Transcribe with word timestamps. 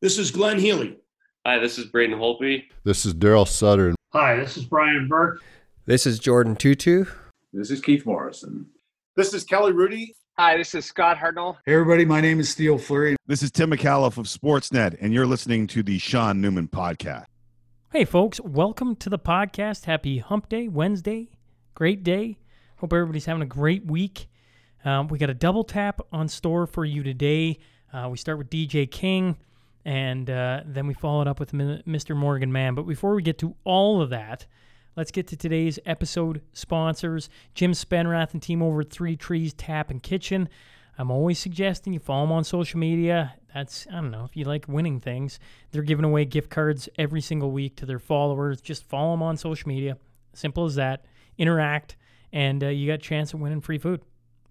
This 0.00 0.16
is 0.16 0.30
Glenn 0.30 0.60
Healy. 0.60 0.96
Hi, 1.44 1.58
this 1.58 1.76
is 1.76 1.86
Braden 1.86 2.16
Holtby. 2.16 2.62
This 2.84 3.04
is 3.04 3.14
Daryl 3.14 3.48
Sutter. 3.48 3.96
Hi, 4.12 4.36
this 4.36 4.56
is 4.56 4.64
Brian 4.64 5.08
Burke. 5.08 5.42
This 5.86 6.06
is 6.06 6.20
Jordan 6.20 6.54
Tootoo. 6.54 7.08
This 7.52 7.72
is 7.72 7.80
Keith 7.80 8.06
Morrison. 8.06 8.66
This 9.16 9.34
is 9.34 9.42
Kelly 9.42 9.72
Hrudey. 9.72 10.14
Hi, 10.38 10.56
this 10.56 10.72
is 10.76 10.84
Scott 10.84 11.16
Hartnell. 11.16 11.56
Hey, 11.66 11.72
everybody. 11.74 12.04
My 12.04 12.20
name 12.20 12.38
is 12.38 12.48
Steele 12.48 12.78
Fleury. 12.78 13.16
This 13.26 13.42
is 13.42 13.50
Tim 13.50 13.72
McAuliffe 13.72 14.18
of 14.18 14.26
Sportsnet, 14.26 14.96
and 15.00 15.12
you're 15.12 15.26
listening 15.26 15.66
to 15.66 15.82
the 15.82 15.98
Sean 15.98 16.40
Newman 16.40 16.68
Podcast. 16.68 17.24
Hey, 17.90 18.04
folks. 18.04 18.40
Welcome 18.40 18.94
to 18.96 19.10
the 19.10 19.18
podcast. 19.18 19.86
Happy 19.86 20.18
Hump 20.18 20.48
Day, 20.48 20.68
Wednesday. 20.68 21.30
Great 21.74 22.04
day. 22.04 22.38
Hope 22.76 22.92
everybody's 22.92 23.26
having 23.26 23.42
a 23.42 23.46
great 23.46 23.84
week. 23.84 24.28
Um, 24.84 25.08
we 25.08 25.18
got 25.18 25.28
a 25.28 25.34
double 25.34 25.64
tap 25.64 26.00
on 26.12 26.28
store 26.28 26.68
for 26.68 26.84
you 26.84 27.02
today. 27.02 27.58
Uh, 27.92 28.08
we 28.08 28.16
start 28.16 28.38
with 28.38 28.48
DJ 28.48 28.88
King, 28.88 29.36
and 29.88 30.28
uh, 30.28 30.60
then 30.66 30.86
we 30.86 30.92
follow 30.92 31.22
it 31.22 31.28
up 31.28 31.40
with 31.40 31.52
Mr. 31.52 32.14
Morgan 32.14 32.52
Mann. 32.52 32.74
But 32.74 32.82
before 32.82 33.14
we 33.14 33.22
get 33.22 33.38
to 33.38 33.56
all 33.64 34.02
of 34.02 34.10
that, 34.10 34.44
let's 34.96 35.10
get 35.10 35.26
to 35.28 35.36
today's 35.36 35.78
episode 35.86 36.42
sponsors 36.52 37.30
Jim 37.54 37.72
Spenrath 37.72 38.34
and 38.34 38.42
team 38.42 38.62
over 38.62 38.82
at 38.82 38.90
Three 38.90 39.16
Trees 39.16 39.54
Tap 39.54 39.90
and 39.90 40.02
Kitchen. 40.02 40.50
I'm 40.98 41.10
always 41.10 41.38
suggesting 41.38 41.94
you 41.94 42.00
follow 42.00 42.26
them 42.26 42.32
on 42.32 42.44
social 42.44 42.78
media. 42.78 43.32
That's, 43.54 43.86
I 43.90 43.94
don't 43.94 44.10
know, 44.10 44.26
if 44.26 44.36
you 44.36 44.44
like 44.44 44.68
winning 44.68 45.00
things, 45.00 45.40
they're 45.70 45.80
giving 45.80 46.04
away 46.04 46.26
gift 46.26 46.50
cards 46.50 46.90
every 46.98 47.22
single 47.22 47.50
week 47.50 47.76
to 47.76 47.86
their 47.86 47.98
followers. 47.98 48.60
Just 48.60 48.84
follow 48.84 49.12
them 49.12 49.22
on 49.22 49.38
social 49.38 49.68
media. 49.68 49.96
Simple 50.34 50.66
as 50.66 50.74
that. 50.74 51.06
Interact, 51.38 51.96
and 52.30 52.62
uh, 52.62 52.66
you 52.66 52.88
got 52.88 52.94
a 52.94 52.98
chance 52.98 53.32
of 53.32 53.40
winning 53.40 53.62
free 53.62 53.78
food 53.78 54.02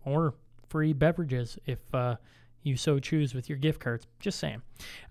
or 0.04 0.34
free 0.67 0.94
beverages 0.94 1.59
if 1.67 1.94
uh, 1.94 2.16
you 2.63 2.77
so 2.77 2.99
choose 2.99 3.34
with 3.34 3.49
your 3.49 3.57
gift 3.57 3.79
cards. 3.79 4.05
Just 4.20 4.39
saying. 4.39 4.61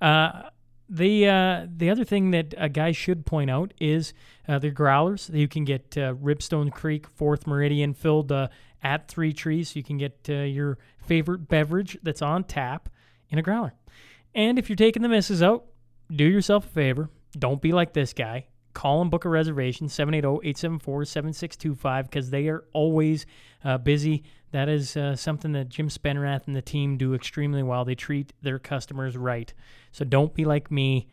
Uh, 0.00 0.50
the 0.88 1.28
uh, 1.28 1.66
the 1.76 1.90
other 1.90 2.04
thing 2.04 2.30
that 2.30 2.54
a 2.56 2.68
guy 2.68 2.92
should 2.92 3.26
point 3.26 3.50
out 3.50 3.74
is 3.80 4.12
uh, 4.46 4.58
the 4.58 4.70
growlers. 4.70 5.30
You 5.32 5.48
can 5.48 5.64
get 5.64 5.96
uh, 5.98 6.14
Ribstone 6.14 6.70
Creek 6.70 7.08
Fourth 7.08 7.46
Meridian 7.46 7.94
filled 7.94 8.30
uh, 8.30 8.48
at 8.82 9.08
Three 9.08 9.32
Trees. 9.32 9.74
You 9.74 9.82
can 9.82 9.98
get 9.98 10.26
uh, 10.28 10.34
your 10.34 10.78
favorite 11.04 11.48
beverage 11.48 11.98
that's 12.02 12.22
on 12.22 12.44
tap 12.44 12.88
in 13.30 13.38
a 13.38 13.42
growler. 13.42 13.74
And 14.34 14.58
if 14.58 14.68
you're 14.68 14.76
taking 14.76 15.02
the 15.02 15.08
misses 15.08 15.42
out, 15.42 15.64
do 16.14 16.24
yourself 16.24 16.66
a 16.66 16.68
favor. 16.68 17.10
Don't 17.38 17.60
be 17.60 17.72
like 17.72 17.92
this 17.92 18.12
guy. 18.12 18.46
Call 18.74 19.00
and 19.00 19.10
book 19.10 19.24
a 19.24 19.28
reservation 19.28 19.88
780-874-7625 19.88 22.04
because 22.04 22.30
they 22.30 22.46
are 22.48 22.64
always 22.72 23.26
uh, 23.64 23.78
busy. 23.78 24.22
That 24.56 24.70
is 24.70 24.96
uh, 24.96 25.16
something 25.16 25.52
that 25.52 25.68
Jim 25.68 25.90
Spenrath 25.90 26.46
and 26.46 26.56
the 26.56 26.62
team 26.62 26.96
do 26.96 27.12
extremely 27.12 27.62
well. 27.62 27.84
They 27.84 27.94
treat 27.94 28.32
their 28.40 28.58
customers 28.58 29.14
right. 29.14 29.52
So 29.92 30.02
don't 30.02 30.32
be 30.32 30.46
like 30.46 30.70
me. 30.70 31.08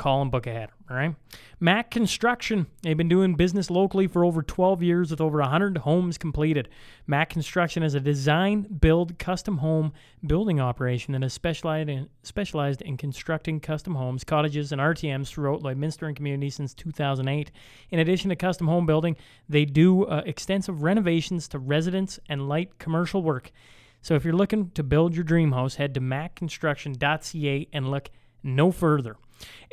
Call 0.00 0.22
and 0.22 0.30
book 0.30 0.46
ahead. 0.46 0.70
All 0.88 0.96
right. 0.96 1.14
Mac 1.60 1.90
Construction. 1.90 2.68
They've 2.80 2.96
been 2.96 3.10
doing 3.10 3.34
business 3.34 3.68
locally 3.68 4.06
for 4.06 4.24
over 4.24 4.42
12 4.42 4.82
years 4.82 5.10
with 5.10 5.20
over 5.20 5.40
100 5.40 5.76
homes 5.76 6.16
completed. 6.16 6.70
Mac 7.06 7.28
Construction 7.28 7.82
is 7.82 7.94
a 7.94 8.00
design, 8.00 8.62
build, 8.62 9.18
custom 9.18 9.58
home 9.58 9.92
building 10.26 10.58
operation 10.58 11.12
that 11.12 11.20
has 11.20 11.34
specialized 11.34 11.90
in, 11.90 12.08
specialized 12.22 12.80
in 12.80 12.96
constructing 12.96 13.60
custom 13.60 13.94
homes, 13.94 14.24
cottages, 14.24 14.72
and 14.72 14.80
RTMs 14.80 15.28
throughout 15.28 15.62
Lloydminster 15.62 16.06
and 16.06 16.16
community 16.16 16.48
since 16.48 16.72
2008. 16.72 17.50
In 17.90 17.98
addition 17.98 18.30
to 18.30 18.36
custom 18.36 18.68
home 18.68 18.86
building, 18.86 19.18
they 19.50 19.66
do 19.66 20.06
uh, 20.06 20.22
extensive 20.24 20.82
renovations 20.82 21.46
to 21.48 21.58
residence 21.58 22.18
and 22.26 22.48
light 22.48 22.78
commercial 22.78 23.22
work. 23.22 23.52
So 24.00 24.14
if 24.14 24.24
you're 24.24 24.32
looking 24.32 24.70
to 24.70 24.82
build 24.82 25.14
your 25.14 25.24
dream 25.24 25.52
house, 25.52 25.74
head 25.74 25.92
to 25.92 26.00
macconstruction.ca 26.00 27.68
and 27.70 27.90
look 27.90 28.08
no 28.42 28.72
further. 28.72 29.16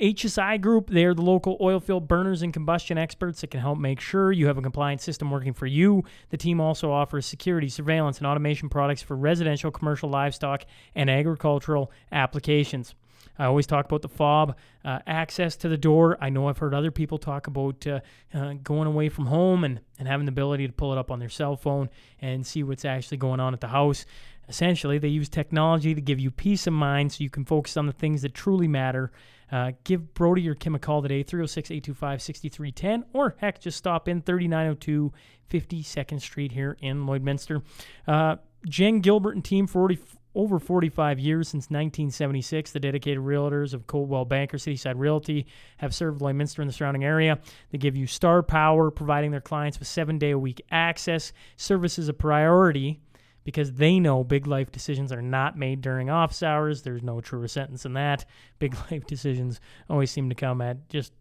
HSI 0.01 0.61
Group, 0.61 0.89
they're 0.89 1.13
the 1.13 1.21
local 1.21 1.57
oil 1.59 1.79
field 1.79 2.07
burners 2.07 2.41
and 2.41 2.53
combustion 2.53 2.97
experts 2.97 3.41
that 3.41 3.51
can 3.51 3.59
help 3.59 3.79
make 3.79 3.99
sure 3.99 4.31
you 4.31 4.47
have 4.47 4.57
a 4.57 4.61
compliant 4.61 5.01
system 5.01 5.31
working 5.31 5.53
for 5.53 5.65
you. 5.65 6.03
The 6.29 6.37
team 6.37 6.61
also 6.61 6.91
offers 6.91 7.25
security, 7.25 7.69
surveillance, 7.69 8.17
and 8.17 8.27
automation 8.27 8.69
products 8.69 9.01
for 9.01 9.15
residential, 9.15 9.71
commercial, 9.71 10.09
livestock, 10.09 10.65
and 10.95 11.09
agricultural 11.09 11.91
applications. 12.11 12.95
I 13.37 13.45
always 13.45 13.67
talk 13.67 13.85
about 13.85 14.01
the 14.01 14.09
fob 14.09 14.57
uh, 14.83 14.99
access 15.05 15.55
to 15.57 15.69
the 15.69 15.77
door. 15.77 16.17
I 16.21 16.29
know 16.29 16.47
I've 16.47 16.57
heard 16.57 16.73
other 16.73 16.91
people 16.91 17.17
talk 17.17 17.47
about 17.47 17.85
uh, 17.85 17.99
uh, 18.33 18.53
going 18.63 18.87
away 18.87 19.09
from 19.09 19.27
home 19.27 19.63
and, 19.63 19.79
and 19.99 20.07
having 20.07 20.25
the 20.25 20.31
ability 20.31 20.67
to 20.67 20.73
pull 20.73 20.91
it 20.91 20.97
up 20.97 21.11
on 21.11 21.19
their 21.19 21.29
cell 21.29 21.55
phone 21.55 21.89
and 22.19 22.45
see 22.45 22.63
what's 22.63 22.85
actually 22.85 23.17
going 23.17 23.39
on 23.39 23.53
at 23.53 23.61
the 23.61 23.67
house. 23.67 24.05
Essentially, 24.49 24.97
they 24.97 25.09
use 25.09 25.27
technology 25.27 25.93
to 25.93 26.01
give 26.01 26.19
you 26.19 26.31
peace 26.31 26.67
of 26.67 26.73
mind 26.73 27.11
so 27.11 27.23
you 27.23 27.29
can 27.29 27.43
focus 27.45 27.75
on 27.75 27.85
the 27.85 27.91
things 27.91 28.21
that 28.21 28.33
truly 28.33 28.67
matter 28.67 29.11
uh, 29.51 29.71
give 29.83 30.13
Brody 30.13 30.47
or 30.49 30.55
Kim 30.55 30.75
a 30.75 30.79
call 30.79 31.01
today, 31.01 31.23
306 31.23 31.71
825 31.71 32.21
6310, 32.21 33.05
or 33.13 33.35
heck, 33.39 33.59
just 33.59 33.77
stop 33.77 34.07
in 34.07 34.21
3902 34.21 35.13
52nd 35.49 36.21
Street 36.21 36.51
here 36.51 36.77
in 36.81 37.05
Lloydminster. 37.05 37.63
Uh, 38.07 38.37
Jen 38.67 38.99
Gilbert 38.99 39.35
and 39.35 39.45
team, 39.45 39.65
40, 39.65 39.99
over 40.37 40.59
45 40.59 41.19
years 41.19 41.47
since 41.47 41.65
1976, 41.65 42.71
the 42.71 42.79
dedicated 42.79 43.23
realtors 43.23 43.73
of 43.73 43.87
Coldwell 43.87 44.23
Banker 44.23 44.57
Cityside 44.57 44.93
Realty 44.97 45.47
have 45.77 45.95
served 45.95 46.21
Lloydminster 46.21 46.59
and 46.59 46.69
the 46.69 46.73
surrounding 46.73 47.03
area. 47.03 47.39
They 47.71 47.79
give 47.79 47.95
you 47.95 48.05
star 48.05 48.43
power, 48.43 48.91
providing 48.91 49.31
their 49.31 49.41
clients 49.41 49.79
with 49.79 49.87
seven 49.87 50.19
day 50.19 50.29
a 50.29 50.37
week 50.37 50.61
access. 50.69 51.33
Service 51.55 51.97
is 51.97 52.07
a 52.07 52.13
priority 52.13 53.01
because 53.45 53.73
they 53.73 53.99
know 53.99 54.23
big 54.23 54.45
life 54.45 54.71
decisions 54.71 55.11
are 55.11 55.23
not 55.23 55.57
made 55.57 55.81
during 55.81 56.11
office 56.11 56.43
hours. 56.43 56.83
There's 56.83 57.01
no 57.01 57.19
truer 57.19 57.47
sentence 57.47 57.81
than 57.81 57.93
that. 57.93 58.23
Big 58.59 58.75
life 58.91 59.07
decisions 59.07 59.59
always 59.89 60.11
seem 60.11 60.29
to 60.29 60.35
come 60.35 60.61
at 60.61 60.87
just 60.87 61.13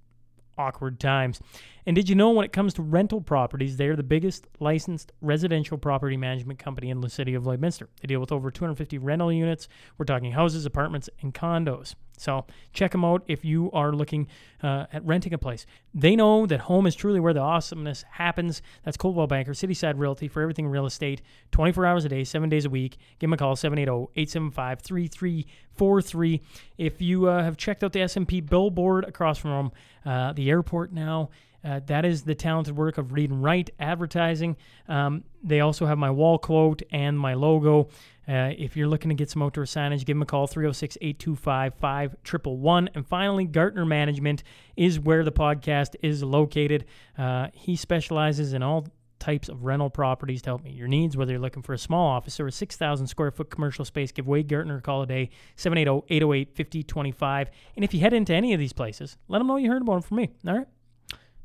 awkward 0.59 1.00
times. 1.00 1.41
And 1.87 1.95
did 1.95 2.09
you 2.09 2.17
know 2.17 2.31
when 2.31 2.45
it 2.45 2.53
comes 2.53 2.75
to 2.75 2.83
rental 2.83 3.21
properties, 3.21 3.77
they're 3.77 3.95
the 3.95 4.03
biggest 4.03 4.49
licensed 4.59 5.13
residential 5.21 5.79
property 5.79 6.17
management 6.17 6.59
company 6.59 6.91
in 6.91 7.01
the 7.01 7.09
city 7.09 7.35
of 7.35 7.45
Lloydminster. 7.45 7.87
They 8.01 8.09
deal 8.09 8.19
with 8.19 8.33
over 8.33 8.51
250 8.51 8.99
rental 8.99 9.33
units. 9.33 9.69
We're 9.97 10.05
talking 10.05 10.33
houses, 10.33 10.67
apartments, 10.67 11.09
and 11.23 11.33
condos. 11.33 11.95
So 12.19 12.47
check 12.73 12.93
them 12.93 13.05
out 13.05 13.25
if 13.27 13.45
you 13.45 13.71
are 13.73 13.93
looking 13.93 14.29
uh, 14.63 14.87
at 14.93 15.05
renting 15.05 15.35
a 15.35 15.39
place. 15.39 15.67
They 15.95 16.17
know 16.17 16.47
that 16.47 16.61
home 16.61 16.87
is 16.87 16.95
truly 16.95 17.21
where 17.21 17.35
the 17.35 17.41
awesomeness 17.41 18.05
happens. 18.11 18.63
That's 18.85 18.97
Coldwell 18.97 19.27
Banker, 19.27 19.53
Cityside 19.53 19.99
Realty 19.99 20.29
for 20.29 20.41
everything 20.43 20.67
real 20.67 20.87
estate, 20.87 21.21
24 21.53 21.87
hours 21.87 22.05
a 22.05 22.09
day, 22.09 22.25
seven 22.25 22.49
days 22.49 22.65
a 22.65 22.71
week. 22.71 22.97
Give 23.19 23.29
them 23.29 23.35
a 23.35 23.37
call, 23.37 23.55
780-875-3343. 23.57 26.41
If 26.79 27.03
you 27.03 27.29
uh, 27.29 27.45
have 27.45 27.57
checked 27.57 27.85
out 27.85 27.93
the 27.93 28.03
S&P 28.03 28.41
billboard 28.41 29.05
across 29.05 29.39
from 29.39 29.71
uh, 30.05 30.33
the 30.33 30.51
airport 30.51 30.93
now, 30.93 31.31
uh, 31.65 31.81
that 31.87 32.05
is 32.05 32.22
the 32.22 32.34
talented 32.34 32.77
work 32.77 32.99
of 32.99 33.12
Read 33.12 33.31
and 33.31 33.43
Write 33.43 33.71
Advertising. 33.78 34.56
Um, 34.89 35.25
they 35.43 35.61
also 35.61 35.87
have 35.87 35.99
my 35.99 36.11
wall 36.11 36.39
quote 36.39 36.83
and 36.91 37.19
my 37.19 37.34
logo. 37.34 37.89
Uh, 38.28 38.53
if 38.59 38.77
you're 38.77 38.89
looking 38.89 39.09
to 39.09 39.15
get 39.15 39.31
some 39.31 39.43
outdoor 39.43 39.65
signage, 39.65 40.05
give 40.05 40.16
them 40.16 40.22
a 40.22 40.27
call 40.27 40.47
306 40.47 40.99
825 41.00 41.75
5111. 41.75 42.91
And 42.95 43.06
finally, 43.06 43.45
Gartner 43.45 43.84
Management 43.84 44.43
is 44.77 44.99
where 44.99 45.22
the 45.22 45.33
podcast 45.33 45.95
is 46.03 46.22
located. 46.25 46.87
Uh, 47.16 47.49
he 47.53 47.77
specializes 47.77 48.53
in 48.53 48.62
all 48.62 48.89
types 49.19 49.49
of 49.49 49.65
rental 49.65 49.91
properties 49.91 50.43
to 50.43 50.50
help 50.50 50.62
meet 50.62 50.75
your 50.75 50.89
needs, 50.89 51.16
whether 51.16 51.33
you're 51.33 51.41
looking 51.41 51.62
for 51.62 51.72
a 51.72 51.78
small 51.78 52.09
office 52.09 52.39
or 52.39 52.47
a 52.47 52.53
6,000 52.53 53.06
square 53.06 53.31
foot 53.31 53.50
commercial 53.50 53.84
space. 53.84 54.12
Give 54.12 54.27
Wade 54.27 54.49
Gartner 54.49 54.78
a 54.78 54.83
call 54.83 55.03
today, 55.03 55.31
780 55.56 56.15
808 56.15 56.55
5025. 56.55 57.50
And 57.77 57.84
if 57.84 57.95
you 57.95 58.00
head 58.00 58.12
into 58.12 58.34
any 58.34 58.53
of 58.53 58.61
these 58.61 58.72
places, 58.72 59.16
let 59.28 59.39
them 59.39 59.47
know 59.47 59.56
you 59.56 59.71
heard 59.71 59.83
about 59.83 59.95
them 59.95 60.03
from 60.03 60.16
me. 60.19 60.31
All 60.47 60.59
right? 60.59 60.66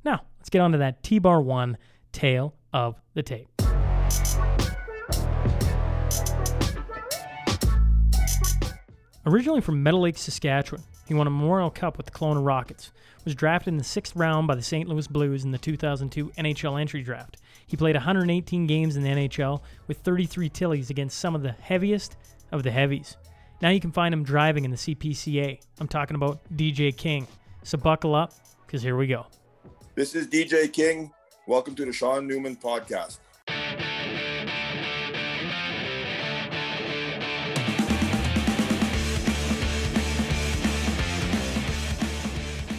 Now, 0.03 0.21
let's 0.39 0.49
get 0.49 0.61
on 0.61 0.71
to 0.71 0.79
that 0.79 1.03
T 1.03 1.19
bar 1.19 1.41
one 1.41 1.77
tale 2.11 2.55
of 2.73 2.99
the 3.13 3.23
tape. 3.23 3.47
Originally 9.23 9.61
from 9.61 9.83
Meadow 9.83 9.99
Lake, 9.99 10.17
Saskatchewan, 10.17 10.83
he 11.07 11.13
won 11.13 11.27
a 11.27 11.29
Memorial 11.29 11.69
Cup 11.69 11.97
with 11.97 12.07
the 12.07 12.11
Kelowna 12.11 12.43
Rockets, 12.43 12.91
was 13.23 13.35
drafted 13.35 13.71
in 13.71 13.77
the 13.77 13.83
sixth 13.83 14.15
round 14.15 14.47
by 14.47 14.55
the 14.55 14.63
St. 14.63 14.89
Louis 14.89 15.07
Blues 15.07 15.43
in 15.43 15.51
the 15.51 15.59
2002 15.59 16.29
NHL 16.29 16.81
entry 16.81 17.03
draft. 17.03 17.37
He 17.67 17.77
played 17.77 17.95
118 17.95 18.65
games 18.65 18.95
in 18.95 19.03
the 19.03 19.09
NHL 19.09 19.61
with 19.85 19.99
33 19.99 20.49
tillies 20.49 20.89
against 20.89 21.19
some 21.19 21.35
of 21.35 21.43
the 21.43 21.51
heaviest 21.51 22.17
of 22.51 22.63
the 22.63 22.71
heavies. 22.71 23.17
Now 23.61 23.69
you 23.69 23.79
can 23.79 23.91
find 23.91 24.11
him 24.11 24.23
driving 24.23 24.65
in 24.65 24.71
the 24.71 24.77
CPCA. 24.77 25.59
I'm 25.79 25.87
talking 25.87 26.15
about 26.15 26.39
DJ 26.55 26.95
King. 26.95 27.27
So 27.61 27.77
buckle 27.77 28.15
up, 28.15 28.33
because 28.65 28.81
here 28.81 28.97
we 28.97 29.05
go. 29.05 29.27
This 30.01 30.15
is 30.15 30.25
DJ 30.25 30.73
King. 30.73 31.11
Welcome 31.45 31.75
to 31.75 31.85
the 31.85 31.93
Sean 31.93 32.25
Newman 32.25 32.55
Podcast. 32.55 33.19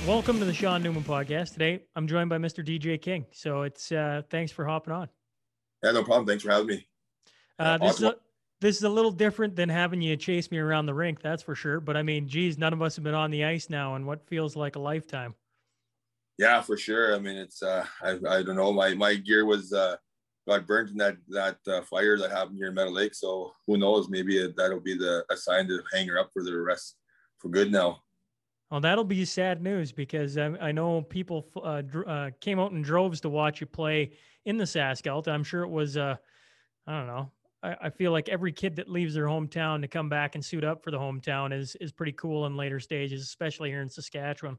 Welcome 0.04 0.40
to 0.40 0.44
the 0.44 0.52
Sean 0.52 0.82
Newman 0.82 1.04
podcast. 1.04 1.52
Today, 1.52 1.84
I'm 1.94 2.08
joined 2.08 2.28
by 2.28 2.38
Mr. 2.38 2.66
DJ 2.66 3.00
King. 3.00 3.26
So 3.30 3.62
it's 3.62 3.92
uh, 3.92 4.22
thanks 4.28 4.50
for 4.50 4.64
hopping 4.64 4.92
on. 4.92 5.08
Yeah, 5.84 5.92
no 5.92 6.02
problem. 6.02 6.26
Thanks 6.26 6.42
for 6.42 6.50
having 6.50 6.66
me. 6.66 6.88
Uh, 7.56 7.78
this, 7.78 7.98
is 7.98 8.02
a, 8.02 8.16
this 8.60 8.76
is 8.78 8.82
a 8.82 8.88
little 8.88 9.12
different 9.12 9.54
than 9.54 9.68
having 9.68 10.02
you 10.02 10.16
chase 10.16 10.50
me 10.50 10.58
around 10.58 10.86
the 10.86 10.94
rink, 10.94 11.22
that's 11.22 11.44
for 11.44 11.54
sure. 11.54 11.78
But 11.78 11.96
I 11.96 12.02
mean, 12.02 12.26
geez, 12.26 12.58
none 12.58 12.72
of 12.72 12.82
us 12.82 12.96
have 12.96 13.04
been 13.04 13.14
on 13.14 13.30
the 13.30 13.44
ice 13.44 13.70
now 13.70 13.94
in 13.94 14.06
what 14.06 14.26
feels 14.26 14.56
like 14.56 14.74
a 14.74 14.80
lifetime. 14.80 15.36
Yeah, 16.38 16.60
for 16.60 16.76
sure. 16.76 17.14
I 17.14 17.18
mean, 17.18 17.36
it's 17.36 17.62
uh, 17.62 17.84
I, 18.02 18.18
I 18.28 18.42
don't 18.42 18.56
know. 18.56 18.72
My 18.72 18.94
my 18.94 19.14
gear 19.14 19.44
was 19.44 19.72
uh, 19.72 19.96
got 20.48 20.66
burnt 20.66 20.90
in 20.90 20.96
that 20.98 21.16
that 21.28 21.58
uh, 21.66 21.82
fire 21.82 22.18
that 22.18 22.30
happened 22.30 22.56
here 22.56 22.68
in 22.68 22.74
Meadow 22.74 22.90
Lake. 22.90 23.14
So 23.14 23.52
who 23.66 23.76
knows? 23.76 24.08
Maybe 24.08 24.38
it, 24.38 24.56
that'll 24.56 24.80
be 24.80 24.96
the 24.96 25.24
a 25.30 25.36
sign 25.36 25.68
to 25.68 25.80
hang 25.92 26.08
her 26.08 26.18
up 26.18 26.30
for 26.32 26.42
the 26.42 26.56
rest 26.58 26.96
for 27.38 27.48
good 27.48 27.70
now. 27.70 27.98
Well, 28.70 28.80
that'll 28.80 29.04
be 29.04 29.26
sad 29.26 29.62
news 29.62 29.92
because 29.92 30.38
I, 30.38 30.46
I 30.46 30.72
know 30.72 31.02
people 31.02 31.46
uh, 31.62 31.82
dr- 31.82 32.08
uh, 32.08 32.30
came 32.40 32.58
out 32.58 32.72
in 32.72 32.80
droves 32.80 33.20
to 33.20 33.28
watch 33.28 33.60
you 33.60 33.66
play 33.66 34.12
in 34.46 34.56
the 34.56 34.64
Saskelt. 34.64 35.28
I'm 35.28 35.44
sure 35.44 35.62
it 35.62 35.68
was, 35.68 35.98
uh, 35.98 36.16
I 36.86 36.92
don't 36.92 37.06
know. 37.06 37.30
I, 37.62 37.76
I 37.82 37.90
feel 37.90 38.12
like 38.12 38.30
every 38.30 38.50
kid 38.50 38.76
that 38.76 38.88
leaves 38.88 39.12
their 39.12 39.26
hometown 39.26 39.82
to 39.82 39.88
come 39.88 40.08
back 40.08 40.36
and 40.36 40.42
suit 40.42 40.64
up 40.64 40.82
for 40.82 40.90
the 40.90 40.98
hometown 40.98 41.52
is 41.52 41.76
is 41.82 41.92
pretty 41.92 42.12
cool 42.12 42.46
in 42.46 42.56
later 42.56 42.80
stages, 42.80 43.22
especially 43.22 43.68
here 43.68 43.82
in 43.82 43.90
Saskatchewan. 43.90 44.58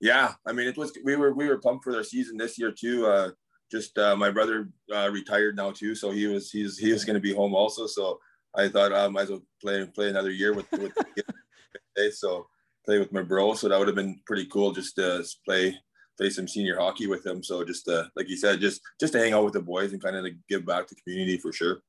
Yeah, 0.00 0.34
I 0.46 0.52
mean, 0.52 0.68
it 0.68 0.76
was 0.76 0.92
we 1.04 1.16
were 1.16 1.32
we 1.34 1.48
were 1.48 1.58
pumped 1.58 1.84
for 1.84 1.92
their 1.92 2.04
season 2.04 2.36
this 2.36 2.58
year 2.58 2.72
too. 2.72 3.06
Uh, 3.06 3.30
just 3.70 3.98
uh, 3.98 4.16
my 4.16 4.30
brother 4.30 4.70
uh, 4.94 5.10
retired 5.10 5.56
now 5.56 5.70
too, 5.70 5.94
so 5.94 6.10
he 6.10 6.26
was 6.26 6.50
he's 6.50 6.78
he 6.78 6.92
was 6.92 7.04
going 7.04 7.14
to 7.14 7.20
be 7.20 7.34
home 7.34 7.54
also. 7.54 7.86
So 7.86 8.18
I 8.56 8.68
thought 8.68 8.92
I 8.92 9.08
might 9.08 9.22
as 9.22 9.30
well 9.30 9.42
play 9.60 9.86
play 9.86 10.08
another 10.08 10.30
year 10.30 10.54
with 10.54 10.70
with 10.72 10.92
the 10.94 12.10
so 12.12 12.46
play 12.86 12.98
with 12.98 13.12
my 13.12 13.22
bro. 13.22 13.54
So 13.54 13.68
that 13.68 13.78
would 13.78 13.88
have 13.88 13.96
been 13.96 14.20
pretty 14.26 14.46
cool 14.46 14.72
just 14.72 14.96
to 14.96 15.24
play 15.44 15.76
play 16.16 16.30
some 16.30 16.48
senior 16.48 16.78
hockey 16.78 17.06
with 17.06 17.24
him. 17.26 17.42
So 17.42 17.64
just 17.64 17.88
uh, 17.88 18.04
like 18.16 18.28
you 18.28 18.36
said, 18.36 18.60
just 18.60 18.80
just 19.00 19.12
to 19.12 19.18
hang 19.18 19.32
out 19.32 19.44
with 19.44 19.54
the 19.54 19.62
boys 19.62 19.92
and 19.92 20.02
kind 20.02 20.16
of 20.16 20.24
like 20.24 20.36
give 20.48 20.64
back 20.64 20.86
to 20.86 20.94
community 20.96 21.38
for 21.38 21.52
sure. 21.52 21.80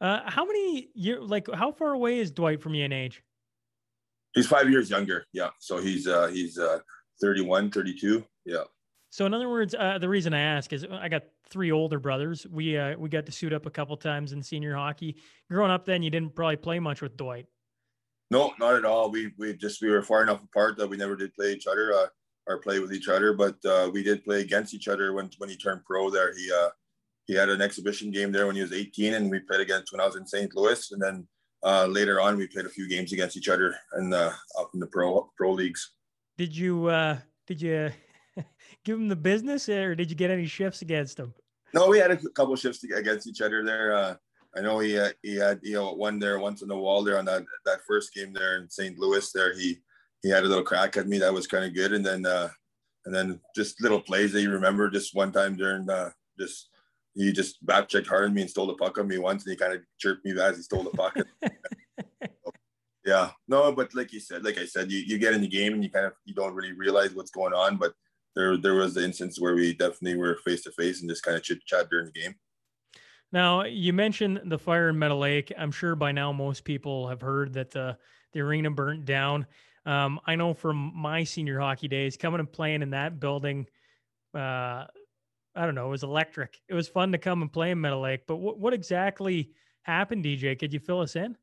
Uh, 0.00 0.20
how 0.26 0.44
many 0.44 0.90
year 0.94 1.20
like 1.20 1.48
how 1.54 1.72
far 1.72 1.92
away 1.92 2.18
is 2.18 2.30
Dwight 2.30 2.62
from 2.62 2.74
you 2.74 2.84
in 2.84 2.92
age? 2.92 3.22
He's 4.34 4.46
five 4.46 4.70
years 4.70 4.90
younger. 4.90 5.24
Yeah, 5.32 5.50
so 5.60 5.78
he's 5.78 6.06
uh, 6.06 6.28
he's 6.28 6.58
uh, 6.58 6.80
31, 7.20 7.70
32. 7.70 8.24
Yeah. 8.44 8.64
So 9.10 9.24
in 9.24 9.32
other 9.32 9.48
words, 9.48 9.74
uh, 9.78 9.98
the 9.98 10.08
reason 10.08 10.34
I 10.34 10.40
ask 10.40 10.72
is 10.72 10.84
I 10.90 11.08
got 11.08 11.22
three 11.48 11.72
older 11.72 11.98
brothers. 11.98 12.46
We 12.50 12.76
uh, 12.76 12.98
we 12.98 13.08
got 13.08 13.24
to 13.26 13.32
suit 13.32 13.52
up 13.52 13.66
a 13.66 13.70
couple 13.70 13.96
times 13.96 14.32
in 14.32 14.42
senior 14.42 14.74
hockey. 14.74 15.16
Growing 15.50 15.70
up, 15.70 15.86
then 15.86 16.02
you 16.02 16.10
didn't 16.10 16.34
probably 16.34 16.56
play 16.56 16.78
much 16.78 17.00
with 17.00 17.16
Dwight. 17.16 17.46
No, 18.30 18.52
not 18.58 18.74
at 18.74 18.84
all. 18.84 19.10
We 19.10 19.32
we 19.38 19.54
just 19.54 19.80
we 19.80 19.90
were 19.90 20.02
far 20.02 20.22
enough 20.22 20.42
apart 20.42 20.76
that 20.78 20.88
we 20.88 20.96
never 20.96 21.16
did 21.16 21.32
play 21.34 21.52
each 21.52 21.66
other 21.66 21.92
uh, 21.94 22.06
or 22.46 22.60
play 22.60 22.80
with 22.80 22.92
each 22.92 23.08
other. 23.08 23.32
But 23.32 23.56
uh, 23.64 23.90
we 23.92 24.02
did 24.02 24.24
play 24.24 24.40
against 24.40 24.74
each 24.74 24.88
other 24.88 25.12
when 25.12 25.30
when 25.38 25.48
he 25.48 25.56
turned 25.56 25.84
pro. 25.84 26.10
There, 26.10 26.34
he 26.34 26.50
uh, 26.52 26.70
he 27.26 27.34
had 27.34 27.48
an 27.48 27.62
exhibition 27.62 28.10
game 28.10 28.32
there 28.32 28.46
when 28.46 28.56
he 28.56 28.62
was 28.62 28.72
18, 28.72 29.14
and 29.14 29.30
we 29.30 29.40
played 29.40 29.60
against 29.60 29.92
when 29.92 30.00
I 30.00 30.06
was 30.06 30.16
in 30.16 30.26
St. 30.26 30.54
Louis. 30.54 30.92
And 30.92 31.02
then 31.02 31.26
uh, 31.64 31.86
later 31.86 32.20
on, 32.20 32.36
we 32.36 32.46
played 32.46 32.66
a 32.66 32.70
few 32.70 32.88
games 32.88 33.12
against 33.12 33.36
each 33.36 33.48
other 33.48 33.74
and 33.92 34.12
uh, 34.12 34.32
up 34.58 34.70
in 34.74 34.80
the 34.80 34.86
pro 34.86 35.30
pro 35.36 35.52
leagues. 35.52 35.95
Did 36.38 36.56
you 36.56 36.86
uh, 36.86 37.18
did 37.46 37.62
you 37.62 37.90
give 38.84 38.98
him 38.98 39.08
the 39.08 39.16
business, 39.16 39.68
or 39.68 39.94
did 39.94 40.10
you 40.10 40.16
get 40.16 40.30
any 40.30 40.46
shifts 40.46 40.82
against 40.82 41.18
him? 41.18 41.32
No, 41.72 41.88
we 41.88 41.98
had 41.98 42.10
a 42.10 42.16
couple 42.16 42.54
shifts 42.56 42.84
against 42.84 43.26
each 43.26 43.40
other 43.40 43.64
there. 43.64 43.94
Uh, 43.94 44.14
I 44.56 44.60
know 44.60 44.78
he 44.78 44.98
uh, 44.98 45.10
he 45.22 45.36
had 45.36 45.60
you 45.62 45.74
know 45.74 45.92
one 45.92 46.18
there 46.18 46.38
once 46.38 46.62
on 46.62 46.68
the 46.68 46.76
wall 46.76 47.02
there 47.02 47.18
on 47.18 47.24
that 47.26 47.44
that 47.64 47.80
first 47.86 48.12
game 48.14 48.32
there 48.32 48.58
in 48.58 48.68
St. 48.68 48.98
Louis. 48.98 49.30
There 49.32 49.54
he 49.54 49.78
he 50.22 50.30
had 50.30 50.44
a 50.44 50.48
little 50.48 50.64
crack 50.64 50.96
at 50.96 51.08
me 51.08 51.18
that 51.18 51.32
was 51.32 51.46
kind 51.46 51.64
of 51.64 51.74
good, 51.74 51.92
and 51.92 52.04
then 52.04 52.26
uh, 52.26 52.48
and 53.06 53.14
then 53.14 53.40
just 53.54 53.80
little 53.82 54.00
plays 54.00 54.32
that 54.32 54.42
you 54.42 54.50
remember. 54.50 54.90
Just 54.90 55.14
one 55.14 55.32
time 55.32 55.56
during 55.56 55.88
uh, 55.88 56.10
just 56.38 56.68
he 57.14 57.32
just 57.32 57.64
back 57.64 57.88
checked 57.88 58.08
hard 58.08 58.24
on 58.24 58.34
me 58.34 58.42
and 58.42 58.50
stole 58.50 58.66
the 58.66 58.74
puck 58.74 58.98
on 58.98 59.08
me 59.08 59.18
once, 59.18 59.44
and 59.44 59.52
he 59.52 59.56
kind 59.56 59.72
of 59.72 59.80
chirped 59.98 60.24
me 60.24 60.38
as 60.38 60.56
he 60.56 60.62
stole 60.62 60.82
the 60.82 60.90
puck. 60.90 61.16
yeah, 63.06 63.30
no, 63.46 63.70
but 63.70 63.94
like 63.94 64.12
you 64.12 64.18
said, 64.18 64.44
like 64.44 64.58
I 64.58 64.66
said, 64.66 64.90
you, 64.90 64.98
you 64.98 65.16
get 65.16 65.32
in 65.32 65.40
the 65.40 65.46
game 65.46 65.74
and 65.74 65.84
you 65.84 65.88
kind 65.88 66.06
of 66.06 66.14
you 66.24 66.34
don't 66.34 66.54
really 66.54 66.72
realize 66.72 67.14
what's 67.14 67.30
going 67.30 67.54
on, 67.54 67.76
but 67.76 67.94
there 68.34 68.56
there 68.56 68.74
was 68.74 68.94
the 68.94 69.04
instance 69.04 69.40
where 69.40 69.54
we 69.54 69.72
definitely 69.72 70.16
were 70.16 70.38
face 70.44 70.64
to 70.64 70.72
face 70.72 71.00
and 71.00 71.08
just 71.08 71.22
kind 71.22 71.36
of 71.36 71.44
chit 71.44 71.64
chat 71.64 71.88
during 71.88 72.06
the 72.06 72.20
game. 72.20 72.34
Now 73.30 73.62
you 73.62 73.92
mentioned 73.92 74.40
the 74.46 74.58
fire 74.58 74.88
in 74.88 74.98
Meadow 74.98 75.18
Lake. 75.18 75.52
I'm 75.56 75.70
sure 75.70 75.94
by 75.94 76.10
now 76.10 76.32
most 76.32 76.64
people 76.64 77.06
have 77.06 77.20
heard 77.20 77.52
that 77.52 77.70
the 77.70 77.96
the 78.32 78.40
arena 78.40 78.72
burnt 78.72 79.04
down. 79.04 79.46
Um, 79.86 80.18
I 80.26 80.34
know 80.34 80.52
from 80.52 80.92
my 80.96 81.22
senior 81.22 81.60
hockey 81.60 81.86
days, 81.86 82.16
coming 82.16 82.40
and 82.40 82.52
playing 82.52 82.82
in 82.82 82.90
that 82.90 83.20
building, 83.20 83.68
uh, 84.34 84.84
I 85.54 85.64
don't 85.64 85.76
know, 85.76 85.86
it 85.86 85.90
was 85.90 86.02
electric. 86.02 86.60
It 86.68 86.74
was 86.74 86.88
fun 86.88 87.12
to 87.12 87.18
come 87.18 87.40
and 87.40 87.52
play 87.52 87.70
in 87.70 87.80
Meadow 87.80 88.00
Lake. 88.00 88.22
But 88.26 88.36
what 88.36 88.58
what 88.58 88.74
exactly 88.74 89.52
happened, 89.82 90.24
DJ? 90.24 90.58
Could 90.58 90.72
you 90.72 90.80
fill 90.80 91.00
us 91.00 91.14
in? 91.14 91.36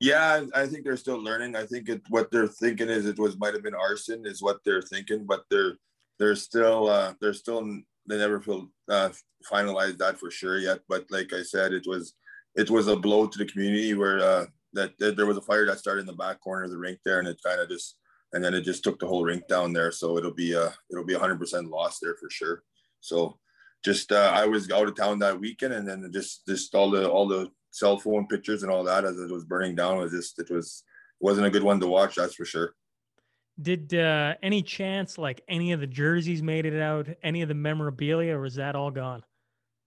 Yeah, 0.00 0.44
I 0.54 0.66
think 0.66 0.84
they're 0.84 0.96
still 0.96 1.22
learning. 1.22 1.56
I 1.56 1.64
think 1.64 1.88
it, 1.88 2.02
what 2.10 2.30
they're 2.30 2.48
thinking 2.48 2.88
is 2.88 3.06
it 3.06 3.18
was 3.18 3.38
might 3.38 3.54
have 3.54 3.62
been 3.62 3.74
arson, 3.74 4.26
is 4.26 4.42
what 4.42 4.58
they're 4.64 4.82
thinking, 4.82 5.24
but 5.24 5.44
they're 5.50 5.74
they're 6.18 6.36
still 6.36 6.88
uh, 6.88 7.14
they're 7.20 7.32
still 7.32 7.62
they 8.06 8.18
never 8.18 8.40
feel 8.40 8.68
uh, 8.90 9.10
finalized 9.50 9.98
that 9.98 10.18
for 10.18 10.30
sure 10.30 10.58
yet. 10.58 10.80
But 10.88 11.06
like 11.10 11.32
I 11.32 11.42
said, 11.42 11.72
it 11.72 11.84
was 11.86 12.14
it 12.54 12.70
was 12.70 12.88
a 12.88 12.96
blow 12.96 13.26
to 13.26 13.38
the 13.38 13.46
community 13.46 13.94
where 13.94 14.18
uh, 14.18 14.46
that, 14.74 14.92
that 14.98 15.16
there 15.16 15.26
was 15.26 15.38
a 15.38 15.42
fire 15.42 15.66
that 15.66 15.78
started 15.78 16.00
in 16.00 16.06
the 16.06 16.12
back 16.12 16.40
corner 16.40 16.64
of 16.64 16.70
the 16.70 16.78
rink 16.78 16.98
there, 17.04 17.18
and 17.18 17.28
it 17.28 17.40
kind 17.44 17.60
of 17.60 17.68
just 17.68 17.96
and 18.32 18.44
then 18.44 18.52
it 18.52 18.62
just 18.62 18.84
took 18.84 18.98
the 18.98 19.06
whole 19.06 19.24
rink 19.24 19.48
down 19.48 19.72
there. 19.72 19.92
So 19.92 20.18
it'll 20.18 20.34
be 20.34 20.54
uh 20.54 20.70
it'll 20.90 21.04
be 21.04 21.14
100% 21.14 21.70
lost 21.70 22.00
there 22.02 22.16
for 22.20 22.28
sure. 22.30 22.62
So 23.00 23.38
just 23.84 24.12
uh, 24.12 24.32
I 24.34 24.46
was 24.46 24.70
out 24.70 24.88
of 24.88 24.96
town 24.96 25.20
that 25.20 25.40
weekend, 25.40 25.72
and 25.72 25.88
then 25.88 26.10
just 26.12 26.46
just 26.46 26.74
all 26.74 26.90
the 26.90 27.08
all 27.08 27.26
the 27.26 27.48
cell 27.76 27.98
phone 27.98 28.26
pictures 28.26 28.62
and 28.62 28.72
all 28.72 28.82
that 28.84 29.04
as 29.04 29.18
it 29.18 29.30
was 29.30 29.44
burning 29.44 29.74
down 29.74 29.98
was 29.98 30.10
just 30.10 30.38
it 30.38 30.50
was 30.50 30.82
wasn't 31.20 31.46
a 31.46 31.50
good 31.50 31.62
one 31.62 31.78
to 31.80 31.86
watch. 31.86 32.14
That's 32.14 32.34
for 32.34 32.44
sure. 32.44 32.74
Did 33.60 33.94
uh, 33.94 34.34
any 34.42 34.62
chance 34.62 35.18
like 35.18 35.42
any 35.48 35.72
of 35.72 35.80
the 35.80 35.86
jerseys 35.86 36.42
made 36.42 36.66
it 36.66 36.80
out? 36.80 37.06
Any 37.22 37.42
of 37.42 37.48
the 37.48 37.54
memorabilia, 37.54 38.36
or 38.36 38.40
was 38.40 38.54
that 38.56 38.76
all 38.76 38.90
gone? 38.90 39.22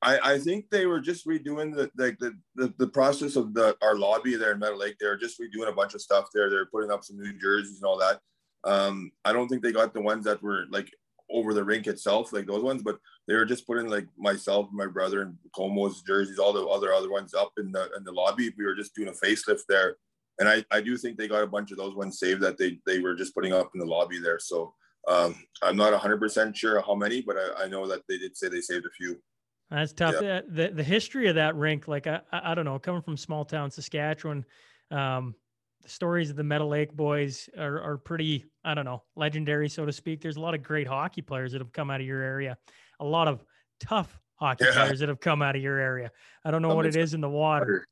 I, 0.01 0.19
I 0.23 0.39
think 0.39 0.69
they 0.69 0.85
were 0.85 1.01
just 1.01 1.27
redoing 1.27 1.75
the 1.75 1.91
like 1.97 2.17
the, 2.19 2.33
the, 2.55 2.73
the 2.77 2.87
process 2.87 3.35
of 3.35 3.53
the 3.53 3.75
our 3.81 3.95
lobby 3.95 4.35
there 4.35 4.53
in 4.53 4.59
Meadow 4.59 4.77
Lake. 4.77 4.95
They 4.99 5.07
were 5.07 5.17
just 5.17 5.39
redoing 5.39 5.69
a 5.69 5.75
bunch 5.75 5.93
of 5.93 6.01
stuff 6.01 6.29
there. 6.33 6.49
They're 6.49 6.67
putting 6.67 6.91
up 6.91 7.03
some 7.03 7.19
new 7.19 7.33
jerseys 7.33 7.81
and 7.81 7.85
all 7.85 7.97
that. 7.99 8.19
Um, 8.63 9.11
I 9.25 9.33
don't 9.33 9.47
think 9.47 9.61
they 9.61 9.71
got 9.71 9.93
the 9.93 10.01
ones 10.01 10.25
that 10.25 10.41
were 10.41 10.65
like 10.69 10.89
over 11.31 11.53
the 11.53 11.63
rink 11.63 11.87
itself, 11.87 12.33
like 12.33 12.47
those 12.47 12.63
ones, 12.63 12.81
but 12.83 12.97
they 13.27 13.35
were 13.35 13.45
just 13.45 13.67
putting 13.67 13.87
like 13.87 14.07
myself, 14.17 14.67
my 14.71 14.87
brother, 14.87 15.21
and 15.21 15.37
Como's 15.55 16.01
jerseys, 16.01 16.39
all 16.39 16.53
the 16.53 16.65
other 16.65 16.93
other 16.93 17.11
ones 17.11 17.33
up 17.33 17.51
in 17.57 17.71
the 17.71 17.89
in 17.97 18.03
the 18.03 18.11
lobby. 18.11 18.53
We 18.57 18.65
were 18.65 18.75
just 18.75 18.95
doing 18.95 19.09
a 19.09 19.11
facelift 19.11 19.63
there, 19.67 19.97
and 20.39 20.49
I, 20.49 20.63
I 20.71 20.81
do 20.81 20.97
think 20.97 21.17
they 21.17 21.27
got 21.27 21.43
a 21.43 21.47
bunch 21.47 21.71
of 21.71 21.77
those 21.77 21.95
ones 21.95 22.19
saved 22.19 22.41
that 22.41 22.57
they 22.57 22.79
they 22.85 22.99
were 22.99 23.15
just 23.15 23.35
putting 23.35 23.53
up 23.53 23.71
in 23.73 23.79
the 23.79 23.85
lobby 23.85 24.19
there. 24.19 24.39
So 24.39 24.73
um, 25.07 25.35
I'm 25.61 25.77
not 25.77 25.91
100 25.91 26.19
percent 26.19 26.57
sure 26.57 26.81
how 26.81 26.95
many, 26.95 27.21
but 27.21 27.37
I, 27.37 27.65
I 27.65 27.67
know 27.67 27.87
that 27.87 28.01
they 28.07 28.17
did 28.17 28.35
say 28.35 28.49
they 28.49 28.61
saved 28.61 28.85
a 28.85 28.91
few. 28.91 29.21
That's 29.69 29.93
tough. 29.93 30.15
Yeah. 30.21 30.41
The 30.47 30.69
the 30.73 30.83
history 30.83 31.27
of 31.27 31.35
that 31.35 31.55
rink, 31.55 31.87
like 31.87 32.07
I, 32.07 32.21
I 32.31 32.55
don't 32.55 32.65
know, 32.65 32.79
coming 32.79 33.01
from 33.01 33.17
small 33.17 33.45
town 33.45 33.69
Saskatchewan, 33.69 34.45
um, 34.91 35.35
the 35.81 35.89
stories 35.89 36.29
of 36.29 36.35
the 36.35 36.43
Meadow 36.43 36.67
Lake 36.67 36.93
boys 36.93 37.49
are, 37.57 37.81
are 37.81 37.97
pretty, 37.97 38.45
I 38.63 38.73
don't 38.73 38.85
know, 38.85 39.03
legendary, 39.15 39.69
so 39.69 39.85
to 39.85 39.91
speak. 39.91 40.21
There's 40.21 40.37
a 40.37 40.41
lot 40.41 40.53
of 40.53 40.63
great 40.63 40.87
hockey 40.87 41.21
players 41.21 41.51
that 41.53 41.61
have 41.61 41.71
come 41.71 41.89
out 41.89 42.01
of 42.01 42.07
your 42.07 42.21
area, 42.21 42.57
a 42.99 43.05
lot 43.05 43.27
of 43.27 43.43
tough 43.79 44.19
hockey 44.35 44.65
yeah. 44.65 44.73
players 44.73 44.99
that 44.99 45.09
have 45.09 45.19
come 45.19 45.41
out 45.41 45.55
of 45.55 45.61
your 45.61 45.77
area. 45.77 46.11
I 46.45 46.51
don't 46.51 46.61
know 46.61 46.75
what 46.75 46.85
it 46.85 46.95
is 46.95 47.13
in 47.13 47.21
the 47.21 47.29
water. 47.29 47.85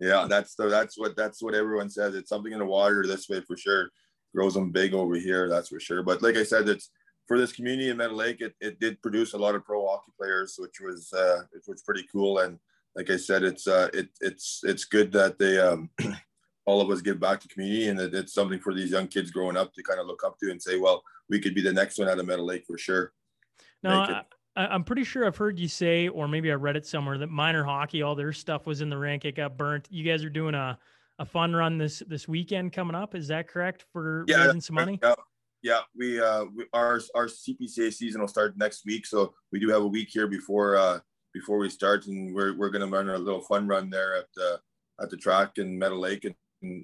Yeah, 0.00 0.26
that's 0.28 0.54
the, 0.54 0.68
that's 0.68 0.96
what 0.96 1.16
that's 1.16 1.42
what 1.42 1.54
everyone 1.54 1.90
says. 1.90 2.14
It's 2.14 2.28
something 2.28 2.52
in 2.52 2.60
the 2.60 2.64
water 2.64 3.04
this 3.06 3.28
way 3.28 3.40
for 3.40 3.56
sure. 3.56 3.90
Grows 4.34 4.54
them 4.54 4.70
big 4.70 4.94
over 4.94 5.16
here, 5.16 5.48
that's 5.48 5.70
for 5.70 5.80
sure. 5.80 6.02
But 6.02 6.22
like 6.22 6.36
I 6.36 6.44
said, 6.44 6.68
it's 6.68 6.90
for 7.26 7.38
this 7.38 7.52
community 7.52 7.90
in 7.90 7.96
Meadow 7.96 8.14
Lake. 8.14 8.40
It, 8.40 8.54
it 8.60 8.78
did 8.78 9.02
produce 9.02 9.32
a 9.34 9.38
lot 9.38 9.54
of 9.54 9.64
pro 9.64 9.86
hockey 9.86 10.12
players, 10.16 10.54
which 10.58 10.80
was 10.80 11.12
uh, 11.12 11.42
it 11.52 11.62
was 11.66 11.82
pretty 11.82 12.06
cool. 12.12 12.38
And 12.38 12.58
like 12.94 13.10
I 13.10 13.16
said, 13.16 13.42
it's 13.42 13.66
uh, 13.66 13.88
it 13.92 14.08
it's 14.20 14.60
it's 14.64 14.84
good 14.84 15.10
that 15.12 15.38
they 15.38 15.58
um, 15.58 15.90
all 16.68 16.82
of 16.82 16.90
us 16.90 17.00
give 17.00 17.18
back 17.18 17.40
to 17.40 17.48
community 17.48 17.88
and 17.88 17.98
it's 17.98 18.34
something 18.34 18.60
for 18.60 18.74
these 18.74 18.90
young 18.90 19.08
kids 19.08 19.30
growing 19.30 19.56
up 19.56 19.72
to 19.72 19.82
kind 19.82 19.98
of 19.98 20.06
look 20.06 20.22
up 20.22 20.38
to 20.38 20.50
and 20.50 20.60
say 20.60 20.78
well 20.78 21.02
we 21.30 21.40
could 21.40 21.54
be 21.54 21.62
the 21.62 21.72
next 21.72 21.98
one 21.98 22.08
out 22.08 22.18
of 22.18 22.26
meadow 22.26 22.42
lake 22.42 22.64
for 22.66 22.76
sure. 22.76 23.12
No 23.82 24.22
I, 24.54 24.74
am 24.74 24.84
pretty 24.84 25.04
sure 25.04 25.26
i've 25.26 25.36
heard 25.36 25.58
you 25.58 25.68
say 25.68 26.08
or 26.08 26.28
maybe 26.28 26.50
i 26.52 26.54
read 26.54 26.76
it 26.76 26.84
somewhere 26.84 27.16
that 27.18 27.30
minor 27.30 27.64
hockey 27.64 28.02
all 28.02 28.14
their 28.14 28.34
stuff 28.34 28.66
was 28.66 28.82
in 28.82 28.90
the 28.90 28.98
rank 28.98 29.24
it 29.24 29.34
got 29.36 29.56
burnt. 29.56 29.88
You 29.90 30.04
guys 30.04 30.22
are 30.24 30.30
doing 30.30 30.54
a, 30.54 30.78
a 31.18 31.24
fun 31.24 31.56
run 31.56 31.78
this 31.78 32.02
this 32.06 32.28
weekend 32.28 32.74
coming 32.74 32.94
up 32.94 33.14
is 33.14 33.28
that 33.28 33.48
correct 33.48 33.86
for 33.90 34.26
yeah, 34.28 34.44
raising 34.44 34.60
some 34.60 34.74
money? 34.74 34.98
yeah 35.02 35.14
yeah 35.62 35.80
we 35.96 36.20
uh 36.20 36.44
we, 36.54 36.66
our 36.74 37.00
our 37.14 37.26
cpca 37.26 37.92
season 37.92 38.20
will 38.20 38.28
start 38.28 38.58
next 38.58 38.84
week 38.84 39.06
so 39.06 39.32
we 39.52 39.58
do 39.58 39.70
have 39.70 39.82
a 39.82 39.86
week 39.86 40.08
here 40.10 40.28
before 40.28 40.76
uh 40.76 40.98
before 41.32 41.58
we 41.58 41.70
start 41.70 42.06
and 42.06 42.34
we're, 42.34 42.56
we're 42.56 42.70
going 42.70 42.84
to 42.84 42.94
run 42.94 43.08
a 43.08 43.18
little 43.18 43.40
fun 43.40 43.66
run 43.66 43.88
there 43.90 44.16
at 44.16 44.26
the 44.34 44.60
at 45.00 45.10
the 45.10 45.16
track 45.16 45.58
in 45.58 45.78
meadow 45.78 45.98
lake 45.98 46.24
and 46.24 46.34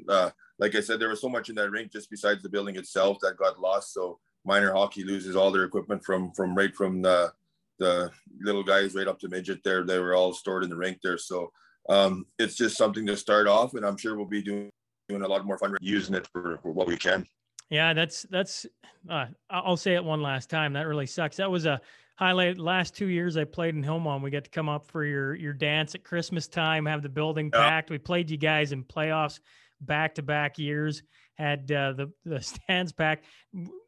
uh, 0.09 0.31
like 0.59 0.75
I 0.75 0.81
said, 0.81 1.01
there 1.01 1.09
was 1.09 1.21
so 1.21 1.29
much 1.29 1.49
in 1.49 1.55
that 1.57 1.71
rink 1.71 1.93
just 1.93 2.11
besides 2.11 2.43
the 2.43 2.49
building 2.49 2.77
itself 2.77 3.19
that 3.23 3.37
got 3.37 3.61
lost. 3.61 3.93
So 3.93 4.19
minor 4.45 4.73
hockey 4.73 5.05
loses 5.05 5.37
all 5.37 5.51
their 5.51 5.65
equipment 5.65 6.05
from 6.05 6.33
from 6.33 6.55
right 6.55 6.75
from 6.75 7.03
the 7.03 7.33
the 7.79 8.11
little 8.41 8.63
guys 8.63 8.95
right 8.95 9.09
up 9.09 9.19
to 9.21 9.29
midget 9.29 9.63
there. 9.65 9.85
They 9.85 9.99
were 9.99 10.15
all 10.15 10.33
stored 10.33 10.63
in 10.63 10.71
the 10.71 10.77
rink 10.77 10.99
there. 11.03 11.19
So 11.19 11.51
um, 11.89 12.27
it's 12.39 12.55
just 12.55 12.77
something 12.77 13.05
to 13.07 13.17
start 13.17 13.49
off, 13.49 13.75
and 13.75 13.85
I'm 13.85 13.97
sure 13.97 14.17
we'll 14.17 14.27
be 14.27 14.43
doing 14.43 14.71
doing 15.09 15.23
a 15.23 15.29
lot 15.29 15.45
more 15.45 15.59
fun 15.59 15.77
using 15.81 16.15
it 16.15 16.27
for, 16.33 16.59
for 16.63 16.73
what 16.73 16.87
we 16.87 16.97
can. 16.97 17.27
Yeah, 17.71 17.93
that's 17.95 18.23
that's. 18.31 18.67
Uh, 19.09 19.27
I'll 19.51 19.77
say 19.77 19.95
it 19.95 20.05
one 20.05 20.23
last 20.23 20.49
time. 20.49 20.73
That 20.75 20.87
really 20.87 21.07
sucks. 21.07 21.37
That 21.37 21.51
was 21.51 21.67
a 21.67 21.81
highlight. 22.17 22.59
Last 22.59 22.95
two 22.95 23.09
years 23.09 23.37
I 23.37 23.45
played 23.45 23.75
in 23.75 23.83
Hillmond, 23.83 24.23
we 24.23 24.31
got 24.31 24.45
to 24.45 24.51
come 24.51 24.69
up 24.69 24.87
for 24.87 25.05
your 25.05 25.35
your 25.35 25.53
dance 25.53 25.95
at 25.95 26.05
Christmas 26.05 26.47
time, 26.47 26.87
have 26.87 27.03
the 27.03 27.09
building 27.09 27.51
Yeah. 27.53 27.69
packed. 27.69 27.91
We 27.91 27.99
played 27.99 28.31
you 28.31 28.37
guys 28.37 28.73
in 28.73 28.85
playoffs 28.85 29.41
back 29.81 30.15
to 30.17 30.23
back 30.23 30.59
years. 30.59 31.03
Had 31.37 31.71
uh, 31.71 31.93
the 31.93 32.13
the 32.25 32.41
stands 32.69 32.93
packed. 32.93 33.25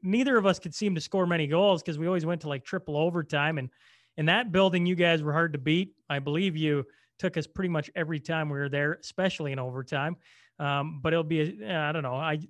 Neither 0.03 0.37
of 0.37 0.47
us 0.47 0.59
could 0.59 0.75
seem 0.75 0.95
to 0.95 1.01
score 1.01 1.27
many 1.27 1.47
goals 1.47 1.83
because 1.83 1.99
we 1.99 2.07
always 2.07 2.27
went 2.27 2.41
to 2.43 2.49
like 2.49 2.65
triple 2.65 2.97
overtime. 2.97 3.59
And 3.59 3.71
in 4.17 4.27
that 4.27 4.53
building, 4.53 4.87
you 4.87 4.95
guys 4.95 5.23
were 5.23 5.33
hard 5.33 5.53
to 5.53 5.59
beat. 5.59 5.93
I 6.09 6.19
believe 6.19 6.57
you 6.57 6.85
took 7.19 7.37
us 7.37 7.47
pretty 7.47 7.69
much 7.69 7.91
every 7.95 8.21
time 8.21 8.49
we 8.49 8.59
were 8.59 8.69
there, 8.69 8.99
especially 9.01 9.53
in 9.53 9.59
overtime. 9.59 10.17
Um, 10.59 11.01
but 11.03 11.13
it'll 11.13 11.23
be—I 11.23 11.93
don't 11.93 12.03
know. 12.03 12.15
I 12.15 12.41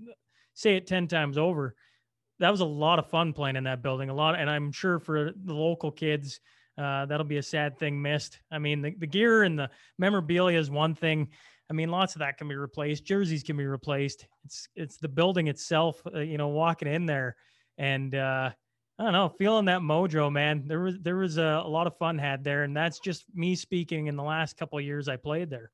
say 0.54 0.76
it 0.76 0.86
ten 0.86 1.08
times 1.08 1.36
over 1.38 1.74
that 2.38 2.50
was 2.50 2.60
a 2.60 2.66
lot 2.66 2.98
of 2.98 3.08
fun 3.08 3.32
playing 3.32 3.56
in 3.56 3.64
that 3.64 3.82
building. 3.82 4.10
A 4.10 4.14
lot, 4.14 4.38
and 4.38 4.50
I'm 4.50 4.72
sure 4.72 4.98
for 4.98 5.32
the 5.44 5.54
local 5.54 5.90
kids, 5.90 6.40
uh, 6.78 7.06
that'll 7.06 7.24
be 7.24 7.38
a 7.38 7.42
sad 7.42 7.78
thing 7.78 8.00
missed. 8.00 8.40
I 8.50 8.58
mean, 8.58 8.82
the, 8.82 8.94
the 8.98 9.06
gear 9.06 9.42
and 9.42 9.58
the 9.58 9.70
memorabilia 9.98 10.58
is 10.58 10.70
one 10.70 10.94
thing. 10.94 11.28
I 11.68 11.72
mean, 11.72 11.90
lots 11.90 12.14
of 12.14 12.20
that 12.20 12.38
can 12.38 12.48
be 12.48 12.54
replaced. 12.54 13.04
Jerseys 13.04 13.42
can 13.42 13.56
be 13.56 13.66
replaced. 13.66 14.26
It's 14.44 14.68
it's 14.76 14.96
the 14.98 15.08
building 15.08 15.48
itself. 15.48 16.00
Uh, 16.14 16.20
you 16.20 16.38
know, 16.38 16.48
walking 16.48 16.88
in 16.88 17.06
there 17.06 17.36
and 17.78 18.14
uh, 18.14 18.50
I 18.98 19.02
don't 19.02 19.12
know, 19.12 19.28
feeling 19.28 19.66
that 19.66 19.80
mojo, 19.80 20.32
man. 20.32 20.64
There 20.66 20.80
was 20.80 20.98
there 21.00 21.16
was 21.16 21.38
a, 21.38 21.62
a 21.64 21.68
lot 21.68 21.86
of 21.86 21.96
fun 21.98 22.18
had 22.18 22.42
there, 22.42 22.62
and 22.64 22.76
that's 22.76 22.98
just 22.98 23.24
me 23.34 23.54
speaking. 23.54 24.06
In 24.06 24.16
the 24.16 24.22
last 24.22 24.56
couple 24.56 24.80
years 24.80 25.08
I 25.08 25.16
played 25.16 25.50
there. 25.50 25.70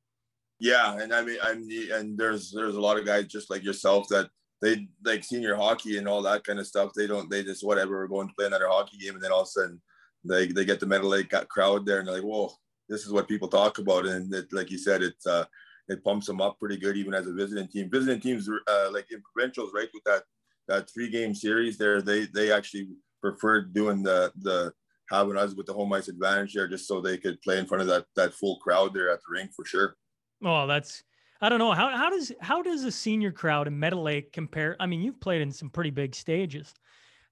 Yeah, 0.58 0.99
and 0.99 1.12
I 1.12 1.22
mean, 1.22 1.38
I'm 1.42 1.68
and 1.92 2.18
there's 2.18 2.50
there's 2.50 2.76
a 2.76 2.80
lot 2.80 2.99
of 2.99 3.06
guys 3.06 3.26
just 3.26 3.50
like 3.50 3.62
yourself 3.62 4.08
that 4.08 4.28
they 4.61 4.88
like 5.04 5.25
senior 5.25 5.54
hockey 5.56 5.99
and 5.99 6.08
all 6.08 6.22
that 6.22 6.44
kind 6.44 6.58
of 6.58 6.66
stuff. 6.66 6.92
They 6.96 7.06
don't 7.06 7.30
they 7.30 7.44
just 7.44 7.64
whatever 7.64 7.99
we're 7.99 8.08
going 8.08 8.28
to 8.28 8.34
play 8.34 8.46
another 8.46 8.68
hockey 8.68 8.99
game, 8.99 9.14
and 9.14 9.22
then 9.22 9.32
all 9.32 9.42
of 9.42 9.49
a 9.49 9.50
sudden 9.50 9.80
they 10.25 10.49
they 10.49 10.64
get 10.64 10.80
the 10.80 10.87
Meadow 10.87 11.06
Lake 11.06 11.32
crowd 11.49 11.87
there, 11.87 12.00
and 12.00 12.08
they're 12.08 12.16
like, 12.16 12.25
whoa, 12.25 12.52
this 12.88 13.06
is 13.06 13.12
what 13.12 13.28
people 13.28 13.49
talk 13.49 13.78
about, 13.78 14.06
and 14.06 14.34
it, 14.34 14.52
like 14.52 14.70
you 14.70 14.78
said, 14.78 15.02
it's 15.02 15.26
uh 15.26 15.44
it 15.88 16.04
pumps 16.04 16.26
them 16.26 16.40
up 16.40 16.58
pretty 16.58 16.76
good 16.76 16.96
even 16.96 17.14
as 17.14 17.26
a 17.26 17.32
visiting 17.32 17.68
team. 17.68 17.90
Visiting 17.90 18.20
teams 18.20 18.48
uh, 18.48 18.88
like 18.92 19.06
in 19.10 19.22
provincials, 19.22 19.72
right, 19.74 19.88
with 19.92 20.04
that 20.04 20.22
that 20.68 20.88
three 20.90 21.10
game 21.10 21.34
series 21.34 21.76
there, 21.78 22.00
they 22.02 22.26
they 22.26 22.52
actually 22.52 22.88
preferred 23.20 23.72
doing 23.74 24.02
the 24.02 24.32
the 24.42 24.72
having 25.10 25.36
us 25.36 25.54
with 25.54 25.66
the 25.66 25.72
home 25.72 25.92
ice 25.92 26.08
advantage 26.08 26.54
there 26.54 26.68
just 26.68 26.86
so 26.86 27.00
they 27.00 27.18
could 27.18 27.40
play 27.42 27.58
in 27.58 27.66
front 27.66 27.82
of 27.82 27.88
that 27.88 28.06
that 28.16 28.32
full 28.32 28.58
crowd 28.58 28.94
there 28.94 29.10
at 29.10 29.18
the 29.18 29.32
rink 29.32 29.50
for 29.54 29.64
sure. 29.64 29.96
Oh, 30.44 30.66
that's 30.66 31.02
I 31.40 31.48
don't 31.48 31.58
know 31.58 31.72
how 31.72 31.88
how 31.96 32.10
does 32.10 32.32
how 32.40 32.62
does 32.62 32.84
a 32.84 32.92
senior 32.92 33.32
crowd 33.32 33.66
in 33.66 33.78
Meadow 33.78 34.00
Lake 34.00 34.32
compare? 34.32 34.76
I 34.78 34.86
mean, 34.86 35.02
you've 35.02 35.20
played 35.20 35.42
in 35.42 35.50
some 35.50 35.70
pretty 35.70 35.90
big 35.90 36.14
stages. 36.14 36.72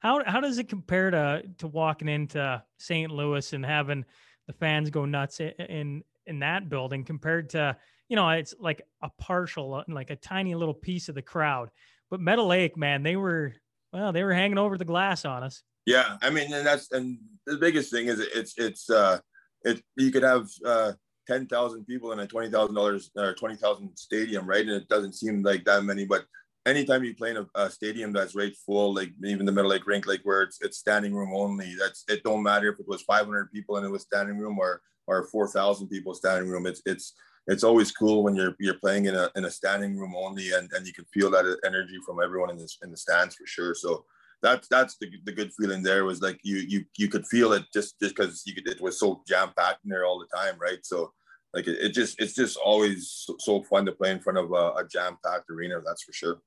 How 0.01 0.23
how 0.25 0.41
does 0.41 0.59
it 0.59 0.69
compare 0.69 1.11
to 1.11 1.43
to 1.59 1.67
walking 1.69 2.09
into 2.09 2.63
St. 2.79 3.11
Louis 3.11 3.53
and 3.53 3.65
having 3.65 4.05
the 4.47 4.53
fans 4.53 4.91
go 4.91 5.05
nuts 5.05 5.41
in 5.41 6.03
in 6.27 6.39
that 6.41 6.69
building 6.69 7.05
compared 7.05 7.51
to 7.51 7.77
you 8.11 8.17
know 8.17 8.29
it's 8.31 8.55
like 8.61 8.83
a 9.03 9.09
partial 9.19 9.73
uh, 9.73 9.85
like 9.89 10.11
a 10.11 10.17
tiny 10.17 10.55
little 10.55 10.75
piece 10.75 11.09
of 11.09 11.15
the 11.15 11.23
crowd. 11.23 11.71
But 12.11 12.21
Meadow 12.21 12.45
Lake, 12.45 12.77
man, 12.77 13.03
they 13.03 13.17
were 13.17 13.55
well, 13.93 14.13
they 14.13 14.25
were 14.25 14.35
hanging 14.35 14.59
over 14.59 14.77
the 14.77 14.85
glass 14.85 15.25
on 15.25 15.43
us. 15.43 15.63
Yeah, 15.87 16.17
I 16.21 16.29
mean, 16.29 16.53
and 16.53 16.67
that's 16.67 16.93
and 16.93 17.19
the 17.47 17.57
biggest 17.57 17.91
thing 17.91 18.09
is 18.09 18.21
it's 18.21 18.55
it's 18.59 18.91
uh 18.91 19.21
it 19.63 19.81
you 19.97 20.11
could 20.11 20.25
have 20.25 20.49
uh 20.67 20.93
ten 21.27 21.47
thousand 21.47 21.87
people 21.87 22.13
in 22.13 22.19
a 22.19 22.27
twenty 22.27 22.51
thousand 22.51 22.75
dollars 22.75 23.11
or 23.17 23.35
twenty 23.35 23.57
thousand 23.57 23.97
stadium, 23.97 24.47
right? 24.47 24.67
And 24.67 24.83
it 24.83 24.89
doesn't 24.89 25.15
seem 25.15 25.43
like 25.43 25.65
that 25.65 25.85
many, 25.85 26.05
but 26.05 26.27
anytime 26.67 27.05
you 27.05 27.15
play 27.15 27.31
in 27.31 27.37
a, 27.39 27.47
a 27.55 27.71
stadium 27.71 28.13
that's 28.13 28.35
right 28.35 28.55
full, 28.67 28.93
like 28.93 29.11
even 29.25 29.47
the 29.47 29.53
Meadow 29.53 29.69
Lake 29.69 29.87
rink, 29.87 30.07
like 30.07 30.21
where 30.25 30.43
it's 30.43 30.61
it's 30.63 30.79
standing 30.79 31.15
room 31.15 31.33
only, 31.33 31.77
that's 31.79 32.05
it 32.09 32.25
don't 32.25 32.43
matter 32.43 32.73
if 32.73 32.81
it 32.81 32.89
was 32.89 33.03
five 33.03 33.27
hundred 33.27 33.53
people 33.53 33.77
and 33.77 33.87
it 33.87 33.91
was 33.91 34.03
standing 34.03 34.37
room 34.37 34.59
or 34.59 34.83
or 35.07 35.25
four 35.29 35.47
thousand 35.47 35.89
people 35.89 36.13
standing 36.13 36.51
room. 36.51 36.67
It's 36.67 36.83
it's 36.85 37.15
it's 37.51 37.65
always 37.65 37.91
cool 37.91 38.23
when 38.23 38.37
you're 38.37 38.55
you're 38.61 38.79
playing 38.85 39.07
in 39.07 39.15
a 39.15 39.29
in 39.37 39.45
a 39.45 39.51
standing 39.51 39.99
room 39.99 40.15
only 40.17 40.53
and, 40.53 40.71
and 40.73 40.87
you 40.87 40.93
can 40.93 41.05
feel 41.13 41.31
that 41.31 41.59
energy 41.65 41.99
from 42.07 42.23
everyone 42.23 42.51
in 42.51 42.57
this 42.57 42.79
in 42.83 42.91
the 42.91 42.97
stands 42.97 43.35
for 43.35 43.47
sure. 43.47 43.75
So 43.75 44.05
that's 44.41 44.69
that's 44.69 44.97
the, 44.99 45.11
the 45.25 45.33
good 45.33 45.53
feeling 45.53 45.83
there 45.83 46.05
was 46.05 46.23
like 46.23 46.39
you 46.43 46.57
you 46.57 46.85
you 46.97 47.09
could 47.09 47.27
feel 47.27 47.53
it 47.53 47.65
just 47.75 47.99
just 48.01 48.15
because 48.15 48.43
you 48.47 48.55
could 48.55 48.69
it 48.69 48.81
was 48.81 48.99
so 48.99 49.23
jam 49.27 49.51
packed 49.59 49.85
in 49.85 49.91
there 49.91 50.05
all 50.05 50.21
the 50.21 50.37
time 50.37 50.57
right? 50.61 50.79
So 50.83 51.13
like 51.53 51.67
it, 51.67 51.79
it 51.81 51.93
just 51.93 52.21
it's 52.21 52.35
just 52.35 52.57
always 52.57 53.29
so, 53.39 53.63
fun 53.65 53.85
to 53.87 53.93
play 53.93 54.13
in 54.13 54.21
front 54.21 54.39
of 54.39 54.53
a, 54.53 54.81
a 54.81 54.87
jam 54.89 55.19
packed 55.25 55.51
arena 55.51 55.81
that's 55.85 56.05
for 56.05 56.13
sure. 56.13 56.41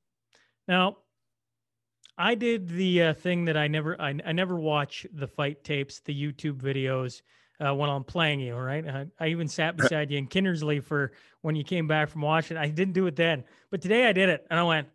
Now, 0.68 0.98
I 2.18 2.36
did 2.36 2.70
the 2.70 3.04
uh, 3.04 3.14
thing 3.14 3.46
that 3.46 3.58
I 3.58 3.68
never, 3.68 4.00
I, 4.00 4.16
I 4.26 4.32
never 4.32 4.56
watch 4.56 5.06
the 5.14 5.28
fight 5.28 5.64
tapes, 5.64 6.00
the 6.00 6.14
YouTube 6.14 6.62
videos 6.62 7.22
uh, 7.66 7.74
when 7.74 7.90
I'm 7.90 8.04
playing 8.04 8.40
you. 8.40 8.56
Right, 8.56 8.88
I, 8.88 9.06
I 9.20 9.28
even 9.30 9.48
sat 9.48 9.78
beside 9.78 10.12
you 10.12 10.18
in 10.18 10.28
Kindersley 10.28 10.84
for 10.84 11.12
when 11.42 11.56
you 11.56 11.64
came 11.64 11.88
back 11.88 12.10
from 12.10 12.22
Washington. 12.22 12.64
I 12.64 12.70
didn't 12.70 12.94
do 12.94 13.08
it 13.08 13.16
then, 13.16 13.44
but 13.70 13.82
today 13.82 14.08
I 14.08 14.14
did 14.14 14.30
it, 14.30 14.46
and 14.50 14.60
I 14.60 14.64
went, 14.64 14.88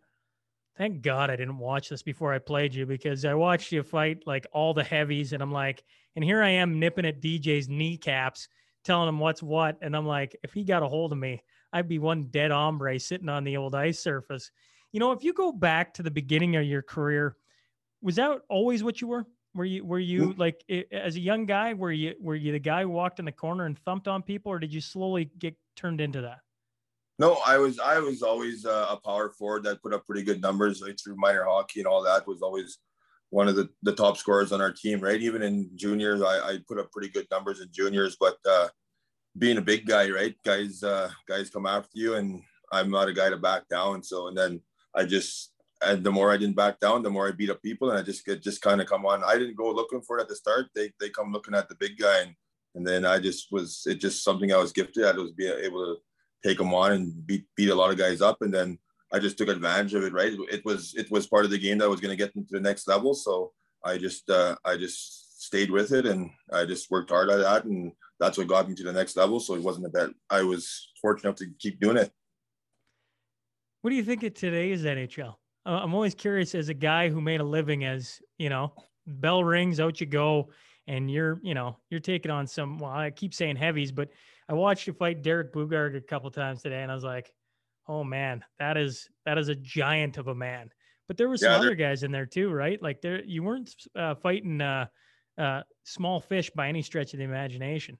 "Thank 0.77 1.01
God 1.01 1.29
I 1.29 1.35
didn't 1.35 1.57
watch 1.57 1.89
this 1.89 2.03
before 2.03 2.33
I 2.33 2.39
played 2.39 2.73
you 2.73 2.85
because 2.85 3.25
I 3.25 3.33
watched 3.33 3.71
you 3.71 3.83
fight 3.83 4.23
like 4.25 4.47
all 4.51 4.73
the 4.73 4.83
heavies, 4.83 5.33
and 5.33 5.41
I'm 5.41 5.51
like, 5.51 5.83
and 6.15 6.23
here 6.23 6.41
I 6.41 6.49
am 6.49 6.79
nipping 6.79 7.05
at 7.05 7.21
DJ's 7.21 7.69
kneecaps, 7.69 8.47
telling 8.83 9.09
him 9.09 9.19
what's 9.19 9.43
what, 9.43 9.77
and 9.81 9.95
I'm 9.95 10.07
like, 10.07 10.35
if 10.43 10.53
he 10.53 10.63
got 10.63 10.83
a 10.83 10.87
hold 10.87 11.11
of 11.11 11.17
me, 11.17 11.41
I'd 11.73 11.87
be 11.87 11.99
one 11.99 12.25
dead 12.25 12.51
hombre 12.51 12.99
sitting 12.99 13.29
on 13.29 13.43
the 13.43 13.57
old 13.57 13.75
ice 13.75 13.99
surface." 13.99 14.51
you 14.91 14.99
know, 14.99 15.11
if 15.11 15.23
you 15.23 15.33
go 15.33 15.51
back 15.51 15.93
to 15.95 16.03
the 16.03 16.11
beginning 16.11 16.55
of 16.55 16.63
your 16.63 16.81
career, 16.81 17.35
was 18.01 18.15
that 18.15 18.41
always 18.49 18.83
what 18.83 19.01
you 19.01 19.07
were? 19.07 19.25
Were 19.55 19.65
you 19.65 19.83
were 19.83 19.99
you 19.99 20.33
like 20.37 20.63
i- 20.69 20.85
as 20.91 21.15
a 21.15 21.19
young 21.19 21.45
guy? 21.45 21.73
Were 21.73 21.91
you 21.91 22.15
were 22.19 22.35
you 22.35 22.51
the 22.51 22.59
guy 22.59 22.83
who 22.83 22.89
walked 22.89 23.19
in 23.19 23.25
the 23.25 23.31
corner 23.31 23.65
and 23.65 23.77
thumped 23.79 24.07
on 24.07 24.21
people, 24.21 24.51
or 24.51 24.59
did 24.59 24.73
you 24.73 24.81
slowly 24.81 25.31
get 25.39 25.55
turned 25.75 26.01
into 26.01 26.21
that? 26.21 26.39
no 27.17 27.37
i 27.45 27.57
was 27.57 27.79
i 27.79 27.99
was 27.99 28.21
always 28.21 28.65
uh, 28.65 28.87
a 28.91 28.97
power 28.97 29.29
forward 29.31 29.61
that 29.63 29.81
put 29.81 29.93
up 29.93 30.05
pretty 30.05 30.23
good 30.23 30.41
numbers 30.41 30.81
like 30.81 30.97
through 30.97 31.17
minor 31.17 31.43
hockey 31.43 31.81
and 31.81 31.87
all 31.87 32.01
that 32.01 32.25
was 32.25 32.41
always 32.41 32.77
one 33.29 33.49
of 33.49 33.57
the, 33.57 33.67
the 33.83 33.93
top 33.93 34.15
scorers 34.15 34.53
on 34.53 34.61
our 34.61 34.71
team 34.71 35.01
right 35.01 35.21
even 35.21 35.41
in 35.41 35.69
juniors 35.75 36.21
I, 36.21 36.39
I 36.39 36.59
put 36.65 36.79
up 36.79 36.89
pretty 36.93 37.09
good 37.09 37.27
numbers 37.29 37.59
in 37.59 37.67
juniors 37.73 38.15
but 38.17 38.37
uh 38.49 38.69
being 39.37 39.57
a 39.57 39.61
big 39.61 39.85
guy 39.85 40.09
right 40.09 40.33
guys 40.45 40.81
uh 40.81 41.09
guys 41.27 41.49
come 41.49 41.65
after 41.65 41.91
you 41.93 42.15
and 42.15 42.41
i'm 42.71 42.89
not 42.89 43.09
a 43.09 43.13
guy 43.13 43.29
to 43.29 43.37
back 43.37 43.67
down 43.67 44.01
so 44.01 44.27
and 44.29 44.37
then 44.37 44.61
I 44.95 45.03
just 45.03 45.51
and 45.81 46.03
the 46.03 46.11
more 46.11 46.31
I 46.31 46.37
didn't 46.37 46.55
back 46.55 46.79
down, 46.79 47.03
the 47.03 47.09
more 47.09 47.27
I 47.27 47.31
beat 47.31 47.49
up 47.49 47.61
people, 47.61 47.89
and 47.89 47.99
I 47.99 48.01
just 48.01 48.25
get 48.25 48.41
just 48.41 48.61
kind 48.61 48.81
of 48.81 48.87
come 48.87 49.05
on. 49.05 49.23
I 49.23 49.37
didn't 49.37 49.55
go 49.55 49.71
looking 49.71 50.01
for 50.01 50.17
it 50.17 50.21
at 50.21 50.27
the 50.27 50.35
start. 50.35 50.67
They 50.75 50.91
they 50.99 51.09
come 51.09 51.31
looking 51.31 51.55
at 51.55 51.69
the 51.69 51.75
big 51.75 51.97
guy, 51.97 52.21
and 52.21 52.35
and 52.75 52.85
then 52.85 53.05
I 53.05 53.19
just 53.19 53.51
was 53.51 53.83
it 53.85 53.95
just 53.95 54.23
something 54.23 54.51
I 54.51 54.57
was 54.57 54.71
gifted 54.71 55.03
at 55.03 55.15
was 55.15 55.31
being 55.31 55.57
able 55.59 55.85
to 55.85 56.01
take 56.47 56.57
them 56.57 56.73
on 56.73 56.91
and 56.93 57.25
beat 57.25 57.45
beat 57.55 57.69
a 57.69 57.75
lot 57.75 57.91
of 57.91 57.97
guys 57.97 58.21
up, 58.21 58.41
and 58.41 58.53
then 58.53 58.77
I 59.11 59.19
just 59.19 59.37
took 59.37 59.47
advantage 59.47 59.93
of 59.93 60.03
it. 60.03 60.13
Right, 60.13 60.33
it 60.51 60.63
was 60.65 60.93
it 60.95 61.09
was 61.09 61.27
part 61.27 61.45
of 61.45 61.51
the 61.51 61.57
game 61.57 61.77
that 61.79 61.89
was 61.89 62.01
going 62.01 62.15
to 62.15 62.23
get 62.23 62.33
them 62.33 62.45
to 62.45 62.55
the 62.55 62.61
next 62.61 62.87
level. 62.87 63.13
So 63.13 63.53
I 63.83 63.97
just 63.97 64.29
uh, 64.29 64.55
I 64.65 64.75
just 64.75 65.41
stayed 65.41 65.71
with 65.71 65.93
it, 65.93 66.05
and 66.05 66.29
I 66.51 66.65
just 66.65 66.91
worked 66.91 67.11
hard 67.11 67.29
at 67.29 67.39
that, 67.39 67.63
and 67.63 67.93
that's 68.19 68.37
what 68.37 68.47
got 68.47 68.67
me 68.67 68.75
to 68.75 68.83
the 68.83 68.93
next 68.93 69.15
level. 69.15 69.39
So 69.39 69.55
it 69.55 69.63
wasn't 69.63 69.85
a 69.85 69.89
bet. 69.89 70.09
I 70.29 70.43
was 70.43 70.91
fortunate 71.01 71.29
enough 71.29 71.39
to 71.39 71.47
keep 71.57 71.79
doing 71.79 71.97
it. 71.97 72.11
What 73.81 73.91
do 73.91 73.95
you 73.95 74.03
think 74.03 74.23
of 74.23 74.33
today's 74.33 74.83
NHL? 74.83 75.35
Uh, 75.69 75.81
I'm 75.83 75.93
always 75.93 76.15
curious 76.15 76.55
as 76.55 76.69
a 76.69 76.73
guy 76.73 77.09
who 77.09 77.21
made 77.21 77.41
a 77.41 77.43
living 77.43 77.85
as 77.85 78.19
you 78.39 78.49
know, 78.49 78.73
bell 79.05 79.43
rings, 79.43 79.79
out 79.79 80.01
you 80.01 80.07
go, 80.07 80.49
and 80.87 81.11
you're 81.11 81.39
you 81.43 81.53
know 81.53 81.77
you're 81.91 81.99
taking 81.99 82.31
on 82.31 82.47
some. 82.47 82.79
Well, 82.79 82.89
I 82.89 83.11
keep 83.11 83.35
saying 83.35 83.55
heavies, 83.55 83.91
but 83.91 84.09
I 84.49 84.53
watched 84.53 84.87
you 84.87 84.93
fight 84.93 85.21
Derek 85.21 85.53
Boogaard 85.53 85.95
a 85.95 86.01
couple 86.01 86.31
times 86.31 86.63
today, 86.63 86.81
and 86.81 86.91
I 86.91 86.95
was 86.95 87.03
like, 87.03 87.31
oh 87.87 88.03
man, 88.03 88.43
that 88.57 88.77
is 88.77 89.09
that 89.27 89.37
is 89.37 89.49
a 89.49 89.55
giant 89.55 90.17
of 90.17 90.27
a 90.27 90.33
man. 90.33 90.71
But 91.07 91.17
there 91.17 91.29
were 91.29 91.37
some 91.37 91.53
Yeah, 91.53 91.57
other 91.57 91.75
guys 91.75 92.01
in 92.01 92.11
there 92.11 92.25
too, 92.25 92.49
right? 92.49 92.81
Like 92.81 93.01
there, 93.01 93.23
you 93.23 93.43
weren't 93.43 93.71
uh, 93.95 94.15
fighting 94.15 94.61
uh, 94.61 94.87
uh, 95.37 95.61
small 95.83 96.19
fish 96.19 96.49
by 96.49 96.67
any 96.69 96.81
stretch 96.81 97.13
of 97.13 97.19
the 97.19 97.25
imagination. 97.25 97.99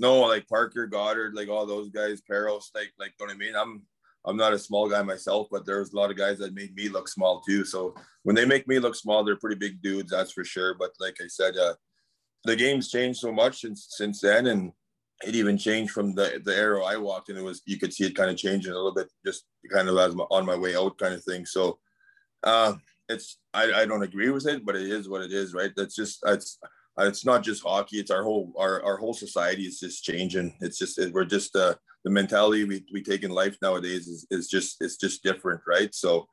No, 0.00 0.20
like 0.20 0.48
Parker, 0.48 0.86
Godard, 0.86 1.34
like 1.34 1.48
all 1.48 1.66
those 1.66 1.90
guys, 1.90 2.22
Peros, 2.22 2.70
like 2.74 2.92
like 2.98 3.14
you 3.20 3.26
know 3.26 3.32
what 3.32 3.34
I 3.34 3.38
mean. 3.38 3.54
I'm 3.54 3.82
I'm 4.28 4.36
not 4.36 4.52
a 4.52 4.58
small 4.58 4.88
guy 4.88 5.02
myself, 5.02 5.48
but 5.50 5.64
there's 5.64 5.92
a 5.92 5.96
lot 5.96 6.10
of 6.10 6.16
guys 6.16 6.38
that 6.38 6.54
made 6.54 6.74
me 6.74 6.88
look 6.88 7.08
small 7.08 7.40
too. 7.40 7.64
So 7.64 7.94
when 8.24 8.36
they 8.36 8.44
make 8.44 8.68
me 8.68 8.78
look 8.78 8.94
small, 8.94 9.24
they're 9.24 9.36
pretty 9.36 9.56
big 9.56 9.80
dudes, 9.80 10.10
that's 10.10 10.32
for 10.32 10.44
sure. 10.44 10.74
But 10.74 10.90
like 11.00 11.16
I 11.22 11.28
said, 11.28 11.56
uh, 11.56 11.74
the 12.44 12.54
game's 12.54 12.90
changed 12.90 13.20
so 13.20 13.32
much 13.32 13.62
since 13.62 13.86
since 13.90 14.20
then, 14.20 14.46
and 14.46 14.72
it 15.26 15.34
even 15.34 15.56
changed 15.56 15.92
from 15.92 16.14
the 16.14 16.40
the 16.44 16.54
era 16.54 16.84
I 16.84 16.96
walked 16.96 17.30
in. 17.30 17.38
It 17.38 17.42
was 17.42 17.62
you 17.66 17.78
could 17.78 17.92
see 17.92 18.04
it 18.04 18.14
kind 18.14 18.30
of 18.30 18.36
changing 18.36 18.72
a 18.72 18.76
little 18.76 18.94
bit, 18.94 19.08
just 19.24 19.44
kind 19.72 19.88
of 19.88 19.96
as 19.98 20.14
my, 20.14 20.24
on 20.24 20.46
my 20.46 20.56
way 20.56 20.76
out, 20.76 20.98
kind 20.98 21.14
of 21.14 21.24
thing. 21.24 21.46
So 21.46 21.78
uh, 22.44 22.74
it's 23.08 23.38
I, 23.54 23.72
I 23.72 23.86
don't 23.86 24.02
agree 24.02 24.30
with 24.30 24.46
it, 24.46 24.64
but 24.64 24.76
it 24.76 24.90
is 24.90 25.08
what 25.08 25.22
it 25.22 25.32
is, 25.32 25.54
right? 25.54 25.72
That's 25.74 25.96
just 25.96 26.20
it's 26.26 26.58
it's 26.98 27.24
not 27.24 27.42
just 27.42 27.62
hockey; 27.62 27.98
it's 27.98 28.10
our 28.10 28.22
whole 28.22 28.52
our, 28.58 28.82
our 28.82 28.96
whole 28.98 29.14
society 29.14 29.62
is 29.62 29.80
just 29.80 30.04
changing. 30.04 30.56
It's 30.60 30.78
just 30.78 31.00
we're 31.12 31.24
just 31.24 31.56
uh, 31.56 31.74
the 32.04 32.10
mentality 32.10 32.64
we, 32.64 32.84
we 32.92 33.02
take 33.02 33.22
in 33.22 33.30
life 33.30 33.56
nowadays 33.60 34.06
is, 34.08 34.26
is 34.30 34.48
just 34.48 34.76
it's 34.80 34.96
just 34.96 35.22
different, 35.22 35.60
right? 35.66 35.94
So 35.94 36.26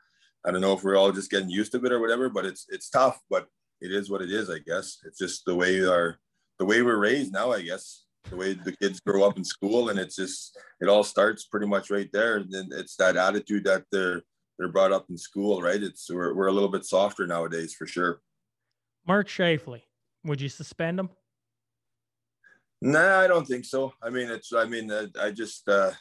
I 0.46 0.52
don't 0.52 0.62
know 0.62 0.74
if 0.74 0.84
we're 0.84 0.98
all 0.98 1.12
just 1.12 1.32
getting 1.32 1.50
used 1.50 1.72
to 1.72 1.84
it 1.84 1.92
or 1.92 2.00
whatever, 2.00 2.30
but 2.30 2.46
it's 2.46 2.66
it's 2.70 2.90
tough, 2.90 3.20
but 3.30 3.48
it 3.82 3.92
is 3.92 4.10
what 4.10 4.22
it 4.22 4.32
is, 4.32 4.50
I 4.50 4.60
guess. 4.60 5.00
It's 5.06 5.18
just 5.18 5.44
the 5.46 5.56
way 5.56 5.84
our 5.86 6.18
the 6.60 6.66
way 6.66 6.82
we're 6.82 7.00
raised 7.00 7.34
now, 7.34 7.52
I 7.52 7.62
guess. 7.62 8.04
The 8.30 8.38
way 8.38 8.54
the 8.54 8.76
kids 8.78 9.00
grow 9.02 9.24
up 9.24 9.38
in 9.38 9.44
school, 9.44 9.90
and 9.90 10.00
it's 10.00 10.16
just 10.16 10.58
it 10.82 10.88
all 10.88 11.04
starts 11.04 11.46
pretty 11.46 11.68
much 11.68 11.92
right 11.92 12.10
there. 12.12 12.38
And 12.38 12.52
then 12.52 12.70
it's 12.72 12.96
that 12.98 13.18
attitude 13.18 13.66
that 13.66 13.84
they're 13.92 14.22
they're 14.58 14.72
brought 14.72 14.92
up 14.92 15.06
in 15.10 15.18
school, 15.18 15.62
right? 15.62 15.82
It's 15.82 16.10
we're 16.10 16.34
we're 16.34 16.48
a 16.48 16.52
little 16.52 16.70
bit 16.70 16.86
softer 16.86 17.28
nowadays 17.28 17.74
for 17.74 17.86
sure. 17.86 18.22
Mark 19.08 19.28
Scheifele, 19.28 19.82
would 20.24 20.42
you 20.42 20.50
suspend 20.50 21.00
him? 21.00 21.10
Nah, 22.86 23.20
I 23.20 23.26
don't 23.26 23.48
think 23.48 23.66
so. 23.66 23.94
I 24.00 24.12
mean, 24.12 24.30
it's. 24.30 24.54
I 24.54 24.66
mean, 24.66 24.92
uh, 24.92 25.08
I 25.20 25.32
just. 25.32 25.68
uh 25.68 25.92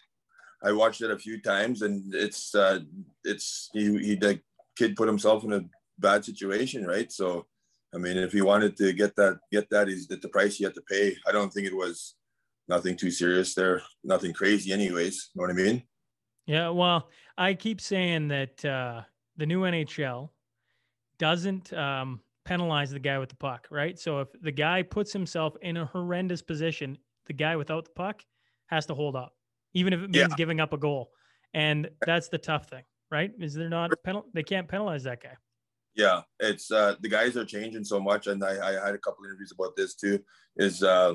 I 0.63 0.73
watched 0.73 1.01
it 1.01 1.11
a 1.11 1.19
few 1.19 1.41
times, 1.41 1.81
and 1.81 2.15
it's. 2.15 2.55
uh 2.55 2.81
It's 3.25 3.71
he. 3.73 3.85
He 4.07 4.15
the 4.17 4.39
kid 4.77 4.95
put 4.95 5.09
himself 5.09 5.45
in 5.45 5.55
a 5.55 5.65
bad 5.99 6.27
situation, 6.27 6.87
right? 6.87 7.11
So, 7.11 7.47
I 7.95 7.99
mean, 7.99 8.19
if 8.19 8.33
he 8.33 8.43
wanted 8.43 8.77
to 8.77 8.93
get 8.93 9.17
that, 9.17 9.39
get 9.51 9.71
that, 9.71 9.89
he's 9.89 10.11
at 10.11 10.21
the 10.21 10.29
price 10.29 10.57
he 10.57 10.65
had 10.65 10.75
to 10.75 10.83
pay. 10.83 11.17
I 11.27 11.33
don't 11.33 11.51
think 11.51 11.67
it 11.67 11.75
was 11.75 12.17
nothing 12.69 12.99
too 12.99 13.11
serious 13.11 13.55
there, 13.55 13.81
nothing 14.03 14.35
crazy, 14.35 14.71
anyways. 14.71 15.31
You 15.35 15.41
Know 15.41 15.47
what 15.47 15.59
I 15.59 15.65
mean? 15.65 15.83
Yeah. 16.45 16.69
Well, 16.69 17.09
I 17.39 17.55
keep 17.55 17.81
saying 17.81 18.29
that 18.29 18.63
uh, 18.63 19.03
the 19.39 19.47
new 19.47 19.63
NHL 19.63 20.29
doesn't 21.19 21.73
um, 21.73 22.21
penalize 22.45 22.91
the 22.91 22.99
guy 22.99 23.19
with 23.19 23.29
the 23.31 23.37
puck, 23.37 23.67
right? 23.71 23.99
So 23.99 24.21
if 24.21 24.29
the 24.41 24.53
guy 24.53 24.83
puts 24.83 25.13
himself 25.13 25.55
in 25.63 25.77
a 25.77 25.87
horrendous 25.87 26.43
position, 26.43 26.99
the 27.27 27.33
guy 27.33 27.57
without 27.57 27.85
the 27.87 27.91
puck 27.93 28.23
has 28.67 28.87
to 28.87 28.95
hold 28.95 29.17
up, 29.17 29.35
even 29.73 29.93
if 29.93 30.01
it 30.01 30.11
means 30.11 30.33
Yeah. 30.33 30.37
giving 30.37 30.61
up 30.61 30.73
a 30.73 30.79
goal. 30.79 31.13
And 31.55 31.91
that's 32.05 32.29
the 32.29 32.39
tough 32.39 32.69
thing, 32.69 32.85
right? 33.11 33.33
Is 33.39 33.55
they're 33.55 33.69
not 33.69 33.91
penal? 34.05 34.27
They 34.35 34.43
can't 34.43 34.69
penalize 34.69 35.05
that 35.05 35.23
guy. 35.23 35.37
Yeah, 35.95 36.23
it's 36.41 36.73
uh 36.73 36.97
the 37.01 37.09
guys 37.09 37.37
are 37.37 37.45
changing 37.45 37.85
so 37.85 38.01
much, 38.01 38.27
and 38.27 38.43
I, 38.45 38.81
I 38.83 38.85
had 38.87 38.97
a 38.97 38.99
couple 38.99 39.25
interviews 39.25 39.53
about 39.53 39.77
this 39.77 39.95
too. 39.95 40.19
Is 40.57 40.83
uh, 40.83 41.15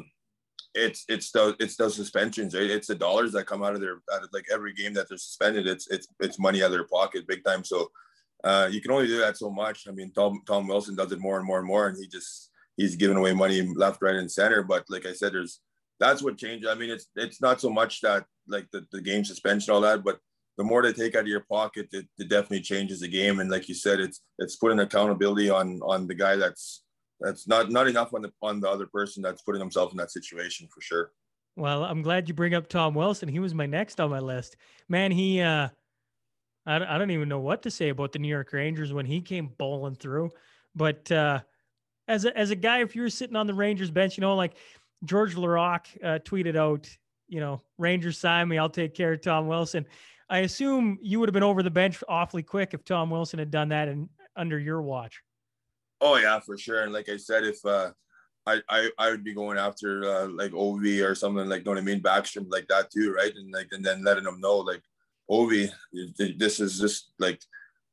it's 0.73 1.03
it's 1.09 1.31
those 1.31 1.55
it's 1.59 1.75
those 1.75 1.95
suspensions, 1.95 2.55
right? 2.55 2.69
It's 2.69 2.87
the 2.87 2.95
dollars 2.95 3.33
that 3.33 3.45
come 3.45 3.61
out 3.61 3.75
of 3.75 3.81
their 3.81 3.97
out 4.13 4.23
of 4.23 4.29
like 4.31 4.45
every 4.49 4.73
game 4.73 4.93
that 4.93 5.09
they're 5.09 5.17
suspended. 5.17 5.67
It's 5.67 5.87
it's 5.89 6.07
it's 6.21 6.39
money 6.39 6.61
out 6.63 6.67
of 6.67 6.71
their 6.71 6.87
pocket, 6.87 7.27
big 7.27 7.43
time. 7.43 7.65
So 7.65 7.91
uh, 8.43 8.69
you 8.71 8.81
can 8.81 8.91
only 8.91 9.07
do 9.07 9.19
that 9.19 9.37
so 9.37 9.49
much. 9.49 9.87
I 9.87 9.91
mean, 9.91 10.11
Tom 10.11 10.41
Tom 10.47 10.67
Wilson 10.67 10.95
does 10.95 11.11
it 11.11 11.19
more 11.19 11.37
and 11.37 11.45
more 11.45 11.59
and 11.59 11.67
more, 11.67 11.87
and 11.87 11.97
he 11.97 12.07
just 12.07 12.51
he's 12.77 12.95
giving 12.95 13.17
away 13.17 13.33
money 13.33 13.61
left, 13.61 14.01
right, 14.01 14.15
and 14.15 14.31
center. 14.31 14.63
But 14.63 14.85
like 14.89 15.05
I 15.05 15.13
said, 15.13 15.33
there's 15.33 15.59
that's 15.99 16.23
what 16.23 16.37
changed. 16.37 16.67
I 16.67 16.75
mean, 16.75 16.89
it's 16.89 17.07
it's 17.15 17.41
not 17.41 17.59
so 17.59 17.69
much 17.69 18.01
that 18.01 18.25
like 18.47 18.67
the, 18.71 18.85
the 18.91 19.01
game 19.01 19.25
suspension 19.25 19.73
all 19.73 19.81
that, 19.81 20.03
but 20.03 20.19
the 20.57 20.63
more 20.63 20.81
they 20.81 20.93
take 20.93 21.15
out 21.15 21.21
of 21.21 21.27
your 21.27 21.45
pocket, 21.49 21.87
it, 21.93 22.07
it 22.17 22.29
definitely 22.29 22.61
changes 22.61 22.99
the 22.99 23.07
game. 23.07 23.39
And 23.39 23.49
like 23.49 23.69
you 23.69 23.75
said, 23.75 23.99
it's 23.99 24.21
it's 24.39 24.55
putting 24.55 24.79
accountability 24.79 25.49
on 25.49 25.79
on 25.83 26.07
the 26.07 26.15
guy 26.15 26.35
that's 26.35 26.83
that's 27.19 27.47
not 27.47 27.71
not 27.71 27.87
enough 27.87 28.13
on 28.13 28.21
the 28.21 28.31
on 28.41 28.59
the 28.59 28.69
other 28.69 28.87
person 28.87 29.21
that's 29.21 29.41
putting 29.41 29.61
himself 29.61 29.91
in 29.91 29.97
that 29.97 30.11
situation 30.11 30.67
for 30.73 30.81
sure. 30.81 31.11
Well, 31.55 31.83
I'm 31.83 32.01
glad 32.01 32.29
you 32.29 32.33
bring 32.33 32.53
up 32.53 32.69
Tom 32.69 32.93
Wilson. 32.93 33.27
He 33.27 33.39
was 33.39 33.53
my 33.53 33.65
next 33.65 33.99
on 33.99 34.09
my 34.09 34.19
list. 34.19 34.55
Man, 34.87 35.11
he 35.11 35.41
uh 35.41 35.69
I, 36.69 36.79
don't- 36.79 36.87
I 36.87 36.97
don't 36.97 37.11
even 37.11 37.29
know 37.29 37.39
what 37.39 37.63
to 37.63 37.71
say 37.71 37.89
about 37.89 38.11
the 38.11 38.19
New 38.19 38.27
York 38.27 38.53
Rangers 38.53 38.93
when 38.93 39.05
he 39.05 39.21
came 39.21 39.47
bowling 39.57 39.95
through. 39.95 40.29
But 40.75 41.11
uh 41.11 41.41
as 42.07 42.25
a 42.25 42.35
as 42.37 42.49
a 42.51 42.55
guy, 42.55 42.81
if 42.81 42.95
you 42.95 43.03
were 43.03 43.09
sitting 43.09 43.35
on 43.35 43.47
the 43.47 43.53
Rangers 43.53 43.91
bench, 43.91 44.17
you 44.17 44.21
know, 44.21 44.35
like 44.35 44.53
Georges 45.05 45.37
Laraque 45.37 45.87
uh, 46.03 46.19
tweeted 46.19 46.55
out, 46.55 46.89
you 47.27 47.39
know, 47.39 47.61
Rangers 47.77 48.17
sign 48.17 48.47
me, 48.47 48.57
I'll 48.57 48.69
take 48.69 48.93
care 48.95 49.13
of 49.13 49.21
Tom 49.21 49.47
Wilson. 49.47 49.85
I 50.29 50.39
assume 50.39 50.97
you 51.01 51.19
would 51.19 51.29
have 51.29 51.33
been 51.33 51.43
over 51.43 51.63
the 51.63 51.71
bench 51.71 52.03
awfully 52.09 52.43
quick 52.43 52.73
if 52.73 52.83
Tom 52.83 53.09
Wilson 53.09 53.39
had 53.39 53.51
done 53.51 53.69
that 53.69 53.87
and 53.87 54.09
under 54.35 54.59
your 54.59 54.81
watch. 54.81 55.21
Oh 56.01 56.17
yeah, 56.17 56.39
for 56.39 56.57
sure. 56.57 56.83
And 56.83 56.93
like 56.93 57.09
I 57.09 57.17
said, 57.17 57.43
if 57.43 57.63
uh, 57.65 57.91
I, 58.45 58.61
I 58.69 58.89
I 58.97 59.09
would 59.11 59.23
be 59.23 59.33
going 59.33 59.57
after 59.57 60.03
uh, 60.03 60.27
like 60.27 60.51
Ovi 60.51 61.07
or 61.07 61.13
something 61.15 61.47
like, 61.47 61.65
know 61.65 61.71
what 61.71 61.77
I 61.77 61.81
mean, 61.81 62.01
Backstrom 62.01 62.49
like 62.49 62.67
that 62.67 62.91
too, 62.91 63.13
right? 63.13 63.33
And 63.35 63.51
like 63.51 63.67
and 63.71 63.83
then 63.83 64.03
letting 64.03 64.23
them 64.23 64.39
know 64.39 64.57
like 64.57 64.81
Ovi, 65.29 65.69
this 66.37 66.59
is 66.59 66.79
just 66.79 67.11
like 67.19 67.41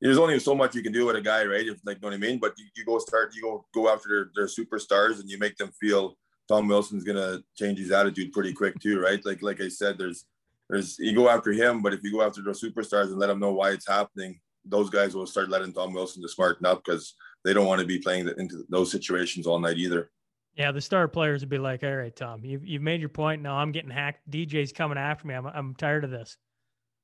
there's 0.01 0.18
only 0.18 0.38
so 0.38 0.55
much 0.55 0.75
you 0.75 0.83
can 0.83 0.92
do 0.92 1.07
with 1.07 1.16
a 1.16 1.20
guy, 1.20 1.44
right? 1.44 1.66
If 1.66 1.79
like 1.85 2.01
know 2.03 2.09
what 2.09 2.14
I 2.14 2.18
mean. 2.18 2.38
But 2.38 2.55
you, 2.59 2.66
you 2.77 2.85
go 2.85 2.99
start, 2.99 3.35
you 3.35 3.42
go 3.42 3.66
go 3.75 3.92
after 3.92 4.09
their, 4.09 4.31
their 4.35 4.46
superstars, 4.46 5.20
and 5.20 5.29
you 5.29 5.38
make 5.38 5.57
them 5.57 5.70
feel 5.81 6.16
Tom 6.49 6.68
Wilson's 6.68 7.05
gonna 7.05 7.42
change 7.57 7.79
his 7.79 7.90
attitude 7.90 8.33
pretty 8.33 8.53
quick 8.53 8.79
too, 8.81 9.01
right? 9.01 9.25
Like 9.25 9.42
like 9.42 9.61
I 9.61 9.68
said, 9.68 9.99
there's 9.99 10.27
there's 10.68 10.99
you 10.99 11.14
go 11.14 11.29
after 11.29 11.53
him, 11.53 11.83
but 11.83 11.94
if 11.94 12.03
you 12.03 12.12
go 12.12 12.22
after 12.22 12.42
those 12.42 12.62
superstars 12.62 13.07
and 13.07 13.18
let 13.18 13.29
them 13.29 13.40
know 13.40 13.53
why 13.53 13.70
it's 13.70 13.88
happening, 13.88 14.40
those 14.64 14.90
guys 14.90 15.14
will 15.14 15.27
start 15.27 15.49
letting 15.49 15.72
Tom 15.72 15.92
Wilson 15.92 16.22
to 16.22 16.29
smarten 16.29 16.66
up 16.66 16.83
because 16.85 17.14
they 17.44 17.53
don't 17.53 17.66
want 17.66 17.81
to 17.81 17.87
be 17.87 17.99
playing 17.99 18.27
the, 18.27 18.35
into 18.37 18.64
those 18.68 18.90
situations 18.90 19.46
all 19.46 19.59
night 19.59 19.79
either. 19.79 20.11
Yeah, 20.57 20.72
the 20.72 20.81
star 20.81 21.07
players 21.07 21.42
would 21.42 21.51
be 21.51 21.59
like, 21.59 21.85
"All 21.85 21.94
right, 21.94 22.14
Tom, 22.14 22.44
you've 22.44 22.66
you've 22.66 22.83
made 22.83 23.01
your 23.01 23.09
point. 23.09 23.42
Now 23.42 23.57
I'm 23.57 23.72
getting 23.72 23.90
hacked. 23.90 24.29
DJ's 24.31 24.72
coming 24.72 24.99
after 24.99 25.27
me. 25.27 25.35
I'm 25.35 25.46
I'm 25.46 25.75
tired 25.75 26.05
of 26.05 26.11
this." 26.11 26.37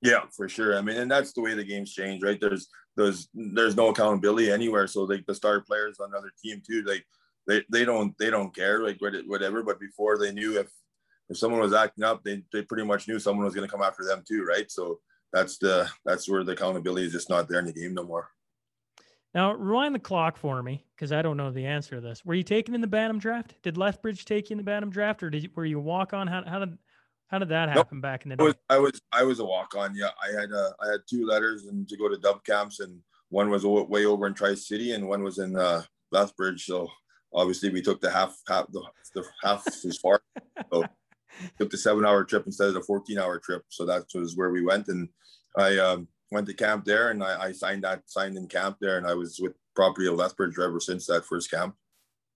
Yeah, 0.03 0.25
for 0.37 0.49
sure. 0.49 0.77
I 0.77 0.83
mean, 0.83 0.97
and 0.97 1.11
that's 1.11 1.33
the 1.33 1.41
way 1.41 1.55
the 1.55 1.65
game's 1.65 1.93
changed, 1.93 2.25
right? 2.25 2.41
There's 2.41 2.69
there's 2.97 3.29
there's 3.35 3.77
no 3.77 3.88
accountability 3.88 4.51
anywhere. 4.51 4.87
So 4.88 5.05
like 5.05 5.25
the 5.27 5.35
star 5.35 5.61
players 5.61 5.99
on 6.01 6.11
another 6.11 6.33
team 6.43 6.61
too, 6.67 6.83
like 6.83 7.07
they, 7.47 7.65
they 7.71 7.85
don't 7.85 8.17
they 8.19 8.29
don't 8.29 8.55
care 8.55 8.83
like 8.83 8.99
whatever. 9.01 9.62
But 9.62 9.81
before 9.81 10.19
they 10.19 10.33
knew 10.33 10.59
if 10.59 10.69
if 11.29 11.38
someone 11.38 11.61
was 11.61 11.73
acting 11.73 12.05
up, 12.05 12.23
they, 12.25 12.43
they 12.53 12.62
pretty 12.62 12.85
much 12.85 13.09
knew 13.09 13.19
someone 13.19 13.45
was 13.45 13.55
going 13.55 13.67
to 13.67 13.71
come 13.71 13.83
after 13.83 14.05
them 14.05 14.23
too, 14.27 14.45
right? 14.45 14.71
So 14.71 14.99
that's 15.33 15.57
the 15.59 15.88
that's 16.05 16.29
where 16.29 16.45
the 16.45 16.53
accountability 16.53 17.07
is 17.07 17.12
just 17.12 17.31
not 17.31 17.49
there 17.49 17.61
in 17.61 17.67
the 17.67 17.73
game 17.73 17.95
no 17.95 18.05
more. 18.05 18.29
Now 19.35 19.55
rewind 19.55 19.95
the 19.95 20.01
clock 20.01 20.37
for 20.37 20.62
me 20.62 20.85
because 20.95 21.12
I 21.12 21.23
don't 21.23 21.37
know 21.37 21.51
the 21.51 21.65
answer 21.65 21.95
to 21.95 22.01
this. 22.01 22.25
Were 22.25 22.35
you 22.35 22.43
taken 22.43 22.75
in 22.75 22.81
the 22.81 22.87
Bantam 22.87 23.19
draft? 23.19 23.55
Did 23.62 23.79
Lethbridge 23.79 24.25
take 24.25 24.51
you 24.51 24.55
in 24.55 24.59
the 24.59 24.65
Bantam 24.65 24.91
draft, 24.91 25.23
or 25.23 25.31
did 25.31 25.45
you, 25.45 25.51
were 25.55 25.65
you 25.65 25.81
walk 25.81 26.12
on? 26.12 26.27
How, 26.27 26.45
how 26.45 26.59
did 26.59 26.77
how 27.33 27.38
did 27.38 27.49
that 27.49 27.66
Nope. 27.66 27.77
happen 27.77 28.01
back 28.01 28.25
in 28.25 28.29
the 28.29 28.35
I 28.35 28.37
day? 28.37 28.45
was 28.45 28.55
I 28.68 28.79
was 28.79 29.01
I 29.12 29.23
was 29.25 29.38
a 29.40 29.45
walk 29.45 29.75
on. 29.75 29.97
Yeah, 29.97 30.11
I 30.23 30.38
had 30.38 30.53
uh, 30.53 30.71
I 30.81 30.92
had 30.92 31.01
two 31.09 31.27
letters 31.27 31.66
and 31.66 31.88
to 31.88 31.97
go 31.97 32.09
to 32.09 32.18
dub 32.18 32.45
camps, 32.45 32.81
and 32.81 33.01
one 33.31 33.51
was 33.51 33.64
way 33.64 34.05
over 34.05 34.27
in 34.27 34.35
Tri 34.35 34.55
City, 34.55 34.92
and 34.92 35.09
one 35.09 35.23
was 35.23 35.38
in 35.38 35.57
uh, 35.57 35.83
Lethbridge. 36.12 36.66
So 36.66 36.88
obviously 37.35 37.71
we 37.71 37.83
took 37.83 38.01
the 38.01 38.11
half 38.11 38.37
half 38.47 38.66
the, 38.71 38.83
the 39.14 39.25
half 39.42 39.66
as 39.66 39.99
far. 40.03 40.21
So 40.71 40.85
took 41.59 41.71
the 41.71 41.79
seven 41.79 42.05
hour 42.05 42.25
trip 42.25 42.45
instead 42.47 42.68
of 42.68 42.75
the 42.75 42.83
14 42.83 43.18
hour 43.18 43.38
trip. 43.38 43.64
So 43.68 43.87
that 43.87 44.05
was 44.14 44.37
where 44.37 44.51
we 44.51 44.62
went. 44.62 44.88
And 44.88 45.09
I 45.57 45.79
um, 45.79 46.09
went 46.31 46.47
to 46.49 46.55
camp 46.55 46.85
there 46.85 47.11
and 47.11 47.25
I, 47.25 47.45
I 47.45 47.53
signed 47.53 47.85
that 47.85 48.03
signed 48.07 48.37
in 48.37 48.47
camp 48.49 48.77
there. 48.81 48.99
And 48.99 49.07
I 49.07 49.14
was 49.14 49.38
with 49.40 49.55
property 49.75 50.07
of 50.07 50.14
Lethbridge 50.14 50.59
ever 50.59 50.81
since 50.81 51.07
that 51.07 51.25
first 51.25 51.51
camp. 51.51 51.75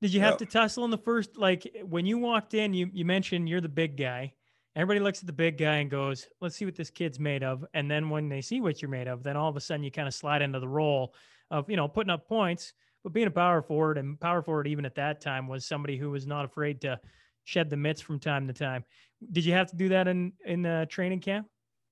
Did 0.00 0.12
you 0.12 0.20
have 0.20 0.34
yeah. 0.34 0.38
to 0.38 0.46
tussle 0.46 0.84
in 0.84 0.90
the 0.90 0.98
first? 0.98 1.36
Like 1.36 1.76
when 1.84 2.06
you 2.06 2.18
walked 2.18 2.54
in, 2.54 2.74
you 2.74 2.90
you 2.92 3.04
mentioned 3.04 3.48
you're 3.48 3.60
the 3.60 3.68
big 3.68 3.96
guy. 3.96 4.32
Everybody 4.76 5.00
looks 5.00 5.20
at 5.20 5.26
the 5.26 5.32
big 5.32 5.56
guy 5.56 5.76
and 5.76 5.90
goes, 5.90 6.28
"Let's 6.42 6.54
see 6.54 6.66
what 6.66 6.76
this 6.76 6.90
kid's 6.90 7.18
made 7.18 7.42
of." 7.42 7.64
And 7.72 7.90
then 7.90 8.10
when 8.10 8.28
they 8.28 8.42
see 8.42 8.60
what 8.60 8.82
you're 8.82 8.90
made 8.90 9.08
of, 9.08 9.22
then 9.22 9.34
all 9.34 9.48
of 9.48 9.56
a 9.56 9.60
sudden 9.60 9.82
you 9.82 9.90
kind 9.90 10.06
of 10.06 10.12
slide 10.12 10.42
into 10.42 10.60
the 10.60 10.68
role 10.68 11.14
of 11.50 11.70
you 11.70 11.76
know 11.76 11.88
putting 11.88 12.10
up 12.10 12.28
points, 12.28 12.74
but 13.02 13.14
being 13.14 13.26
a 13.26 13.30
power 13.30 13.62
forward 13.62 13.96
and 13.96 14.20
power 14.20 14.42
forward 14.42 14.66
even 14.66 14.84
at 14.84 14.94
that 14.96 15.22
time 15.22 15.48
was 15.48 15.66
somebody 15.66 15.96
who 15.96 16.10
was 16.10 16.26
not 16.26 16.44
afraid 16.44 16.82
to 16.82 17.00
shed 17.44 17.70
the 17.70 17.76
mitts 17.76 18.02
from 18.02 18.20
time 18.20 18.46
to 18.48 18.52
time. 18.52 18.84
Did 19.32 19.46
you 19.46 19.54
have 19.54 19.70
to 19.70 19.76
do 19.76 19.88
that 19.88 20.08
in 20.08 20.34
in 20.44 20.66
uh, 20.66 20.84
training 20.84 21.20
camp? 21.20 21.46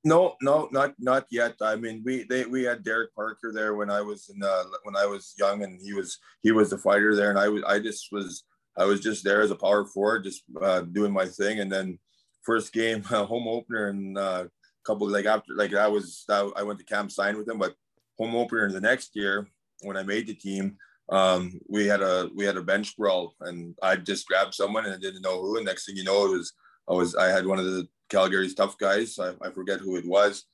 No, 0.05 0.35
no, 0.43 0.69
not 0.71 0.93
not 0.99 1.25
yet. 1.31 1.55
I 1.63 1.77
mean, 1.77 2.03
we 2.05 2.25
they 2.25 2.45
we 2.45 2.65
had 2.65 2.85
Derek 2.85 3.15
Parker 3.15 3.51
there 3.51 3.75
when 3.75 3.89
I 3.89 4.03
was 4.03 4.29
in 4.29 4.43
uh, 4.43 4.65
when 4.83 4.95
I 4.95 5.07
was 5.07 5.33
young, 5.39 5.63
and 5.63 5.81
he 5.83 5.95
was 5.95 6.19
he 6.43 6.53
was 6.53 6.69
the 6.69 6.77
fighter 6.77 7.17
there, 7.17 7.31
and 7.31 7.39
I 7.39 7.49
was 7.49 7.63
I 7.63 7.79
just 7.79 8.09
was 8.13 8.45
I 8.77 8.85
was 8.85 9.01
just 9.01 9.25
there 9.25 9.41
as 9.41 9.51
a 9.51 9.57
power 9.57 9.87
forward, 9.87 10.25
just 10.25 10.43
uh, 10.61 10.83
doing 10.83 11.15
my 11.15 11.25
thing, 11.25 11.61
and 11.61 11.73
then 11.73 11.99
first 12.45 12.73
game 12.73 13.05
uh, 13.11 13.25
home 13.25 13.49
opener 13.49 13.89
and 13.89 14.17
uh, 14.17 14.45
couple 14.85 15.09
like 15.09 15.27
after 15.27 15.55
like 15.55 15.75
I 15.75 15.89
was 15.89 16.25
I, 16.29 16.63
went 16.63 16.79
to 16.79 16.85
camp 16.85 17.11
sign 17.11 17.37
with 17.37 17.49
him, 17.49 17.59
but 17.59 17.75
home 18.19 18.37
opener 18.37 18.67
in 18.67 18.73
the 18.73 18.81
next 18.81 19.17
year 19.17 19.49
when 19.81 19.97
I 19.97 20.03
made 20.03 20.27
the 20.27 20.35
team, 20.35 20.77
um, 21.09 21.59
we 21.69 21.87
had 21.87 22.03
a 22.03 22.31
we 22.35 22.45
had 22.45 22.57
a 22.57 22.63
bench 22.63 22.97
brawl, 22.97 23.35
and 23.41 23.75
I 23.83 23.97
just 23.97 24.27
grabbed 24.27 24.55
someone 24.55 24.85
and 24.85 24.95
I 24.95 24.99
didn't 24.99 25.23
know 25.23 25.41
who, 25.41 25.57
and 25.57 25.67
next 25.67 25.87
thing 25.87 25.97
you 25.97 26.05
know, 26.05 26.27
it 26.27 26.31
was 26.31 26.53
I 26.89 26.93
was 26.93 27.17
I 27.17 27.29
had 27.29 27.47
one 27.47 27.59
of 27.59 27.65
the 27.65 27.89
Calgary's 28.11 28.55
tough 28.55 28.79
guys. 28.79 29.19
I, 29.19 29.33
I 29.43 29.51
forget 29.51 29.81
who 29.81 29.97
it 29.97 30.07
was. 30.07 30.45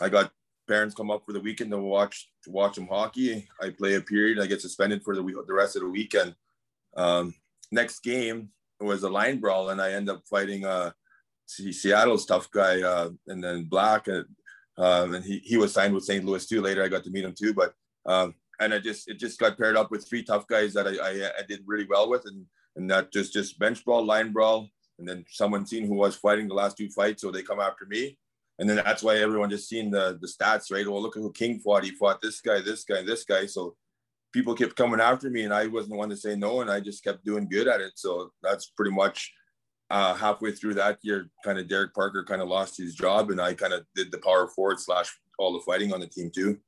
I 0.00 0.08
got 0.08 0.32
parents 0.68 0.94
come 0.94 1.10
up 1.10 1.24
for 1.24 1.32
the 1.32 1.40
weekend 1.40 1.70
to 1.70 1.78
watch 1.78 2.28
to 2.44 2.50
watch 2.50 2.74
them 2.74 2.88
hockey. 2.88 3.48
I 3.60 3.70
play 3.70 3.94
a 3.94 4.00
period. 4.00 4.40
I 4.40 4.46
get 4.46 4.60
suspended 4.60 5.02
for 5.02 5.14
the 5.14 5.22
week, 5.22 5.36
the 5.46 5.54
rest 5.54 5.76
of 5.76 5.82
the 5.82 5.88
weekend. 5.88 6.34
Um, 6.96 7.34
next 7.70 8.00
game 8.00 8.50
was 8.80 9.02
a 9.02 9.08
line 9.08 9.40
brawl, 9.40 9.70
and 9.70 9.80
I 9.80 9.92
end 9.92 10.10
up 10.10 10.22
fighting 10.28 10.64
uh, 10.64 10.90
Se- 10.90 11.05
Seattle's 11.46 12.26
tough 12.26 12.50
guy, 12.50 12.82
uh, 12.82 13.10
and 13.28 13.42
then 13.42 13.64
Black, 13.64 14.08
and, 14.08 14.26
um, 14.78 15.14
and 15.14 15.24
he 15.24 15.38
he 15.38 15.56
was 15.56 15.72
signed 15.72 15.94
with 15.94 16.04
St. 16.04 16.24
Louis 16.24 16.46
too. 16.46 16.60
Later, 16.60 16.82
I 16.82 16.88
got 16.88 17.04
to 17.04 17.10
meet 17.10 17.24
him 17.24 17.34
too, 17.36 17.54
but 17.54 17.74
um, 18.04 18.34
and 18.60 18.74
I 18.74 18.78
just 18.78 19.08
it 19.08 19.18
just 19.18 19.38
got 19.38 19.58
paired 19.58 19.76
up 19.76 19.90
with 19.90 20.06
three 20.08 20.22
tough 20.22 20.46
guys 20.46 20.74
that 20.74 20.86
I, 20.86 20.92
I, 20.92 21.30
I 21.38 21.42
did 21.48 21.62
really 21.66 21.86
well 21.88 22.08
with, 22.08 22.24
and 22.26 22.44
and 22.76 22.90
that 22.90 23.12
just 23.12 23.32
just 23.32 23.58
bench 23.58 23.84
brawl, 23.84 24.04
line 24.04 24.32
brawl, 24.32 24.68
and 24.98 25.08
then 25.08 25.24
someone 25.30 25.66
seen 25.66 25.86
who 25.86 25.94
was 25.94 26.16
fighting 26.16 26.48
the 26.48 26.54
last 26.54 26.76
two 26.76 26.88
fights, 26.90 27.22
so 27.22 27.30
they 27.30 27.42
come 27.42 27.60
after 27.60 27.86
me. 27.86 28.18
And 28.58 28.68
then 28.68 28.76
that's 28.76 29.02
why 29.02 29.16
everyone 29.16 29.50
just 29.50 29.68
seen 29.68 29.90
the 29.90 30.18
the 30.20 30.28
stats, 30.28 30.72
right? 30.72 30.86
Well, 30.86 31.02
look 31.02 31.16
at 31.16 31.22
who 31.22 31.32
King 31.32 31.60
fought. 31.60 31.84
He 31.84 31.90
fought 31.90 32.20
this 32.20 32.40
guy, 32.40 32.60
this 32.60 32.84
guy, 32.84 33.02
this 33.02 33.24
guy. 33.24 33.46
So 33.46 33.76
people 34.32 34.54
kept 34.54 34.76
coming 34.76 35.00
after 35.00 35.30
me, 35.30 35.42
and 35.42 35.52
I 35.52 35.66
wasn't 35.66 35.92
the 35.92 35.98
one 35.98 36.10
to 36.10 36.16
say 36.16 36.36
no, 36.36 36.60
and 36.60 36.70
I 36.70 36.80
just 36.80 37.04
kept 37.04 37.24
doing 37.24 37.48
good 37.48 37.68
at 37.68 37.80
it. 37.80 37.92
So 37.96 38.32
that's 38.42 38.66
pretty 38.70 38.92
much 38.92 39.32
uh, 39.90 40.14
halfway 40.14 40.52
through 40.52 40.74
that 40.74 40.98
year, 41.02 41.30
kind 41.44 41.58
of 41.58 41.68
Derek 41.68 41.94
Parker 41.94 42.24
kind 42.24 42.42
of 42.42 42.48
lost 42.48 42.76
his 42.76 42.94
job, 42.94 43.30
and 43.30 43.40
I 43.40 43.54
kind 43.54 43.72
of 43.72 43.84
did 43.94 44.10
the 44.10 44.18
power 44.18 44.48
forward 44.48 44.80
slash 44.80 45.16
all 45.38 45.52
the 45.52 45.60
fighting 45.60 45.92
on 45.92 46.00
the 46.00 46.06
team 46.06 46.30
too. 46.34 46.58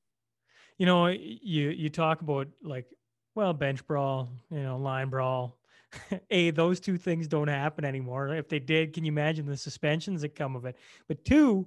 You 0.78 0.86
know, 0.86 1.06
you 1.08 1.70
you 1.70 1.90
talk 1.90 2.20
about 2.20 2.48
like, 2.62 2.86
well, 3.34 3.52
bench 3.52 3.86
brawl, 3.86 4.30
you 4.50 4.62
know, 4.62 4.78
line 4.78 5.08
brawl. 5.08 5.58
a, 6.30 6.50
those 6.50 6.80
two 6.80 6.98
things 6.98 7.26
don't 7.26 7.48
happen 7.48 7.84
anymore. 7.84 8.34
If 8.34 8.48
they 8.48 8.58
did, 8.58 8.92
can 8.92 9.04
you 9.04 9.12
imagine 9.12 9.46
the 9.46 9.56
suspensions 9.56 10.20
that 10.20 10.34
come 10.34 10.54
of 10.54 10.66
it? 10.66 10.76
But 11.08 11.24
two, 11.24 11.66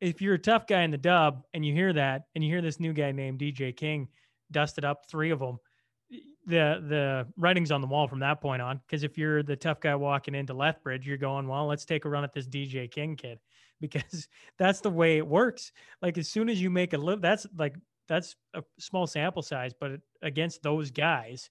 if 0.00 0.20
you're 0.20 0.34
a 0.34 0.38
tough 0.38 0.66
guy 0.66 0.82
in 0.82 0.90
the 0.90 0.98
dub 0.98 1.44
and 1.54 1.64
you 1.64 1.72
hear 1.72 1.92
that, 1.92 2.24
and 2.34 2.42
you 2.42 2.50
hear 2.50 2.60
this 2.60 2.80
new 2.80 2.92
guy 2.92 3.12
named 3.12 3.38
DJ 3.38 3.74
King 3.74 4.08
dusted 4.50 4.84
up 4.84 5.06
three 5.08 5.30
of 5.30 5.38
them, 5.38 5.58
the 6.46 6.82
the 6.88 7.26
writing's 7.36 7.70
on 7.70 7.80
the 7.80 7.86
wall 7.86 8.08
from 8.08 8.20
that 8.20 8.40
point 8.40 8.62
on. 8.62 8.80
Because 8.86 9.02
if 9.02 9.16
you're 9.16 9.42
the 9.42 9.56
tough 9.56 9.80
guy 9.80 9.94
walking 9.94 10.34
into 10.34 10.54
Lethbridge, 10.54 11.06
you're 11.06 11.16
going, 11.16 11.46
well, 11.46 11.66
let's 11.66 11.84
take 11.84 12.04
a 12.04 12.08
run 12.08 12.24
at 12.24 12.32
this 12.32 12.48
DJ 12.48 12.90
King 12.90 13.16
kid, 13.16 13.38
because 13.80 14.28
that's 14.58 14.80
the 14.80 14.90
way 14.90 15.18
it 15.18 15.26
works. 15.26 15.72
Like 16.00 16.18
as 16.18 16.28
soon 16.28 16.48
as 16.48 16.60
you 16.60 16.70
make 16.70 16.92
a 16.92 16.98
live, 16.98 17.20
that's 17.20 17.46
like 17.56 17.76
that's 18.08 18.36
a 18.54 18.62
small 18.78 19.06
sample 19.06 19.42
size, 19.42 19.72
but 19.78 19.92
against 20.22 20.62
those 20.62 20.90
guys 20.90 21.50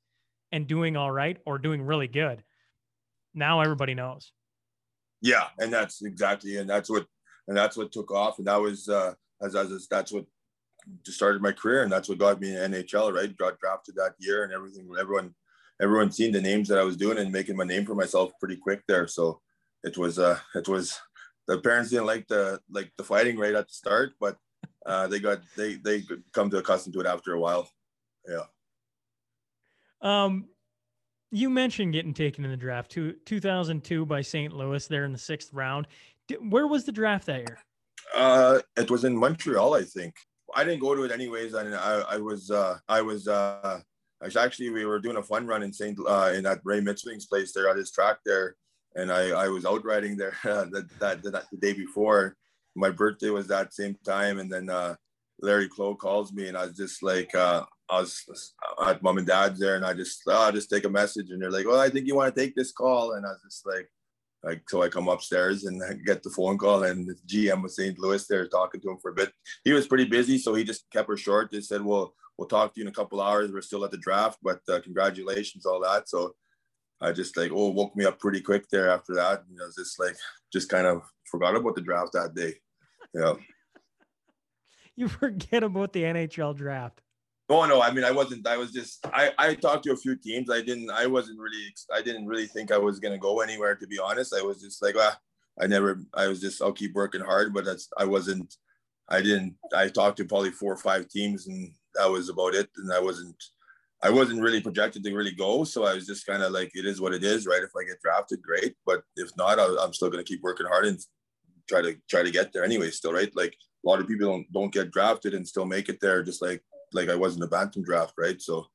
and 0.52 0.68
doing 0.68 0.98
all 0.98 1.12
right 1.12 1.38
or 1.46 1.58
doing 1.58 1.82
really 1.82 2.08
good, 2.08 2.44
now 3.34 3.62
everybody 3.62 3.94
knows. 3.94 4.34
Yeah, 5.22 5.48
and 5.60 5.72
that's 5.72 6.02
exactly, 6.02 6.58
and 6.58 6.70
that's 6.70 6.90
what, 6.90 7.06
and 7.48 7.56
that's 7.56 7.78
what 7.78 7.92
took 7.92 8.12
off, 8.12 8.40
and 8.40 8.48
that 8.48 8.60
was 8.60 8.90
uh, 8.90 9.14
as 9.42 9.56
as 9.56 9.88
that's 9.90 10.12
what 10.12 10.26
just 11.04 11.18
started 11.18 11.42
my 11.42 11.52
career, 11.52 11.84
and 11.84 11.92
that's 11.92 12.10
what 12.10 12.18
got 12.18 12.40
me 12.40 12.56
in 12.56 12.72
NHL. 12.72 13.14
Right, 13.14 13.36
got 13.38 13.60
drafted 13.60 13.96
that 13.96 14.14
year, 14.20 14.44
and 14.44 14.54
everything. 14.54 14.90
Everyone, 15.00 15.34
everyone 15.82 16.12
seen 16.12 16.32
the 16.32 16.42
names 16.42 16.68
that 16.70 16.80
I 16.80 16.84
was 16.84 16.98
doing 16.98 17.18
and 17.18 17.32
making 17.32 17.58
my 17.58 17.64
name 17.64 17.86
for 17.86 17.96
myself 17.96 18.32
pretty 18.40 18.58
quick 18.58 18.84
there. 18.88 19.08
So 19.08 19.42
it 19.84 19.98
was, 19.98 20.20
uh, 20.20 20.40
it 20.56 20.68
was. 20.68 21.00
The 21.48 21.60
parents 21.60 21.90
didn't 21.90 22.06
like 22.06 22.28
the 22.28 22.60
like 22.70 22.92
the 22.98 23.04
fighting 23.04 23.38
right 23.38 23.56
at 23.56 23.68
the 23.68 23.74
start, 23.74 24.12
but 24.20 24.38
uh, 24.86 25.08
they 25.08 25.20
got 25.20 25.42
they 25.58 25.76
they 25.76 26.04
come 26.34 26.50
to 26.50 26.58
accustomed 26.58 26.94
to 26.94 27.02
it 27.02 27.08
after 27.08 27.34
a 27.34 27.40
while. 27.40 27.70
Yeah. 28.28 28.46
Um, 30.02 30.46
you 31.32 31.50
mentioned 31.50 31.94
getting 31.94 32.14
taken 32.14 32.44
in 32.44 32.52
the 32.52 32.58
draft, 32.58 32.92
two, 32.92 33.16
2002 33.26 34.06
by 34.06 34.22
St. 34.22 34.54
Louis 34.54 34.86
there 34.88 35.06
in 35.06 35.12
the 35.12 35.18
sixth 35.18 35.54
round. 35.54 35.88
Where 36.40 36.68
was 36.68 36.86
the 36.86 36.92
draft 36.92 37.26
that 37.28 37.40
year? 37.40 37.60
Uh, 38.16 38.60
it 38.78 38.92
was 38.92 39.06
in 39.06 39.16
Montreal, 39.16 39.74
I 39.74 39.84
think. 39.84 40.16
I 40.56 40.64
didn't 40.64 40.82
go 40.82 40.96
to 40.96 41.04
it 41.04 41.12
anyways. 41.12 41.54
and 41.54 41.76
I, 41.76 42.02
I 42.10 42.18
was 42.18 42.52
uh, 42.52 42.78
I 42.88 43.02
was 43.02 43.28
uh, 43.28 43.82
actually 44.38 44.70
we 44.70 44.86
were 44.86 45.00
doing 45.00 45.18
a 45.18 45.24
fun 45.24 45.48
run 45.48 45.64
in 45.64 45.74
Saint 45.74 45.98
uh, 46.08 46.32
in 46.34 46.44
that 46.44 46.62
Ray 46.64 46.82
Mitzling's 46.82 47.26
place 47.26 47.54
there 47.54 47.70
at 47.70 47.78
his 47.78 47.92
track 47.92 48.18
there, 48.26 48.56
and 48.96 49.12
I 49.12 49.30
I 49.30 49.48
was 49.48 49.66
out 49.66 49.86
riding 49.86 50.18
there 50.18 50.36
uh, 50.44 50.66
that, 50.72 50.90
that, 51.00 51.24
that 51.24 51.46
the 51.52 51.58
day 51.58 51.74
before. 51.74 52.36
My 52.74 52.90
birthday 52.90 53.30
was 53.32 53.48
that 53.48 53.74
same 53.74 53.98
time, 54.06 54.40
and 54.40 54.50
then 54.50 54.70
uh, 54.70 54.96
Larry 55.42 55.68
Pleau 55.68 55.94
calls 55.94 56.32
me, 56.32 56.48
and 56.48 56.58
I 56.58 56.68
was 56.68 56.78
just 56.78 57.04
like 57.04 57.36
uh, 57.36 57.66
I 57.90 58.00
was 58.00 58.54
at 58.86 59.04
mom 59.04 59.18
and 59.18 59.28
dad's 59.28 59.60
there, 59.60 59.76
and 59.76 59.86
I 59.86 59.94
just 59.94 60.22
oh, 60.28 60.46
I'll 60.46 60.52
just 60.54 60.70
take 60.70 60.86
a 60.86 60.90
message, 60.90 61.32
and 61.32 61.42
they're 61.42 61.52
like, 61.52 61.68
well, 61.68 61.82
I 61.82 61.90
think 61.90 62.08
you 62.08 62.16
want 62.16 62.34
to 62.34 62.40
take 62.40 62.56
this 62.56 62.72
call," 62.72 63.14
and 63.14 63.26
I 63.26 63.30
was 63.30 63.42
just 63.44 63.66
like, 63.66 63.90
like 64.44 64.68
so 64.70 64.82
I 64.82 64.90
come 64.90 65.08
upstairs 65.08 65.66
and 65.66 65.82
I 65.84 65.94
get 65.94 66.24
the 66.24 66.30
phone 66.30 66.58
call, 66.58 66.84
and 66.84 67.08
the 67.08 67.16
GM 67.28 67.64
of 67.64 67.72
St. 67.72 67.98
Louis 68.00 68.26
there 68.28 68.48
talking 68.48 68.82
to 68.82 68.92
him 68.92 68.98
for 69.02 69.12
a 69.12 69.14
bit. 69.14 69.32
He 69.64 69.72
was 69.72 69.88
pretty 69.88 70.06
busy, 70.06 70.38
so 70.38 70.54
he 70.54 70.64
just 70.64 70.90
kept 70.92 71.10
her 71.10 71.18
short. 71.18 71.52
They 71.52 71.62
said, 71.62 71.84
"Well, 71.84 72.14
we'll 72.38 72.48
talk 72.48 72.74
to 72.74 72.80
you 72.80 72.86
in 72.86 72.92
a 72.92 72.96
couple 72.96 73.22
hours. 73.22 73.52
We're 73.52 73.62
still 73.62 73.86
at 73.86 73.92
the 73.92 73.98
draft, 73.98 74.40
but 74.42 74.62
uh, 74.68 74.80
congratulations, 74.82 75.66
all 75.66 75.82
that." 75.82 76.10
So 76.10 76.36
I 77.00 77.12
just 77.12 77.38
like 77.38 77.52
oh 77.52 77.70
woke 77.70 77.96
me 77.96 78.06
up 78.06 78.20
pretty 78.20 78.42
quick 78.42 78.68
there 78.70 78.90
after 78.90 79.14
that, 79.16 79.44
and 79.48 79.60
I 79.62 79.66
was 79.66 79.76
just 79.76 80.00
like 80.00 80.16
just 80.52 80.70
kind 80.70 80.88
of 80.88 81.04
forgot 81.30 81.56
about 81.56 81.76
the 81.76 81.82
draft 81.82 82.14
that 82.14 82.34
day. 82.34 82.56
Yeah. 83.14 83.34
you 84.96 85.08
forget 85.08 85.64
about 85.64 85.94
the 85.94 86.04
NHL 86.04 86.56
draft. 86.56 87.02
Oh 87.52 87.66
no, 87.66 87.82
I 87.82 87.92
mean 87.92 88.06
I 88.06 88.12
wasn't. 88.12 88.48
I 88.48 88.56
was 88.56 88.72
just. 88.72 89.06
I 89.14 89.32
I 89.38 89.56
talked 89.56 89.84
to 89.84 89.92
a 89.92 89.98
few 89.98 90.16
teams. 90.16 90.50
I 90.50 90.62
didn't. 90.62 90.90
I 90.90 91.06
wasn't 91.06 91.38
really. 91.38 91.76
I 91.94 92.02
didn't 92.02 92.26
really 92.26 92.48
think 92.48 92.72
I 92.72 92.78
was 92.78 92.98
gonna 92.98 93.18
go 93.18 93.42
anywhere. 93.42 93.76
To 93.76 93.88
be 93.88 94.00
honest, 94.00 94.34
I 94.34 94.42
was 94.42 94.62
just 94.62 94.82
like, 94.82 94.96
ah, 94.98 95.18
I 95.62 95.68
never. 95.68 96.00
I 96.14 96.28
was 96.28 96.40
just. 96.40 96.62
I'll 96.62 96.72
keep 96.72 96.94
working 96.94 97.20
hard, 97.20 97.54
but 97.54 97.66
that's. 97.66 97.90
I 97.98 98.06
wasn't. 98.06 98.56
I 99.10 99.22
didn't. 99.22 99.56
I 99.76 99.90
talked 99.90 100.16
to 100.18 100.26
probably 100.26 100.52
four 100.52 100.72
or 100.72 100.78
five 100.78 101.10
teams, 101.10 101.48
and 101.48 101.74
that 101.96 102.10
was 102.10 102.30
about 102.30 102.56
it. 102.56 102.70
And 102.78 102.94
I 102.94 103.02
wasn't. 103.02 103.36
I 104.02 104.10
wasn't 104.10 104.42
really 104.42 104.62
projected 104.62 105.04
to 105.04 105.14
really 105.14 105.34
go, 105.34 105.66
so 105.66 105.84
I 105.84 105.94
was 105.94 106.08
just 106.08 106.26
kind 106.26 106.42
of 106.42 106.54
like, 106.54 106.72
it 106.74 106.88
is 106.88 107.00
what 107.00 107.14
it 107.14 107.24
is, 107.24 107.46
right? 107.46 107.62
If 107.62 107.70
I 107.78 107.84
get 107.84 108.02
drafted, 108.02 108.42
great. 108.42 108.74
But 108.84 109.04
if 109.16 109.30
not, 109.38 109.60
I, 109.60 109.68
I'm 109.80 109.94
still 109.94 110.10
gonna 110.10 110.24
keep 110.24 110.42
working 110.42 110.68
hard 110.68 110.86
and 110.86 110.98
try 111.68 111.82
to 111.82 111.98
try 112.10 112.24
to 112.24 112.32
get 112.32 112.54
there 112.54 112.64
anyway. 112.64 112.92
Still, 112.92 113.12
right? 113.12 113.36
Like 113.36 113.58
a 113.86 113.90
lot 113.90 114.00
of 114.00 114.08
people 114.08 114.30
don't 114.30 114.54
don't 114.54 114.74
get 114.74 114.92
drafted 114.92 115.34
and 115.34 115.46
still 115.46 115.66
make 115.66 115.90
it 115.90 116.00
there, 116.00 116.24
just 116.24 116.42
like 116.42 116.64
like 116.94 117.10
I 117.10 117.16
was 117.16 117.36
in 117.36 117.40
the 117.40 117.48
bantam 117.48 117.84
draft, 117.84 118.14
right? 118.18 118.42
So 118.42 118.68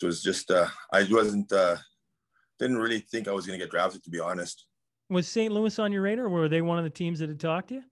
it 0.00 0.06
was 0.06 0.22
just 0.22 0.50
uh, 0.50 0.68
I 0.92 1.06
wasn't 1.10 1.50
uh, 1.52 1.76
didn't 2.58 2.78
really 2.78 3.00
think 3.00 3.28
I 3.28 3.32
was 3.32 3.46
going 3.46 3.58
to 3.58 3.64
get 3.64 3.70
drafted, 3.70 4.02
to 4.04 4.10
be 4.10 4.20
honest. 4.20 4.66
Was 5.08 5.28
St. 5.28 5.52
Louis 5.52 5.78
on 5.78 5.92
your 5.92 6.02
radar? 6.02 6.28
Were 6.28 6.48
they 6.48 6.62
one 6.62 6.78
of 6.78 6.84
the 6.84 6.90
teams 6.90 7.20
that 7.20 7.28
had 7.28 7.40
talked 7.40 7.68
to 7.68 7.76
you? 7.76 7.82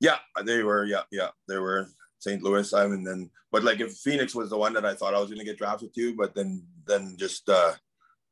Yeah, 0.00 0.18
they 0.44 0.62
were. 0.62 0.84
Yeah, 0.84 1.02
yeah, 1.10 1.28
they 1.48 1.58
were. 1.58 1.88
St. 2.18 2.42
Louis, 2.42 2.72
I 2.72 2.86
mean, 2.86 3.04
then 3.04 3.30
but 3.52 3.64
like 3.64 3.80
if 3.80 3.92
Phoenix 3.98 4.34
was 4.34 4.50
the 4.50 4.56
one 4.56 4.72
that 4.72 4.84
I 4.84 4.94
thought 4.94 5.14
I 5.14 5.20
was 5.20 5.28
going 5.28 5.38
to 5.38 5.44
get 5.44 5.58
drafted 5.58 5.94
to, 5.94 6.16
but 6.16 6.34
then 6.34 6.66
then 6.86 7.16
just 7.18 7.48
uh, 7.48 7.72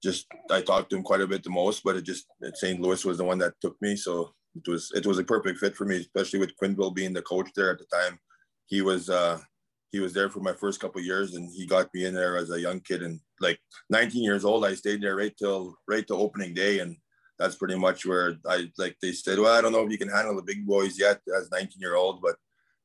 just 0.02 0.26
I 0.50 0.62
talked 0.62 0.90
to 0.90 0.96
him 0.96 1.02
quite 1.02 1.20
a 1.20 1.26
bit 1.26 1.44
the 1.44 1.50
most, 1.50 1.84
but 1.84 1.96
it 1.96 2.02
just 2.02 2.26
St. 2.54 2.80
Louis 2.80 3.04
was 3.04 3.18
the 3.18 3.24
one 3.24 3.38
that 3.38 3.54
took 3.60 3.80
me, 3.80 3.94
so 3.96 4.32
it 4.56 4.66
was 4.66 4.90
it 4.94 5.06
was 5.06 5.18
a 5.18 5.24
perfect 5.24 5.58
fit 5.58 5.76
for 5.76 5.84
me, 5.84 5.96
especially 5.98 6.40
with 6.40 6.56
Quenneville 6.56 6.94
being 6.94 7.12
the 7.12 7.22
coach 7.22 7.50
there 7.54 7.70
at 7.70 7.78
the 7.78 7.84
time. 7.84 8.18
He 8.66 8.82
was 8.82 9.10
uh, 9.10 9.38
he 9.92 10.00
was 10.00 10.14
there 10.14 10.30
for 10.30 10.40
my 10.40 10.54
first 10.54 10.80
couple 10.80 11.00
years 11.02 11.34
and 11.34 11.50
he 11.52 11.66
got 11.66 11.92
me 11.94 12.06
in 12.06 12.14
there 12.14 12.38
as 12.38 12.50
a 12.50 12.60
young 12.60 12.80
kid. 12.80 13.02
And 13.02 13.20
like 13.40 13.58
19 13.90 14.22
years 14.22 14.44
old 14.44 14.64
i 14.64 14.74
stayed 14.74 15.02
there 15.02 15.16
right 15.16 15.36
till 15.38 15.76
right 15.86 16.04
till 16.06 16.20
opening 16.20 16.54
day. 16.54 16.80
And 16.80 16.96
that's 17.38 17.56
pretty 17.56 17.76
much 17.76 18.06
where 18.06 18.36
i 18.48 18.66
like 18.78 18.96
they 19.02 19.12
said 19.12 19.38
well 19.38 19.52
i 19.52 19.60
don't 19.60 19.72
know 19.72 19.84
if 19.84 19.90
you 19.90 19.98
can 19.98 20.08
handle 20.08 20.34
the 20.34 20.42
big 20.42 20.66
boys 20.66 20.98
yet 20.98 21.20
as 21.36 21.50
19 21.50 21.80
year 21.80 21.94
old. 21.94 22.22
But 22.22 22.36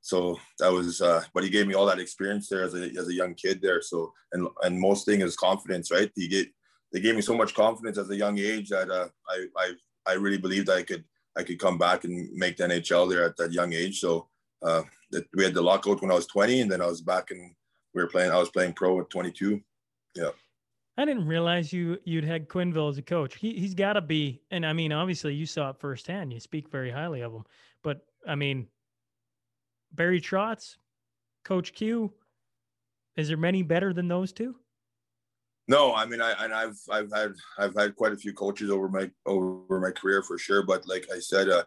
so 0.01 0.37
that 0.59 0.71
was 0.71 1.01
uh 1.01 1.23
but 1.33 1.43
he 1.43 1.49
gave 1.49 1.65
me 1.65 1.73
all 1.73 1.85
that 1.85 1.99
experience 1.99 2.49
there 2.49 2.63
as 2.63 2.73
a, 2.75 2.89
as 2.99 3.07
a 3.07 3.13
young 3.13 3.33
kid 3.33 3.61
there. 3.61 3.81
So 3.81 4.11
and 4.33 4.47
and 4.63 4.79
most 4.79 5.05
thing 5.05 5.21
is 5.21 5.37
confidence 5.37 5.89
right? 5.89 6.11
He 6.13 6.27
get 6.27 6.49
they 6.91 6.99
gave 6.99 7.15
me 7.15 7.21
so 7.21 7.35
much 7.35 7.53
confidence 7.53 7.97
as 7.97 8.09
a 8.09 8.15
young 8.15 8.37
age 8.37 8.69
that 8.69 8.89
uh, 8.89 9.07
I, 9.29 9.45
I 9.57 9.71
i 10.07 10.13
really 10.13 10.37
believed 10.37 10.69
i 10.69 10.83
could 10.83 11.03
i 11.37 11.43
could 11.43 11.59
come 11.59 11.77
back 11.77 12.05
and 12.05 12.31
make 12.33 12.55
the 12.55 12.63
nhl 12.63 13.09
there 13.09 13.25
at 13.25 13.37
that 13.37 13.53
young 13.53 13.71
age. 13.73 13.99
So 13.99 14.27
uh, 14.63 14.83
that 15.11 15.25
we 15.35 15.43
had 15.43 15.53
the 15.53 15.61
lockout 15.61 16.01
when 16.01 16.11
I 16.11 16.15
was 16.15 16.27
20, 16.27 16.61
and 16.61 16.71
then 16.71 16.81
I 16.81 16.87
was 16.87 17.01
back 17.01 17.31
and 17.31 17.53
we 17.93 18.01
were 18.01 18.09
playing. 18.09 18.31
I 18.31 18.37
was 18.37 18.49
playing 18.49 18.73
pro 18.73 18.99
at 18.99 19.09
22. 19.09 19.61
Yeah. 20.15 20.29
I 20.97 21.05
didn't 21.05 21.27
realize 21.27 21.71
you 21.71 21.99
you'd 22.05 22.23
had 22.23 22.47
Quenneville 22.47 22.89
as 22.89 22.97
a 22.97 23.03
coach. 23.03 23.35
He 23.35 23.53
he's 23.53 23.75
got 23.75 23.93
to 23.93 24.01
be, 24.01 24.41
and 24.49 24.65
I 24.65 24.73
mean, 24.73 24.91
obviously 24.91 25.35
you 25.35 25.45
saw 25.45 25.69
it 25.69 25.79
firsthand. 25.79 26.33
You 26.33 26.39
speak 26.39 26.69
very 26.71 26.89
highly 26.89 27.21
of 27.21 27.33
him, 27.33 27.43
but 27.83 28.05
I 28.27 28.33
mean, 28.33 28.67
Barry 29.93 30.19
Trotz, 30.19 30.77
Coach 31.43 31.73
Q, 31.73 32.11
is 33.15 33.27
there 33.27 33.37
many 33.37 33.61
better 33.61 33.93
than 33.93 34.07
those 34.07 34.31
two? 34.31 34.55
No, 35.67 35.93
I 35.93 36.05
mean, 36.05 36.21
I 36.21 36.31
and 36.43 36.53
I've 36.53 36.79
I've 36.89 37.11
had 37.13 37.33
I've 37.59 37.75
had 37.75 37.95
quite 37.95 38.13
a 38.13 38.17
few 38.17 38.33
coaches 38.33 38.71
over 38.71 38.89
my 38.89 39.11
over 39.25 39.79
my 39.79 39.91
career 39.91 40.23
for 40.23 40.37
sure. 40.37 40.63
But 40.63 40.87
like 40.87 41.07
I 41.13 41.19
said, 41.19 41.49
uh, 41.49 41.63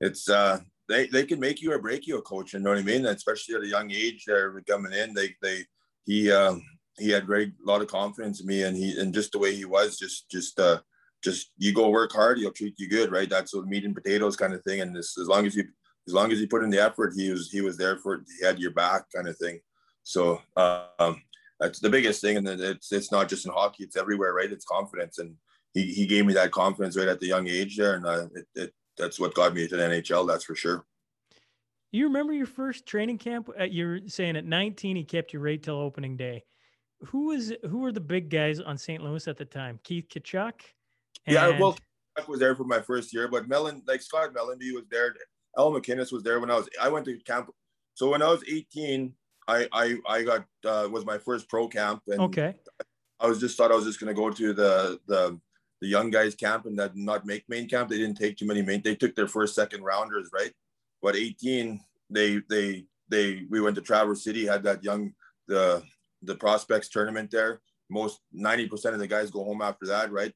it's 0.00 0.28
uh, 0.28 0.58
they 0.88 1.06
they 1.06 1.24
can 1.24 1.40
make 1.40 1.62
you 1.62 1.72
or 1.72 1.78
break 1.78 2.06
you 2.06 2.18
a 2.18 2.22
coach. 2.22 2.52
You 2.52 2.60
know 2.60 2.70
what 2.70 2.78
I 2.78 2.82
mean? 2.82 3.06
especially 3.06 3.54
at 3.54 3.62
a 3.62 3.68
young 3.68 3.90
age, 3.90 4.24
they're 4.26 4.60
coming 4.68 4.92
in. 4.92 5.14
They 5.14 5.34
they 5.42 5.64
he 6.06 6.30
um, 6.30 6.62
he 6.98 7.10
had 7.10 7.26
great 7.26 7.48
a 7.48 7.70
lot 7.70 7.82
of 7.82 7.88
confidence 7.88 8.40
in 8.40 8.46
me, 8.46 8.62
and 8.62 8.76
he 8.76 8.98
and 8.98 9.14
just 9.14 9.32
the 9.32 9.38
way 9.38 9.54
he 9.54 9.64
was, 9.64 9.98
just 9.98 10.30
just 10.30 10.58
uh, 10.60 10.80
just 11.22 11.52
you 11.56 11.72
go 11.72 11.88
work 11.88 12.12
hard, 12.12 12.38
he'll 12.38 12.52
treat 12.52 12.78
you 12.78 12.88
good, 12.88 13.10
right? 13.10 13.28
That's 13.28 13.54
a 13.54 13.62
meat 13.62 13.84
and 13.84 13.94
potatoes 13.94 14.36
kind 14.36 14.52
of 14.52 14.62
thing. 14.62 14.80
And 14.80 14.94
this, 14.94 15.18
as 15.18 15.26
long 15.26 15.46
as 15.46 15.56
you 15.56 15.64
as 16.06 16.12
long 16.12 16.30
as 16.30 16.40
you 16.40 16.46
put 16.46 16.62
in 16.62 16.70
the 16.70 16.82
effort, 16.82 17.14
he 17.16 17.30
was 17.30 17.50
he 17.50 17.62
was 17.62 17.76
there 17.76 17.98
for 17.98 18.14
it. 18.14 18.20
He 18.38 18.44
had 18.44 18.58
your 18.58 18.72
back, 18.72 19.04
kind 19.14 19.28
of 19.28 19.36
thing. 19.38 19.60
So 20.02 20.42
um, 20.56 21.22
that's 21.58 21.80
the 21.80 21.88
biggest 21.88 22.20
thing, 22.20 22.36
and 22.36 22.46
it's 22.46 22.92
it's 22.92 23.10
not 23.10 23.28
just 23.28 23.46
in 23.46 23.52
hockey; 23.52 23.84
it's 23.84 23.96
everywhere, 23.96 24.34
right? 24.34 24.52
It's 24.52 24.66
confidence, 24.66 25.18
and 25.18 25.34
he, 25.72 25.86
he 25.86 26.06
gave 26.06 26.26
me 26.26 26.34
that 26.34 26.52
confidence 26.52 26.96
right 26.96 27.08
at 27.08 27.20
the 27.20 27.26
young 27.26 27.48
age 27.48 27.76
there, 27.76 27.94
and 27.94 28.06
uh, 28.06 28.26
it, 28.34 28.46
it 28.54 28.74
that's 28.96 29.18
what 29.18 29.34
got 29.34 29.54
me 29.54 29.66
to 29.68 29.76
the 29.76 29.82
NHL. 29.82 30.26
That's 30.26 30.44
for 30.44 30.54
sure. 30.54 30.84
You 31.92 32.06
remember 32.06 32.32
your 32.32 32.46
first 32.46 32.86
training 32.86 33.18
camp? 33.18 33.48
At, 33.56 33.72
you're 33.72 34.00
saying 34.08 34.36
at 34.36 34.44
19, 34.44 34.96
he 34.96 35.04
kept 35.04 35.32
you 35.32 35.38
right 35.38 35.62
till 35.62 35.76
opening 35.76 36.16
day. 36.16 36.44
Who 37.06 37.26
was 37.26 37.52
who 37.68 37.78
were 37.78 37.92
the 37.92 38.00
big 38.00 38.30
guys 38.30 38.60
on 38.60 38.78
St. 38.78 39.02
Louis 39.02 39.28
at 39.28 39.36
the 39.36 39.44
time? 39.44 39.78
Keith 39.84 40.06
Tkachuk. 40.08 40.52
yeah, 41.26 41.58
well, 41.58 41.76
Chuck 42.16 42.28
was 42.28 42.40
there 42.40 42.56
for 42.56 42.64
my 42.64 42.80
first 42.80 43.12
year, 43.12 43.28
but 43.28 43.48
Mellon, 43.48 43.82
like 43.86 44.00
Scott 44.00 44.32
Mellanby 44.34 44.72
was 44.74 44.84
there. 44.90 45.14
Al 45.58 45.70
MacInnis 45.70 46.12
was 46.12 46.22
there 46.22 46.40
when 46.40 46.50
I 46.50 46.56
was. 46.56 46.68
I 46.80 46.88
went 46.88 47.04
to 47.06 47.16
camp. 47.20 47.50
So 47.94 48.10
when 48.10 48.22
I 48.22 48.28
was 48.28 48.42
18, 48.48 49.12
I 49.46 49.68
I 49.72 49.98
I 50.08 50.22
got 50.22 50.46
uh, 50.64 50.88
was 50.90 51.04
my 51.04 51.18
first 51.18 51.48
pro 51.48 51.68
camp, 51.68 52.02
and 52.08 52.20
Okay. 52.20 52.54
I 53.20 53.26
was 53.26 53.38
just 53.38 53.56
thought 53.56 53.70
I 53.70 53.76
was 53.76 53.84
just 53.84 54.00
gonna 54.00 54.14
go 54.14 54.30
to 54.30 54.52
the 54.52 54.98
the 55.06 55.38
the 55.84 55.90
young 55.90 56.10
guys 56.10 56.34
camp 56.34 56.64
and 56.64 56.78
that 56.78 56.96
not 56.96 57.26
make 57.26 57.46
main 57.46 57.68
camp. 57.68 57.90
They 57.90 57.98
didn't 57.98 58.16
take 58.16 58.38
too 58.38 58.46
many 58.46 58.62
main. 58.62 58.80
They 58.82 58.94
took 58.94 59.14
their 59.14 59.28
first 59.28 59.54
second 59.54 59.82
rounders, 59.82 60.30
right? 60.32 60.50
But 61.02 61.14
18, 61.14 61.78
they 62.08 62.40
they 62.48 62.86
they 63.10 63.42
we 63.50 63.60
went 63.60 63.76
to 63.76 63.82
Traverse 63.82 64.24
City, 64.24 64.46
had 64.46 64.62
that 64.62 64.82
young 64.82 65.12
the 65.46 65.82
the 66.22 66.36
prospects 66.36 66.88
tournament 66.88 67.30
there. 67.30 67.60
Most 67.90 68.20
90% 68.34 68.94
of 68.94 68.98
the 68.98 69.06
guys 69.06 69.30
go 69.30 69.44
home 69.44 69.60
after 69.60 69.86
that, 69.88 70.10
right? 70.10 70.32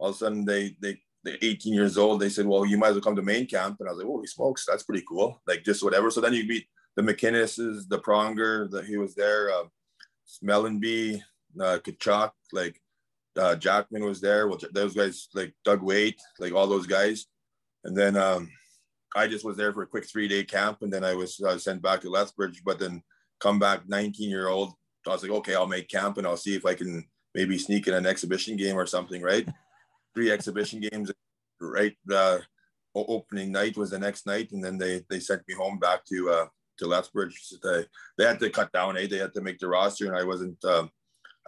All 0.00 0.08
of 0.08 0.16
a 0.16 0.18
sudden 0.18 0.44
they 0.44 0.74
they 0.82 0.98
they're 1.22 1.38
18 1.42 1.72
years 1.72 1.96
old. 1.96 2.20
They 2.20 2.28
said, 2.28 2.46
Well, 2.46 2.66
you 2.66 2.76
might 2.76 2.88
as 2.88 2.94
well 2.94 3.02
come 3.02 3.16
to 3.16 3.22
main 3.22 3.46
camp. 3.46 3.76
And 3.78 3.88
I 3.88 3.92
was 3.92 3.98
like, 3.98 4.08
Holy 4.08 4.26
smokes, 4.26 4.66
that's 4.66 4.82
pretty 4.82 5.04
cool. 5.08 5.40
Like 5.46 5.62
just 5.62 5.84
whatever. 5.84 6.10
So 6.10 6.20
then 6.20 6.34
you 6.34 6.44
meet 6.44 6.66
the 6.96 7.02
MacInnis's, 7.02 7.86
the 7.86 8.00
Pronger, 8.00 8.68
that 8.72 8.84
he 8.86 8.96
was 8.96 9.14
there, 9.14 9.52
uh, 9.52 9.64
Mellanby, 10.42 11.22
uh, 11.60 11.78
Tkachuk, 11.84 12.32
like 12.52 12.80
uh, 13.38 13.56
Jackman 13.56 14.04
was 14.04 14.20
there. 14.20 14.48
Well, 14.48 14.58
those 14.72 14.94
guys 14.94 15.28
like 15.34 15.54
Doug 15.64 15.82
Weight, 15.82 16.20
like 16.38 16.52
all 16.52 16.66
those 16.66 16.86
guys. 16.86 17.26
And 17.84 17.96
then 17.96 18.16
um, 18.16 18.50
I 19.16 19.26
just 19.28 19.44
was 19.44 19.56
there 19.56 19.72
for 19.72 19.82
a 19.82 19.86
quick 19.86 20.08
three 20.08 20.28
day 20.28 20.44
camp, 20.44 20.78
and 20.82 20.92
then 20.92 21.04
I 21.04 21.14
was 21.14 21.40
uh, 21.40 21.58
sent 21.58 21.82
back 21.82 22.00
to 22.02 22.10
Lethbridge. 22.10 22.62
But 22.64 22.78
then 22.78 23.02
come 23.40 23.58
back 23.58 23.88
19 23.88 24.28
year 24.28 24.48
old. 24.48 24.72
I 25.06 25.10
was 25.10 25.22
like, 25.22 25.32
okay, 25.32 25.54
I'll 25.54 25.66
make 25.66 25.88
camp 25.88 26.18
and 26.18 26.26
I'll 26.26 26.36
see 26.36 26.54
if 26.54 26.66
I 26.66 26.74
can 26.74 27.06
maybe 27.34 27.56
sneak 27.56 27.86
in 27.86 27.94
an 27.94 28.04
exhibition 28.04 28.56
game 28.56 28.76
or 28.76 28.84
something, 28.84 29.22
right? 29.22 29.48
Three 30.14 30.30
exhibition 30.30 30.80
games, 30.80 31.10
right? 31.60 31.96
Uh, 32.12 32.38
opening 32.94 33.52
night 33.52 33.76
was 33.76 33.90
the 33.90 33.98
next 33.98 34.26
night, 34.26 34.50
and 34.52 34.62
then 34.62 34.76
they 34.76 35.04
they 35.08 35.20
sent 35.20 35.42
me 35.46 35.54
home 35.54 35.78
back 35.78 36.04
to 36.06 36.30
uh, 36.30 36.46
to 36.78 36.86
Lethbridge. 36.86 37.52
They 37.62 37.84
they 38.16 38.24
had 38.24 38.40
to 38.40 38.50
cut 38.50 38.72
down, 38.72 38.96
eh? 38.96 39.06
They 39.06 39.18
had 39.18 39.34
to 39.34 39.40
make 39.40 39.58
the 39.58 39.68
roster, 39.68 40.06
and 40.06 40.16
I 40.16 40.24
wasn't. 40.24 40.62
Um, 40.64 40.90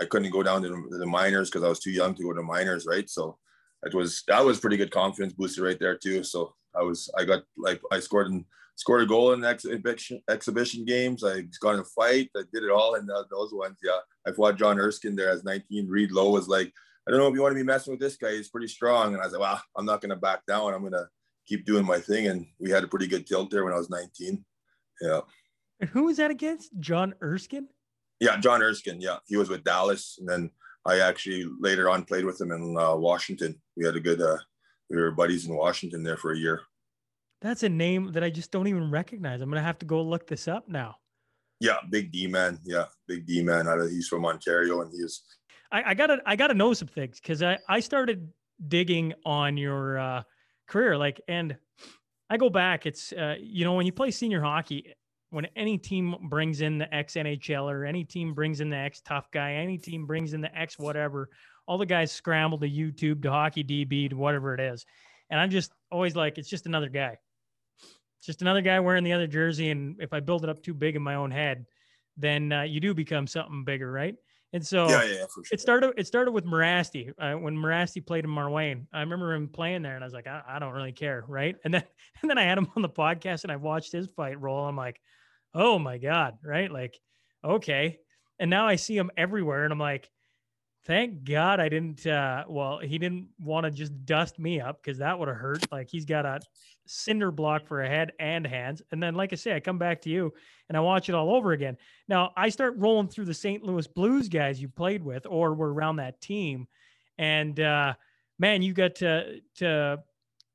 I 0.01 0.05
couldn't 0.07 0.31
go 0.31 0.43
down 0.43 0.63
to 0.63 0.89
the, 0.91 1.07
minors 1.07 1.51
because 1.51 1.63
I 1.63 1.69
was 1.69 1.81
too 1.81 1.91
young 1.91 2.15
to 2.15 2.23
go 2.23 2.33
to 2.33 2.43
minors, 2.43 2.87
right? 2.87 3.09
So 3.09 3.37
it 3.85 3.95
was 3.95 4.23
that 4.29 4.45
was 4.45 4.61
pretty 4.61 4.77
good 4.77 4.91
confidence 4.91 5.35
booster 5.35 5.63
right 5.63 5.79
there 5.79 5.97
too. 5.97 6.25
So 6.25 6.55
I 6.75 6.83
was 6.83 7.11
I 7.17 7.25
got 7.25 7.43
like 7.57 7.81
I 7.93 8.01
scored 8.01 8.31
and 8.31 8.45
scored 8.77 9.03
a 9.03 9.07
goal 9.07 9.33
in 9.33 9.45
exhibition 9.45 10.23
exhibition 10.31 10.85
games. 10.85 11.23
I 11.23 11.43
got 11.61 11.75
in 11.75 11.81
a 11.81 11.85
fight. 11.85 12.31
I 12.37 12.43
did 12.53 12.65
it 12.65 12.71
all 12.71 12.95
in 12.95 13.07
the, 13.07 13.27
those 13.31 13.53
ones. 13.53 13.79
Yeah, 13.83 13.99
I 14.27 14.33
fought 14.33 14.57
John 14.57 14.79
Erskine 14.79 15.17
there 15.17 15.31
as 15.31 15.45
19. 15.45 15.89
Reed 15.89 16.13
Low 16.13 16.31
was 16.31 16.49
like, 16.49 16.73
I 17.07 17.11
don't 17.11 17.21
know 17.21 17.29
if 17.29 17.35
you 17.35 17.43
want 17.43 17.53
to 17.53 17.61
be 17.61 17.67
messing 17.67 17.93
with 17.93 18.01
this 18.01 18.17
guy. 18.17 18.33
He's 18.33 18.51
pretty 18.51 18.69
strong. 18.69 19.13
And 19.13 19.23
I 19.23 19.27
was 19.27 19.33
like, 19.33 19.43
well, 19.43 19.63
I'm 19.77 19.87
not 19.87 20.01
to 20.03 20.17
back 20.17 20.47
down. 20.47 20.73
I'm 20.73 20.89
to 20.91 21.09
keep 21.47 21.67
doing 21.67 21.85
my 21.85 21.99
thing. 21.99 22.29
And 22.29 22.47
we 22.59 22.71
had 22.71 22.85
a 22.85 22.89
pretty 22.89 23.07
good 23.07 23.27
tilt 23.27 23.51
there 23.51 23.65
when 23.65 23.73
I 23.73 23.79
was 23.79 23.91
19. 23.91 24.45
Yeah. 25.01 25.21
And 25.81 25.91
who 25.91 26.05
was 26.05 26.19
that 26.19 26.31
against? 26.31 26.71
John 26.79 27.15
Erskine? 27.23 27.69
Yeah, 28.21 28.37
John 28.37 28.63
Erskine. 28.63 29.01
Yeah, 29.01 29.17
he 29.27 29.37
was 29.37 29.49
with 29.49 29.65
Dallas, 29.65 30.17
and 30.19 30.29
then 30.29 30.51
I 30.87 31.01
actually 31.01 31.47
later 31.59 31.89
on 31.89 32.05
played 32.05 32.25
with 32.25 32.41
him 32.41 32.53
in 32.53 32.77
uh, 32.79 32.95
Washington. 32.97 33.61
We 33.77 33.85
had 33.85 33.97
a 33.97 34.01
good. 34.01 34.21
Uh, 34.21 34.37
we 34.91 34.97
were 34.97 35.11
buddies 35.11 35.47
in 35.47 35.55
Washington 35.55 36.03
there 36.03 36.17
for 36.17 36.33
a 36.33 36.39
year. 36.39 36.63
That's 37.41 37.63
a 37.63 37.69
name 37.69 38.13
that 38.13 38.23
I 38.23 38.29
just 38.29 38.51
don't 38.51 38.67
even 38.67 38.91
recognize. 38.91 39.41
I'm 39.41 39.49
gonna 39.49 39.63
have 39.63 39.79
to 39.79 39.87
go 39.87 40.03
look 40.03 40.27
this 40.27 40.49
up 40.49 40.69
now. 40.69 40.97
Yeah, 41.61 41.77
big 41.89 42.13
D 42.13 42.27
man. 42.27 42.59
Yeah, 42.65 42.87
big 43.09 43.27
D 43.27 43.43
man. 43.43 43.67
He's 43.91 44.09
from 44.09 44.27
Ontario, 44.27 44.83
and 44.83 44.93
he's. 44.93 45.23
I, 45.73 45.91
I 45.91 45.95
gotta 45.95 46.21
I 46.27 46.37
gotta 46.37 46.55
know 46.55 46.75
some 46.75 46.89
things 46.89 47.21
because 47.21 47.43
I 47.43 47.59
I 47.69 47.81
started 47.81 48.29
digging 48.69 49.15
on 49.25 49.57
your 49.57 49.99
uh, 49.99 50.23
career 50.69 50.99
like 50.99 51.21
and 51.29 51.57
I 52.29 52.37
go 52.37 52.51
back. 52.51 52.87
It's 52.87 53.13
uh, 53.13 53.37
you 53.41 53.65
know 53.65 53.75
when 53.75 53.87
you 53.87 53.93
play 53.93 54.11
senior 54.11 54.43
hockey, 54.43 54.95
when 55.31 55.47
any 55.57 55.79
team 55.79 56.17
brings 56.29 56.61
in 56.61 56.79
the 56.79 56.93
ex 56.95 57.15
NHL 57.15 57.71
or 57.71 57.85
any 57.85 58.05
team 58.05 58.35
brings 58.35 58.61
in 58.61 58.71
the 58.71 58.77
ex 58.77 59.01
tough 59.01 59.31
guy, 59.31 59.55
any 59.55 59.79
team 59.79 60.07
brings 60.07 60.33
in 60.33 60.41
the 60.41 60.57
ex 60.57 60.79
whatever, 60.79 61.31
all 61.67 61.79
the 61.79 61.87
guys 61.87 62.13
scramble 62.13 62.59
to 62.59 62.69
YouTube 62.69 63.23
to 63.23 63.31
hockey 63.31 63.65
DB 63.65 64.11
to 64.11 64.17
whatever 64.17 64.55
it 64.55 64.61
is, 64.61 64.85
and 65.31 65.41
I'm 65.41 65.51
just 65.51 65.73
always 65.91 66.17
like 66.17 66.39
it's 66.39 66.49
just 66.49 66.67
another 66.67 66.89
guy. 66.89 67.17
It's 68.19 68.27
just 68.27 68.43
another 68.43 68.61
guy 68.61 68.81
wearing 68.81 69.05
the 69.05 69.15
other 69.15 69.27
jersey. 69.27 69.71
And 69.71 69.97
if 69.99 70.13
I 70.13 70.21
build 70.21 70.45
it 70.45 70.51
up 70.51 70.63
too 70.63 70.75
big 70.75 70.95
in 70.95 71.01
my 71.01 71.15
own 71.15 71.31
head, 71.31 71.65
then 72.19 72.53
uh, 72.53 72.63
you 72.63 72.79
do 72.79 72.93
become 72.93 73.27
something 73.27 73.65
bigger, 73.65 73.91
right? 73.91 74.15
And 74.53 74.67
so 74.67 74.89
yeah, 74.89 75.05
yeah, 75.05 75.15
sure. 75.33 75.45
it 75.53 75.61
started. 75.61 75.95
It 75.97 76.07
started 76.07 76.33
with 76.33 76.45
Morasti 76.45 77.13
uh, 77.19 77.35
when 77.35 77.57
Morasti 77.57 78.05
played 78.05 78.25
in 78.25 78.31
Marwayne. 78.31 78.87
I 78.93 79.01
remember 79.01 79.33
him 79.33 79.49
playing 79.49 79.83
there, 79.83 79.95
and 79.95 80.03
I 80.03 80.07
was 80.07 80.13
like, 80.13 80.27
I, 80.27 80.43
I, 80.47 80.59
don't 80.59 80.73
really 80.73 80.93
care, 80.93 81.25
right? 81.29 81.55
And 81.65 81.73
then 81.73 81.85
and 82.23 82.29
then 82.29 82.37
I 82.37 82.43
had 82.43 82.59
him 82.59 82.67
on 82.75 82.83
the 82.83 82.89
podcast, 82.89 83.45
and 83.45 83.53
I 83.53 83.57
watched 83.57 83.93
his 83.93 84.09
fight 84.09 84.41
roll. 84.41 84.67
I'm 84.67 84.77
like, 84.77 85.01
oh 85.55 85.79
my 85.79 85.99
god, 85.99 86.39
right? 86.45 86.71
Like, 86.71 86.99
okay. 87.45 87.99
And 88.39 88.51
now 88.51 88.67
I 88.67 88.77
see 88.77 88.97
him 88.97 89.11
everywhere, 89.17 89.65
and 89.65 89.73
I'm 89.73 89.79
like, 89.79 90.11
thank 90.85 91.25
God 91.25 91.61
I 91.61 91.69
didn't. 91.69 92.07
Uh, 92.07 92.45
well, 92.49 92.79
he 92.79 92.99
didn't 92.99 93.29
want 93.39 93.65
to 93.65 93.71
just 93.71 94.05
dust 94.05 94.39
me 94.39 94.61
up 94.61 94.83
because 94.83 94.99
that 94.99 95.19
would 95.19 95.29
have 95.29 95.37
hurt. 95.37 95.71
Like 95.71 95.89
he's 95.89 96.05
got 96.05 96.25
a 96.25 96.41
cinder 96.87 97.31
block 97.31 97.67
for 97.67 97.83
a 97.83 97.89
head 97.89 98.13
and 98.19 98.47
hands. 98.47 98.83
And 98.91 99.03
then, 99.03 99.15
like 99.15 99.33
I 99.33 99.37
say, 99.37 99.55
I 99.55 99.61
come 99.61 99.79
back 99.79 100.01
to 100.03 100.11
you 100.11 100.33
and 100.69 100.77
I 100.77 100.81
watch 100.81 101.09
it 101.09 101.15
all 101.15 101.35
over 101.35 101.53
again. 101.53 101.77
Now 102.09 102.33
I 102.37 102.49
start 102.49 102.75
rolling 102.77 103.09
through 103.09 103.27
the 103.27 103.35
St. 103.35 103.63
Louis 103.63 103.87
Blues 103.87 104.29
guys 104.29 104.61
you 104.61 104.69
played 104.69 105.03
with 105.03 105.27
or 105.27 105.55
were 105.55 105.73
around 105.73 105.97
that 105.97 106.21
team, 106.21 106.67
and 107.19 107.59
uh, 107.61 107.95
man, 108.39 108.63
you 108.63 108.73
got 108.73 108.97
to 108.97 109.41
to. 109.57 110.03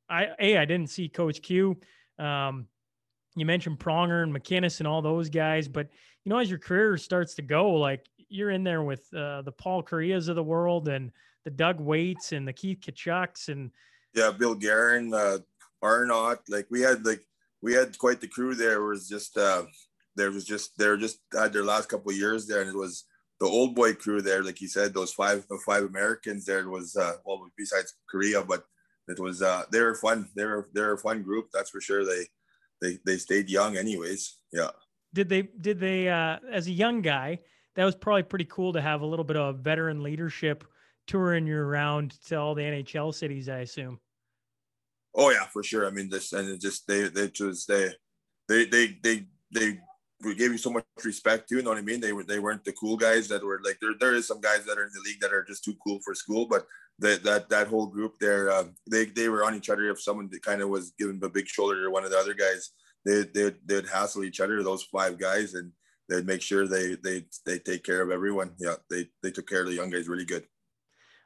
I 0.08 0.28
a 0.40 0.58
I 0.58 0.66
didn't 0.66 0.90
see 0.90 1.10
Coach 1.10 1.42
Q. 1.42 1.78
Um, 2.20 2.68
you 3.36 3.46
mentioned 3.46 3.80
Pronger 3.80 4.24
and 4.24 4.34
MacInnis 4.34 4.80
and 4.80 4.88
all 4.88 5.02
those 5.02 5.30
guys, 5.30 5.68
but 5.68 5.88
you 6.24 6.30
know 6.30 6.38
as 6.38 6.50
your 6.50 6.60
career 6.60 6.98
starts 6.98 7.36
to 7.36 7.42
go, 7.42 7.72
like 7.72 8.06
you're 8.30 8.52
in 8.52 8.64
there 8.64 8.84
with 8.84 9.06
uh, 9.14 9.42
the 9.42 9.52
Paul 9.52 9.84
Kariya's 9.84 10.28
of 10.28 10.36
the 10.36 10.44
world 10.44 10.88
and 10.88 11.12
the 11.44 11.52
Doug 11.52 11.80
Weights 11.80 12.32
and 12.32 12.48
the 12.48 12.54
Keith 12.54 12.80
Tkachuks 12.82 13.50
and 13.50 13.72
yeah, 14.14 14.32
Bill 14.32 14.56
Guerin, 14.56 15.14
uh, 15.14 15.40
Arnott. 15.82 16.40
Like 16.50 16.68
we 16.72 16.82
had 16.82 17.06
like 17.06 17.22
we 17.62 17.74
had 17.74 17.98
quite 17.98 18.22
the 18.22 18.28
crew 18.28 18.56
there. 18.56 18.82
It 18.82 18.88
was 18.88 19.08
just 19.08 19.38
uh, 19.38 19.64
there 20.16 20.32
was 20.32 20.46
just 20.46 20.78
they 20.78 20.88
were 20.88 20.98
just 20.98 21.20
had 21.34 21.54
their 21.54 21.66
last 21.66 21.90
couple 21.90 22.12
of 22.12 22.18
years 22.18 22.48
there, 22.48 22.62
and 22.62 22.70
it 22.70 22.78
was 22.78 23.06
the 23.40 23.46
old 23.46 23.76
boy 23.76 23.94
crew 23.94 24.22
there. 24.22 24.44
Like 24.44 24.62
you 24.62 24.68
said, 24.68 24.94
those 24.94 25.14
five 25.14 25.46
five 25.66 25.84
Americans 25.84 26.46
there 26.46 26.70
was 26.70 26.96
uh, 26.96 27.14
well 27.26 27.48
besides 27.58 27.94
Kariya, 28.12 28.48
but 28.48 28.64
it 29.08 29.20
was 29.20 29.42
uh, 29.42 29.64
they 29.72 29.82
were 29.82 29.96
fun. 29.96 30.30
They 30.36 30.46
were 30.46 30.70
they 30.74 30.82
were 30.82 30.94
a 30.94 30.98
fun 30.98 31.22
group. 31.22 31.50
That's 31.54 31.70
for 31.70 31.82
sure. 31.82 32.06
They 32.06 32.26
they 32.82 33.00
they 33.06 33.18
stayed 33.18 33.50
young, 33.50 33.78
anyways. 33.78 34.38
Yeah. 34.52 34.72
Did 35.14 35.30
they 35.30 35.44
did 35.44 35.80
they 35.80 36.10
uh, 36.10 36.38
as 36.52 36.68
a 36.68 36.72
young 36.72 37.02
guy? 37.02 37.40
That 37.76 37.86
was 37.86 37.96
probably 37.96 38.24
pretty 38.24 38.46
cool 38.46 38.74
to 38.74 38.82
have 38.82 39.02
a 39.02 39.06
little 39.06 39.26
bit 39.26 39.38
of 39.38 39.60
veteran 39.60 40.02
leadership 40.02 40.64
touring 41.08 41.46
you 41.46 41.58
around 41.58 42.20
to 42.28 42.36
all 42.36 42.56
the 42.56 42.64
NHL 42.64 43.14
cities. 43.14 43.50
I 43.50 43.60
assume. 43.60 44.00
Oh 45.14 45.30
yeah, 45.30 45.46
for 45.46 45.64
sure. 45.64 45.88
I 45.88 45.92
mean, 45.92 46.10
this 46.10 46.34
and 46.34 46.50
it 46.50 46.62
just 46.62 46.88
they 46.88 47.04
they 47.10 47.30
just 47.30 47.68
they 47.68 47.92
they 48.48 48.66
they 48.66 48.98
they 49.02 49.26
they 49.54 49.80
we 50.24 50.36
gave 50.36 50.52
you 50.52 50.58
so 50.58 50.70
much 50.70 50.86
respect. 51.04 51.52
You 51.52 51.62
know 51.62 51.72
what 51.72 51.78
I 51.78 51.82
mean? 51.82 52.00
They 52.00 52.14
were 52.14 52.24
they 52.24 52.40
weren't 52.40 52.64
the 52.64 52.74
cool 52.74 52.98
guys 52.98 53.28
that 53.28 53.44
were 53.44 53.62
like 53.64 53.78
there. 53.82 53.92
There 54.00 54.16
is 54.16 54.28
some 54.28 54.42
guys 54.42 54.66
that 54.66 54.78
are 54.78 54.84
in 54.84 54.92
the 54.94 55.02
league 55.06 55.20
that 55.22 55.34
are 55.34 55.44
just 55.44 55.64
too 55.64 55.76
cool 55.86 56.00
for 56.04 56.16
school, 56.16 56.48
but 56.50 56.66
that 57.00 57.24
that 57.24 57.50
that 57.50 57.68
whole 57.68 57.88
group 57.88 58.14
there, 58.20 58.50
uh, 58.50 58.66
they 58.90 59.06
they 59.06 59.30
were 59.30 59.44
on 59.44 59.56
each 59.56 59.70
other. 59.70 59.90
If 59.90 60.02
someone 60.02 60.30
kind 60.42 60.62
of 60.62 60.70
was 60.70 60.94
giving 60.98 61.20
a 61.24 61.30
big 61.30 61.48
shoulder 61.48 61.84
to 61.84 61.92
one 61.92 62.06
of 62.06 62.12
the 62.12 62.18
other 62.18 62.34
guys, 62.34 62.72
they 63.06 63.24
they 63.24 63.54
they'd 63.66 63.88
hassle 63.88 64.24
each 64.24 64.40
other. 64.40 64.64
Those 64.64 64.84
five 64.84 65.20
guys, 65.20 65.54
and 65.54 65.72
they'd 66.08 66.26
make 66.26 66.42
sure 66.42 66.68
they 66.68 66.96
they 67.04 67.26
they 67.46 67.60
take 67.60 67.84
care 67.84 68.02
of 68.02 68.12
everyone. 68.12 68.52
Yeah, 68.58 68.76
they 68.90 69.08
they 69.22 69.32
took 69.32 69.48
care 69.48 69.62
of 69.62 69.68
the 69.68 69.76
young 69.76 69.90
guys 69.90 70.08
really 70.08 70.26
good. 70.26 70.46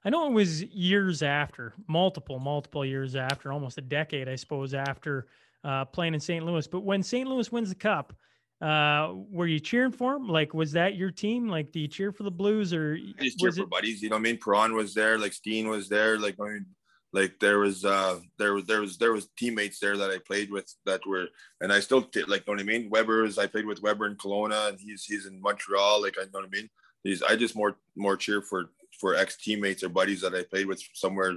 I 0.06 0.10
know 0.10 0.28
it 0.28 0.32
was 0.32 0.64
years 0.64 1.22
after, 1.22 1.74
multiple, 1.88 2.40
multiple 2.40 2.86
years 2.86 3.18
after, 3.18 3.52
almost 3.52 3.78
a 3.78 3.82
decade, 3.82 4.30
I 4.30 4.36
suppose, 4.36 4.74
after 4.74 5.28
uh, 5.66 5.84
playing 5.86 6.14
in 6.14 6.22
St. 6.22 6.46
Louis. 6.46 6.66
But 6.68 6.86
when 6.86 7.04
St. 7.04 7.28
Louis 7.28 7.52
wins 7.52 7.68
the 7.68 7.76
cup, 7.76 8.14
uh, 8.62 9.14
were 9.30 9.48
you 9.48 9.60
cheering 9.60 9.92
for 9.92 10.16
him? 10.16 10.28
Like, 10.28 10.54
was 10.54 10.74
that 10.74 10.96
your 10.96 11.12
team? 11.12 11.48
Like, 11.48 11.72
do 11.72 11.80
you 11.80 11.88
cheer 11.88 12.12
for 12.12 12.24
the 12.24 12.32
Blues 12.32 12.74
or 12.74 12.98
I 13.20 13.24
just 13.24 13.40
cheer 13.40 13.52
for 13.52 13.62
it... 13.62 13.70
buddies? 13.70 14.02
You 14.02 14.10
know, 14.10 14.16
what 14.16 14.22
I 14.22 14.24
mean, 14.24 14.38
Perron 14.38 14.76
was 14.76 14.94
there, 14.94 15.18
like 15.18 15.34
Steen 15.34 15.70
was 15.70 15.88
there, 15.88 16.20
like 16.20 16.36
I 16.40 16.44
mean, 16.44 16.66
like 17.12 17.40
there 17.40 17.60
was 17.60 17.86
uh 17.86 18.20
there 18.38 18.54
was 18.54 18.66
there 18.66 18.82
was 18.82 18.98
there 18.98 19.14
was 19.14 19.30
teammates 19.38 19.80
there 19.80 19.98
that 19.98 20.12
I 20.12 20.18
played 20.20 20.52
with 20.52 20.72
that 20.86 21.06
were 21.08 21.28
and 21.62 21.74
I 21.74 21.80
still 21.80 22.00
like 22.00 22.16
you 22.16 22.22
know 22.28 22.38
what 22.46 22.60
I 22.60 22.64
mean. 22.64 22.90
weber's 22.90 23.38
I 23.38 23.48
played 23.48 23.66
with 23.66 23.82
Weber 23.82 24.06
in 24.06 24.16
Kelowna 24.16 24.70
and 24.70 24.80
he's 24.80 25.06
he's 25.06 25.26
in 25.26 25.42
Montreal. 25.42 26.02
Like 26.02 26.16
I 26.20 26.26
know 26.26 26.30
what 26.34 26.46
I 26.46 26.50
mean. 26.50 26.70
He's 27.04 27.24
I 27.24 27.36
just 27.36 27.56
more 27.56 27.78
more 27.96 28.16
cheer 28.16 28.42
for 28.42 28.70
for 29.00 29.16
ex 29.16 29.38
teammates 29.38 29.84
or 29.84 29.90
buddies 29.90 30.22
that 30.22 30.36
I 30.36 30.44
played 30.44 30.68
with 30.68 30.84
somewhere 30.94 31.36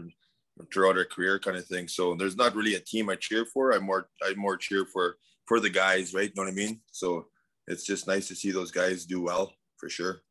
throughout 0.72 0.98
our 0.98 1.04
career, 1.04 1.38
kind 1.38 1.56
of 1.56 1.66
thing. 1.66 1.88
So 1.88 2.14
there's 2.14 2.36
not 2.36 2.54
really 2.54 2.74
a 2.74 2.80
team 2.80 3.08
I 3.08 3.16
cheer 3.16 3.46
for. 3.46 3.72
I 3.72 3.78
more 3.78 4.08
I 4.22 4.34
more 4.34 4.56
cheer 4.56 4.84
for 4.84 5.16
for 5.46 5.60
the 5.60 5.70
guys, 5.70 6.14
right? 6.14 6.28
You 6.28 6.32
know 6.36 6.42
what 6.42 6.52
I 6.52 6.54
mean? 6.54 6.80
So 6.90 7.26
it's 7.66 7.84
just 7.84 8.06
nice 8.06 8.28
to 8.28 8.34
see 8.34 8.50
those 8.50 8.70
guys 8.70 9.04
do 9.04 9.22
well 9.22 9.52
for 9.76 9.88
sure. 9.88 10.22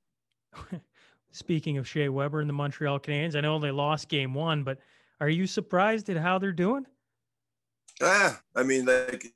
Speaking 1.31 1.77
of 1.77 1.87
Shea 1.87 2.09
Weber 2.09 2.41
and 2.41 2.49
the 2.49 2.53
Montreal 2.53 2.99
Canadiens, 2.99 3.35
I 3.35 3.41
know 3.41 3.57
they 3.59 3.71
lost 3.71 4.09
game 4.09 4.33
one, 4.33 4.63
but 4.63 4.79
Are 5.21 5.29
you 5.29 5.45
surprised 5.45 6.09
at 6.09 6.17
how 6.17 6.39
they're 6.39 6.51
doing? 6.51 6.85
Ah, 8.01 8.41
I 8.55 8.63
mean, 8.63 8.85
like 8.85 9.27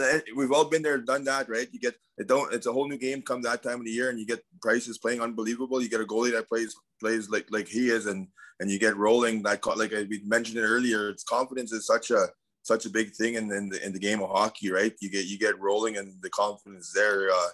eh, 0.00 0.20
we've 0.34 0.50
all 0.50 0.64
been 0.64 0.82
there, 0.82 0.98
done 0.98 1.24
that, 1.24 1.48
right? 1.48 1.68
You 1.70 1.78
get 1.78 1.94
it. 2.18 2.26
Don't. 2.26 2.52
It's 2.52 2.66
a 2.66 2.72
whole 2.72 2.88
new 2.88 2.98
game 2.98 3.22
come 3.22 3.42
that 3.42 3.62
time 3.62 3.78
of 3.78 3.84
the 3.84 3.92
year, 3.92 4.10
and 4.10 4.18
you 4.18 4.26
get 4.26 4.42
Price's 4.60 4.98
playing 4.98 5.20
unbelievable. 5.20 5.80
You 5.80 5.88
get 5.88 6.00
a 6.00 6.04
goalie 6.04 6.32
that 6.32 6.48
plays 6.48 6.74
plays 7.00 7.30
like 7.30 7.46
like 7.50 7.68
he 7.68 7.90
is, 7.90 8.06
and 8.06 8.26
and 8.58 8.70
you 8.70 8.78
get 8.80 8.96
rolling. 8.96 9.42
That 9.44 9.64
like 9.76 9.92
we 9.92 10.20
mentioned 10.24 10.58
it 10.58 10.62
earlier. 10.62 11.08
It's 11.10 11.22
confidence 11.22 11.72
is 11.72 11.86
such 11.86 12.10
a 12.10 12.26
such 12.68 12.86
a 12.86 12.90
big 12.90 13.12
thing 13.14 13.34
in, 13.34 13.50
in 13.50 13.68
the 13.68 13.84
in 13.84 13.92
the 13.92 13.98
game 13.98 14.22
of 14.22 14.30
hockey, 14.30 14.70
right? 14.70 14.92
You 15.00 15.10
get 15.10 15.26
you 15.26 15.38
get 15.38 15.58
rolling, 15.58 15.96
and 15.96 16.12
the 16.22 16.30
confidence 16.30 16.92
there. 16.94 17.30
Uh, 17.30 17.48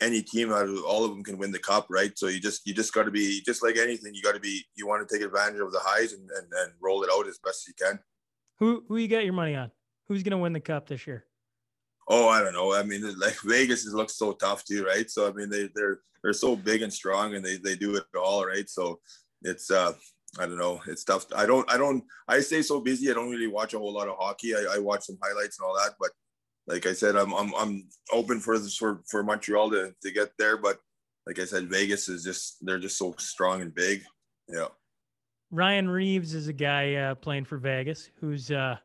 any 0.00 0.22
team 0.22 0.52
out 0.52 0.68
of 0.68 0.84
all 0.84 1.04
of 1.04 1.10
them 1.10 1.24
can 1.24 1.38
win 1.38 1.50
the 1.50 1.58
cup, 1.58 1.86
right? 1.88 2.16
So 2.18 2.28
you 2.28 2.40
just 2.40 2.66
you 2.66 2.74
just 2.74 2.92
got 2.92 3.04
to 3.04 3.10
be 3.10 3.42
just 3.44 3.62
like 3.62 3.76
anything. 3.76 4.14
You 4.14 4.22
got 4.22 4.34
to 4.34 4.40
be 4.40 4.64
you 4.74 4.86
want 4.86 5.06
to 5.06 5.14
take 5.14 5.24
advantage 5.24 5.60
of 5.60 5.72
the 5.72 5.80
highs 5.82 6.12
and, 6.12 6.28
and 6.30 6.46
and 6.52 6.72
roll 6.80 7.02
it 7.02 7.10
out 7.12 7.26
as 7.26 7.38
best 7.44 7.66
as 7.66 7.68
you 7.68 7.74
can. 7.86 7.98
Who 8.58 8.84
who 8.88 8.96
you 8.96 9.08
got 9.08 9.24
your 9.24 9.32
money 9.32 9.54
on? 9.54 9.70
Who's 10.08 10.22
gonna 10.22 10.38
win 10.38 10.52
the 10.52 10.60
cup 10.60 10.88
this 10.88 11.06
year? 11.06 11.24
Oh, 12.08 12.28
I 12.28 12.40
don't 12.40 12.52
know. 12.52 12.74
I 12.74 12.82
mean, 12.82 13.02
like 13.18 13.38
Vegas 13.44 13.84
is, 13.84 13.94
looks 13.94 14.16
so 14.16 14.32
tough 14.32 14.64
too, 14.64 14.84
right? 14.84 15.10
So 15.10 15.28
I 15.28 15.32
mean, 15.32 15.50
they 15.50 15.68
they're 15.74 16.00
they're 16.22 16.32
so 16.32 16.56
big 16.56 16.82
and 16.82 16.92
strong, 16.92 17.34
and 17.34 17.44
they 17.44 17.56
they 17.56 17.76
do 17.76 17.96
it 17.96 18.04
all, 18.16 18.46
right? 18.46 18.68
So 18.68 19.00
it's 19.42 19.70
uh, 19.70 19.92
I 20.38 20.46
don't 20.46 20.58
know. 20.58 20.80
It's 20.86 21.04
tough. 21.04 21.26
I 21.34 21.46
don't 21.46 21.70
I 21.70 21.76
don't 21.76 22.04
I 22.28 22.40
stay 22.40 22.62
so 22.62 22.80
busy. 22.80 23.10
I 23.10 23.14
don't 23.14 23.30
really 23.30 23.46
watch 23.46 23.74
a 23.74 23.78
whole 23.78 23.92
lot 23.92 24.08
of 24.08 24.16
hockey. 24.18 24.54
I, 24.54 24.74
I 24.74 24.78
watch 24.78 25.04
some 25.04 25.18
highlights 25.22 25.58
and 25.58 25.66
all 25.66 25.74
that, 25.76 25.94
but 25.98 26.10
like 26.66 26.86
I 26.86 26.92
said, 26.92 27.16
I'm 27.16 27.32
I'm 27.32 27.54
I'm 27.54 27.88
open 28.12 28.40
for 28.40 28.58
this 28.58 28.76
for 28.76 29.02
for 29.08 29.22
Montreal 29.22 29.70
to 29.70 29.94
to 30.02 30.10
get 30.10 30.30
there, 30.38 30.56
but 30.56 30.78
like 31.26 31.38
I 31.38 31.44
said, 31.44 31.70
Vegas 31.70 32.08
is 32.08 32.22
just 32.24 32.58
they're 32.64 32.78
just 32.78 32.98
so 32.98 33.14
strong 33.18 33.62
and 33.62 33.74
big. 33.74 34.02
Yeah. 34.48 34.68
Ryan 35.50 35.88
Reaves 35.88 36.34
is 36.34 36.48
a 36.48 36.52
guy 36.52 36.94
uh, 36.94 37.14
playing 37.14 37.44
for 37.44 37.56
Vegas 37.56 38.10
who's 38.20 38.50
uh, 38.50 38.76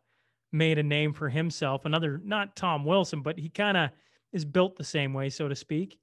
made 0.51 0.77
a 0.77 0.83
name 0.83 1.11
for 1.11 1.27
himself. 1.27 1.85
Another, 1.85 2.21
not 2.23 2.55
Tom 2.55 2.85
Wilson, 2.85 3.21
but 3.21 3.37
he 3.37 3.49
kind 3.49 3.75
of 3.77 3.89
is 4.31 4.45
built 4.45 4.77
the 4.77 4.83
same 4.83 5.11
way, 5.13 5.29
so 5.29 5.47
to 5.47 5.55
speak. 5.55 5.97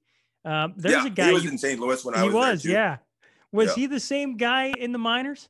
Um, 0.45 0.73
there's 0.75 0.95
yeah, 0.95 1.05
a 1.05 1.09
guy 1.09 1.27
he 1.27 1.33
was 1.33 1.43
you- 1.45 1.51
in 1.51 1.57
St. 1.57 1.79
Louis 1.79 2.03
when 2.03 2.15
I 2.15 2.23
he 2.23 2.25
was. 2.25 2.33
was, 2.33 2.63
there 2.63 2.71
too. 2.71 2.73
yeah. 2.73 2.97
Was 3.51 3.69
Yeah. 3.69 3.75
he 3.75 3.85
the 3.87 3.99
same 3.99 4.37
guy 4.37 4.67
in 4.77 4.91
the 4.91 4.99
minors? 4.99 5.49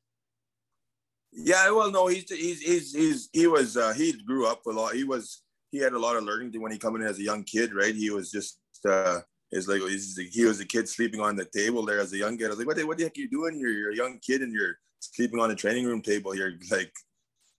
Yeah, 1.32 1.70
well, 1.72 1.92
no, 1.92 2.08
he's 2.08 2.30
he's 2.30 2.62
he's, 2.62 2.94
he's 2.94 3.30
he 3.34 3.48
was 3.48 3.78
uh, 3.78 3.94
he 3.94 4.14
grew 4.24 4.48
up 4.48 4.66
a 4.66 4.72
lot. 4.72 4.96
He 4.96 5.04
was 5.04 5.44
he 5.72 5.78
had 5.78 5.94
a 5.94 6.00
lot 6.00 6.16
of 6.16 6.24
learning 6.24 6.52
to 6.54 6.58
when 6.60 6.72
he 6.72 6.78
come 6.80 6.96
in 6.96 7.04
as 7.04 7.20
a 7.20 7.24
young 7.24 7.44
kid, 7.44 7.74
right? 7.76 7.94
He 7.94 8.10
was 8.10 8.32
just 8.32 8.60
uh, 8.88 9.20
is 9.52 9.68
like 9.68 9.82
he's, 9.82 10.18
he 10.32 10.46
was 10.46 10.60
a 10.60 10.66
kid 10.66 10.90
sleeping 10.90 11.22
on 11.22 11.36
the 11.36 11.46
table 11.46 11.86
there 11.86 12.00
as 12.00 12.14
a 12.14 12.18
young 12.18 12.38
kid. 12.38 12.46
I 12.48 12.50
was 12.50 12.58
like, 12.58 12.68
what 12.68 12.78
the, 12.78 12.88
what 12.88 12.98
the 12.98 13.04
heck 13.04 13.18
are 13.18 13.22
you 13.22 13.30
doing 13.30 13.56
here? 13.56 13.70
You're 13.70 13.92
a 13.92 13.96
young 13.96 14.20
kid 14.20 14.42
and 14.42 14.52
you're 14.52 14.78
sleeping 15.00 15.40
on 15.40 15.50
the 15.50 15.56
training 15.56 15.86
room 15.86 16.02
table. 16.02 16.36
You're 16.36 16.54
like, 16.72 16.92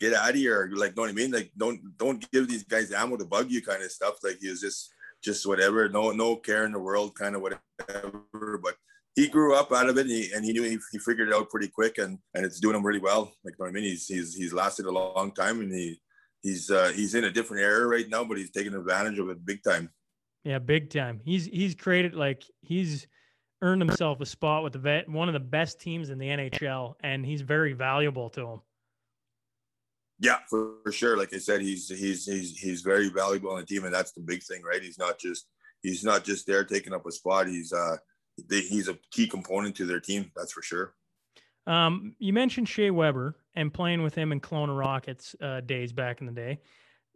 get 0.00 0.14
out 0.14 0.30
of 0.30 0.36
here. 0.36 0.70
Like, 0.74 0.96
know 0.96 1.02
what 1.02 1.10
I 1.10 1.14
mean? 1.14 1.30
Like, 1.30 1.52
don't 1.56 1.80
don't 1.96 2.28
give 2.32 2.48
these 2.48 2.64
guys 2.64 2.92
ammo 2.92 3.16
to 3.18 3.24
bug 3.24 3.50
you, 3.50 3.62
kind 3.62 3.82
of 3.82 3.92
stuff. 3.92 4.16
Like 4.24 4.38
he 4.40 4.50
was 4.50 4.60
just 4.60 4.92
just 5.22 5.46
whatever, 5.46 5.88
no 5.88 6.10
no 6.10 6.36
care 6.36 6.64
in 6.64 6.72
the 6.72 6.78
world, 6.80 7.14
kind 7.14 7.36
of 7.36 7.42
whatever. 7.42 8.58
But 8.58 8.74
he 9.16 9.28
grew 9.28 9.54
up 9.54 9.72
out 9.72 9.88
of 9.88 9.98
it 9.98 10.06
and 10.06 10.10
he, 10.10 10.32
and 10.32 10.44
he 10.44 10.52
knew 10.52 10.62
he, 10.62 10.78
he 10.92 10.98
figured 10.98 11.28
it 11.28 11.34
out 11.34 11.50
pretty 11.50 11.68
quick 11.68 11.98
and 11.98 12.18
and 12.34 12.44
it's 12.44 12.60
doing 12.60 12.76
him 12.76 12.86
really 12.86 13.00
well. 13.00 13.32
Like 13.44 13.54
you 13.58 13.64
know 13.64 13.64
what 13.64 13.68
i 13.68 13.72
mean? 13.72 13.84
He's 13.84 14.06
he's 14.06 14.34
he's 14.34 14.52
lasted 14.52 14.86
a 14.86 14.90
long 14.90 15.32
time 15.32 15.60
and 15.60 15.72
he 15.72 16.00
he's 16.42 16.70
uh 16.70 16.92
he's 16.94 17.14
in 17.14 17.24
a 17.24 17.30
different 17.30 17.62
era 17.62 17.86
right 17.86 18.08
now 18.08 18.24
but 18.24 18.38
he's 18.38 18.50
taking 18.50 18.74
advantage 18.74 19.18
of 19.18 19.28
it 19.30 19.44
big 19.44 19.62
time. 19.62 19.90
Yeah, 20.44 20.58
big 20.58 20.90
time. 20.90 21.20
He's 21.24 21.46
he's 21.46 21.74
created 21.74 22.14
like 22.14 22.44
he's 22.62 23.06
earned 23.62 23.82
himself 23.82 24.20
a 24.20 24.26
spot 24.26 24.62
with 24.64 24.72
the 24.72 24.78
vet, 24.78 25.06
one 25.08 25.28
of 25.28 25.34
the 25.34 25.40
best 25.40 25.80
teams 25.80 26.08
in 26.08 26.18
the 26.18 26.28
NHL, 26.28 26.94
and 27.02 27.26
he's 27.26 27.42
very 27.42 27.74
valuable 27.74 28.30
to 28.30 28.40
him. 28.46 28.60
yeah 30.18 30.38
for, 30.48 30.76
for 30.82 30.92
sure. 30.92 31.16
Like 31.16 31.34
i 31.34 31.38
said 31.38 31.60
he's 31.60 31.88
he's 31.88 32.24
he's 32.24 32.56
he's 32.58 32.82
very 32.82 33.10
valuable 33.10 33.50
on 33.50 33.60
the 33.60 33.66
team 33.66 33.84
and 33.84 33.94
that's 33.94 34.12
the 34.12 34.22
big 34.22 34.42
thing 34.42 34.62
right? 34.62 34.82
He's 34.82 34.98
not 34.98 35.18
just 35.18 35.46
he's 35.82 36.04
not 36.04 36.24
just 36.24 36.46
there 36.46 36.64
taking 36.64 36.94
up 36.94 37.06
a 37.06 37.12
spot. 37.12 37.48
He's 37.48 37.72
uh 37.72 37.96
he's 38.48 38.88
a 38.88 38.98
key 39.10 39.26
component 39.26 39.76
to 39.76 39.86
their 39.86 40.00
team 40.00 40.30
that's 40.36 40.52
for 40.52 40.62
sure 40.62 40.94
Um, 41.66 42.14
you 42.18 42.32
mentioned 42.32 42.68
Shea 42.68 42.90
Weber 42.90 43.36
and 43.54 43.72
playing 43.72 44.02
with 44.02 44.14
him 44.14 44.32
in 44.32 44.40
Kelowna 44.40 44.76
Rockets 44.78 45.34
uh, 45.40 45.60
days 45.60 45.92
back 45.92 46.20
in 46.20 46.26
the 46.26 46.32
day. 46.32 46.60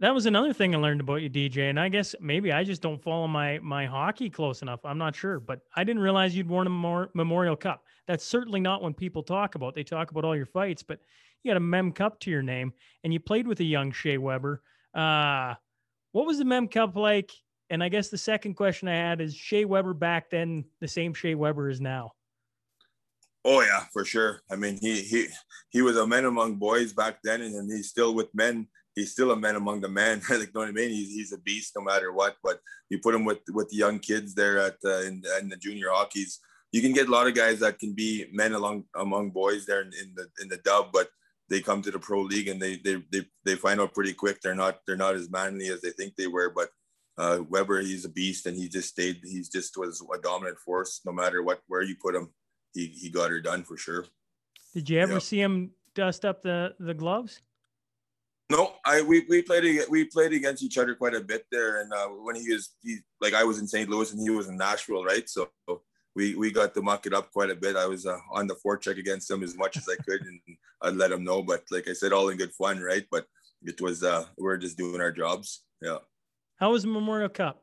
That 0.01 0.13
was 0.13 0.27
another 0.27 0.53
thing 0.53 0.75
I 0.75 0.79
learned 0.79 1.01
about 1.01 1.23
you, 1.23 1.31
DJ. 1.31 1.71
And 1.71 1.79
I 1.79 1.89
guess 1.89 2.15
maybe 2.21 2.53
I 2.53 2.65
just 2.65 2.83
don't 2.83 3.01
follow 3.03 3.29
my 3.29 3.59
my 3.61 3.87
hockey 3.87 4.29
close 4.29 4.61
enough. 4.61 4.81
I'm 4.85 4.99
not 4.99 5.15
sure, 5.15 5.39
but 5.41 5.61
I 5.77 5.85
didn't 5.85 6.03
realize 6.03 6.37
you'd 6.37 6.49
won 6.49 6.67
a 6.67 6.71
Memor- 6.71 7.11
Memorial 7.15 7.57
Cup. 7.57 7.85
That's 8.07 8.25
certainly 8.25 8.61
not 8.61 8.83
when 8.83 8.93
people 8.93 9.23
talk 9.23 9.55
about. 9.55 9.75
They 9.75 9.85
talk 9.85 10.11
about 10.11 10.25
all 10.25 10.37
your 10.37 10.47
fights, 10.47 10.83
but 10.83 10.99
you 11.43 11.51
got 11.51 11.57
a 11.57 11.61
Mem 11.61 11.93
Cup 11.93 12.19
to 12.21 12.31
your 12.31 12.43
name, 12.43 12.73
and 13.05 13.13
you 13.13 13.21
played 13.21 13.47
with 13.47 13.61
a 13.61 13.65
young 13.65 13.93
Shea 13.93 14.19
Weber. 14.19 14.63
Uh, 14.93 15.55
what 16.13 16.27
was 16.27 16.39
the 16.39 16.45
Mem 16.45 16.69
Cup 16.69 16.97
like? 16.97 17.31
And 17.75 17.83
I 17.83 17.89
guess 17.89 18.09
the 18.09 18.17
second 18.17 18.55
question 18.55 18.87
I 18.87 18.95
had 18.95 19.21
is 19.21 19.35
Shea 19.35 19.65
Weber 19.65 19.95
back 19.95 20.31
then 20.31 20.65
the 20.81 20.87
same 20.87 21.13
Shea 21.13 21.35
Weber 21.35 21.69
is 21.69 21.81
now. 21.81 22.13
Oh 23.45 23.63
yeah, 23.63 23.87
for 23.93 24.05
sure. 24.05 24.43
I 24.49 24.55
mean, 24.55 24.79
he 24.81 25.01
he 25.01 25.27
he 25.71 25.83
was 25.83 25.97
a 25.97 26.07
man 26.07 26.25
among 26.25 26.55
boys 26.55 26.93
back 26.93 27.19
then, 27.25 27.43
and, 27.43 27.69
he's 27.69 27.89
still 27.89 28.15
with 28.15 28.29
men. 28.33 28.69
He's 28.95 29.11
still 29.11 29.33
a 29.33 29.37
man 29.37 29.57
among 29.57 29.81
the 29.81 29.89
men. 29.89 30.23
like, 30.31 30.39
you 30.39 30.47
know 30.55 30.61
what 30.61 30.69
I 30.69 30.71
mean? 30.71 30.91
He's, 30.91 31.09
he's 31.09 31.33
a 31.33 31.39
beast 31.39 31.73
no 31.77 31.83
matter 31.83 32.13
what. 32.13 32.37
But 32.45 32.61
you 32.91 33.01
put 33.01 33.13
him 33.13 33.25
with 33.25 33.41
with 33.53 33.69
the 33.71 33.77
young 33.77 33.99
kids 33.99 34.37
there 34.37 34.59
at 34.61 34.77
uh, 34.85 35.01
in, 35.01 35.25
in 35.41 35.49
the 35.49 35.57
junior 35.57 35.89
hockeys. 35.91 36.39
You 36.71 36.81
can 36.81 36.93
get 36.93 37.09
a 37.09 37.11
lot 37.11 37.27
of 37.27 37.35
guys 37.35 37.59
that 37.59 37.81
can 37.81 37.93
be 37.93 38.27
men 38.33 38.53
along 38.53 38.85
among 38.95 39.31
boys 39.31 39.67
there 39.67 39.81
in, 39.81 39.89
in 40.01 40.15
the 40.15 40.29
in 40.41 40.49
the 40.49 40.59
dub, 40.59 40.91
but 40.93 41.09
they 41.51 41.61
come 41.61 41.83
to 41.83 41.91
the 41.91 41.99
pro 41.99 42.21
league 42.21 42.47
and 42.47 42.63
they 42.63 42.77
they 42.77 43.03
they 43.11 43.27
they 43.45 43.57
find 43.57 43.81
out 43.81 43.95
pretty 43.95 44.13
quick 44.13 44.41
they're 44.41 44.55
not 44.55 44.79
they're 44.87 44.97
not 44.97 45.17
as 45.17 45.29
manly 45.29 45.71
as 45.71 45.81
they 45.81 45.91
think 45.91 46.15
they 46.15 46.29
were. 46.29 46.53
But 46.55 46.69
uh, 47.19 47.39
Weber, 47.49 47.81
he's 47.81 48.05
a 48.05 48.09
beast, 48.09 48.47
and 48.47 48.57
he 48.57 48.69
just 48.69 48.89
stayed. 48.89 49.21
He's 49.23 49.49
just 49.49 49.77
was 49.77 50.03
a 50.13 50.19
dominant 50.21 50.59
force 50.59 51.01
no 51.05 51.13
matter 51.13 51.43
what 51.43 51.61
where 51.69 51.83
you 51.83 51.97
put 52.01 52.15
him 52.15 52.31
he, 52.75 52.87
he 52.87 53.09
got 53.09 53.31
her 53.31 53.41
done 53.41 53.63
for 53.63 53.77
sure. 53.77 54.07
Did 54.75 54.91
you 54.91 54.99
ever 54.99 55.15
Yeah. 55.15 55.19
see 55.21 55.41
him 55.41 55.71
dust 55.95 56.25
up 56.25 56.43
the 56.43 56.75
the 56.81 56.95
gloves? 56.95 57.41
No, 58.51 58.75
I 58.85 59.01
we, 59.01 59.25
we 59.29 59.43
played 59.43 59.65
we 59.89 60.05
played 60.05 60.33
against 60.33 60.63
each 60.63 60.77
other 60.77 60.95
quite 60.95 61.15
a 61.15 61.21
bit 61.21 61.47
there, 61.51 61.81
and 61.81 61.93
uh, 61.93 62.09
when 62.09 62.37
he 62.37 62.53
was 62.53 62.75
he 62.83 62.99
like 63.21 63.33
I 63.33 63.45
was 63.45 63.59
in 63.59 63.67
St. 63.67 63.89
Louis 63.89 64.13
and 64.13 64.21
he 64.21 64.31
was 64.31 64.49
in 64.49 64.57
Nashville, 64.59 65.05
right? 65.05 65.29
So 65.29 65.51
we 66.15 66.35
we 66.35 66.51
got 66.51 66.75
to 66.75 66.83
muck 66.83 67.07
it 67.07 67.15
up 67.15 67.33
quite 67.33 67.51
a 67.51 67.55
bit. 67.55 67.77
I 67.77 67.87
was 67.87 68.07
uh, 68.07 68.19
on 68.33 68.47
the 68.47 68.57
forecheck 68.57 68.99
against 68.99 69.31
him 69.31 69.43
as 69.43 69.57
much 69.57 69.77
as 69.77 69.87
I 69.89 69.97
could, 70.03 70.21
and 70.23 70.41
I'd 70.83 70.97
let 70.97 71.13
him 71.13 71.25
know. 71.25 71.43
But 71.43 71.63
like 71.71 71.89
I 71.89 71.95
said, 71.95 72.13
all 72.13 72.29
in 72.29 72.37
good 72.37 72.53
fun, 72.53 72.81
right? 72.81 73.07
But 73.11 73.25
it 73.63 73.81
was 73.81 74.03
uh, 74.03 74.27
we're 74.37 74.59
just 74.59 74.77
doing 74.77 75.01
our 75.01 75.13
jobs. 75.13 75.65
Yeah. 75.81 75.99
How 76.57 76.71
was 76.71 76.83
the 76.83 76.89
Memorial 76.89 77.29
Cup? 77.29 77.63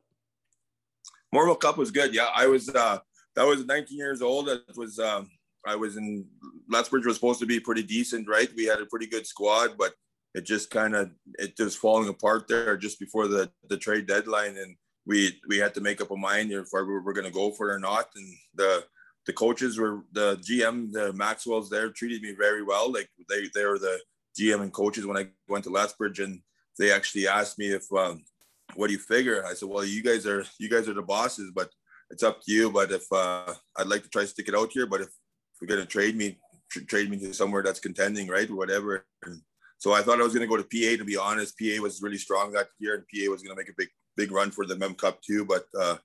Memorial 1.32 1.56
Cup 1.56 1.78
was 1.78 1.92
good. 1.92 2.14
Yeah, 2.14 2.28
I 2.36 2.48
was. 2.48 2.70
Uh, 2.70 3.00
that 3.36 3.46
was 3.46 3.66
19 3.66 3.98
years 3.98 4.22
old. 4.22 4.48
That 4.48 4.64
was. 4.76 5.00
Um, 5.00 5.30
I 5.66 5.76
was 5.76 5.98
in. 5.98 6.26
Lethbridge 6.70 7.06
was 7.06 7.16
supposed 7.16 7.40
to 7.40 7.46
be 7.46 7.60
pretty 7.60 7.84
decent, 7.84 8.28
right? 8.28 8.50
We 8.56 8.66
had 8.66 8.82
a 8.82 8.86
pretty 8.86 9.08
good 9.08 9.26
squad, 9.26 9.78
but 9.78 9.94
it 10.34 10.46
just 10.46 10.70
kind 10.70 10.96
of 10.96 11.12
it 11.40 11.56
just 11.58 11.78
falling 11.78 12.10
apart 12.10 12.48
there 12.48 12.78
just 12.78 13.00
before 13.00 13.28
the 13.28 13.52
the 13.70 13.78
trade 13.78 14.08
deadline, 14.08 14.58
and 14.58 14.76
we 15.06 15.40
we 15.48 15.58
had 15.58 15.74
to 15.76 15.82
make 15.82 16.02
up 16.02 16.12
a 16.12 16.18
mind 16.18 16.52
if 16.52 16.68
we 16.74 16.82
were 16.84 17.14
going 17.14 17.26
to 17.26 17.32
go 17.32 17.52
for 17.52 17.70
it 17.70 17.76
or 17.76 17.80
not. 17.80 18.08
And 18.16 18.36
the 18.56 18.84
the 19.26 19.34
coaches 19.34 19.78
were 19.78 20.02
the 20.12 20.36
GM, 20.38 20.92
the 20.92 21.14
Maxwell's 21.14 21.70
there 21.70 21.92
treated 21.92 22.22
me 22.22 22.36
very 22.38 22.64
well. 22.64 22.92
Like 22.92 23.10
they 23.30 23.48
they 23.54 23.66
were 23.66 23.80
the 23.80 24.00
GM 24.40 24.62
and 24.62 24.74
coaches 24.74 25.06
when 25.06 25.18
I 25.18 25.28
went 25.48 25.64
to 25.64 25.70
Lethbridge, 25.70 26.20
and 26.20 26.42
they 26.78 26.92
actually 26.92 27.28
asked 27.28 27.58
me 27.58 27.68
if. 27.68 27.86
Um, 27.94 28.26
what 28.76 28.88
do 28.88 28.94
you 28.94 29.00
figure? 29.00 29.46
I 29.46 29.54
said, 29.54 29.70
well, 29.70 29.84
you 29.84 30.04
guys 30.04 30.26
are 30.26 30.46
you 30.60 30.70
guys 30.70 30.88
are 30.88 30.94
the 30.94 31.02
bosses, 31.02 31.52
but 31.54 31.70
it's 32.10 32.24
up 32.24 32.42
to 32.44 32.52
you. 32.52 32.72
But 32.72 32.92
if 32.92 33.06
uh, 33.12 33.54
I'd 33.78 33.88
like 33.88 34.04
to 34.04 34.10
try 34.10 34.24
to 34.24 34.28
stick 34.28 34.48
it 34.48 34.56
out 34.56 34.72
here, 34.72 34.86
but 34.86 35.02
if, 35.02 35.08
if 35.08 35.62
we're 35.62 35.68
gonna 35.68 35.86
trade 35.86 36.16
me, 36.16 36.40
tr- 36.70 36.86
trade 36.86 37.10
me 37.10 37.18
to 37.20 37.34
somewhere 37.34 37.64
that's 37.64 37.80
contending, 37.80 38.28
right, 38.28 38.50
or 38.50 38.56
whatever. 38.56 39.06
And 39.24 39.42
so 39.78 39.94
I 39.94 40.02
thought 40.02 40.20
I 40.20 40.24
was 40.24 40.34
gonna 40.34 40.48
go 40.48 40.58
to 40.58 40.64
PA. 40.64 40.98
To 40.98 41.06
be 41.06 41.18
honest, 41.18 41.58
PA 41.58 41.82
was 41.82 42.02
really 42.02 42.18
strong 42.18 42.52
that 42.52 42.68
year, 42.80 42.96
and 42.96 43.04
PA 43.04 43.32
was 43.32 43.42
gonna 43.42 43.56
make 43.56 43.70
a 43.70 43.78
big 43.78 43.90
big 44.16 44.32
run 44.32 44.52
for 44.52 44.66
the 44.66 44.76
Mem 44.76 44.96
Cup 44.96 45.22
too. 45.22 45.46
But 45.46 45.66
uh, 45.80 45.98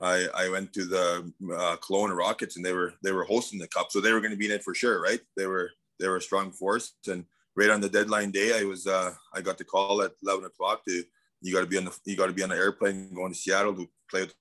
I 0.00 0.28
I 0.34 0.48
went 0.48 0.72
to 0.74 0.84
the 0.84 1.32
uh, 1.54 1.76
Kelowna 1.76 2.16
Rockets, 2.16 2.56
and 2.56 2.64
they 2.64 2.72
were 2.72 2.94
they 3.02 3.12
were 3.12 3.24
hosting 3.24 3.58
the 3.58 3.68
cup, 3.68 3.90
so 3.90 4.00
they 4.00 4.12
were 4.12 4.20
gonna 4.20 4.36
be 4.36 4.46
in 4.46 4.52
it 4.52 4.64
for 4.64 4.74
sure, 4.74 5.02
right? 5.02 5.20
They 5.36 5.46
were 5.46 5.70
they 5.98 6.08
were 6.08 6.16
a 6.16 6.22
strong 6.22 6.52
force, 6.52 6.94
and 7.08 7.24
right 7.56 7.70
on 7.70 7.80
the 7.80 7.88
deadline 7.88 8.30
day, 8.30 8.58
I 8.58 8.64
was 8.64 8.86
uh, 8.86 9.12
I 9.34 9.40
got 9.40 9.58
the 9.58 9.64
call 9.64 10.02
at 10.02 10.12
eleven 10.22 10.44
o'clock 10.44 10.84
to 10.86 11.04
you 11.42 11.52
got 11.54 11.60
to 11.60 11.66
be 11.66 11.78
on 11.78 11.84
the 11.84 11.96
you 12.04 12.16
got 12.16 12.26
to 12.26 12.32
be 12.32 12.42
on 12.42 12.48
the 12.50 12.56
airplane 12.56 13.12
going 13.14 13.32
to 13.32 13.38
Seattle 13.38 13.74
to 13.74 13.88
play 14.10 14.22
with 14.22 14.34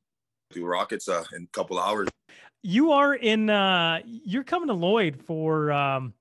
the 0.54 0.62
Rockets 0.62 1.08
uh, 1.08 1.24
in 1.36 1.44
a 1.44 1.48
couple 1.48 1.80
hours. 1.80 2.08
You 2.64 2.92
are 2.92 3.14
in. 3.16 3.50
uh 3.50 4.00
You're 4.06 4.44
coming 4.44 4.68
to 4.68 4.74
Lloyd 4.74 5.22
for 5.26 5.72
um 5.72 6.14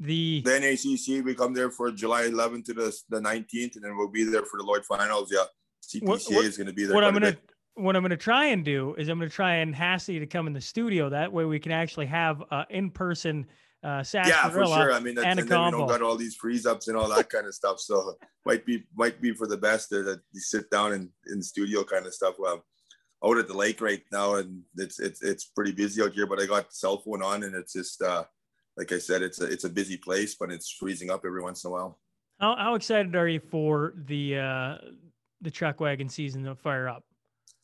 the. 0.00 0.42
The 0.42 0.50
NACC 0.50 1.24
we 1.24 1.34
come 1.34 1.54
there 1.54 1.70
for 1.70 1.90
July 1.90 2.24
11th 2.24 2.64
to 2.66 2.74
the 2.74 2.98
the 3.08 3.20
19th, 3.20 3.76
and 3.76 3.84
then 3.84 3.96
we'll 3.96 4.08
be 4.08 4.24
there 4.24 4.44
for 4.44 4.56
the 4.58 4.64
Lloyd 4.64 4.84
Finals. 4.84 5.32
Yeah, 5.32 5.44
CPCA 5.86 6.06
What- 6.06 6.22
what- 6.30 6.44
is 6.44 6.56
going 6.56 6.66
to 6.66 6.72
be 6.72 6.84
there. 6.84 6.94
What 6.94 7.04
I'm 7.04 7.12
gonna 7.14 7.36
what 7.74 7.94
I'm 7.94 8.02
gonna 8.02 8.16
try 8.16 8.46
and 8.46 8.64
do 8.64 8.94
is 8.98 9.08
I'm 9.08 9.18
gonna 9.18 9.30
try 9.30 9.56
and 9.56 9.74
Hassy 9.74 10.18
to 10.18 10.26
come 10.26 10.46
in 10.46 10.52
the 10.54 10.60
studio. 10.60 11.08
That 11.10 11.32
way 11.32 11.44
we 11.44 11.60
can 11.60 11.72
actually 11.72 12.06
have 12.06 12.42
uh, 12.50 12.64
in 12.70 12.90
person 12.90 13.46
uh, 13.86 14.02
yeah, 14.14 14.48
for 14.48 14.66
sure. 14.66 14.92
I 14.92 14.98
mean, 14.98 15.14
that's, 15.14 15.26
and 15.26 15.38
and, 15.38 15.48
then 15.48 15.64
we 15.66 15.70
don't 15.70 15.86
got 15.86 16.02
all 16.02 16.16
these 16.16 16.34
freeze 16.34 16.66
ups 16.66 16.88
and 16.88 16.96
all 16.96 17.08
that 17.14 17.30
kind 17.30 17.46
of 17.46 17.54
stuff. 17.54 17.78
So 17.78 18.16
might 18.44 18.66
be 18.66 18.82
might 18.96 19.22
be 19.22 19.32
for 19.32 19.46
the 19.46 19.56
best 19.56 19.90
that 19.90 20.20
you 20.32 20.40
sit 20.40 20.68
down 20.70 20.92
in 20.92 21.08
in 21.28 21.40
studio 21.40 21.84
kind 21.84 22.04
of 22.04 22.12
stuff. 22.12 22.34
Well, 22.36 22.64
out 23.24 23.38
at 23.38 23.46
the 23.46 23.56
lake 23.56 23.80
right 23.80 24.02
now, 24.10 24.36
and 24.36 24.62
it's 24.76 24.98
it's 24.98 25.22
it's 25.22 25.44
pretty 25.44 25.70
busy 25.70 26.02
out 26.02 26.14
here. 26.14 26.26
But 26.26 26.40
I 26.40 26.46
got 26.46 26.74
cell 26.74 26.98
phone 26.98 27.22
on, 27.22 27.44
and 27.44 27.54
it's 27.54 27.74
just 27.74 28.02
uh, 28.02 28.24
like 28.76 28.90
I 28.90 28.98
said, 28.98 29.22
it's 29.22 29.40
a 29.40 29.44
it's 29.44 29.62
a 29.62 29.70
busy 29.70 29.98
place, 29.98 30.34
but 30.34 30.50
it's 30.50 30.72
freezing 30.72 31.12
up 31.12 31.22
every 31.24 31.42
once 31.42 31.62
in 31.62 31.68
a 31.68 31.72
while. 31.72 32.00
How, 32.40 32.56
how 32.56 32.74
excited 32.74 33.14
are 33.14 33.28
you 33.28 33.38
for 33.38 33.94
the 34.06 34.38
uh, 34.38 34.78
the 35.42 35.50
chuck 35.52 35.78
wagon 35.78 36.08
season 36.08 36.42
to 36.42 36.56
fire 36.56 36.88
up? 36.88 37.04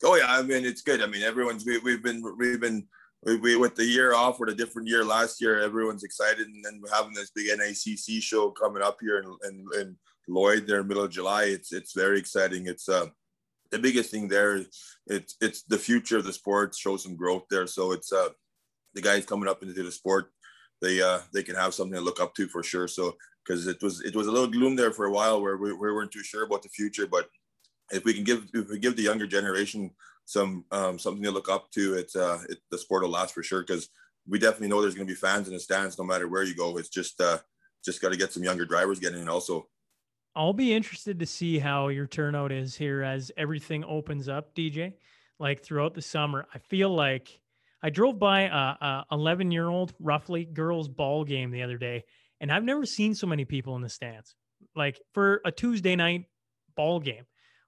Oh 0.05 0.15
yeah, 0.15 0.27
I 0.29 0.41
mean 0.41 0.63
it's 0.63 0.83
good. 0.83 1.01
I 1.01 1.07
mean 1.07 1.21
everyone's 1.21 1.65
we, 1.65 1.79
we've 1.79 2.01
been 2.01 2.23
we've 2.37 2.61
been 2.61 2.87
we, 3.25 3.37
we 3.37 3.55
with 3.55 3.75
the 3.75 3.85
year 3.85 4.13
off 4.13 4.39
with 4.39 4.49
a 4.49 4.55
different 4.55 4.87
year 4.87 5.03
last 5.03 5.41
year. 5.41 5.59
Everyone's 5.59 6.03
excited, 6.03 6.47
and 6.47 6.63
then 6.63 6.81
we're 6.81 6.95
having 6.95 7.13
this 7.13 7.31
big 7.31 7.47
NACC 7.47 8.21
show 8.21 8.51
coming 8.51 8.83
up 8.83 8.97
here 9.01 9.19
in, 9.19 9.49
in, 9.49 9.65
in 9.79 9.97
Lloyd 10.27 10.67
there, 10.67 10.79
in 10.79 10.83
the 10.83 10.87
middle 10.87 11.03
of 11.03 11.11
July. 11.11 11.45
It's 11.45 11.71
it's 11.71 11.93
very 11.93 12.19
exciting. 12.19 12.67
It's 12.67 12.89
uh 12.89 13.07
the 13.71 13.79
biggest 13.79 14.11
thing 14.11 14.27
there. 14.27 14.63
It's 15.07 15.35
it's 15.41 15.63
the 15.63 15.77
future 15.77 16.17
of 16.17 16.25
the 16.25 16.33
sport. 16.33 16.75
Show 16.75 16.97
some 16.97 17.15
growth 17.15 17.43
there. 17.49 17.67
So 17.67 17.91
it's 17.91 18.11
uh 18.11 18.29
the 18.93 19.01
guys 19.01 19.25
coming 19.25 19.49
up 19.49 19.63
into 19.63 19.83
the 19.83 19.91
sport. 19.91 20.31
They 20.81 21.01
uh 21.01 21.19
they 21.33 21.43
can 21.43 21.55
have 21.55 21.73
something 21.73 21.95
to 21.95 22.01
look 22.01 22.21
up 22.21 22.35
to 22.35 22.47
for 22.47 22.63
sure. 22.63 22.87
So 22.87 23.15
because 23.45 23.67
it 23.67 23.81
was 23.81 24.01
it 24.01 24.15
was 24.15 24.27
a 24.27 24.31
little 24.31 24.47
gloom 24.47 24.75
there 24.75 24.91
for 24.91 25.05
a 25.05 25.11
while 25.11 25.41
where 25.41 25.57
we, 25.57 25.71
we 25.73 25.91
weren't 25.91 26.11
too 26.11 26.23
sure 26.23 26.45
about 26.45 26.63
the 26.63 26.69
future, 26.69 27.07
but 27.07 27.27
if 27.91 28.03
we 28.05 28.13
can 28.13 28.23
give 28.23 28.47
if 28.53 28.69
we 28.69 28.79
give 28.79 28.95
the 28.95 29.03
younger 29.03 29.27
generation 29.27 29.91
some 30.25 30.65
um, 30.71 30.97
something 30.99 31.23
to 31.23 31.31
look 31.31 31.49
up 31.49 31.69
to, 31.71 31.95
it's 31.95 32.15
uh, 32.15 32.41
it, 32.49 32.59
the 32.71 32.77
sport 32.77 33.03
will 33.03 33.09
last 33.09 33.33
for 33.33 33.43
sure. 33.43 33.61
Because 33.61 33.89
we 34.27 34.39
definitely 34.39 34.69
know 34.69 34.81
there's 34.81 34.95
going 34.95 35.07
to 35.07 35.11
be 35.13 35.19
fans 35.19 35.47
in 35.47 35.53
the 35.53 35.59
stands 35.59 35.97
no 35.97 36.03
matter 36.05 36.27
where 36.27 36.43
you 36.43 36.55
go. 36.55 36.77
It's 36.77 36.89
just 36.89 37.19
uh, 37.21 37.39
just 37.83 38.01
got 38.01 38.11
to 38.11 38.17
get 38.17 38.31
some 38.31 38.43
younger 38.43 38.65
drivers 38.65 38.99
getting 38.99 39.21
in 39.21 39.29
also. 39.29 39.67
I'll 40.35 40.53
be 40.53 40.73
interested 40.73 41.19
to 41.19 41.25
see 41.27 41.59
how 41.59 41.89
your 41.89 42.07
turnout 42.07 42.51
is 42.51 42.75
here 42.75 43.03
as 43.03 43.31
everything 43.37 43.83
opens 43.83 44.27
up, 44.27 44.55
DJ. 44.55 44.93
Like 45.39 45.61
throughout 45.63 45.93
the 45.93 46.01
summer, 46.01 46.47
I 46.53 46.57
feel 46.57 46.89
like 46.89 47.39
I 47.83 47.89
drove 47.89 48.17
by 48.17 48.43
a, 48.43 48.85
a 48.85 49.05
11 49.11 49.51
year 49.51 49.67
old 49.67 49.93
roughly 49.99 50.45
girls 50.45 50.87
ball 50.87 51.23
game 51.25 51.51
the 51.51 51.63
other 51.63 51.77
day, 51.77 52.05
and 52.39 52.51
I've 52.51 52.63
never 52.63 52.85
seen 52.85 53.13
so 53.13 53.27
many 53.27 53.45
people 53.45 53.75
in 53.75 53.81
the 53.81 53.89
stands. 53.89 54.35
Like 54.75 54.99
for 55.13 55.41
a 55.45 55.51
Tuesday 55.51 55.95
night 55.95 56.25
ball 56.75 56.99
game. 56.99 57.25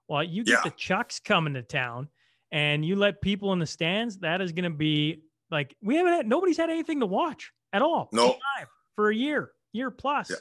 Well, 0.08 0.24
you 0.24 0.44
get 0.44 0.52
Yeah. 0.54 0.62
the 0.64 0.72
Chucks 0.72 1.20
coming 1.20 1.56
to 1.56 1.62
town, 1.64 2.10
and 2.56 2.86
you 2.86 2.96
let 2.96 3.22
people 3.22 3.52
in 3.52 3.60
the 3.60 3.68
stands. 3.68 4.18
That 4.20 4.40
is 4.40 4.54
going 4.54 4.64
to 4.64 4.70
be 4.70 5.24
like 5.52 5.76
we 5.84 5.98
haven't 5.98 6.14
had 6.14 6.28
nobody's 6.28 6.58
had 6.58 6.70
anything 6.70 7.02
to 7.02 7.06
watch 7.06 7.52
at 7.74 7.82
all. 7.82 8.08
No. 8.14 8.28
live 8.28 8.68
for 8.96 9.10
a 9.10 9.16
year, 9.16 9.52
year 9.74 9.92
plus. 9.92 10.30
Yeah. 10.30 10.38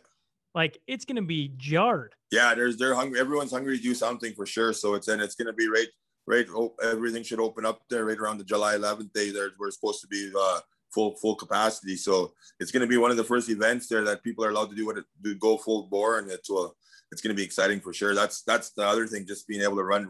Like 0.55 0.79
it's 0.87 1.05
going 1.05 1.17
to 1.17 1.23
be 1.23 1.53
jarred. 1.57 2.15
Yeah, 2.31 2.55
there's 2.55 2.77
they're 2.77 2.95
hungry. 2.95 3.19
Everyone's 3.19 3.51
hungry 3.51 3.77
to 3.77 3.83
do 3.83 3.95
something 3.95 4.33
for 4.35 4.47
sure. 4.47 4.73
So 4.73 4.95
it's 4.95 5.09
and 5.09 5.21
it's 5.21 5.35
going 5.35 5.49
to 5.49 5.53
be 5.53 5.69
right 5.69 5.89
right. 6.29 6.47
Oh, 6.51 6.75
everything 6.83 7.25
should 7.25 7.41
open 7.41 7.67
up 7.67 7.83
there 7.91 8.05
right 8.05 8.17
around 8.17 8.39
the 8.39 8.45
July 8.45 8.77
11th 8.77 9.13
day. 9.13 9.33
There 9.33 9.51
we're 9.59 9.73
supposed 9.73 10.01
to 10.03 10.07
be 10.07 10.31
uh, 10.39 10.61
full 10.93 11.17
full 11.17 11.35
capacity. 11.35 11.97
So 11.97 12.33
it's 12.61 12.71
going 12.71 12.83
to 12.83 12.87
be 12.87 12.97
one 12.97 13.11
of 13.11 13.17
the 13.17 13.25
first 13.25 13.51
events 13.51 13.89
there 13.89 14.05
that 14.05 14.23
people 14.23 14.45
are 14.45 14.51
allowed 14.51 14.71
to 14.71 14.77
do 14.77 14.87
what 14.87 14.99
it, 14.99 15.05
do 15.21 15.35
go 15.35 15.57
full 15.57 15.89
bore, 15.89 16.21
and 16.21 16.31
it's 16.31 16.49
uh, 16.49 16.69
it's 17.11 17.21
going 17.21 17.35
to 17.35 17.41
be 17.41 17.45
exciting 17.45 17.81
for 17.81 17.93
sure. 17.93 18.15
That's 18.15 18.43
that's 18.43 18.71
the 18.71 18.87
other 18.87 19.09
thing, 19.09 19.27
just 19.27 19.49
being 19.49 19.63
able 19.63 19.77
to 19.77 19.83
run. 19.83 20.09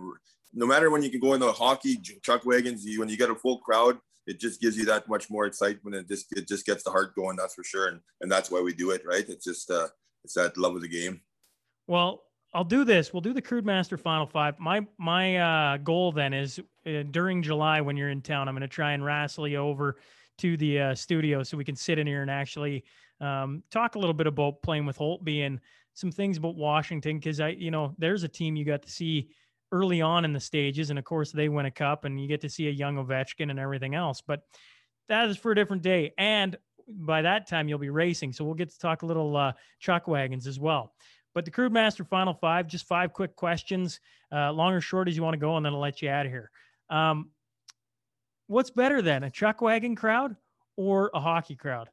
No 0.55 0.67
matter 0.67 0.91
when 0.91 1.03
you 1.03 1.11
can 1.11 1.21
go 1.21 1.35
in 1.35 1.41
the 1.41 1.53
hockey 1.53 2.01
Chuck 2.23 2.45
wagons, 2.47 2.85
you, 2.85 3.01
when 3.01 3.09
you 3.09 3.17
get 3.17 3.31
a 3.31 3.35
full 3.35 3.59
crowd, 3.59 3.99
it 4.27 4.41
just 4.41 4.61
gives 4.61 4.77
you 4.77 4.85
that 4.87 5.09
much 5.09 5.29
more 5.31 5.47
excitement. 5.47 5.97
It 5.97 6.09
just 6.09 6.33
it 6.37 6.49
just 6.49 6.65
gets 6.65 6.83
the 6.83 6.91
heart 6.91 7.15
going. 7.15 7.37
That's 7.37 7.55
for 7.55 7.65
sure, 7.65 7.89
and 7.89 8.01
and 8.21 8.31
that's 8.31 8.51
why 8.51 8.61
we 8.61 8.73
do 8.73 8.91
it, 8.91 9.03
right? 9.05 9.29
It's 9.29 9.45
just 9.45 9.71
uh, 9.71 9.89
it's 10.25 10.35
that 10.35 10.57
love 10.57 10.77
of 10.77 10.83
the 10.83 10.89
game. 10.89 11.21
Well, 11.87 12.23
I'll 12.55 12.65
do 12.65 12.85
this. 12.85 13.13
We'll 13.13 13.21
do 13.21 13.33
the 13.33 13.43
Crude 13.43 13.67
Master 13.67 13.99
Final 13.99 14.27
Five. 14.27 14.59
My 14.59 14.87
my 14.97 15.37
uh, 15.37 15.77
goal 15.79 16.13
then 16.13 16.33
is 16.33 16.61
uh, 16.87 17.03
during 17.11 17.43
July 17.43 17.81
when 17.81 17.97
you're 17.97 18.11
in 18.11 18.23
town, 18.23 18.49
I'm 18.49 18.55
going 18.55 18.63
to 18.63 18.69
try 18.69 18.93
and 18.93 19.05
wrestle 19.05 19.49
you 19.49 19.59
over 19.59 19.99
to 20.39 20.57
the 20.57 20.81
uh, 20.81 20.95
studio 20.95 21.43
so 21.43 21.57
we 21.57 21.65
can 21.65 21.77
sit 21.77 21.99
in 21.99 22.07
here 22.07 22.23
and 22.23 22.31
actually 22.31 22.85
um, 23.21 23.63
talk 23.71 23.95
a 23.95 23.99
little 23.99 24.15
bit 24.15 24.27
about 24.27 24.63
playing 24.63 24.87
with 24.87 24.99
Holtby 24.99 25.47
and 25.47 25.61
some 25.93 26.11
things 26.11 26.37
about 26.37 26.57
Washington 26.57 27.19
because 27.19 27.41
I, 27.41 27.51
you 27.51 27.71
know, 27.71 27.95
there's 27.99 28.25
a 28.25 28.29
team 28.29 28.57
you 28.57 28.65
got 28.65 28.83
to 28.83 28.91
see 28.91 29.31
early 29.75 30.01
on 30.01 30.25
in 30.25 30.33
the 30.33 30.41
stages, 30.41 30.91
and 30.91 30.99
of 30.99 31.05
course 31.05 31.33
they 31.33 31.49
win 31.49 31.67
a 31.67 31.71
cup, 31.71 32.05
and 32.05 32.21
you 32.21 32.29
get 32.29 32.41
to 32.43 32.49
see 32.49 32.69
a 32.69 32.71
young 32.71 32.97
Ovechkin 32.97 33.51
and 33.51 33.59
everything 33.59 33.95
else. 33.95 34.23
But 34.25 34.41
that 35.09 35.29
is 35.29 35.37
for 35.37 35.51
a 35.51 35.55
different 35.55 35.83
day, 35.83 36.13
and 36.17 36.57
by 36.87 37.23
that 37.23 37.49
time 37.49 37.69
you'll 37.69 37.79
be 37.79 37.91
racing, 37.91 38.33
so 38.33 38.45
we'll 38.45 38.55
get 38.55 38.71
to 38.71 38.79
talk 38.79 39.03
a 39.03 39.07
little 39.07 39.37
uh, 39.37 39.53
chuck 39.81 40.07
wagons 40.07 40.47
as 40.47 40.61
well. 40.61 40.95
But 41.35 41.45
the 41.45 41.51
Crude 41.51 41.73
Master 41.73 42.05
Final 42.05 42.35
Five, 42.35 42.69
just 42.69 42.87
five 42.87 43.13
quick 43.13 43.35
questions, 43.35 43.99
uh, 44.33 44.53
long 44.53 44.73
or 44.73 44.81
short 44.81 45.09
as 45.09 45.17
you 45.17 45.23
want 45.23 45.35
to 45.35 45.41
go, 45.41 45.57
and 45.57 45.67
then 45.67 45.73
I'll 45.73 45.81
let 45.81 46.01
you 46.01 46.09
out 46.09 46.27
of 46.27 46.33
here. 46.33 46.51
Um, 46.89 47.31
what's 48.47 48.71
better 48.71 49.03
then, 49.03 49.25
a 49.25 49.31
chuck 49.31 49.61
wagon 49.61 49.97
crowd 49.97 50.37
or 50.77 51.11
a 51.13 51.21
hockey 51.21 51.57
crowd? 51.57 51.89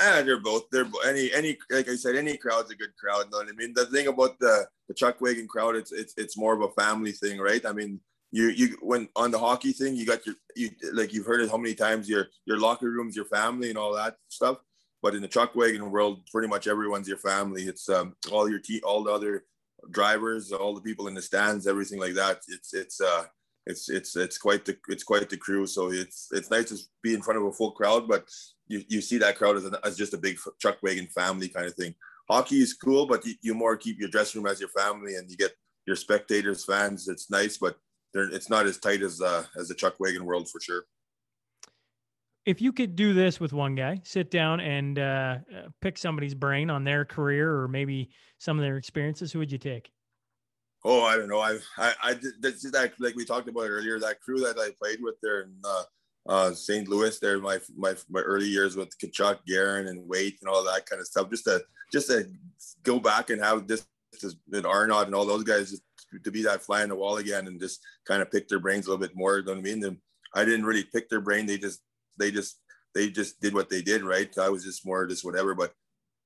Ah, 0.00 0.22
they're 0.24 0.40
both. 0.40 0.64
They're 0.70 0.86
any 1.06 1.32
any 1.32 1.58
like 1.70 1.88
I 1.88 1.96
said, 1.96 2.16
any 2.16 2.36
crowd's 2.36 2.70
a 2.70 2.76
good 2.76 2.96
crowd. 2.96 3.26
You 3.26 3.30
know 3.30 3.38
what 3.38 3.48
I 3.48 3.52
mean? 3.52 3.72
The 3.74 3.86
thing 3.86 4.06
about 4.06 4.38
the 4.38 4.66
the 4.88 4.94
chuck 4.94 5.20
wagon 5.20 5.46
crowd, 5.46 5.76
it's 5.76 5.92
it's 5.92 6.14
it's 6.16 6.36
more 6.38 6.54
of 6.54 6.62
a 6.62 6.80
family 6.80 7.12
thing, 7.12 7.38
right? 7.38 7.64
I 7.66 7.72
mean, 7.72 8.00
you 8.32 8.48
you 8.48 8.76
when 8.80 9.08
on 9.16 9.30
the 9.30 9.38
hockey 9.38 9.72
thing, 9.72 9.96
you 9.96 10.06
got 10.06 10.24
your 10.26 10.36
you 10.56 10.70
like 10.92 11.12
you've 11.12 11.26
heard 11.26 11.40
it 11.40 11.50
how 11.50 11.58
many 11.58 11.74
times 11.74 12.08
your 12.08 12.28
your 12.46 12.58
locker 12.58 12.90
rooms, 12.90 13.14
your 13.14 13.26
family, 13.26 13.68
and 13.68 13.78
all 13.78 13.94
that 13.94 14.16
stuff. 14.28 14.58
But 15.02 15.14
in 15.14 15.22
the 15.22 15.28
chuck 15.28 15.54
wagon 15.54 15.90
world, 15.90 16.26
pretty 16.32 16.48
much 16.48 16.66
everyone's 16.66 17.08
your 17.08 17.18
family. 17.18 17.64
It's 17.64 17.88
um 17.88 18.16
all 18.32 18.48
your 18.48 18.60
te- 18.60 18.82
all 18.82 19.04
the 19.04 19.12
other 19.12 19.44
drivers, 19.90 20.52
all 20.52 20.74
the 20.74 20.80
people 20.80 21.08
in 21.08 21.14
the 21.14 21.22
stands, 21.22 21.66
everything 21.66 21.98
like 21.98 22.14
that. 22.14 22.40
It's 22.48 22.72
it's 22.74 23.00
uh 23.00 23.24
it's 23.66 23.88
it's 23.88 24.16
it's 24.16 24.38
quite 24.38 24.64
the 24.64 24.76
it's 24.88 25.04
quite 25.04 25.28
the 25.28 25.36
crew. 25.36 25.66
So 25.66 25.90
it's 25.90 26.28
it's 26.32 26.50
nice 26.50 26.68
to 26.70 26.78
be 27.02 27.14
in 27.14 27.22
front 27.22 27.38
of 27.40 27.46
a 27.46 27.52
full 27.52 27.72
crowd, 27.72 28.08
but 28.08 28.28
you, 28.70 28.84
you 28.88 29.00
see 29.00 29.18
that 29.18 29.36
crowd 29.36 29.56
as, 29.56 29.64
an, 29.64 29.74
as 29.84 29.96
just 29.96 30.14
a 30.14 30.18
big 30.18 30.38
chuck 30.60 30.78
wagon 30.82 31.06
family 31.08 31.48
kind 31.48 31.66
of 31.66 31.74
thing. 31.74 31.94
Hockey 32.30 32.62
is 32.62 32.72
cool, 32.72 33.06
but 33.06 33.26
you, 33.26 33.34
you 33.42 33.54
more 33.54 33.76
keep 33.76 33.98
your 33.98 34.08
dressing 34.08 34.40
room 34.40 34.50
as 34.50 34.60
your 34.60 34.68
family, 34.68 35.16
and 35.16 35.28
you 35.28 35.36
get 35.36 35.52
your 35.86 35.96
spectators, 35.96 36.64
fans. 36.64 37.08
It's 37.08 37.28
nice, 37.30 37.58
but 37.58 37.76
it's 38.14 38.48
not 38.48 38.66
as 38.66 38.78
tight 38.78 39.02
as 39.02 39.20
uh, 39.20 39.44
as 39.58 39.68
the 39.68 39.74
chuck 39.74 39.96
wagon 39.98 40.24
world 40.24 40.48
for 40.48 40.60
sure. 40.60 40.84
If 42.46 42.62
you 42.62 42.72
could 42.72 42.94
do 42.94 43.12
this 43.12 43.40
with 43.40 43.52
one 43.52 43.74
guy, 43.74 44.00
sit 44.04 44.30
down 44.30 44.60
and 44.60 44.98
uh, 44.98 45.38
uh, 45.54 45.68
pick 45.80 45.98
somebody's 45.98 46.34
brain 46.34 46.70
on 46.70 46.84
their 46.84 47.04
career 47.04 47.54
or 47.54 47.68
maybe 47.68 48.10
some 48.38 48.58
of 48.58 48.62
their 48.62 48.76
experiences, 48.76 49.30
who 49.32 49.40
would 49.40 49.52
you 49.52 49.58
take? 49.58 49.90
Oh, 50.84 51.02
I 51.02 51.16
don't 51.16 51.28
know. 51.28 51.40
I 51.40 51.58
I, 51.76 51.92
I 52.02 52.14
did 52.14 52.40
that 52.40 52.92
like 53.00 53.16
we 53.16 53.24
talked 53.24 53.48
about 53.48 53.68
earlier. 53.68 53.98
That 53.98 54.20
crew 54.20 54.38
that 54.40 54.58
I 54.58 54.70
played 54.80 55.00
with 55.02 55.16
there 55.20 55.42
in 55.42 55.54
uh, 55.64 55.82
uh, 56.30 56.52
St. 56.52 56.88
Louis, 56.88 57.18
there 57.18 57.40
my 57.40 57.58
my 57.76 57.94
my 58.08 58.20
early 58.20 58.46
years 58.46 58.76
with 58.76 58.96
Tkachuk, 58.96 59.40
Guerin, 59.46 59.88
and 59.88 60.08
Weight 60.08 60.38
and 60.40 60.48
all 60.48 60.64
that 60.64 60.86
kind 60.86 61.00
of 61.00 61.06
stuff. 61.08 61.28
Just 61.28 61.44
to 61.44 61.60
just 61.92 62.06
to 62.06 62.30
go 62.84 63.00
back 63.00 63.30
and 63.30 63.42
have 63.42 63.66
this, 63.66 63.84
this 64.22 64.36
and 64.52 64.64
Arnott 64.64 65.06
and 65.06 65.14
all 65.14 65.26
those 65.26 65.42
guys 65.42 65.70
just 65.70 65.82
to 66.22 66.30
be 66.30 66.42
that 66.44 66.62
fly 66.62 66.82
on 66.82 66.88
the 66.88 66.94
wall 66.94 67.16
again 67.16 67.48
and 67.48 67.60
just 67.60 67.80
kind 68.06 68.22
of 68.22 68.30
pick 68.30 68.48
their 68.48 68.60
brains 68.60 68.86
a 68.86 68.90
little 68.90 69.04
bit 69.04 69.16
more. 69.16 69.38
You 69.38 69.44
know 69.44 69.52
what 69.52 69.58
I 69.58 69.62
mean? 69.62 69.84
And 69.84 69.96
I 70.34 70.44
didn't 70.44 70.66
really 70.66 70.84
pick 70.84 71.08
their 71.08 71.20
brain. 71.20 71.46
They 71.46 71.58
just 71.58 71.80
they 72.16 72.30
just 72.30 72.60
they 72.94 73.10
just 73.10 73.40
did 73.40 73.52
what 73.52 73.68
they 73.68 73.82
did, 73.82 74.04
right? 74.04 74.30
I 74.38 74.50
was 74.50 74.64
just 74.64 74.86
more 74.86 75.08
just 75.08 75.24
whatever. 75.24 75.56
But 75.56 75.72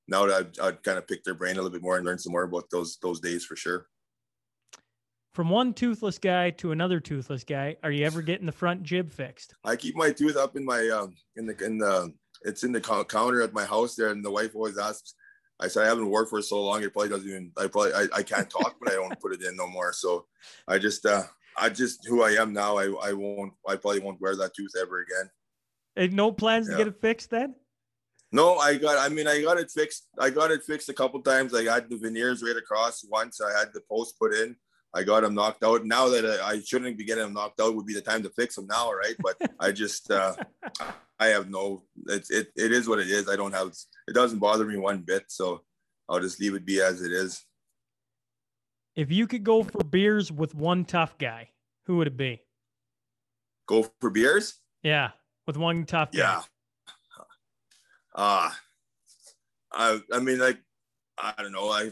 now 0.06 0.26
that 0.26 0.36
I'd, 0.36 0.60
I'd 0.60 0.82
kind 0.82 0.98
of 0.98 1.08
pick 1.08 1.24
their 1.24 1.34
brain 1.34 1.52
a 1.52 1.56
little 1.56 1.70
bit 1.70 1.82
more 1.82 1.96
and 1.96 2.04
learn 2.04 2.18
some 2.18 2.32
more 2.32 2.44
about 2.44 2.68
those 2.70 2.98
those 3.00 3.20
days 3.20 3.46
for 3.46 3.56
sure. 3.56 3.86
From 5.34 5.48
one 5.48 5.74
toothless 5.74 6.18
guy 6.18 6.50
to 6.50 6.70
another 6.70 7.00
toothless 7.00 7.42
guy, 7.42 7.76
are 7.82 7.90
you 7.90 8.06
ever 8.06 8.22
getting 8.22 8.46
the 8.46 8.52
front 8.52 8.84
jib 8.84 9.10
fixed? 9.10 9.56
I 9.64 9.74
keep 9.74 9.96
my 9.96 10.12
tooth 10.12 10.36
up 10.36 10.56
in 10.56 10.64
my 10.64 10.88
um 10.88 11.16
in 11.34 11.44
the 11.46 11.56
in 11.64 11.76
the 11.76 12.14
it's 12.42 12.62
in 12.62 12.70
the 12.70 12.80
co- 12.80 13.04
counter 13.04 13.42
at 13.42 13.52
my 13.52 13.64
house 13.64 13.96
there, 13.96 14.10
and 14.10 14.24
the 14.24 14.30
wife 14.30 14.54
always 14.54 14.78
asks. 14.78 15.14
I 15.58 15.66
said 15.66 15.84
I 15.84 15.88
haven't 15.88 16.08
worked 16.08 16.30
for 16.30 16.40
so 16.40 16.62
long. 16.62 16.84
It 16.84 16.92
probably 16.92 17.08
doesn't 17.08 17.28
even. 17.28 17.50
I 17.56 17.66
probably 17.66 17.94
I, 17.94 18.06
I 18.14 18.22
can't 18.22 18.48
talk, 18.48 18.76
but 18.80 18.92
I 18.92 18.94
don't 18.94 19.18
put 19.20 19.32
it 19.32 19.42
in 19.42 19.56
no 19.56 19.66
more. 19.66 19.92
So 19.92 20.26
I 20.68 20.78
just 20.78 21.04
uh 21.04 21.24
I 21.58 21.68
just 21.68 22.06
who 22.06 22.22
I 22.22 22.40
am 22.40 22.52
now. 22.52 22.78
I 22.78 22.84
I 23.02 23.12
won't. 23.12 23.54
I 23.66 23.74
probably 23.74 24.00
won't 24.00 24.20
wear 24.20 24.36
that 24.36 24.54
tooth 24.54 24.72
ever 24.80 25.00
again. 25.00 25.30
And 25.96 26.12
no 26.12 26.30
plans 26.30 26.68
to 26.68 26.76
get 26.76 26.86
it 26.86 27.00
fixed 27.00 27.30
then? 27.30 27.56
No, 28.30 28.58
I 28.58 28.76
got. 28.76 28.98
I 28.98 29.12
mean, 29.12 29.26
I 29.26 29.42
got 29.42 29.58
it 29.58 29.70
fixed. 29.72 30.06
I 30.16 30.30
got 30.30 30.52
it 30.52 30.62
fixed 30.62 30.88
a 30.88 30.94
couple 30.94 31.20
times. 31.22 31.52
I 31.54 31.64
had 31.64 31.90
the 31.90 31.96
veneers 31.96 32.40
right 32.44 32.56
across. 32.56 33.04
Once 33.08 33.40
I 33.40 33.56
had 33.58 33.72
the 33.74 33.80
post 33.90 34.16
put 34.16 34.32
in. 34.32 34.54
I 34.94 35.02
got 35.02 35.24
him 35.24 35.34
knocked 35.34 35.64
out. 35.64 35.84
Now 35.84 36.08
that 36.08 36.24
I, 36.24 36.52
I 36.52 36.60
shouldn't 36.60 36.96
be 36.96 37.04
getting 37.04 37.24
them 37.24 37.32
knocked 37.34 37.60
out, 37.60 37.74
would 37.74 37.86
be 37.86 37.94
the 37.94 38.00
time 38.00 38.22
to 38.22 38.30
fix 38.30 38.56
him 38.56 38.66
now, 38.66 38.92
right? 38.92 39.16
But 39.18 39.36
I 39.58 39.72
just, 39.72 40.10
uh, 40.10 40.34
I 41.18 41.26
have 41.26 41.50
no. 41.50 41.82
It's 42.06 42.30
it, 42.30 42.48
it 42.56 42.72
is 42.72 42.88
what 42.88 43.00
it 43.00 43.08
is. 43.08 43.28
I 43.28 43.36
don't 43.36 43.52
have. 43.52 43.72
It 44.08 44.14
doesn't 44.14 44.38
bother 44.38 44.64
me 44.64 44.76
one 44.76 44.98
bit. 44.98 45.24
So 45.28 45.62
I'll 46.08 46.20
just 46.20 46.40
leave 46.40 46.54
it 46.54 46.64
be 46.64 46.80
as 46.80 47.02
it 47.02 47.12
is. 47.12 47.44
If 48.94 49.10
you 49.10 49.26
could 49.26 49.42
go 49.42 49.64
for 49.64 49.82
beers 49.82 50.30
with 50.30 50.54
one 50.54 50.84
tough 50.84 51.18
guy, 51.18 51.50
who 51.86 51.96
would 51.96 52.06
it 52.06 52.16
be? 52.16 52.42
Go 53.66 53.86
for 54.00 54.10
beers. 54.10 54.54
Yeah, 54.82 55.10
with 55.46 55.56
one 55.56 55.86
tough 55.86 56.12
guy. 56.12 56.18
Yeah. 56.18 56.42
Uh 58.14 58.50
I 59.72 60.00
I 60.12 60.20
mean 60.20 60.38
like 60.38 60.58
I 61.18 61.34
don't 61.38 61.52
know. 61.52 61.70
I 61.70 61.90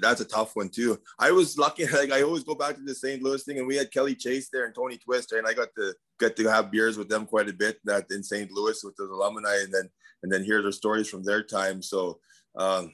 that's 0.00 0.20
a 0.20 0.24
tough 0.24 0.56
one 0.56 0.68
too. 0.68 0.98
I 1.18 1.30
was 1.30 1.58
lucky. 1.58 1.86
Like 1.92 2.12
I 2.12 2.22
always 2.22 2.44
go 2.44 2.54
back 2.54 2.76
to 2.76 2.82
the 2.82 2.94
St. 2.94 3.22
Louis 3.22 3.42
thing, 3.42 3.58
and 3.58 3.66
we 3.66 3.76
had 3.76 3.92
Kelly 3.92 4.14
Chase 4.14 4.48
there 4.52 4.64
and 4.64 4.74
Tony 4.74 4.98
Twister, 4.98 5.38
and 5.38 5.46
I 5.46 5.52
got 5.52 5.68
to 5.76 5.94
get 6.18 6.36
to 6.36 6.48
have 6.48 6.70
beers 6.70 6.96
with 6.96 7.08
them 7.08 7.26
quite 7.26 7.48
a 7.48 7.52
bit. 7.52 7.78
That 7.84 8.06
in 8.10 8.22
St. 8.22 8.50
Louis 8.50 8.82
with 8.82 8.96
those 8.96 9.10
alumni, 9.10 9.56
and 9.62 9.72
then 9.72 9.88
and 10.22 10.32
then 10.32 10.44
hear 10.44 10.62
their 10.62 10.72
stories 10.72 11.08
from 11.08 11.22
their 11.22 11.42
time. 11.42 11.82
So, 11.82 12.20
um, 12.56 12.92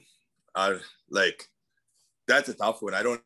I 0.55 0.79
like 1.09 1.45
that's 2.27 2.49
a 2.49 2.53
tough 2.53 2.81
one. 2.81 2.93
I 2.93 3.03
don't 3.03 3.21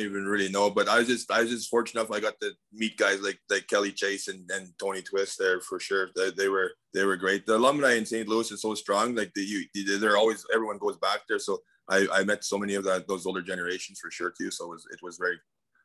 even 0.00 0.24
really 0.24 0.48
know, 0.48 0.70
but 0.70 0.88
I 0.88 0.98
was 0.98 1.06
just 1.08 1.30
I 1.30 1.40
was 1.40 1.50
just 1.50 1.68
fortunate 1.68 2.00
enough 2.00 2.16
I 2.16 2.20
got 2.20 2.40
to 2.40 2.52
meet 2.72 2.96
guys 2.96 3.20
like 3.20 3.38
like 3.50 3.66
Kelly 3.66 3.92
Chase 3.92 4.28
and, 4.28 4.48
and 4.50 4.68
Tony 4.78 5.02
Twist 5.02 5.38
there 5.38 5.60
for 5.60 5.80
sure. 5.80 6.10
They, 6.14 6.30
they 6.30 6.48
were 6.48 6.72
they 6.94 7.04
were 7.04 7.16
great. 7.16 7.46
The 7.46 7.56
alumni 7.56 7.94
in 7.94 8.06
St. 8.06 8.28
Louis 8.28 8.50
is 8.50 8.62
so 8.62 8.74
strong. 8.74 9.14
Like 9.14 9.32
the 9.34 9.42
you 9.42 9.98
they're 9.98 10.16
always 10.16 10.44
everyone 10.52 10.78
goes 10.78 10.96
back 10.98 11.20
there. 11.28 11.38
So 11.38 11.58
I, 11.88 12.06
I 12.12 12.24
met 12.24 12.44
so 12.44 12.58
many 12.58 12.74
of 12.74 12.84
that 12.84 13.08
those 13.08 13.26
older 13.26 13.42
generations 13.42 13.98
for 14.00 14.10
sure 14.10 14.32
too. 14.36 14.50
So 14.50 14.66
it 14.66 14.70
was 14.70 14.86
it 14.92 15.00
was 15.02 15.18
very 15.18 15.38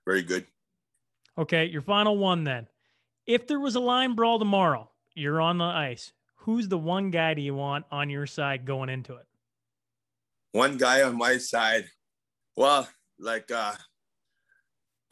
very 0.05 0.23
good. 0.23 0.45
Okay, 1.37 1.65
your 1.65 1.81
final 1.81 2.17
one 2.17 2.43
then. 2.43 2.67
If 3.25 3.47
there 3.47 3.59
was 3.59 3.75
a 3.75 3.79
line 3.79 4.15
brawl 4.15 4.37
tomorrow, 4.37 4.91
you're 5.15 5.41
on 5.41 5.57
the 5.57 5.65
ice. 5.65 6.11
Who's 6.35 6.67
the 6.67 6.77
one 6.77 7.09
guy 7.09 7.33
do 7.33 7.41
you 7.41 7.55
want 7.55 7.85
on 7.89 8.09
your 8.09 8.27
side 8.27 8.65
going 8.65 8.89
into 8.89 9.15
it? 9.15 9.25
One 10.51 10.77
guy 10.77 11.01
on 11.03 11.17
my 11.17 11.37
side. 11.37 11.85
Well, 12.55 12.87
like 13.19 13.49
uh 13.49 13.73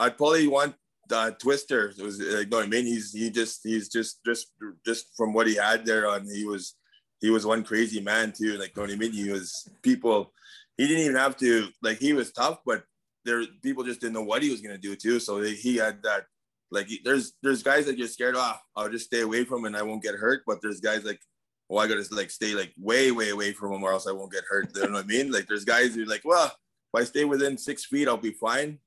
I'd 0.02 0.18
probably 0.18 0.48
want 0.48 0.74
uh, 1.12 1.32
Twister. 1.32 1.94
It 1.98 2.02
was 2.02 2.20
like, 2.20 2.50
no, 2.50 2.60
I 2.60 2.66
mean, 2.66 2.86
he's 2.86 3.14
he 3.14 3.30
just 3.30 3.62
he's 3.64 3.88
just 3.88 4.20
just 4.26 4.52
just 4.84 5.16
from 5.16 5.32
what 5.34 5.48
he 5.48 5.56
had 5.56 5.86
there 5.86 6.10
on, 6.10 6.26
he 6.26 6.44
was 6.44 6.76
he 7.20 7.30
was 7.30 7.46
one 7.46 7.64
crazy 7.64 8.02
man 8.02 8.34
too. 8.36 8.58
Like, 8.58 8.76
you 8.76 8.88
know 8.88 8.94
I 8.94 8.96
mean? 8.96 9.12
He 9.14 9.30
was 9.30 9.70
people. 9.84 10.34
He 10.78 10.88
didn't 10.88 11.04
even 11.04 11.18
have 11.18 11.38
to 11.38 11.68
like. 11.84 12.00
He 12.00 12.14
was 12.14 12.32
tough, 12.32 12.60
but 12.66 12.84
there 13.26 13.44
people 13.62 13.84
just 13.84 14.02
didn't 14.02 14.14
know 14.14 14.24
what 14.24 14.42
he 14.42 14.50
was 14.50 14.62
gonna 14.62 14.80
do 14.80 14.96
too. 14.96 15.20
So 15.20 15.40
they, 15.40 15.54
he 15.54 15.78
had 15.78 16.02
that. 16.04 16.26
Like, 16.72 16.90
there's 17.04 17.34
there's 17.44 17.62
guys 17.62 17.86
that 17.86 17.98
you're 17.98 18.08
scared. 18.08 18.36
Oh, 18.38 18.56
I'll 18.76 18.90
just 18.90 19.06
stay 19.06 19.22
away 19.22 19.44
from 19.44 19.60
him 19.60 19.66
and 19.66 19.78
I 19.78 19.84
won't 19.84 20.02
get 20.02 20.16
hurt. 20.16 20.42
But 20.48 20.62
there's 20.64 20.80
guys 20.80 21.04
like, 21.04 21.20
oh, 21.70 21.78
I 21.78 21.88
gotta 21.88 22.06
like 22.12 22.32
stay 22.32 22.56
like 22.56 22.74
way 22.80 23.12
way 23.12 23.30
away 23.30 23.52
from 23.52 23.74
him 23.74 23.84
or 23.84 23.92
else 23.92 24.08
I 24.08 24.14
won't 24.14 24.32
get 24.32 24.46
hurt. 24.50 24.72
You 24.74 24.88
know 24.88 24.94
what 24.94 25.04
I 25.04 25.08
mean? 25.08 25.32
Like, 25.32 25.48
there's 25.48 25.66
guys 25.66 25.94
who 25.94 26.06
like, 26.06 26.22
well, 26.24 26.46
if 26.46 27.02
I 27.02 27.04
stay 27.04 27.26
within 27.26 27.58
six 27.58 27.86
feet, 27.86 28.08
I'll 28.08 28.18
be 28.18 28.32
fine 28.32 28.80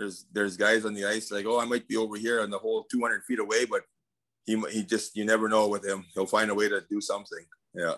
there's 0.00 0.24
there's 0.32 0.56
guys 0.56 0.86
on 0.86 0.94
the 0.94 1.04
ice 1.04 1.30
like, 1.30 1.44
oh, 1.44 1.60
I 1.60 1.66
might 1.66 1.86
be 1.86 1.96
over 1.98 2.16
here 2.16 2.40
on 2.40 2.48
the 2.48 2.58
whole 2.58 2.84
200 2.84 3.22
feet 3.24 3.38
away, 3.38 3.66
but 3.66 3.82
he 4.46 4.58
he 4.70 4.82
just 4.82 5.14
you 5.14 5.26
never 5.26 5.46
know 5.48 5.68
with 5.68 5.84
him. 5.84 6.06
He'll 6.14 6.26
find 6.26 6.50
a 6.50 6.54
way 6.54 6.70
to 6.70 6.82
do 6.88 7.02
something. 7.02 7.44
Yeah. 7.74 7.94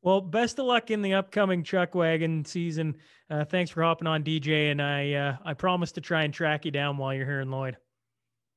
Well, 0.00 0.20
best 0.20 0.60
of 0.60 0.66
luck 0.66 0.90
in 0.90 1.02
the 1.02 1.14
upcoming 1.14 1.64
chuck 1.64 1.94
wagon 1.94 2.44
season. 2.44 2.96
Uh, 3.28 3.44
thanks 3.44 3.70
for 3.70 3.82
hopping 3.82 4.06
on, 4.06 4.22
DJ, 4.22 4.70
and 4.70 4.80
I 4.80 5.12
uh, 5.12 5.36
I 5.44 5.54
promise 5.54 5.90
to 5.92 6.00
try 6.00 6.22
and 6.22 6.32
track 6.32 6.64
you 6.64 6.70
down 6.70 6.98
while 6.98 7.12
you're 7.12 7.26
here 7.26 7.40
in 7.40 7.50
Lloyd. 7.50 7.78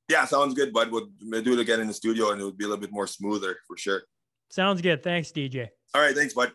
Yeah, 0.07 0.25
sounds 0.25 0.53
good, 0.53 0.71
bud. 0.71 0.91
We'll, 0.91 1.09
we'll 1.23 1.41
do 1.41 1.53
it 1.53 1.59
again 1.59 1.79
in 1.79 1.87
the 1.87 1.93
studio, 1.93 2.31
and 2.31 2.39
it 2.39 2.45
would 2.45 2.57
be 2.57 2.65
a 2.65 2.67
little 2.67 2.81
bit 2.81 2.91
more 2.91 3.07
smoother 3.07 3.57
for 3.67 3.75
sure. 3.75 4.03
Sounds 4.49 4.81
good. 4.81 5.03
Thanks, 5.03 5.31
DJ. 5.31 5.67
All 5.95 6.01
right, 6.01 6.15
thanks, 6.15 6.33
bud. 6.33 6.51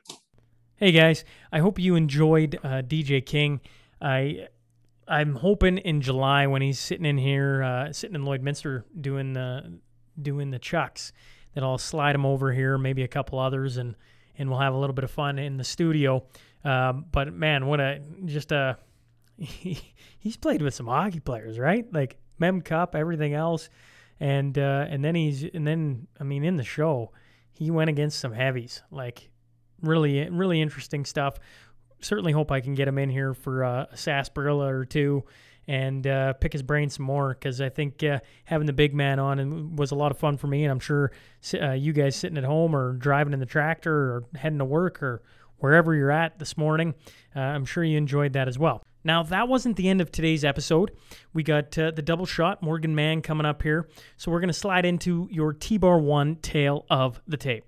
Hey 0.76 0.92
guys, 0.92 1.24
I 1.52 1.58
hope 1.58 1.78
you 1.78 1.96
enjoyed 1.96 2.58
uh, 2.62 2.82
DJ 2.82 3.24
King. 3.24 3.60
I 4.00 4.48
I'm 5.09 5.36
hoping 5.36 5.78
in 5.78 6.00
July 6.00 6.46
when 6.46 6.62
he's 6.62 6.78
sitting 6.78 7.07
in 7.07 7.18
here, 7.18 7.62
uh, 7.62 7.92
sitting 7.92 8.14
in 8.14 8.22
Lloydminster 8.22 8.84
doing 9.00 9.32
the 9.32 9.78
doing 10.20 10.50
the 10.50 10.59
chucks, 10.59 11.12
that 11.55 11.62
I'll 11.64 11.78
slide 11.78 12.14
him 12.14 12.26
over 12.26 12.53
here, 12.53 12.78
maybe 12.78 13.03
a 13.03 13.09
couple 13.09 13.38
others, 13.38 13.76
and 13.76 13.96
and 14.38 14.48
we'll 14.48 14.61
have 14.61 14.74
a 14.74 14.78
little 14.78 14.94
bit 14.94 15.05
of 15.05 15.11
fun 15.11 15.38
in 15.38 15.57
the 15.57 15.64
studio. 15.64 16.24
Um, 16.64 17.07
but 17.11 17.32
man, 17.32 17.66
what 17.66 17.80
a 17.80 18.00
just 18.24 18.53
a 18.53 18.78
he, 19.38 19.78
he's 20.18 20.36
played 20.36 20.62
with 20.62 20.74
some 20.74 20.86
hockey 20.86 21.20
players, 21.20 21.59
right? 21.59 21.86
Like 21.92 22.18
Mem 22.38 22.61
Cup, 22.61 22.94
everything 22.94 23.34
else, 23.34 23.68
and 24.20 24.57
uh, 24.57 24.86
and 24.88 25.05
then 25.05 25.14
he's 25.14 25.44
and 25.44 25.66
then 25.66 26.07
I 26.20 26.24
mean 26.24 26.44
in 26.44 26.57
the 26.57 26.64
show 26.64 27.12
he 27.53 27.70
went 27.70 27.90
against 27.90 28.18
some 28.18 28.32
heavies, 28.32 28.82
like 28.90 29.30
really 29.82 30.28
really 30.30 30.61
interesting 30.61 31.05
stuff 31.05 31.38
certainly 32.03 32.32
hope 32.32 32.50
I 32.50 32.61
can 32.61 32.74
get 32.74 32.88
him 32.88 32.98
in 32.98 33.11
here 33.11 33.34
for 33.34 33.64
uh, 33.64 33.86
a 33.90 33.96
sarsaparilla 33.96 34.72
or 34.72 34.84
two 34.84 35.24
and 35.68 36.07
uh, 36.07 36.32
pick 36.34 36.53
his 36.53 36.62
brain 36.62 36.90
some 36.90 37.07
more 37.07 37.30
because 37.30 37.61
I 37.61 37.68
think 37.68 38.03
uh, 38.03 38.20
having 38.44 38.66
the 38.66 38.72
big 38.72 38.94
man 38.94 39.18
on 39.18 39.76
was 39.76 39.92
a 39.92 39.94
lot 39.94 40.11
of 40.11 40.18
fun 40.18 40.36
for 40.36 40.46
me. 40.46 40.64
And 40.64 40.72
I'm 40.72 40.80
sure 40.80 41.12
uh, 41.55 41.72
you 41.72 41.92
guys 41.92 42.16
sitting 42.16 42.36
at 42.36 42.44
home 42.44 42.74
or 42.74 42.94
driving 42.94 43.32
in 43.32 43.40
the 43.40 43.46
tractor 43.46 43.94
or 43.94 44.24
heading 44.34 44.59
to 44.59 44.64
work 44.64 45.03
or 45.03 45.22
wherever 45.59 45.94
you're 45.94 46.11
at 46.11 46.38
this 46.38 46.59
morning, 46.59 46.94
uh, 47.36 47.40
I'm 47.40 47.64
sure 47.64 47.84
you 47.84 47.96
enjoyed 47.96 48.32
that 48.32 48.48
as 48.48 48.59
well. 48.59 48.82
Now, 49.05 49.22
that 49.24 49.48
wasn't 49.48 49.76
the 49.76 49.88
end 49.88 50.00
of 50.00 50.12
today's 50.12 50.44
episode. 50.44 50.92
We 51.32 51.42
got 51.42 51.76
uh, 51.76 51.90
the 51.90 52.03
double 52.03 52.26
shot, 52.26 52.62
Morgan 52.62 52.94
Mann, 52.94 53.20
coming 53.20 53.46
up 53.46 53.62
here. 53.62 53.88
So 54.16 54.30
we're 54.30 54.40
going 54.40 54.48
to 54.48 54.55
slide 54.55 54.86
into 54.86 55.28
your 55.30 55.53
T 55.53 55.76
Bar 55.76 55.98
1 55.98 56.36
tale 56.36 56.86
of 56.88 57.20
the 57.26 57.36
tape. 57.36 57.64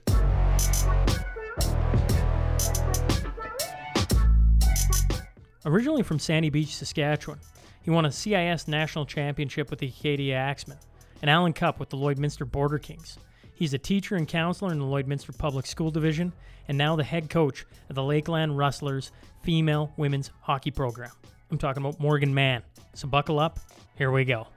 Originally 5.67 6.03
from 6.03 6.19
Sandy 6.19 6.51
Beach, 6.51 6.77
Saskatchewan, 6.77 7.39
he 7.81 7.91
won 7.91 8.05
a 8.05 8.13
CIS 8.13 8.69
national 8.69 9.07
championship 9.07 9.71
with 9.71 9.79
the 9.79 9.87
Acadia 9.87 10.37
Axemen, 10.37 10.79
an 11.23 11.29
Allen 11.31 11.55
Cup 11.55 11.81
with 11.81 11.89
the 11.89 11.97
Lloydminster 11.97 12.51
Border 12.51 12.79
Kings. 12.79 13.19
He's 13.55 13.73
a 13.73 13.79
teacher 13.79 14.17
and 14.17 14.29
counselor 14.29 14.73
in 14.73 14.79
the 14.79 14.85
Lloydminster 14.85 15.37
Public 15.37 15.65
School 15.65 15.91
Division 15.91 16.33
and 16.69 16.77
now 16.77 16.97
the 16.97 17.05
head 17.05 17.31
coach 17.31 17.65
of 17.89 17.95
the 17.95 18.03
Lakeland 18.03 18.59
Rustlers 18.59 19.11
female 19.43 19.93
women's 19.97 20.31
hockey 20.41 20.71
program. 20.71 21.11
I'm 21.51 21.59
talking 21.59 21.83
about 21.83 22.01
Morgan 22.01 22.35
Mann. 22.35 22.63
So 22.95 23.09
buckle 23.09 23.39
up, 23.39 23.59
here 23.97 24.11
we 24.11 24.25
go. 24.25 24.49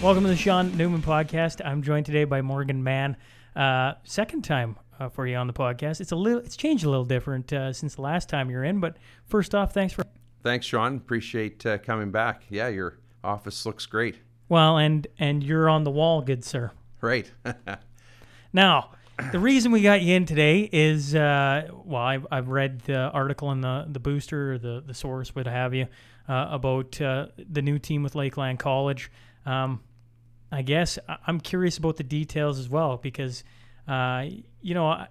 Welcome 0.00 0.22
to 0.22 0.30
the 0.30 0.36
Sean 0.36 0.76
Newman 0.76 1.02
podcast. 1.02 1.60
I'm 1.64 1.82
joined 1.82 2.06
today 2.06 2.22
by 2.22 2.40
Morgan 2.40 2.84
Mann. 2.84 3.16
Uh, 3.56 3.94
second 4.04 4.42
time 4.42 4.76
uh, 5.00 5.08
for 5.08 5.26
you 5.26 5.34
on 5.34 5.48
the 5.48 5.52
podcast. 5.52 6.00
It's 6.00 6.12
a 6.12 6.16
little, 6.16 6.38
it's 6.38 6.56
changed 6.56 6.84
a 6.84 6.88
little 6.88 7.04
different 7.04 7.52
uh, 7.52 7.72
since 7.72 7.96
the 7.96 8.02
last 8.02 8.28
time 8.28 8.48
you're 8.48 8.62
in. 8.62 8.78
But 8.78 8.96
first 9.24 9.56
off, 9.56 9.74
thanks 9.74 9.92
for. 9.92 10.04
Thanks, 10.44 10.66
Sean. 10.66 10.96
Appreciate 10.98 11.66
uh, 11.66 11.78
coming 11.78 12.12
back. 12.12 12.44
Yeah, 12.48 12.68
your 12.68 13.00
office 13.24 13.66
looks 13.66 13.86
great. 13.86 14.18
Well, 14.48 14.78
and 14.78 15.04
and 15.18 15.42
you're 15.42 15.68
on 15.68 15.82
the 15.82 15.90
wall, 15.90 16.22
good 16.22 16.44
sir. 16.44 16.70
Right. 17.00 17.28
now, 18.52 18.92
the 19.32 19.40
reason 19.40 19.72
we 19.72 19.82
got 19.82 20.00
you 20.00 20.14
in 20.14 20.26
today 20.26 20.70
is, 20.72 21.12
uh, 21.12 21.70
well, 21.84 22.02
I've, 22.02 22.26
I've 22.30 22.48
read 22.48 22.82
the 22.82 23.10
article 23.10 23.50
in 23.50 23.62
the 23.62 23.84
the 23.88 23.98
booster, 24.00 24.52
or 24.52 24.58
the 24.58 24.80
the 24.86 24.94
source, 24.94 25.34
what 25.34 25.48
have 25.48 25.74
you, 25.74 25.88
uh, 26.28 26.46
about 26.50 27.00
uh, 27.00 27.26
the 27.36 27.62
new 27.62 27.80
team 27.80 28.04
with 28.04 28.14
Lakeland 28.14 28.60
College. 28.60 29.10
Um, 29.44 29.80
I 30.50 30.62
guess 30.62 30.98
I'm 31.26 31.40
curious 31.40 31.78
about 31.78 31.96
the 31.96 32.04
details 32.04 32.58
as 32.58 32.68
well 32.68 32.96
because, 32.96 33.44
uh, 33.86 34.26
you 34.62 34.74
know, 34.74 34.86
I, 34.88 35.08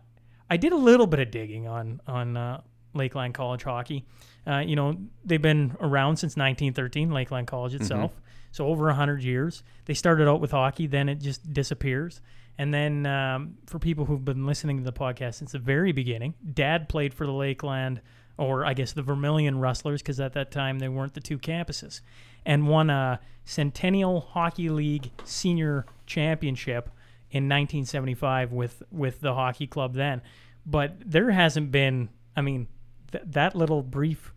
I, 0.49 0.57
did 0.57 0.71
a 0.71 0.77
little 0.77 1.05
bit 1.05 1.19
of 1.19 1.29
digging 1.29 1.67
on 1.67 2.01
on 2.07 2.35
uh, 2.35 2.61
Lakeland 2.93 3.33
College 3.33 3.63
hockey. 3.63 4.05
Uh, 4.47 4.59
you 4.59 4.75
know, 4.75 4.97
they've 5.25 5.41
been 5.41 5.75
around 5.79 6.17
since 6.17 6.35
1913, 6.35 7.11
Lakeland 7.11 7.47
College 7.47 7.73
mm-hmm. 7.73 7.83
itself, 7.83 8.11
mm-hmm. 8.11 8.21
so 8.51 8.67
over 8.67 8.91
hundred 8.91 9.23
years. 9.23 9.63
They 9.85 9.93
started 9.93 10.27
out 10.27 10.41
with 10.41 10.51
hockey, 10.51 10.87
then 10.87 11.09
it 11.09 11.19
just 11.19 11.53
disappears. 11.53 12.21
And 12.57 12.73
then 12.73 13.05
um, 13.05 13.57
for 13.67 13.77
people 13.77 14.05
who've 14.05 14.23
been 14.23 14.47
listening 14.47 14.77
to 14.77 14.83
the 14.83 14.93
podcast 14.93 15.35
since 15.35 15.51
the 15.51 15.59
very 15.59 15.91
beginning, 15.91 16.33
Dad 16.53 16.89
played 16.89 17.13
for 17.13 17.27
the 17.27 17.31
Lakeland, 17.33 18.01
or 18.37 18.65
I 18.65 18.73
guess 18.73 18.93
the 18.93 19.01
Vermilion 19.01 19.59
Rustlers, 19.59 20.01
because 20.01 20.19
at 20.19 20.33
that 20.33 20.51
time 20.51 20.79
they 20.79 20.87
weren't 20.87 21.13
the 21.13 21.21
two 21.21 21.39
campuses 21.39 22.01
and 22.45 22.67
won 22.67 22.89
a 22.89 23.19
Centennial 23.45 24.21
Hockey 24.21 24.69
League 24.69 25.11
Senior 25.23 25.85
Championship 26.05 26.89
in 27.31 27.43
1975 27.43 28.51
with 28.53 28.83
with 28.91 29.21
the 29.21 29.33
hockey 29.33 29.67
club 29.67 29.93
then. 29.93 30.21
But 30.65 30.95
there 31.05 31.31
hasn't 31.31 31.71
been, 31.71 32.09
I 32.35 32.41
mean, 32.41 32.67
th- 33.11 33.23
that 33.27 33.55
little 33.55 33.83
brief 33.83 34.33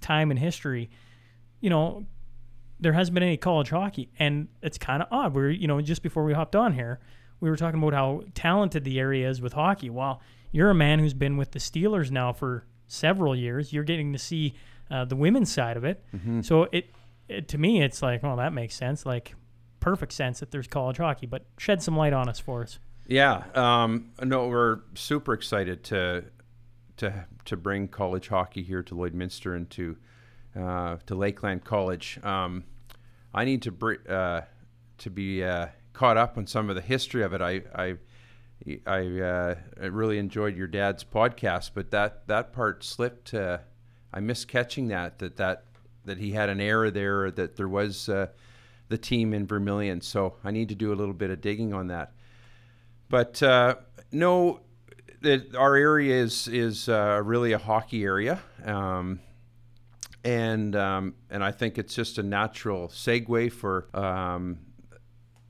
time 0.00 0.30
in 0.30 0.36
history, 0.36 0.90
you 1.60 1.70
know, 1.70 2.06
there 2.80 2.92
hasn't 2.92 3.14
been 3.14 3.22
any 3.22 3.36
college 3.36 3.70
hockey, 3.70 4.10
and 4.18 4.48
it's 4.62 4.78
kind 4.78 5.02
of 5.02 5.08
odd. 5.10 5.34
We're 5.34 5.50
you 5.50 5.66
know 5.66 5.80
just 5.80 6.02
before 6.02 6.24
we 6.24 6.32
hopped 6.34 6.56
on 6.56 6.74
here, 6.74 7.00
we 7.40 7.48
were 7.48 7.56
talking 7.56 7.82
about 7.82 7.94
how 7.94 8.24
talented 8.34 8.84
the 8.84 8.98
area 8.98 9.28
is 9.28 9.40
with 9.40 9.54
hockey. 9.54 9.90
Well, 9.90 10.20
you're 10.52 10.70
a 10.70 10.74
man 10.74 10.98
who's 10.98 11.14
been 11.14 11.36
with 11.36 11.52
the 11.52 11.58
Steelers 11.58 12.10
now 12.10 12.32
for 12.32 12.66
several 12.86 13.36
years. 13.36 13.72
You're 13.72 13.84
getting 13.84 14.12
to 14.12 14.18
see 14.18 14.54
uh, 14.90 15.04
the 15.04 15.16
women's 15.16 15.52
side 15.52 15.76
of 15.76 15.84
it. 15.84 16.04
Mm-hmm. 16.14 16.42
So 16.42 16.68
it 16.72 16.90
it, 17.28 17.48
to 17.48 17.58
me, 17.58 17.82
it's 17.82 18.02
like, 18.02 18.22
well, 18.22 18.36
that 18.36 18.52
makes 18.52 18.74
sense. 18.74 19.04
Like, 19.04 19.34
perfect 19.80 20.12
sense 20.12 20.40
that 20.40 20.50
there's 20.50 20.68
college 20.68 20.98
hockey. 20.98 21.26
But 21.26 21.46
shed 21.58 21.82
some 21.82 21.96
light 21.96 22.12
on 22.12 22.28
us 22.28 22.38
for 22.38 22.62
us. 22.62 22.78
Yeah, 23.08 23.44
um, 23.54 24.10
no, 24.22 24.48
we're 24.48 24.80
super 24.94 25.32
excited 25.32 25.84
to 25.84 26.24
to 26.96 27.26
to 27.44 27.56
bring 27.56 27.88
college 27.88 28.28
hockey 28.28 28.62
here 28.62 28.82
to 28.82 28.94
Lloydminster 28.94 29.54
and 29.56 29.70
to 29.70 29.96
uh, 30.58 30.96
to 31.06 31.14
Lakeland 31.14 31.64
College. 31.64 32.18
Um, 32.24 32.64
I 33.34 33.44
need 33.44 33.62
to 33.62 33.70
br- 33.70 34.08
uh, 34.08 34.42
to 34.98 35.10
be 35.10 35.44
uh, 35.44 35.66
caught 35.92 36.16
up 36.16 36.36
on 36.38 36.46
some 36.46 36.68
of 36.68 36.74
the 36.74 36.82
history 36.82 37.22
of 37.22 37.32
it. 37.32 37.40
I 37.40 37.62
I 37.74 37.94
I, 38.86 39.20
uh, 39.20 39.54
I 39.80 39.86
really 39.86 40.18
enjoyed 40.18 40.56
your 40.56 40.66
dad's 40.66 41.04
podcast, 41.04 41.70
but 41.74 41.90
that 41.90 42.26
that 42.26 42.52
part 42.52 42.82
slipped. 42.82 43.34
Uh, 43.34 43.58
I 44.12 44.20
missed 44.20 44.48
catching 44.48 44.88
that 44.88 45.18
that 45.18 45.36
that 45.36 45.64
that 46.04 46.18
he 46.18 46.32
had 46.32 46.48
an 46.48 46.60
error 46.60 46.90
there, 46.90 47.30
that 47.30 47.56
there 47.56 47.68
was 47.68 48.08
uh, 48.08 48.28
the 48.88 48.98
team 48.98 49.34
in 49.34 49.46
Vermilion. 49.46 50.00
So 50.00 50.36
I 50.42 50.50
need 50.50 50.68
to 50.70 50.74
do 50.74 50.92
a 50.92 50.96
little 50.96 51.14
bit 51.14 51.30
of 51.30 51.40
digging 51.40 51.74
on 51.74 51.88
that. 51.88 52.12
But 53.08 53.42
uh, 53.42 53.76
no, 54.10 54.60
it, 55.22 55.54
our 55.54 55.76
area 55.76 56.16
is 56.16 56.48
is 56.48 56.88
uh, 56.88 57.20
really 57.24 57.52
a 57.52 57.58
hockey 57.58 58.04
area. 58.04 58.40
Um, 58.64 59.20
and 60.24 60.74
um, 60.74 61.14
and 61.30 61.44
I 61.44 61.52
think 61.52 61.78
it's 61.78 61.94
just 61.94 62.18
a 62.18 62.22
natural 62.22 62.88
segue 62.88 63.52
for 63.52 63.86
um, 63.94 64.58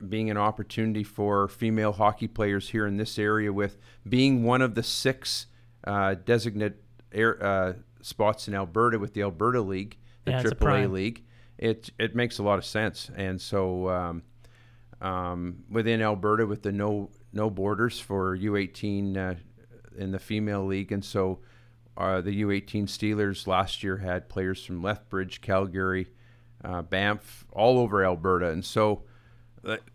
being 0.07 0.29
an 0.29 0.37
opportunity 0.37 1.03
for 1.03 1.47
female 1.47 1.93
hockey 1.93 2.27
players 2.27 2.69
here 2.69 2.85
in 2.85 2.97
this 2.97 3.17
area, 3.17 3.51
with 3.51 3.77
being 4.07 4.43
one 4.43 4.61
of 4.61 4.75
the 4.75 4.83
six 4.83 5.47
uh, 5.85 6.15
designated 6.25 6.77
air, 7.11 7.43
uh, 7.43 7.73
spots 8.01 8.47
in 8.47 8.53
Alberta 8.53 8.99
with 8.99 9.13
the 9.13 9.21
Alberta 9.21 9.61
League, 9.61 9.97
the 10.25 10.31
Yeah, 10.31 10.43
AAA. 10.43 10.91
League. 10.91 11.23
It 11.57 11.89
it 11.97 12.15
makes 12.15 12.37
a 12.37 12.43
lot 12.43 12.59
of 12.59 12.65
sense, 12.65 13.09
and 13.15 13.41
so 13.41 13.89
um, 13.89 14.23
um, 15.01 15.63
within 15.69 16.01
Alberta 16.01 16.45
with 16.45 16.61
the 16.61 16.71
no 16.71 17.09
no 17.33 17.49
borders 17.49 17.99
for 17.99 18.37
U18 18.37 19.17
uh, 19.17 19.35
in 19.97 20.11
the 20.11 20.19
female 20.19 20.65
league, 20.65 20.91
and 20.91 21.03
so 21.03 21.39
uh, 21.97 22.21
the 22.21 22.43
U18 22.43 22.83
Steelers 22.83 23.47
last 23.47 23.81
year 23.81 23.97
had 23.97 24.29
players 24.29 24.63
from 24.63 24.83
Lethbridge, 24.83 25.41
Calgary, 25.41 26.07
uh, 26.63 26.83
Banff, 26.83 27.45
all 27.51 27.79
over 27.79 28.05
Alberta, 28.05 28.49
and 28.49 28.63
so 28.63 29.03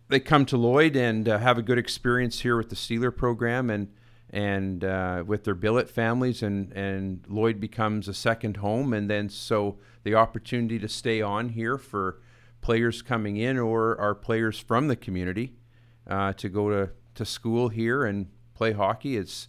they 0.09 0.21
come 0.21 0.45
to 0.47 0.57
Lloyd 0.57 0.97
and 0.97 1.29
uh, 1.29 1.39
have 1.39 1.59
a 1.59 1.63
good 1.63 1.79
experience 1.79 2.41
here 2.41 2.57
with 2.57 2.69
the 2.69 2.77
Steeler 2.77 3.15
program 3.15 3.71
and 3.71 3.89
and 4.35 4.83
uh, 4.83 5.23
with 5.27 5.45
their 5.45 5.55
billet 5.55 5.91
families, 5.91 6.43
and 6.43 6.73
and 6.73 7.25
Lloyd 7.29 7.61
becomes 7.61 8.09
a 8.09 8.15
second 8.15 8.59
home, 8.59 8.95
and 8.95 9.09
then 9.09 9.29
so 9.29 9.79
the 10.05 10.15
opportunity 10.15 10.79
to 10.79 10.89
stay 10.89 11.21
on 11.21 11.51
here 11.51 11.77
for 11.77 12.21
players 12.63 13.03
coming 13.03 13.37
in 13.37 13.59
or 13.59 14.01
our 14.01 14.15
players 14.15 14.59
from 14.59 14.89
the 14.89 14.97
community 14.97 15.53
uh, 16.07 16.33
to 16.35 16.49
go 16.49 16.71
to, 16.71 16.91
to 17.15 17.25
school 17.25 17.69
here 17.69 18.05
and 18.05 18.29
play 18.55 18.73
hockey. 18.73 19.17
It's 19.17 19.49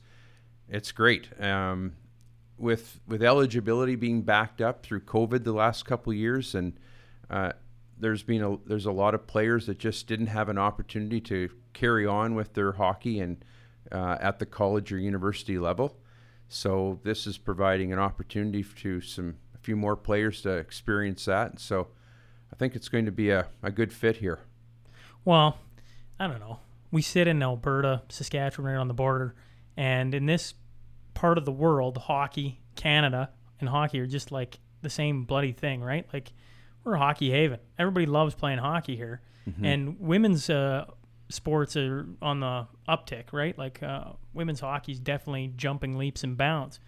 it's 0.68 0.91
great. 0.91 1.30
Um, 1.41 1.93
with 2.57 2.99
with 3.07 3.24
eligibility 3.24 3.95
being 3.95 4.22
backed 4.22 4.61
up 4.61 4.84
through 4.84 5.01
COVID 5.01 5.43
the 5.43 5.53
last 5.53 5.86
couple 5.86 6.14
years, 6.14 6.55
and 6.55 6.74
uh, 7.30 7.53
there's 8.04 8.24
been 8.24 8.43
a 8.43 8.58
there's 8.66 8.86
a 8.86 8.91
lot 8.91 9.16
of 9.16 9.26
players 9.28 9.66
that 9.68 9.80
just 9.80 10.08
didn't 10.08 10.28
have 10.28 10.49
an 10.49 10.58
opportunity 10.58 11.22
to 11.22 11.49
carry 11.74 12.06
on 12.06 12.36
with 12.36 12.54
their 12.54 12.74
hockey 12.74 13.20
and 13.20 13.43
uh, 13.91 14.18
at 14.20 14.39
the 14.39 14.45
college 14.45 14.91
or 14.91 14.97
university 14.97 15.58
level. 15.58 15.97
So 16.49 16.99
this 17.04 17.26
is 17.26 17.38
providing 17.38 17.93
an 17.93 17.99
opportunity 17.99 18.64
to 18.82 19.01
some 19.01 19.36
a 19.56 19.58
few 19.58 19.76
more 19.76 19.95
players 19.95 20.41
to 20.41 20.51
experience 20.51 21.26
that. 21.26 21.60
So 21.60 21.88
I 22.51 22.56
think 22.56 22.76
it's 22.76 22.89
going 22.89 23.06
to 23.06 23.12
be 23.12 23.30
a, 23.30 23.47
a 23.64 23.72
good 23.72 23.91
fit 23.91 24.18
here. 24.18 24.39
Well, 25.26 25.58
I 26.20 26.28
don't 26.28 26.39
know. 26.39 26.60
We 26.91 27.01
sit 27.01 27.28
in 27.28 27.41
Alberta, 27.41 28.04
Saskatchewan, 28.10 28.72
right 28.72 28.80
on 28.80 28.88
the 28.88 28.93
border, 28.93 29.34
and 29.76 30.14
in 30.14 30.28
this 30.28 30.54
part 31.14 31.38
of 31.38 31.45
the 31.45 31.51
world, 31.51 31.97
hockey, 31.97 32.60
Canada, 32.76 33.32
and 33.60 33.70
hockey 33.70 33.99
are 33.99 34.06
just 34.06 34.32
like 34.32 34.60
the 34.82 34.89
same 34.89 35.24
bloody 35.24 35.54
thing, 35.54 35.82
right? 35.82 36.06
Like 36.14 36.34
we're 36.84 36.94
a 36.96 37.00
hockey 37.00 37.32
haven. 37.32 37.60
Everybody 37.80 38.06
loves 38.06 38.36
playing 38.36 38.60
hockey 38.60 38.96
here, 38.96 39.22
and 39.62 40.00
women's 40.00 40.50
uh, 40.50 40.86
sports 41.30 41.76
are 41.76 42.06
on 42.22 42.40
the 42.40 42.68
uptick, 42.88 43.26
right? 43.34 43.58
Like 43.58 43.82
uh, 43.84 44.12
women's 44.34 44.60
hockey 44.60 44.92
is 44.94 45.00
definitely 45.00 45.54
jumping 45.56 45.98
leaps 45.98 46.24
and 46.24 46.38
bounds, 46.38 46.80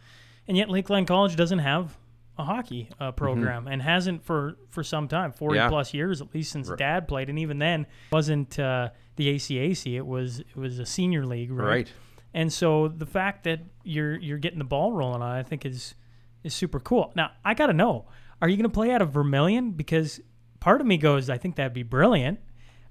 and 0.48 0.56
yet 0.58 0.70
Lakeland 0.70 1.08
College 1.08 1.36
doesn't 1.36 1.60
have 1.60 1.98
a 2.38 2.43
hockey 2.43 2.89
uh, 3.00 3.12
program 3.14 3.66
and 3.68 3.82
hasn't 3.82 4.22
for 4.26 4.58
for 4.70 4.84
some 4.84 5.08
time 5.08 5.32
40 5.32 5.56
Yeah. 5.56 5.70
plus 5.70 5.93
years 5.93 6.20
at 6.22 6.34
least 6.36 6.52
since 6.52 6.68
Right. 6.68 6.78
dad 6.78 7.08
played 7.08 7.30
and 7.30 7.39
even 7.39 7.60
then 7.60 7.88
wasn't 8.12 8.60
uh, 8.60 8.89
the 9.16 9.30
ACAC 9.36 9.96
it 9.96 10.06
was 10.06 10.41
it 10.41 10.56
was 10.58 10.78
a 10.80 10.86
senior 10.86 11.26
league 11.26 11.50
right? 11.50 11.66
Right. 11.66 11.93
and 12.34 12.52
so 12.52 12.89
the 12.89 13.06
fact 13.06 13.46
that 13.46 13.62
you're 13.86 14.18
you're 14.20 14.38
getting 14.38 14.60
the 14.60 14.66
ball 14.66 14.91
rolling 14.91 15.22
on 15.22 15.32
I 15.32 15.43
think 15.43 15.66
is 15.66 15.96
is 16.43 16.54
super 16.54 16.82
cool 16.82 17.14
now 17.16 17.32
I 17.46 17.54
got 17.54 17.68
to 17.68 17.74
know 17.74 18.04
are 18.42 18.50
you 18.50 18.58
going 18.58 18.64
to 18.64 18.74
play 18.74 18.92
out 18.92 19.02
of 19.02 19.12
Vermilion 19.12 19.72
because 19.72 20.20
part 20.60 20.82
of 20.82 20.88
me 20.88 20.98
goes 20.98 21.30
I 21.30 21.38
think 21.38 21.56
that'd 21.56 21.74
be 21.74 21.84
brilliant 21.84 22.40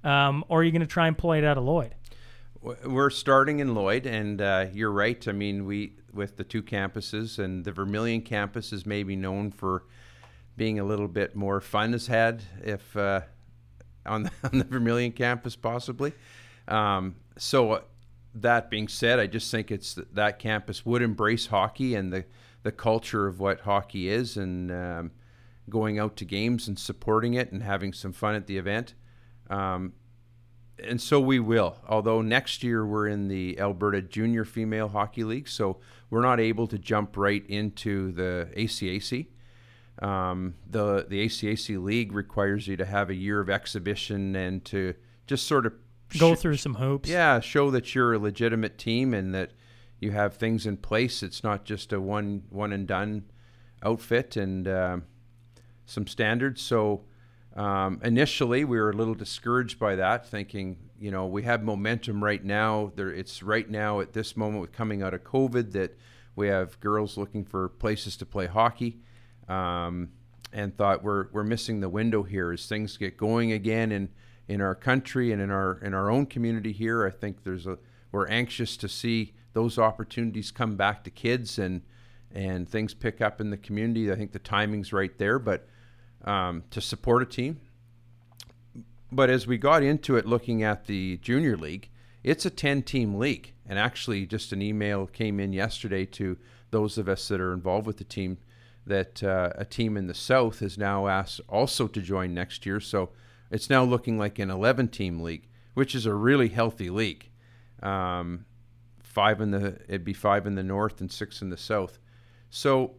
um, 0.03 0.43
or 0.49 0.59
are 0.59 0.63
you 0.63 0.71
going 0.71 0.81
to 0.81 0.87
try 0.87 1.07
and 1.07 1.17
play 1.17 1.39
it 1.39 1.43
out 1.43 1.57
of 1.57 1.63
Lloyd 1.63 1.95
We're 2.83 3.09
starting 3.11 3.59
in 3.59 3.75
Lloyd, 3.75 4.07
and 4.07 4.41
uh, 4.41 4.65
you're 4.73 4.91
right. 4.91 5.27
I 5.27 5.31
mean, 5.31 5.65
we 5.65 5.93
with 6.13 6.37
the 6.37 6.43
two 6.43 6.63
campuses, 6.63 7.37
and 7.37 7.63
the 7.63 7.71
Vermilion 7.71 8.21
campus 8.21 8.73
is 8.73 8.85
maybe 8.85 9.15
known 9.15 9.51
for 9.51 9.83
being 10.57 10.79
a 10.79 10.83
little 10.83 11.07
bit 11.07 11.35
more 11.35 11.59
fun 11.61 11.91
has 11.91 12.07
had 12.07 12.41
if 12.63 12.95
uh, 12.95 13.21
on 14.05 14.23
the, 14.23 14.31
on 14.43 14.57
the 14.59 14.63
Vermilion 14.63 15.11
campus 15.11 15.55
possibly. 15.55 16.13
Um, 16.67 17.15
so 17.37 17.71
uh, 17.73 17.81
that 18.35 18.69
being 18.69 18.87
said, 18.87 19.19
I 19.19 19.27
just 19.27 19.51
think 19.51 19.71
it's 19.71 19.95
th- 19.95 20.07
that 20.13 20.39
campus 20.39 20.85
would 20.85 21.01
embrace 21.01 21.47
hockey 21.47 21.95
and 21.95 22.11
the 22.11 22.25
the 22.63 22.71
culture 22.71 23.27
of 23.27 23.39
what 23.39 23.59
hockey 23.59 24.09
is, 24.09 24.37
and 24.37 24.71
um, 24.71 25.11
going 25.69 25.99
out 25.99 26.15
to 26.17 26.25
games 26.25 26.67
and 26.67 26.77
supporting 26.77 27.33
it 27.33 27.51
and 27.51 27.63
having 27.63 27.93
some 27.93 28.13
fun 28.13 28.35
at 28.35 28.47
the 28.47 28.57
event. 28.57 28.93
Um, 29.49 29.93
and 30.83 31.01
so 31.01 31.19
we 31.19 31.39
will. 31.39 31.77
Although 31.87 32.21
next 32.21 32.63
year 32.63 32.85
we're 32.85 33.07
in 33.07 33.27
the 33.27 33.59
Alberta 33.59 34.01
Junior 34.01 34.45
Female 34.45 34.89
Hockey 34.89 35.23
League, 35.23 35.47
so 35.47 35.77
we're 36.09 36.21
not 36.21 36.39
able 36.39 36.67
to 36.67 36.77
jump 36.77 37.17
right 37.17 37.45
into 37.47 38.11
the 38.11 38.49
ACAC. 38.55 39.27
Um, 39.99 40.55
the 40.69 41.05
the 41.07 41.25
ACAC 41.25 41.81
league 41.81 42.11
requires 42.11 42.67
you 42.67 42.75
to 42.75 42.85
have 42.85 43.09
a 43.09 43.15
year 43.15 43.39
of 43.39 43.49
exhibition 43.49 44.35
and 44.35 44.63
to 44.65 44.93
just 45.25 45.47
sort 45.47 45.65
of 45.65 45.73
go 46.19 46.35
sh- 46.35 46.39
through 46.39 46.57
some 46.57 46.75
hoops 46.75 47.09
yeah, 47.09 47.39
show 47.39 47.71
that 47.71 47.95
you're 47.95 48.13
a 48.13 48.19
legitimate 48.19 48.77
team 48.77 49.13
and 49.13 49.33
that 49.33 49.51
you 49.99 50.11
have 50.11 50.35
things 50.35 50.65
in 50.65 50.75
place. 50.75 51.23
It's 51.23 51.43
not 51.43 51.63
just 51.63 51.93
a 51.93 52.01
one 52.01 52.43
one 52.49 52.73
and 52.73 52.85
done 52.85 53.23
outfit 53.81 54.35
and 54.35 54.67
um, 54.67 55.03
some 55.85 56.07
standards. 56.07 56.61
So 56.61 57.03
um, 57.55 58.01
initially, 58.03 58.65
we 58.65 58.77
were 58.77 58.89
a 58.89 58.95
little 58.95 59.13
discouraged 59.13 59.79
by 59.79 59.95
that, 59.95 60.27
thinking, 60.27 60.77
you 60.99 61.11
know, 61.11 61.25
we 61.25 61.43
have 61.43 61.63
momentum 61.63 62.23
right 62.23 62.43
now. 62.43 62.91
There, 62.95 63.11
it's 63.11 63.41
right 63.41 63.69
now 63.69 63.99
at 63.99 64.13
this 64.13 64.35
moment 64.35 64.61
with 64.61 64.71
coming 64.71 65.01
out 65.01 65.13
of 65.13 65.23
COVID 65.23 65.71
that 65.73 65.97
we 66.35 66.47
have 66.47 66.79
girls 66.79 67.17
looking 67.17 67.45
for 67.45 67.69
places 67.69 68.17
to 68.17 68.25
play 68.25 68.47
hockey. 68.47 68.99
Um, 69.47 70.09
and 70.55 70.75
thought 70.75 71.03
we're 71.03 71.27
we're 71.33 71.43
missing 71.43 71.81
the 71.81 71.89
window 71.89 72.23
here 72.23 72.51
as 72.51 72.65
things 72.65 72.97
get 72.97 73.17
going 73.17 73.51
again 73.51 73.91
in 73.91 74.09
in 74.47 74.61
our 74.61 74.73
country 74.73 75.31
and 75.31 75.41
in 75.41 75.51
our 75.51 75.79
in 75.83 75.93
our 75.93 76.09
own 76.09 76.25
community 76.25 76.71
here. 76.71 77.05
I 77.05 77.11
think 77.11 77.43
there's 77.43 77.67
a 77.67 77.77
we're 78.11 78.27
anxious 78.27 78.77
to 78.77 78.87
see 78.87 79.33
those 79.53 79.77
opportunities 79.77 80.51
come 80.51 80.77
back 80.77 81.03
to 81.03 81.11
kids 81.11 81.59
and 81.59 81.81
and 82.33 82.67
things 82.67 82.93
pick 82.93 83.21
up 83.21 83.41
in 83.41 83.49
the 83.49 83.57
community. 83.57 84.11
I 84.11 84.15
think 84.15 84.31
the 84.31 84.39
timing's 84.39 84.93
right 84.93 85.15
there, 85.17 85.39
but 85.39 85.67
um, 86.25 86.63
to 86.71 86.81
support 86.81 87.23
a 87.23 87.25
team. 87.25 87.61
But 89.11 89.29
as 89.29 89.47
we 89.47 89.57
got 89.57 89.83
into 89.83 90.17
it, 90.17 90.25
looking 90.25 90.63
at 90.63 90.87
the 90.87 91.17
junior 91.17 91.55
league, 91.55 91.89
it's 92.23 92.45
a 92.45 92.49
10 92.49 92.83
team 92.83 93.15
league. 93.15 93.53
And 93.67 93.79
actually, 93.79 94.25
just 94.25 94.51
an 94.51 94.61
email 94.61 95.07
came 95.07 95.39
in 95.39 95.53
yesterday 95.53 96.05
to 96.07 96.37
those 96.71 96.97
of 96.97 97.07
us 97.07 97.27
that 97.29 97.39
are 97.39 97.53
involved 97.53 97.87
with 97.87 97.97
the 97.97 98.03
team 98.03 98.37
that 98.85 99.23
uh, 99.23 99.49
a 99.55 99.65
team 99.65 99.97
in 99.97 100.07
the 100.07 100.13
South 100.13 100.61
is 100.61 100.77
now 100.77 101.07
asked 101.07 101.41
also 101.49 101.87
to 101.87 102.01
join 102.01 102.33
next 102.33 102.65
year. 102.65 102.79
So 102.79 103.09
it's 103.49 103.69
now 103.69 103.83
looking 103.83 104.17
like 104.17 104.37
an 104.37 104.51
11 104.51 104.89
team 104.89 105.21
league, 105.21 105.47
which 105.73 105.95
is 105.95 106.05
a 106.05 106.13
really 106.13 106.49
healthy 106.49 106.89
league. 106.89 107.29
Um, 107.81 108.45
five 109.03 109.39
in 109.41 109.51
the 109.51 109.79
it'd 109.87 110.03
be 110.03 110.13
five 110.13 110.45
in 110.45 110.55
the 110.55 110.63
north 110.63 110.99
and 111.01 111.11
six 111.11 111.41
in 111.41 111.49
the 111.49 111.57
south. 111.57 111.99
So 112.49 112.95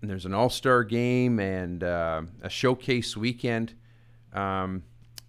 there's 0.00 0.26
an 0.26 0.34
all 0.34 0.50
star 0.50 0.84
game 0.84 1.40
and 1.40 1.82
uh, 1.82 2.22
a 2.42 2.48
showcase 2.48 3.16
weekend. 3.16 3.74
Um, 4.32 4.84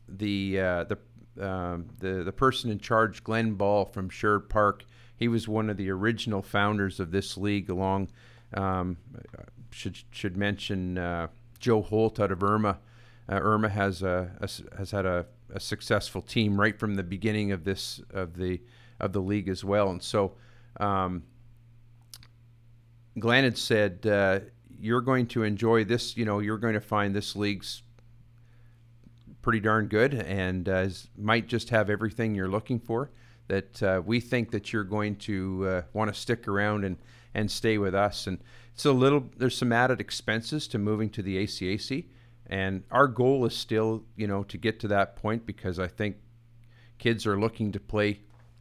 the 0.08 0.60
uh, 0.60 0.84
the 0.86 0.98
um, 1.46 1.88
the 2.00 2.24
the 2.24 2.32
person 2.32 2.70
in 2.70 2.80
charge, 2.80 3.24
Glenn 3.24 3.54
Ball 3.54 3.86
from 3.86 4.10
Sherwood 4.10 4.50
Park, 4.50 4.86
he 5.16 5.28
was 5.28 5.48
one 5.48 5.70
of 5.70 5.78
the 5.78 5.90
original 5.90 6.42
founders 6.42 7.00
of 7.00 7.12
this 7.12 7.38
league. 7.38 7.70
Along 7.70 8.10
um, 8.54 8.98
should 9.72 9.98
should 10.12 10.38
mention 10.38 10.98
uh, 10.98 11.28
Joe 11.60 11.82
Holt 11.82 12.20
out 12.20 12.32
of 12.32 12.44
Irma. 12.44 12.80
Uh, 13.28 13.40
Irma 13.42 13.70
has 13.70 14.02
a, 14.04 14.32
a 14.40 14.78
has 14.78 14.92
had 14.92 15.06
a, 15.06 15.26
a 15.54 15.60
successful 15.60 16.22
team 16.22 16.60
right 16.60 16.78
from 16.78 16.96
the 16.96 17.04
beginning 17.04 17.52
of 17.52 17.64
this 17.64 18.02
of 18.12 18.36
the 18.36 18.62
of 19.00 19.14
the 19.14 19.22
league 19.22 19.50
as 19.50 19.64
well, 19.64 19.90
and 19.90 20.04
so. 20.04 20.34
Um, 20.80 21.24
Glenn 23.18 23.44
had 23.44 23.58
said, 23.58 24.06
uh, 24.06 24.40
you're 24.80 25.02
going 25.02 25.28
to 25.28 25.44
enjoy 25.44 25.84
this. 25.84 26.18
You 26.18 26.26
know, 26.26 26.40
you're 26.40 26.58
going 26.58 26.74
to 26.74 26.82
find 26.82 27.16
this 27.16 27.36
league's 27.36 27.84
pretty 29.42 29.60
darn 29.60 29.88
good 29.88 30.14
and 30.14 30.68
uh, 30.68 30.88
might 31.18 31.48
just 31.48 31.70
have 31.70 31.90
everything 31.90 32.36
you're 32.36 32.50
looking 32.50 32.80
for. 32.80 33.12
That 33.48 33.82
uh, 33.82 34.02
we 34.06 34.20
think 34.20 34.52
that 34.52 34.72
you're 34.72 34.84
going 34.84 35.16
to 35.18 35.68
uh, 35.68 35.82
want 35.94 36.14
to 36.14 36.20
stick 36.20 36.48
around 36.48 36.86
and 36.86 36.98
and 37.34 37.50
stay 37.50 37.78
with 37.78 37.96
us. 37.96 38.28
And 38.28 38.40
it's 38.74 38.86
a 38.86 38.92
little. 38.92 39.26
There's 39.38 39.58
some 39.58 39.72
added 39.72 40.00
expenses 40.00 40.68
to 40.70 40.78
moving 40.78 41.10
to 41.12 41.24
the 41.24 41.44
ACAC, 41.44 42.06
and 42.46 42.84
our 42.92 43.08
goal 43.08 43.46
is 43.46 43.56
still, 43.56 44.04
you 44.16 44.28
know, 44.28 44.44
to 44.44 44.58
get 44.58 44.80
to 44.82 44.88
that 44.90 45.16
point 45.16 45.48
because 45.48 45.80
I 45.80 45.88
think 45.88 46.18
kids 47.00 47.26
are 47.26 47.40
looking 47.40 47.72
to 47.72 47.80
play 47.80 48.20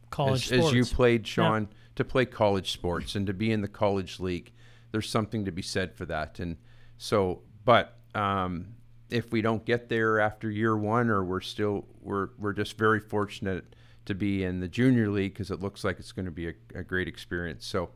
College 0.09 0.51
as, 0.51 0.65
as 0.65 0.73
you 0.73 0.85
played, 0.85 1.27
Sean, 1.27 1.67
to 1.95 2.03
play 2.03 2.25
college 2.25 2.71
sports 2.71 3.15
and 3.15 3.27
to 3.27 3.33
be 3.33 3.51
in 3.51 3.61
the 3.61 3.67
college 3.67 4.19
league. 4.19 4.51
There's 4.91 5.09
something 5.09 5.45
to 5.45 5.51
be 5.51 5.61
said 5.61 5.93
for 5.93 6.05
that. 6.05 6.39
And 6.39 6.57
so, 6.97 7.41
but 7.65 7.97
um, 8.15 8.75
if 9.09 9.31
we 9.31 9.41
don't 9.41 9.65
get 9.65 9.89
there 9.89 10.19
after 10.19 10.49
year 10.49 10.77
one, 10.77 11.09
or 11.09 11.23
we're 11.23 11.41
still 11.41 11.85
we're 12.01 12.29
we're 12.37 12.53
just 12.53 12.77
very 12.77 12.99
fortunate 12.99 13.75
to 14.05 14.15
be 14.15 14.43
in 14.43 14.59
the 14.59 14.67
junior 14.67 15.09
league 15.09 15.33
because 15.33 15.51
it 15.51 15.59
looks 15.59 15.83
like 15.83 15.99
it's 15.99 16.11
going 16.11 16.25
to 16.25 16.31
be 16.31 16.49
a, 16.49 16.53
a 16.75 16.83
great 16.83 17.07
experience. 17.07 17.65
So, 17.65 17.91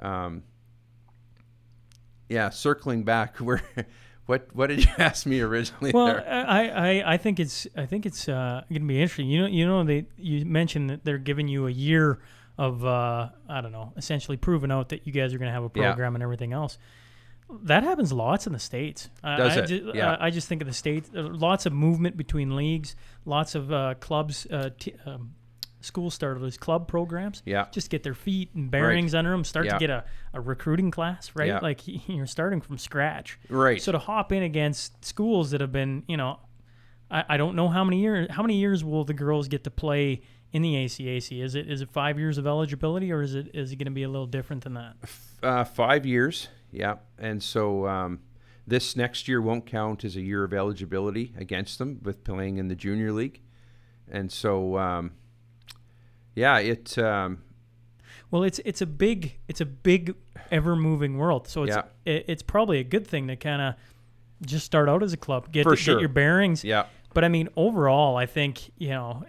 um, 0.00 0.42
yeah, 2.28 2.50
circling 2.50 3.04
back, 3.04 3.36
where 3.38 3.62
what 4.26 4.48
what 4.54 4.68
did 4.68 4.84
you 4.84 4.90
ask 4.98 5.26
me 5.26 5.40
originally? 5.40 5.92
Well, 5.92 6.06
there? 6.06 6.26
I, 6.28 6.68
I, 6.68 7.14
I 7.14 7.16
think 7.16 7.40
it's 7.40 7.66
I 7.76 7.86
think 7.86 8.06
it's 8.06 8.28
uh, 8.28 8.62
going 8.68 8.82
to 8.82 8.88
be 8.88 9.00
interesting. 9.00 9.28
You 9.28 9.42
know, 9.42 9.48
you 9.48 9.66
know 9.66 9.84
they 9.84 10.06
you 10.16 10.44
mentioned 10.44 10.90
that 10.90 11.04
they're 11.04 11.18
giving 11.18 11.48
you 11.48 11.66
a 11.66 11.70
year 11.70 12.20
of 12.66 12.84
uh, 12.84 13.28
I 13.48 13.60
don't 13.62 13.72
know, 13.72 13.92
essentially 13.96 14.36
proving 14.36 14.70
out 14.70 14.90
that 14.90 15.06
you 15.06 15.12
guys 15.12 15.32
are 15.32 15.38
going 15.38 15.48
to 15.48 15.52
have 15.52 15.64
a 15.64 15.70
Yeah. 15.74 15.88
program 15.92 16.14
and 16.14 16.22
everything 16.22 16.52
else. 16.52 16.76
That 17.62 17.82
happens 17.82 18.12
lots 18.12 18.46
in 18.46 18.52
the 18.52 18.58
states. 18.60 19.08
I- 19.24 19.36
Does 19.36 19.56
I 19.56 19.60
it? 19.62 19.66
ju- 19.66 19.92
Yeah. 19.94 20.12
I, 20.14 20.26
I 20.26 20.30
just 20.30 20.46
think 20.46 20.60
of 20.62 20.68
the 20.68 20.74
states. 20.74 21.10
uh, 21.16 21.22
Lots 21.22 21.64
of 21.66 21.72
movement 21.72 22.16
between 22.16 22.54
leagues. 22.54 22.94
Lots 23.24 23.54
of 23.54 23.72
uh, 23.72 23.94
clubs, 23.98 24.46
uh, 24.50 24.70
t- 24.78 24.94
um, 25.06 25.34
school 25.80 26.10
club 26.10 26.86
programs. 26.86 27.42
Yeah. 27.46 27.66
Just 27.72 27.88
get 27.90 28.02
their 28.02 28.14
feet 28.14 28.50
and 28.54 28.70
bearings 28.70 29.14
under 29.14 29.30
them. 29.30 29.42
Start 29.44 29.66
Yeah. 29.66 29.72
to 29.72 29.78
get 29.78 29.90
a, 29.90 30.04
a 30.34 30.40
recruiting 30.40 30.90
class, 30.90 31.32
right? 31.34 31.48
Yeah. 31.48 31.58
Like 31.60 31.80
you're 32.08 32.26
starting 32.26 32.60
from 32.60 32.78
scratch. 32.78 33.38
right. 33.48 33.80
So 33.82 33.90
to 33.92 33.98
hop 33.98 34.30
in 34.32 34.42
against 34.42 35.04
schools 35.04 35.50
that 35.52 35.60
have 35.60 35.72
been, 35.72 36.04
you 36.06 36.16
know, 36.18 36.38
I, 37.10 37.24
I 37.30 37.36
don't 37.38 37.56
know 37.56 37.68
how 37.68 37.82
many 37.84 38.00
years 38.00 38.28
how 38.30 38.42
many 38.42 38.56
years 38.58 38.84
will 38.84 39.04
the 39.04 39.14
girls 39.14 39.48
get 39.48 39.64
to 39.64 39.70
play 39.70 40.20
in 40.52 40.62
the 40.62 40.74
ACAC? 40.74 41.42
Is 41.42 41.54
it 41.54 41.70
is 41.70 41.80
it 41.80 41.90
five 41.90 42.18
years 42.18 42.38
of 42.38 42.46
eligibility 42.46 43.12
or 43.12 43.22
is 43.22 43.34
it 43.34 43.50
is 43.54 43.72
it 43.72 43.76
going 43.76 43.86
to 43.86 43.90
be 43.92 44.02
a 44.02 44.08
little 44.08 44.26
different 44.26 44.64
than 44.64 44.74
that? 44.74 44.94
Uh, 45.42 45.64
five 45.64 46.04
years, 46.04 46.48
yeah. 46.70 46.96
And 47.18 47.42
so 47.42 47.86
um, 47.86 48.20
this 48.66 48.94
next 48.96 49.26
year 49.28 49.40
won't 49.40 49.66
count 49.66 50.04
as 50.04 50.16
a 50.16 50.20
year 50.20 50.44
of 50.44 50.52
eligibility 50.52 51.32
against 51.36 51.78
them 51.78 52.00
with 52.02 52.24
playing 52.24 52.58
in 52.58 52.68
the 52.68 52.74
junior 52.74 53.12
league. 53.12 53.40
And 54.10 54.30
so, 54.30 54.76
um, 54.76 55.12
yeah, 56.34 56.58
it. 56.58 56.98
Um, 56.98 57.42
Well, 58.30 58.42
it's 58.42 58.60
it's 58.64 58.80
a 58.80 58.86
big 58.86 59.36
it's 59.48 59.60
a 59.60 59.66
big 59.66 60.14
ever 60.50 60.74
moving 60.76 61.16
world. 61.16 61.46
So 61.48 61.62
it's 61.62 61.76
Yeah. 61.76 61.82
it, 62.04 62.24
it's 62.28 62.42
probably 62.42 62.78
a 62.80 62.84
good 62.84 63.06
thing 63.06 63.28
to 63.28 63.36
kind 63.36 63.62
of 63.62 63.74
just 64.44 64.66
start 64.66 64.88
out 64.88 65.02
as 65.02 65.12
a 65.12 65.16
club, 65.16 65.52
get 65.52 65.66
get 65.66 65.78
sure. 65.78 66.00
your 66.00 66.08
bearings. 66.08 66.64
yeah, 66.64 66.86
But 67.14 67.24
I 67.24 67.28
mean, 67.28 67.48
overall, 67.56 68.16
I 68.16 68.26
think 68.26 68.70
you 68.78 68.88
know, 68.90 69.24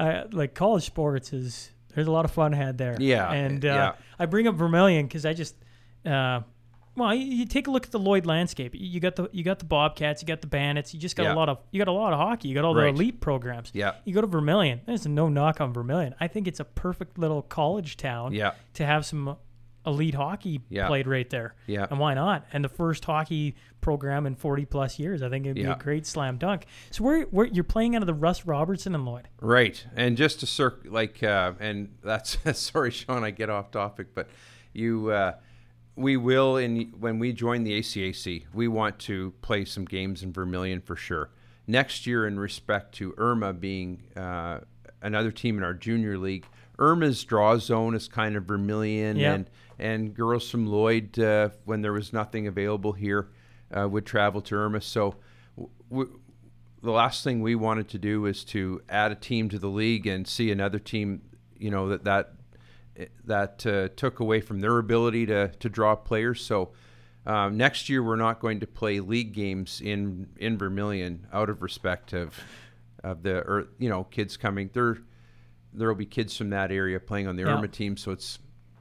uh, 0.00 0.24
like 0.32 0.54
college 0.54 0.84
sports 0.84 1.32
is 1.32 1.70
there's 1.94 2.06
a 2.06 2.10
lot 2.12 2.24
of 2.24 2.30
fun 2.30 2.52
had 2.52 2.78
there. 2.78 2.96
Yeah, 2.98 3.30
and 3.30 3.64
uh, 3.64 3.68
yeah. 3.68 3.92
I 4.18 4.26
bring 4.26 4.46
up 4.48 4.54
Vermilion 4.54 5.06
because 5.06 5.26
I 5.26 5.32
just, 5.32 5.54
uh, 6.06 6.40
well, 6.96 7.14
you, 7.14 7.24
you 7.24 7.46
take 7.46 7.66
a 7.66 7.70
look 7.70 7.84
at 7.86 7.92
the 7.92 7.98
Lloyd 7.98 8.26
landscape. 8.26 8.74
You 8.76 9.00
got 9.00 9.16
the 9.16 9.28
you 9.32 9.42
got 9.44 9.58
the 9.58 9.64
Bobcats, 9.64 10.22
you 10.22 10.26
got 10.28 10.40
the 10.40 10.46
Bandits, 10.46 10.92
you 10.94 11.00
just 11.00 11.16
got 11.16 11.24
Yeah. 11.24 11.34
a 11.34 11.36
lot 11.36 11.48
of 11.48 11.58
you 11.70 11.78
got 11.78 11.88
a 11.88 11.92
lot 11.92 12.12
of 12.12 12.18
hockey. 12.18 12.48
You 12.48 12.54
got 12.54 12.64
all 12.64 12.74
Right. 12.74 12.84
the 12.94 13.00
elite 13.02 13.20
programs. 13.20 13.70
Yeah. 13.74 13.94
You 14.04 14.12
go 14.14 14.20
to 14.20 14.26
Vermilion. 14.26 14.80
There's 14.86 15.06
no 15.06 15.28
knock 15.28 15.60
on 15.60 15.72
Vermilion. 15.72 16.14
I 16.20 16.28
think 16.28 16.46
it's 16.48 16.60
a 16.60 16.64
perfect 16.64 17.18
little 17.18 17.42
college 17.42 17.96
town. 17.96 18.32
Yeah. 18.32 18.52
To 18.74 18.86
have 18.86 19.04
some 19.06 19.36
elite 19.86 20.14
hockey 20.14 20.60
Yeah. 20.68 20.86
played 20.88 21.06
right 21.06 21.28
there. 21.30 21.54
Yeah. 21.66 21.86
And 21.90 21.98
why 21.98 22.14
not? 22.14 22.46
And 22.52 22.62
the 22.64 22.68
first 22.68 23.04
hockey 23.04 23.54
program 23.80 24.26
in 24.26 24.34
40 24.34 24.66
plus 24.66 24.98
years. 24.98 25.22
I 25.22 25.30
think 25.30 25.46
it'd 25.46 25.54
be 25.54 25.62
Yeah. 25.62 25.72
a 25.74 25.78
great 25.78 26.04
slam 26.06 26.36
dunk. 26.36 26.66
So 26.90 27.02
where, 27.02 27.22
where 27.24 27.46
you're 27.46 27.64
playing 27.64 27.96
out 27.96 28.02
of 28.02 28.06
the 28.06 28.12
Russ 28.14 28.44
Robertson 28.44 28.94
and 28.94 29.04
Lloyd. 29.06 29.28
right. 29.40 29.84
And 29.96 30.16
just 30.18 30.40
to 30.40 30.46
circ, 30.46 30.82
like, 30.88 31.22
uh, 31.22 31.52
and 31.60 31.94
that's 32.02 32.36
sorry, 32.58 32.90
Sean, 32.90 33.24
I 33.24 33.30
get 33.30 33.48
off 33.48 33.70
topic, 33.70 34.08
but 34.14 34.28
you, 34.74 35.10
uh, 35.10 35.32
we 35.96 36.16
will 36.16 36.56
in 36.56 36.92
when 36.98 37.18
we 37.18 37.32
join 37.32 37.64
the 37.64 37.78
ACAC, 37.78 38.44
we 38.54 38.68
want 38.68 38.98
to 39.00 39.32
play 39.42 39.64
some 39.64 39.84
games 39.84 40.22
in 40.22 40.32
Vermilion 40.32 40.80
for 40.80 40.94
sure. 40.96 41.30
Next 41.66 42.06
year, 42.06 42.26
in 42.26 42.38
respect 42.38 42.94
to 42.96 43.14
Irma 43.18 43.52
being 43.52 44.02
uh, 44.16 44.60
another 45.02 45.30
team 45.32 45.56
in 45.58 45.64
our 45.64 45.74
junior 45.74 46.16
league, 46.18 46.46
Irma's 46.78 47.22
draw 47.24 47.56
zone 47.58 47.94
is 47.94 48.08
kind 48.08 48.36
of 48.36 48.44
Vermilion, 48.44 49.16
Yeah. 49.16 49.34
and 49.34 49.50
and 49.80 50.14
girls 50.14 50.48
from 50.50 50.66
Lloyd, 50.66 51.18
uh, 51.18 51.50
when 51.64 51.82
there 51.82 51.92
was 51.92 52.12
nothing 52.12 52.46
available 52.46 52.92
here, 52.92 53.28
uh, 53.76 53.88
would 53.88 54.06
travel 54.06 54.40
to 54.42 54.54
Irma. 54.56 54.80
So. 54.80 55.16
W- 55.56 55.70
w- 55.90 56.20
the 56.82 56.90
last 56.90 57.22
thing 57.24 57.42
we 57.42 57.54
wanted 57.54 57.88
to 57.90 57.98
do 57.98 58.22
was 58.22 58.42
to 58.42 58.80
add 58.88 59.12
a 59.12 59.14
team 59.14 59.50
to 59.50 59.58
the 59.58 59.68
league 59.68 60.06
and 60.06 60.26
see 60.26 60.50
another 60.50 60.78
team, 60.78 61.20
you 61.58 61.70
know, 61.70 61.90
that 61.90 62.04
that 62.04 62.32
that 63.26 63.66
uh, 63.66 63.88
took 63.96 64.20
away 64.20 64.40
from 64.40 64.60
their 64.60 64.78
ability 64.78 65.26
to 65.26 65.48
to 65.48 65.68
draw 65.68 65.94
players. 65.94 66.42
So 66.42 66.72
um, 67.26 67.58
next 67.58 67.90
year 67.90 68.02
we're 68.02 68.16
not 68.16 68.40
going 68.40 68.60
to 68.60 68.66
play 68.66 69.00
league 69.00 69.34
games 69.34 69.82
in 69.82 70.28
in 70.38 70.56
Vermilion 70.56 71.26
out 71.34 71.50
of 71.50 71.60
respect 71.60 72.14
of 72.14 72.38
of 73.04 73.22
the 73.22 73.40
or 73.40 73.68
you 73.78 73.90
know 73.90 74.04
kids 74.04 74.38
coming. 74.38 74.70
There 74.72 74.96
there 75.74 75.86
will 75.88 75.94
be 75.96 76.06
kids 76.06 76.34
from 76.34 76.48
that 76.50 76.72
area 76.72 76.98
playing 76.98 77.26
on 77.28 77.36
the 77.36 77.42
Yeah. 77.42 77.56
Irma 77.58 77.68
team. 77.68 77.98
So 77.98 78.10
it's 78.10 78.38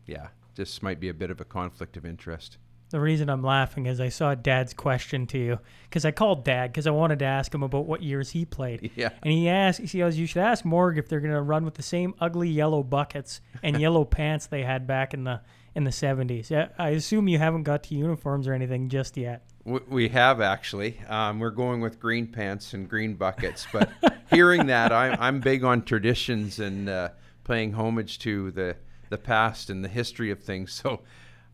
yeah, 0.07 0.27
this 0.59 0.83
might 0.83 0.99
be 0.99 1.07
a 1.07 1.13
bit 1.13 1.31
of 1.31 1.39
a 1.39 1.45
conflict 1.45 1.95
of 1.95 2.05
interest. 2.05 2.57
The 2.89 2.99
reason 2.99 3.29
I'm 3.29 3.43
laughing 3.43 3.85
is 3.85 4.01
I 4.01 4.09
saw 4.09 4.35
Dad's 4.35 4.73
question 4.73 5.25
to 5.27 5.37
you 5.37 5.59
because 5.83 6.03
I 6.03 6.11
called 6.11 6.43
Dad 6.43 6.71
because 6.71 6.85
I 6.85 6.91
wanted 6.91 7.19
to 7.19 7.25
ask 7.25 7.53
him 7.53 7.63
about 7.63 7.85
what 7.85 8.03
years 8.03 8.31
he 8.31 8.43
played. 8.43 8.91
Yeah. 8.95 9.11
And 9.23 9.31
he 9.31 9.47
asked, 9.47 9.79
he 9.79 9.99
goes, 9.99 10.17
"You 10.17 10.25
should 10.25 10.41
ask 10.41 10.65
Morg 10.65 10.97
if 10.97 11.07
they're 11.07 11.21
going 11.21 11.33
to 11.33 11.41
run 11.41 11.63
with 11.63 11.75
the 11.75 11.83
same 11.83 12.13
ugly 12.19 12.49
yellow 12.49 12.83
buckets 12.83 13.39
and 13.63 13.79
yellow 13.81 14.03
pants 14.03 14.47
they 14.47 14.63
had 14.63 14.85
back 14.85 15.13
in 15.13 15.23
the 15.23 15.39
in 15.75 15.85
the 15.85 15.91
70s." 15.91 16.49
Yeah, 16.49 16.69
I 16.77 16.89
assume 16.89 17.29
you 17.29 17.37
haven't 17.37 17.63
got 17.63 17.83
to 17.83 17.95
uniforms 17.95 18.47
or 18.47 18.53
anything 18.53 18.89
just 18.89 19.15
yet. 19.15 19.45
We 19.63 20.09
have 20.09 20.41
actually. 20.41 20.99
Um, 21.07 21.39
we're 21.39 21.51
going 21.51 21.79
with 21.79 22.01
green 22.01 22.27
pants 22.27 22.73
and 22.73 22.89
green 22.89 23.13
buckets. 23.13 23.65
But 23.71 23.89
hearing 24.29 24.65
that, 24.65 24.91
I, 24.91 25.15
I'm 25.19 25.39
big 25.39 25.63
on 25.63 25.83
traditions 25.83 26.59
and 26.59 26.89
uh, 26.89 27.09
paying 27.45 27.73
homage 27.73 28.19
to 28.19 28.51
the 28.51 28.75
the 29.09 29.17
past 29.17 29.69
and 29.69 29.83
the 29.83 29.89
history 29.89 30.31
of 30.31 30.39
things. 30.39 30.81
So 30.89 31.01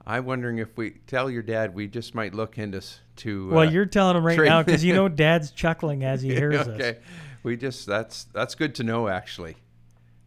I'm 0.08 0.26
wondering 0.26 0.60
if 0.60 0.78
we 0.78 0.91
tell 1.08 1.32
your 1.32 1.41
dad, 1.41 1.74
we 1.74 1.88
just 1.88 2.14
might 2.14 2.36
look 2.36 2.60
into 2.60 2.82
to. 3.18 3.49
Well, 3.49 3.68
uh, 3.68 3.72
you're 3.72 3.88
telling 3.88 4.18
him 4.18 4.26
right 4.26 4.38
now 4.39 4.62
because 4.62 4.84
you 4.84 4.93
know 4.93 5.08
Dad's 5.24 5.49
chuckling 5.51 6.03
as 6.03 6.22
he 6.22 6.30
hears 6.36 6.56
us. 6.56 6.68
okay. 6.68 6.97
We 7.41 7.58
just 7.58 7.88
that's 7.88 8.26
that's 8.26 8.53
good 8.53 8.76
to 8.76 8.84
know. 8.84 9.08
Actually, 9.08 9.56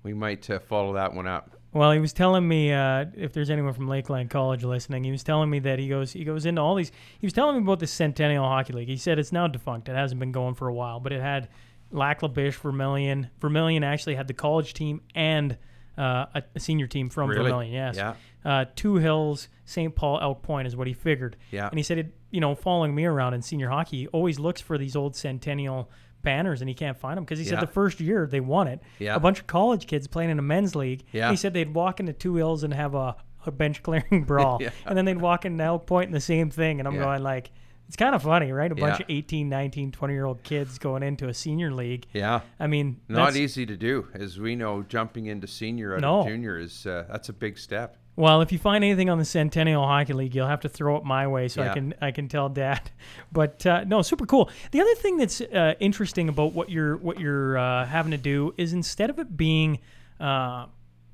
we 0.03 0.15
might 0.15 0.49
uh, 0.51 0.59
follow 0.59 0.95
that 0.95 1.15
one 1.15 1.27
up. 1.29 1.53
Well, 1.73 1.93
he 1.93 2.01
was 2.01 2.13
telling 2.13 2.49
me 2.49 2.73
uh, 2.73 3.07
if 3.15 3.33
there's 3.33 3.51
anyone 3.51 3.75
from 3.75 3.89
Lakeland 3.89 4.31
College 4.31 4.65
listening, 4.65 5.05
he 5.05 5.11
was 5.11 5.23
telling 5.23 5.51
me 5.51 5.59
that 5.61 5.79
he 5.79 5.89
goes 5.89 6.13
he 6.13 6.25
goes 6.25 6.45
into 6.45 6.61
all 6.61 6.75
these. 6.75 6.91
He 7.21 7.27
was 7.27 7.33
telling 7.33 7.57
me 7.57 7.63
about 7.63 7.79
the 7.79 7.87
Centennial 7.87 8.45
Hockey 8.45 8.73
League. 8.73 8.89
He 8.89 8.97
said 8.97 9.19
it's 9.19 9.33
now 9.33 9.47
defunct. 9.47 9.89
It 9.89 9.95
hasn't 9.95 10.19
been 10.19 10.33
going 10.33 10.55
for 10.55 10.67
a 10.67 10.75
while, 10.75 10.99
but 10.99 11.13
it 11.13 11.21
had 11.21 11.49
Lac 11.93 12.23
La 12.23 12.29
Biche, 12.29 12.57
Vermilion. 12.57 13.31
Vermilion 13.39 13.85
actually 13.85 14.17
had 14.17 14.27
the 14.27 14.35
college 14.35 14.75
team 14.75 15.03
and 15.15 15.57
uh, 15.99 16.27
a, 16.35 16.43
a 16.55 16.61
senior 16.61 16.87
team 16.87 17.09
from 17.11 17.29
Really? 17.31 17.43
Vermilion. 17.51 17.73
Yes. 17.73 17.97
Yeah. 17.97 18.15
Uh, 18.45 18.65
Two 18.77 18.97
Hills, 18.97 19.49
St. 19.65 19.95
Paul, 19.95 20.21
Elk 20.23 20.43
Point 20.43 20.67
is 20.69 20.77
what 20.77 20.87
he 20.87 20.93
figured. 20.93 21.37
Yeah. 21.51 21.69
And 21.69 21.79
he 21.79 21.83
said, 21.83 21.99
it, 21.99 22.15
you 22.31 22.41
know, 22.41 22.55
following 22.55 22.95
me 22.95 23.05
around 23.05 23.35
in 23.35 23.43
senior 23.43 23.69
hockey, 23.69 23.99
he 24.03 24.07
always 24.09 24.39
looks 24.39 24.61
for 24.61 24.79
these 24.79 24.95
old 24.97 25.17
Centennial 25.17 25.91
banners 26.23 26.61
and 26.61 26.69
he 26.69 26.75
can't 26.75 26.97
find 26.99 27.17
them 27.17 27.25
because 27.25 27.39
he 27.39 27.45
Yeah. 27.45 27.51
said 27.51 27.61
the 27.61 27.67
first 27.73 28.01
year 28.01 28.27
they 28.31 28.41
won 28.41 28.69
it. 28.69 28.81
Yeah. 28.99 29.15
A 29.17 29.21
bunch 29.21 29.41
of 29.41 29.47
college 29.47 29.87
kids 29.87 30.07
playing 30.07 30.31
in 30.31 30.39
a 30.39 30.43
men's 30.43 30.75
league. 30.77 31.05
Yeah. 31.13 31.31
He 31.31 31.37
said 31.37 31.53
they'd 31.53 31.75
walk 31.75 32.01
into 32.01 32.13
Two 32.13 32.37
Hills 32.37 32.63
and 32.65 32.73
have 32.75 32.95
a, 32.95 33.17
a 33.47 33.51
bench 33.51 33.83
clearing 33.85 34.25
brawl. 34.25 34.59
Yeah. 34.63 34.71
And 34.87 34.97
then 34.97 35.05
they'd 35.05 35.21
walk 35.21 35.45
into 35.45 35.63
Elk 35.65 35.87
Point 35.87 36.07
and 36.07 36.15
the 36.15 36.21
same 36.21 36.51
thing. 36.51 36.79
And 36.81 36.89
I'm 36.89 36.95
Yeah. 36.95 37.05
going 37.05 37.23
like, 37.23 37.51
it's 37.89 37.97
kind 37.97 38.15
of 38.15 38.23
funny, 38.23 38.53
right? 38.53 38.71
A 38.71 38.75
bunch 38.75 39.01
of 39.01 39.07
18, 39.09 39.49
19, 39.49 39.93
20 39.93 40.15
year 40.15 40.27
old 40.27 40.43
kids 40.43 40.79
going 40.79 41.03
into 41.03 41.29
a 41.29 41.35
senior 41.35 41.73
league. 41.73 42.07
Yeah. 42.13 42.43
I 42.61 42.67
mean, 42.67 43.01
Not 43.09 43.35
easy 43.35 43.65
to 43.67 43.77
do, 43.77 44.09
as 44.15 44.39
we 44.39 44.55
know. 44.55 44.83
Jumping 44.83 45.27
into 45.27 45.47
senior 45.47 45.95
out 45.95 46.03
No. 46.03 46.21
of 46.21 46.27
junior 46.27 46.59
is 46.59 46.87
uh, 46.87 47.07
that's 47.11 47.29
a 47.31 47.33
big 47.33 47.59
step. 47.59 47.97
Well, 48.15 48.43
if 48.43 48.51
you 48.51 48.59
find 48.59 48.83
anything 48.83 49.09
on 49.11 49.19
the 49.19 49.25
Centennial 49.25 49.87
Hockey 49.87 50.13
League, 50.13 50.35
you'll 50.35 50.49
have 50.49 50.61
to 50.63 50.69
throw 50.69 50.97
it 50.97 51.05
my 51.05 51.29
way 51.29 51.47
so 51.49 51.63
I 51.63 51.73
can 51.73 51.95
I 52.01 52.11
can 52.11 52.29
tell 52.29 52.49
Dad. 52.49 52.91
But 53.33 53.65
uh, 53.65 53.85
no, 53.85 54.03
super 54.03 54.27
cool. 54.27 54.51
The 54.73 54.81
other 54.81 54.95
thing 54.97 55.17
that's 55.19 55.41
uh, 55.41 55.75
interesting 55.81 56.29
about 56.29 56.53
what 56.53 56.69
you're 56.69 56.97
what 56.97 57.21
you're 57.21 57.57
uh, 57.57 57.87
having 57.87 58.11
to 58.11 58.17
do 58.19 58.55
is 58.57 58.73
instead 58.73 59.09
of 59.09 59.19
it 59.19 59.37
being 59.37 59.79
uh, 60.21 60.67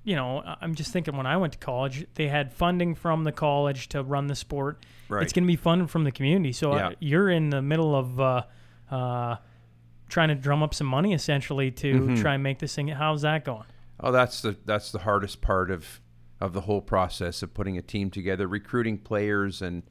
you 0.03 0.17
know, 0.17 0.43
I'm 0.61 0.75
just 0.75 0.93
thinking 0.93 1.17
when 1.17 1.27
I 1.27 1.37
went 1.37 1.55
to 1.55 1.59
college, 1.59 2.07
they 2.15 2.29
had 2.29 2.53
funding 2.53 2.95
from 2.95 3.25
the 3.25 3.33
college 3.33 3.89
to 3.91 4.03
run 4.03 4.27
the 4.27 4.35
sport. 4.35 4.85
Right. 5.09 5.23
It's 5.23 5.33
going 5.33 5.45
to 5.45 5.49
be 5.49 5.57
funded 5.57 5.91
from 5.91 6.05
the 6.05 6.13
community. 6.13 6.53
So 6.53 6.73
uh, 6.73 6.93
you're 7.01 7.29
in 7.31 7.51
the 7.51 7.61
middle 7.63 7.95
of 7.95 8.21
uh, 8.21 8.43
uh, 8.91 9.37
trying 10.09 10.29
to 10.29 10.35
drum 10.35 10.63
up 10.63 10.75
some 10.75 10.87
money 10.87 11.13
essentially 11.13 11.71
to 11.73 11.95
Mm-hmm. 11.95 12.15
try 12.17 12.35
and 12.35 12.43
make 12.43 12.59
this 12.59 12.75
thing. 12.75 12.89
How's 12.89 13.23
that 13.23 13.45
going? 13.45 13.65
Oh, 14.01 14.13
that's 14.13 14.43
the 14.43 14.57
that's 14.65 14.93
the 14.93 15.01
hardest 15.01 15.41
part 15.41 15.71
of 15.71 16.01
of 16.41 16.53
the 16.53 16.63
whole 16.63 16.81
process 16.81 17.43
of 17.43 17.55
putting 17.55 17.79
a 17.79 17.83
team 17.83 18.11
together, 18.11 18.47
recruiting 18.49 18.99
players, 18.99 19.63
and 19.63 19.83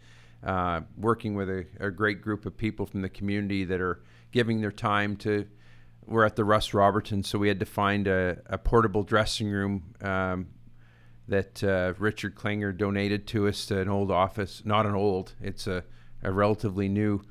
uh, 0.43 0.82
working 0.97 1.36
with 1.36 1.49
a, 1.49 1.66
a 1.80 1.89
great 1.89 2.22
group 2.22 2.45
of 2.45 2.57
people 2.57 2.86
from 2.86 3.01
the 3.01 3.09
community 3.09 3.64
that 3.64 3.80
are 3.80 4.01
giving 4.32 4.61
their 4.61 4.72
time 4.72 5.16
to. 5.16 5.47
We're 6.05 6.26
at 6.26 6.36
the 6.36 6.43
Russ 6.43 6.74
Robertson, 6.74 7.24
so 7.24 7.39
we 7.39 7.47
had 7.47 7.61
to 7.61 7.66
find 7.66 8.07
a, 8.07 8.39
a 8.47 8.57
portable 8.57 9.03
dressing 9.03 9.49
room 9.49 9.95
um, 10.01 10.47
that 11.28 11.64
uh, 11.64 11.94
Richard 11.98 12.36
Klinger 12.36 12.72
donated 12.74 13.26
to 13.28 13.48
us 13.48 13.66
to 13.68 13.80
an 13.80 13.90
old 13.90 14.12
office, 14.12 14.62
not 14.66 14.86
an 14.86 14.94
old, 14.96 15.34
it's 15.42 15.68
a, 15.68 15.84
a 16.22 16.32
relatively 16.32 16.88
new 16.90 17.22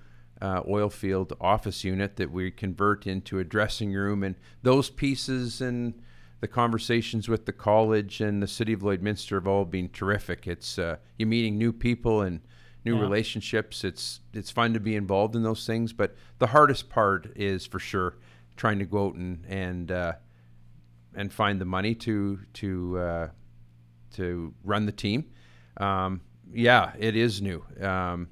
uh, 0.40 0.62
oil 0.68 0.88
field 0.90 1.34
office 1.40 1.84
unit 1.84 2.16
that 2.16 2.30
we 2.30 2.50
convert 2.50 3.06
into 3.06 3.38
a 3.38 3.44
dressing 3.44 3.92
room. 3.92 4.22
And 4.22 4.34
those 4.62 4.90
pieces 4.90 5.60
and 5.60 5.94
the 6.40 6.48
conversations 6.48 7.28
with 7.28 7.46
the 7.46 7.52
college 7.52 8.20
and 8.20 8.42
the 8.42 8.48
city 8.48 8.72
of 8.72 8.80
Lloydminster 8.80 9.34
have 9.36 9.46
all 9.46 9.64
been 9.64 9.88
terrific. 9.90 10.46
It's 10.48 10.78
uh, 10.78 10.96
you're 11.18 11.28
meeting 11.28 11.58
new 11.58 11.72
people 11.72 12.22
and 12.22 12.40
new 12.84 12.96
Yeah. 12.96 13.02
relationships. 13.02 13.84
It's 13.84 14.20
it's 14.32 14.50
fun 14.50 14.72
to 14.74 14.80
be 14.80 14.96
involved 14.96 15.36
in 15.36 15.44
those 15.44 15.64
things, 15.66 15.92
but 15.92 16.16
the 16.40 16.48
hardest 16.48 16.88
part 16.90 17.30
is 17.36 17.64
for 17.64 17.78
sure 17.78 18.16
trying 18.56 18.80
to 18.80 18.84
go 18.84 19.06
out 19.06 19.14
and 19.14 19.44
and 19.48 19.92
uh, 19.92 20.12
and 21.14 21.32
find 21.32 21.60
the 21.60 21.64
money 21.64 21.94
to 21.94 22.40
to 22.54 22.98
uh, 22.98 23.28
to 24.14 24.54
run 24.64 24.86
the 24.86 24.92
team. 24.92 25.26
Um, 25.76 26.20
yeah, 26.52 26.92
it 26.98 27.16
is 27.16 27.40
new. 27.40 27.64
Um, 27.80 28.28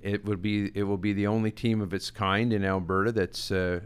it 0.00 0.24
would 0.24 0.40
be 0.40 0.70
it 0.74 0.84
will 0.84 0.98
be 0.98 1.12
the 1.12 1.26
only 1.26 1.50
team 1.50 1.80
of 1.80 1.92
its 1.92 2.10
kind 2.10 2.52
in 2.52 2.64
Alberta 2.64 3.12
that's 3.12 3.50
uh, 3.50 3.80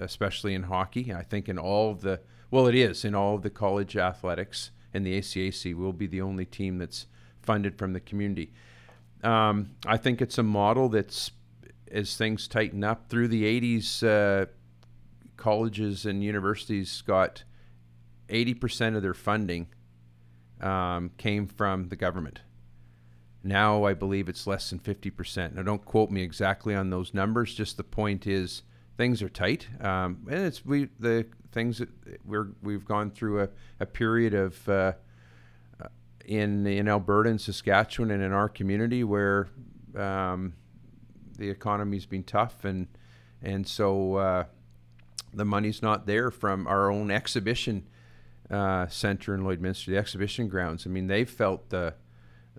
especially 0.00 0.54
in 0.54 0.64
hockey. 0.64 1.12
I 1.12 1.22
think 1.22 1.48
in 1.48 1.58
all 1.58 1.90
of 1.90 2.00
the 2.00 2.20
well, 2.50 2.66
it 2.66 2.74
is 2.74 3.04
in 3.04 3.14
all 3.14 3.34
of 3.34 3.42
the 3.42 3.50
college 3.50 3.96
athletics 3.96 4.70
in 4.94 5.02
the 5.02 5.18
ACAC. 5.18 5.74
We'll 5.74 5.92
be 5.92 6.06
the 6.06 6.22
only 6.22 6.46
team 6.46 6.78
that's 6.78 7.06
funded 7.42 7.76
from 7.76 7.92
the 7.92 8.00
community. 8.00 8.52
Um, 9.22 9.70
I 9.84 9.96
think 9.96 10.22
it's 10.22 10.38
a 10.38 10.42
model 10.42 10.88
that's 10.88 11.32
as 11.90 12.16
things 12.16 12.48
tighten 12.48 12.84
up 12.84 13.08
through 13.08 13.28
the 13.28 13.44
80s. 13.44 14.02
Uh, 14.06 14.46
colleges 15.36 16.04
and 16.04 16.22
universities 16.22 17.02
got 17.02 17.44
80% 18.28 18.96
of 18.96 19.02
their 19.02 19.14
funding 19.14 19.68
um, 20.60 21.10
came 21.18 21.46
from 21.46 21.88
the 21.88 21.96
government. 21.96 22.40
Now 23.42 23.84
I 23.84 23.94
believe 23.94 24.28
it's 24.28 24.46
less 24.46 24.70
than 24.70 24.78
50%. 24.78 25.54
Now 25.54 25.62
don't 25.62 25.84
quote 25.84 26.10
me 26.10 26.22
exactly 26.22 26.74
on 26.74 26.90
those 26.90 27.14
numbers. 27.14 27.54
Just 27.54 27.76
the 27.76 27.84
point 27.84 28.26
is 28.26 28.62
things 28.96 29.22
are 29.22 29.28
tight, 29.28 29.68
um, 29.80 30.26
and 30.28 30.44
it's 30.44 30.64
we 30.64 30.88
the 30.98 31.26
things 31.52 31.78
that 31.78 31.88
we're 32.24 32.48
we've 32.62 32.84
gone 32.84 33.10
through 33.10 33.42
a, 33.42 33.48
a 33.80 33.86
period 33.86 34.34
of 34.34 34.68
uh, 34.68 34.92
in 36.24 36.66
in 36.66 36.88
Alberta 36.88 37.30
and 37.30 37.40
Saskatchewan 37.40 38.10
and 38.10 38.22
in 38.22 38.32
our 38.32 38.48
community 38.48 39.02
where 39.04 39.48
um, 39.96 40.52
the 41.38 41.48
economy's 41.48 42.06
been 42.06 42.24
tough 42.24 42.64
and 42.64 42.86
and 43.40 43.66
so 43.66 44.16
uh, 44.16 44.44
the 45.32 45.44
money's 45.44 45.80
not 45.80 46.06
there 46.06 46.30
from 46.30 46.66
our 46.66 46.90
own 46.90 47.10
exhibition 47.10 47.86
uh, 48.50 48.86
center 48.88 49.34
in 49.34 49.42
Lloydminster, 49.42 49.86
the 49.86 49.96
exhibition 49.96 50.48
grounds. 50.48 50.86
I 50.86 50.90
mean, 50.90 51.06
they've 51.06 51.28
felt 51.28 51.70
the 51.70 51.94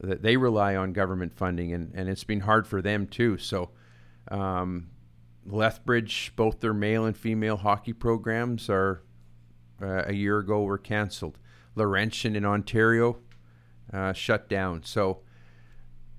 that 0.02 0.22
they 0.22 0.38
rely 0.38 0.76
on 0.76 0.94
government 0.94 1.34
funding, 1.34 1.74
and, 1.74 1.92
and 1.94 2.08
it's 2.08 2.24
been 2.24 2.42
hard 2.42 2.66
for 2.66 2.82
them 2.82 3.06
too. 3.06 3.38
So, 3.38 3.72
um, 4.32 4.92
Lethbridge, 5.46 6.32
both 6.36 6.62
their 6.62 6.74
male 6.74 7.06
and 7.06 7.18
female 7.18 7.58
hockey 7.58 7.92
programs 7.92 8.70
are 8.70 9.04
uh, 9.82 10.04
a 10.06 10.14
year 10.14 10.40
ago 10.40 10.64
were 10.64 10.78
canceled. 10.78 11.38
Laurentian 11.76 12.36
in 12.36 12.46
Ontario 12.46 13.20
uh, 13.92 14.14
shut 14.14 14.48
down. 14.48 14.84
So, 14.84 15.20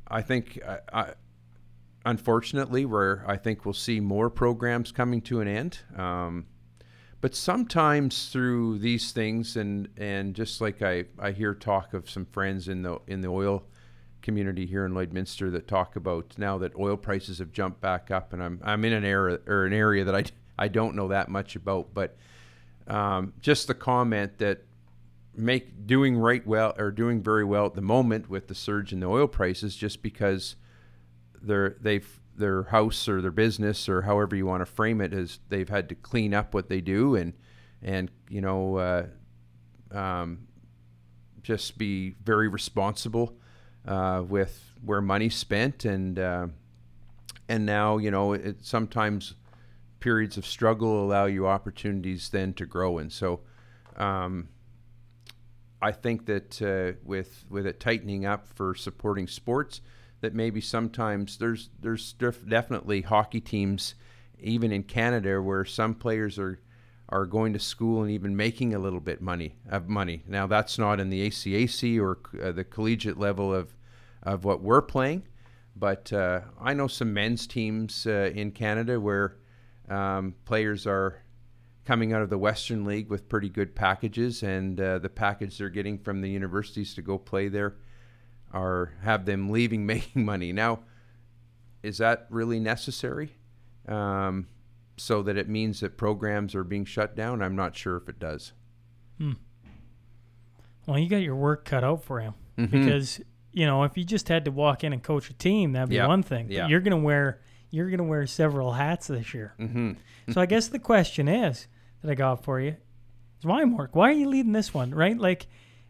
I 0.09 0.23
think 0.23 0.61
I, 0.67 0.79
I, 0.93 1.13
unfortunately, 2.05 2.85
where 2.85 3.25
I 3.27 3.37
think 3.37 3.65
we'll 3.65 3.73
see 3.73 4.01
more 4.01 4.29
programs 4.29 4.93
coming 4.93 5.23
to 5.23 5.41
an 5.41 5.49
end. 5.49 5.79
Um, 5.97 6.47
but 7.21 7.35
sometimes 7.35 8.29
through 8.29 8.79
these 8.79 9.13
things, 9.13 9.57
and 9.57 9.89
and 9.97 10.35
just 10.35 10.61
like 10.61 10.83
I, 10.83 11.05
I 11.19 11.33
hear 11.33 11.55
talk 11.55 11.93
of 11.93 12.09
some 12.09 12.25
friends 12.27 12.69
in 12.69 12.83
the 12.83 12.99
in 13.07 13.21
the 13.21 13.29
oil 13.29 13.65
community 14.23 14.67
here 14.67 14.85
in 14.85 14.93
Lloydminster 14.93 15.51
that 15.53 15.67
talk 15.67 15.97
about 15.97 16.35
now 16.37 16.59
that 16.59 16.75
oil 16.79 16.97
prices 16.97 17.39
have 17.39 17.53
jumped 17.53 17.81
back 17.81 18.11
up, 18.11 18.33
and 18.33 18.43
I'm 18.43 18.61
I'm 18.63 18.85
in 18.85 18.93
an 18.93 19.05
area 19.05 19.39
or 19.47 19.67
an 19.67 19.73
area 19.73 20.05
that 20.05 20.15
I 20.15 20.25
I 20.59 20.69
don't 20.69 20.95
know 20.95 21.09
that 21.09 21.29
much 21.29 21.57
about, 21.57 21.93
but 21.93 22.17
um, 22.87 23.35
just 23.41 23.67
the 23.67 23.75
comment 23.75 24.39
that 24.39 24.65
make 25.35 25.87
doing 25.87 26.17
right 26.17 26.47
well 26.47 26.75
or 26.79 26.91
doing 26.91 27.23
very 27.23 27.45
well 27.45 27.67
at 27.67 27.75
the 27.75 27.81
moment 27.81 28.29
with 28.29 28.49
the 28.49 28.55
surge 28.55 28.93
in 28.93 29.01
the 29.01 29.07
oil 29.07 29.29
prices 29.29 29.77
just 29.77 30.03
because 30.03 30.57
they're 31.41 31.77
they've 31.81 32.20
their 32.41 32.65
house 32.65 33.09
or 33.09 33.23
their 33.23 33.31
business 33.31 33.89
or 33.89 34.03
however 34.03 34.35
you 34.35 34.47
want 34.47 34.61
to 34.61 34.67
frame 34.67 35.01
it 35.01 35.13
is 35.13 35.39
they've 35.49 35.69
had 35.69 35.89
to 35.89 35.95
clean 35.95 36.35
up 36.35 36.53
what 36.55 36.69
they 36.69 36.81
do 36.81 37.15
and 37.15 37.33
and 37.83 38.11
you 38.29 38.41
know 38.41 38.77
uh, 38.77 39.07
um, 39.97 40.47
just 41.43 41.79
be 41.79 42.15
very 42.25 42.49
responsible 42.49 43.37
uh, 43.87 44.23
with 44.27 44.73
where 44.85 45.01
money's 45.01 45.37
spent 45.37 45.85
and 45.85 46.19
uh, 46.19 46.47
and 47.49 47.65
now 47.65 47.97
you 47.99 48.11
know 48.11 48.33
it 48.33 48.65
sometimes 48.65 49.35
periods 50.01 50.37
of 50.37 50.47
struggle 50.47 51.05
allow 51.05 51.27
you 51.27 51.47
opportunities 51.47 52.31
then 52.31 52.53
to 52.53 52.67
grow 52.67 52.99
and 52.99 53.13
so 53.13 53.41
um, 53.97 54.49
I 55.83 55.93
think 55.93 56.27
that 56.27 56.61
uh, 56.61 56.99
with 57.05 57.45
with 57.49 57.67
it 57.67 57.81
tightening 57.81 58.27
up 58.27 58.49
for 58.49 58.75
supporting 58.75 59.27
sports, 59.27 59.81
that 60.21 60.35
maybe 60.35 60.61
sometimes 60.61 61.39
there's 61.39 61.71
there's 61.81 62.13
def- 62.15 62.47
definitely 62.49 63.03
hockey 63.03 63.41
teams, 63.41 63.95
even 64.39 64.73
in 64.73 64.83
Canada, 64.83 65.41
where 65.41 65.65
some 65.65 65.95
players 65.95 66.39
are 66.39 66.61
are 67.09 67.27
going 67.27 67.53
to 67.53 67.59
school 67.59 68.03
and 68.03 68.11
even 68.11 68.37
making 68.37 68.73
a 68.73 68.79
little 68.79 69.01
bit 69.01 69.21
money 69.21 69.57
of 69.69 69.89
money. 69.89 70.23
Now 70.29 70.47
that's 70.47 70.79
not 70.79 71.01
in 71.01 71.11
the 71.11 71.29
ACAC 71.29 72.01
or 72.01 72.19
uh, 72.41 72.53
the 72.53 72.65
collegiate 72.65 73.19
level 73.19 73.55
of 73.55 73.75
of 74.23 74.45
what 74.45 74.63
we're 74.63 74.83
playing, 74.83 75.27
but 75.75 76.13
uh, 76.13 76.41
I 76.61 76.75
know 76.75 76.87
some 76.87 77.13
men's 77.13 77.47
teams 77.47 78.07
uh, 78.07 78.31
in 78.35 78.51
Canada 78.51 79.01
where 79.01 79.37
um, 79.89 80.35
players 80.45 80.87
are 80.87 81.23
coming 81.87 82.13
out 82.13 82.23
of 82.23 82.29
the 82.29 82.39
Western 82.39 82.85
League 82.85 83.09
with 83.09 83.29
pretty 83.29 83.49
good 83.49 83.75
packages, 83.75 84.43
and 84.43 84.79
uh, 84.79 84.99
the 84.99 85.09
package 85.09 85.57
they're 85.57 85.71
getting 85.71 85.99
from 85.99 86.21
the 86.21 86.29
universities 86.29 86.95
to 86.95 87.03
go 87.03 87.17
play 87.17 87.49
there 87.49 87.77
are 88.53 88.93
have 89.03 89.25
them 89.27 89.49
leaving 89.51 89.87
making 89.95 90.25
money. 90.25 90.53
Now, 90.53 90.81
is 91.83 91.99
that 91.99 92.27
really 92.31 92.61
necessary? 92.61 93.37
Um, 93.89 94.47
so 94.97 95.23
that 95.23 95.37
it 95.39 95.49
means 95.49 95.81
that 95.81 95.97
programs 95.97 96.55
are 96.55 96.65
being 96.65 96.85
shut 96.85 97.17
down? 97.17 97.41
I'm 97.43 97.57
not 97.57 97.75
sure 97.75 97.97
if 97.97 98.09
it 98.09 98.19
does. 98.19 98.53
Well, 100.87 100.99
you 100.99 101.09
got 101.09 101.19
your 101.19 101.37
work 101.37 101.65
cut 101.65 101.85
out 101.85 102.03
for 102.05 102.21
him 102.21 102.35
Mhm. 102.59 102.71
because 102.71 103.21
you 103.53 103.67
know 103.67 103.85
if 103.85 103.97
you 103.97 104.05
just 104.05 104.29
had 104.29 104.45
to 104.47 104.51
walk 104.51 104.83
in 104.85 104.93
and 104.93 105.03
coach 105.03 105.31
a 105.31 105.35
team, 105.35 105.73
that'd 105.73 105.89
be 105.91 105.97
Yeah, 105.97 106.07
one 106.07 106.23
thing. 106.23 106.51
Yeah. 106.51 106.69
you're 106.69 106.81
gonna 106.81 106.97
wear 106.99 107.41
you're 107.71 107.89
gonna 107.91 108.05
wear 108.05 108.27
several 108.27 108.73
hats 108.73 109.07
this 109.07 109.33
year. 109.35 109.55
Mm-hmm. 109.59 109.93
so 110.33 110.41
I 110.41 110.47
guess 110.47 110.69
the 110.69 110.79
question 110.79 111.29
is 111.29 111.69
that 112.03 112.11
I 112.11 112.15
got 112.15 112.43
for 112.45 112.61
you 112.61 112.77
is 113.39 113.45
why 113.47 113.63
work? 113.65 113.95
Why 113.95 114.09
are 114.09 114.15
you 114.15 114.29
leading 114.29 114.53
this 114.53 114.75
one? 114.75 114.91
Right? 114.93 115.17
Like, 115.17 115.47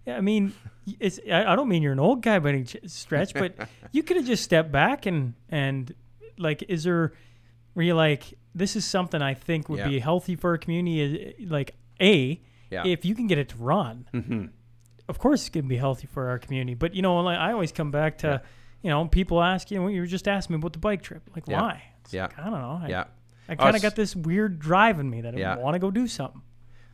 I 0.07 0.21
mean, 0.21 0.53
it's 0.99 1.21
I 1.31 1.45
I 1.53 1.57
don't 1.57 1.69
mean 1.69 1.83
you're 1.83 1.93
an 1.93 2.01
old 2.01 2.23
guy 2.23 2.39
by 2.39 2.51
any 2.51 2.65
stretch, 2.87 3.35
but 3.35 3.55
you 3.93 4.03
could 4.03 4.17
have 4.17 4.27
just 4.27 4.43
stepped 4.43 4.73
back 4.73 5.07
and 5.07 5.35
and 5.49 5.95
like, 6.39 6.63
is 6.69 6.85
there 6.85 7.13
were 7.75 7.83
you 7.83 7.95
like 7.95 8.35
this 8.55 8.75
is 8.77 8.85
something 8.85 9.23
I 9.23 9.35
think 9.35 9.69
would 9.69 9.79
Yeah. 9.79 9.89
be 9.89 9.99
healthy 10.01 10.35
for 10.37 10.55
a 10.55 10.59
community? 10.59 11.35
uh, 11.39 11.47
Like, 11.49 11.75
a 12.01 12.41
Yeah. 12.71 12.85
if 12.87 13.05
you 13.05 13.15
can 13.15 13.27
get 13.29 13.39
it 13.39 13.51
to 13.51 13.57
run, 13.59 14.07
Mm-hmm. 14.13 14.47
of 15.09 15.19
course 15.19 15.43
it's 15.43 15.51
going 15.51 15.65
to 15.65 15.69
be 15.69 15.77
healthy 15.77 16.07
for 16.09 16.29
our 16.31 16.39
community. 16.39 16.75
But 16.75 16.95
you 16.95 17.03
know, 17.03 17.17
like, 17.21 17.39
I 17.39 17.53
always 17.53 17.71
come 17.73 17.91
back 17.93 18.19
to, 18.19 18.43
you 18.83 18.91
know, 18.91 19.07
people 19.07 19.41
ask 19.43 19.71
you, 19.71 19.79
know, 19.81 19.87
you 19.89 20.01
were 20.01 20.07
just 20.07 20.27
asking 20.27 20.57
me 20.57 20.61
about 20.61 20.73
the 20.73 20.79
bike 20.81 21.03
trip. 21.03 21.23
Like, 21.35 21.47
Yeah. 21.47 21.61
why? 21.61 21.83
It's 22.01 22.13
Yeah. 22.13 22.23
like, 22.25 22.39
I 22.41 22.45
don't 22.51 22.61
know. 22.61 22.81
I, 22.83 22.89
Yeah. 22.89 23.05
I 23.49 23.53
Oh, 23.53 23.57
kind 23.57 23.61
of 23.71 23.77
it's- 23.77 23.83
got 23.83 23.95
this 23.97 24.17
weird 24.17 24.59
drive 24.59 24.99
in 24.99 25.09
me 25.11 25.21
that 25.21 25.37
Yeah. 25.37 25.55
I 25.55 25.59
want 25.59 25.75
to 25.75 25.79
go 25.79 25.91
do 25.93 26.07
something. 26.09 26.43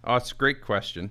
Oh, 0.05 0.17
it's 0.17 0.33
a 0.33 0.35
great 0.35 0.61
question, 0.61 1.11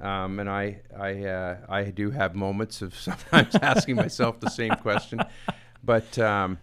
um, 0.00 0.40
and 0.40 0.48
I 0.48 0.80
I 0.98 1.24
uh, 1.24 1.56
I 1.68 1.84
do 1.84 2.10
have 2.10 2.34
moments 2.34 2.82
of 2.82 2.94
sometimes 2.98 3.54
asking 3.56 3.96
myself 3.96 4.40
the 4.40 4.50
same 4.50 4.74
question, 4.76 5.20
but 5.82 6.18
um, 6.18 6.58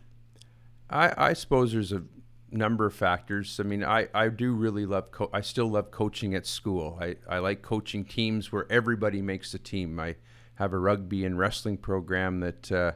I 0.90 1.30
I 1.30 1.34
suppose 1.34 1.72
there's 1.72 1.92
a 1.92 2.04
number 2.52 2.86
of 2.86 2.94
factors. 2.94 3.60
I 3.60 3.64
mean, 3.64 3.84
I, 3.84 4.08
I 4.14 4.28
do 4.28 4.54
really 4.54 4.86
love 4.86 5.12
co- 5.12 5.30
I 5.34 5.42
still 5.42 5.68
love 5.68 5.92
coaching 5.92 6.36
at 6.36 6.46
school. 6.46 6.98
I, 7.02 7.16
I 7.28 7.40
like 7.40 7.62
coaching 7.62 8.06
teams 8.06 8.52
where 8.52 8.68
everybody 8.70 9.22
makes 9.22 9.52
the 9.54 9.60
team. 9.60 10.00
I 10.00 10.16
have 10.56 10.74
a 10.74 10.78
rugby 10.78 11.26
and 11.26 11.38
wrestling 11.38 11.78
program 11.78 12.42
that 12.42 12.72
uh, 12.72 12.92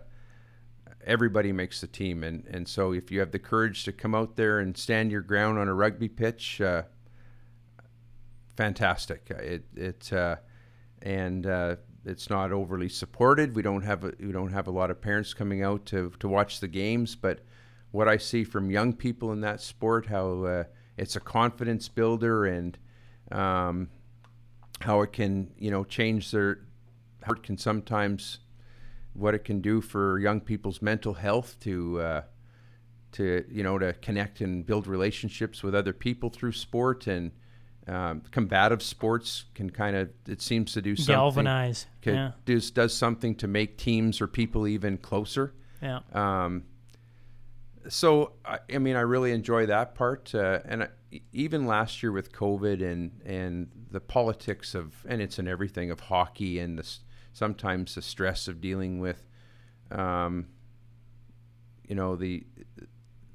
everybody 1.06 1.52
makes 1.52 1.82
the 1.82 1.88
team, 1.88 2.24
and 2.24 2.46
and 2.48 2.68
so 2.68 2.92
if 2.92 3.12
you 3.12 3.20
have 3.22 3.32
the 3.32 3.40
courage 3.40 3.86
to 3.86 3.92
come 3.92 4.14
out 4.14 4.36
there 4.36 4.60
and 4.60 4.78
stand 4.78 5.12
your 5.12 5.22
ground 5.22 5.58
on 5.58 5.68
a 5.68 5.74
rugby 5.74 6.10
pitch, 6.10 6.60
uh, 6.62 6.84
fantastic. 8.56 9.30
It 9.30 9.66
it 9.76 10.12
uh, 10.14 10.38
and 11.01 11.45
uh, 11.45 11.76
it's 12.06 12.30
not 12.30 12.51
overly 12.51 12.89
supported. 12.89 13.56
We 13.56 13.62
don't 13.62 13.84
have 13.84 14.03
a, 14.03 14.14
we 14.20 14.32
don't 14.32 14.51
have 14.51 14.68
a 14.68 14.72
lot 14.72 14.91
of 14.91 15.01
parents 15.01 15.34
coming 15.34 15.64
out 15.64 15.86
to 15.88 16.12
to 16.20 16.28
watch 16.28 16.60
the 16.60 16.68
games, 16.68 17.16
but 17.16 17.39
what 17.91 18.08
I 18.08 18.18
see 18.18 18.43
from 18.43 18.70
young 18.70 18.93
people 18.93 19.32
in 19.32 19.41
that 19.41 19.62
sport, 19.62 20.08
how 20.08 20.43
uh, 20.43 20.64
it's 20.97 21.16
a 21.16 21.20
confidence 21.20 21.88
builder 21.88 22.45
and 22.45 22.78
um, 23.32 23.89
how 24.82 25.01
it 25.01 25.14
can 25.14 25.51
you 25.58 25.72
know 25.72 25.84
change 25.84 26.32
their 26.32 26.60
how 27.24 27.34
it 27.34 27.43
can 27.43 27.58
sometimes 27.58 28.39
what 29.14 29.34
it 29.34 29.43
can 29.43 29.62
do 29.62 29.82
for 29.82 30.20
young 30.20 30.41
people's 30.41 30.82
mental 30.82 31.14
health 31.14 31.58
to 31.62 31.99
uh, 31.99 32.22
to 33.14 33.45
you 33.49 33.64
know 33.64 33.80
to 33.80 33.93
connect 33.93 34.41
and 34.41 34.66
build 34.66 34.88
relationships 34.88 35.64
with 35.64 35.74
other 35.74 35.93
people 35.93 36.30
through 36.30 36.51
sport 36.51 37.08
and 37.08 37.32
um, 37.88 38.22
combative 38.32 38.82
sports 38.82 39.46
can 39.54 39.70
kind 39.70 39.96
of 39.96 40.10
it 40.28 40.42
seems 40.42 40.74
to 40.74 40.82
do 40.82 40.96
something 40.96 41.16
Galvanize. 41.16 41.86
can, 42.02 42.16
Yeah. 42.16 42.32
does 42.46 42.72
does 42.72 42.94
something 42.94 43.36
to 43.36 43.48
make 43.48 43.78
teams 43.78 44.22
or 44.22 44.28
people 44.28 44.68
even 44.68 44.98
closer. 44.98 45.54
Yeah. 45.82 46.00
Um, 46.12 46.64
so 47.88 48.34
I, 48.44 48.60
I 48.74 48.78
mean, 48.80 48.96
I 48.96 49.02
really 49.02 49.32
enjoy 49.32 49.68
that 49.68 49.94
part, 49.94 50.34
uh, 50.34 50.60
and 50.66 50.84
I, 50.84 50.88
even 51.32 51.68
last 51.68 52.02
year 52.02 52.12
with 52.12 52.32
COVID 52.32 52.82
and 52.82 53.22
and 53.24 53.70
the 53.92 54.00
politics 54.00 54.74
of 54.74 55.06
and 55.08 55.22
it's 55.22 55.38
in 55.38 55.48
everything 55.48 55.92
of 55.92 56.00
hockey 56.00 56.60
and 56.60 56.80
the, 56.80 56.98
sometimes 57.34 57.96
the 57.96 58.02
stress 58.02 58.48
of 58.48 58.60
dealing 58.62 59.00
with, 59.00 59.28
um, 59.92 60.48
you 61.88 61.94
know, 61.94 62.16
the 62.16 62.44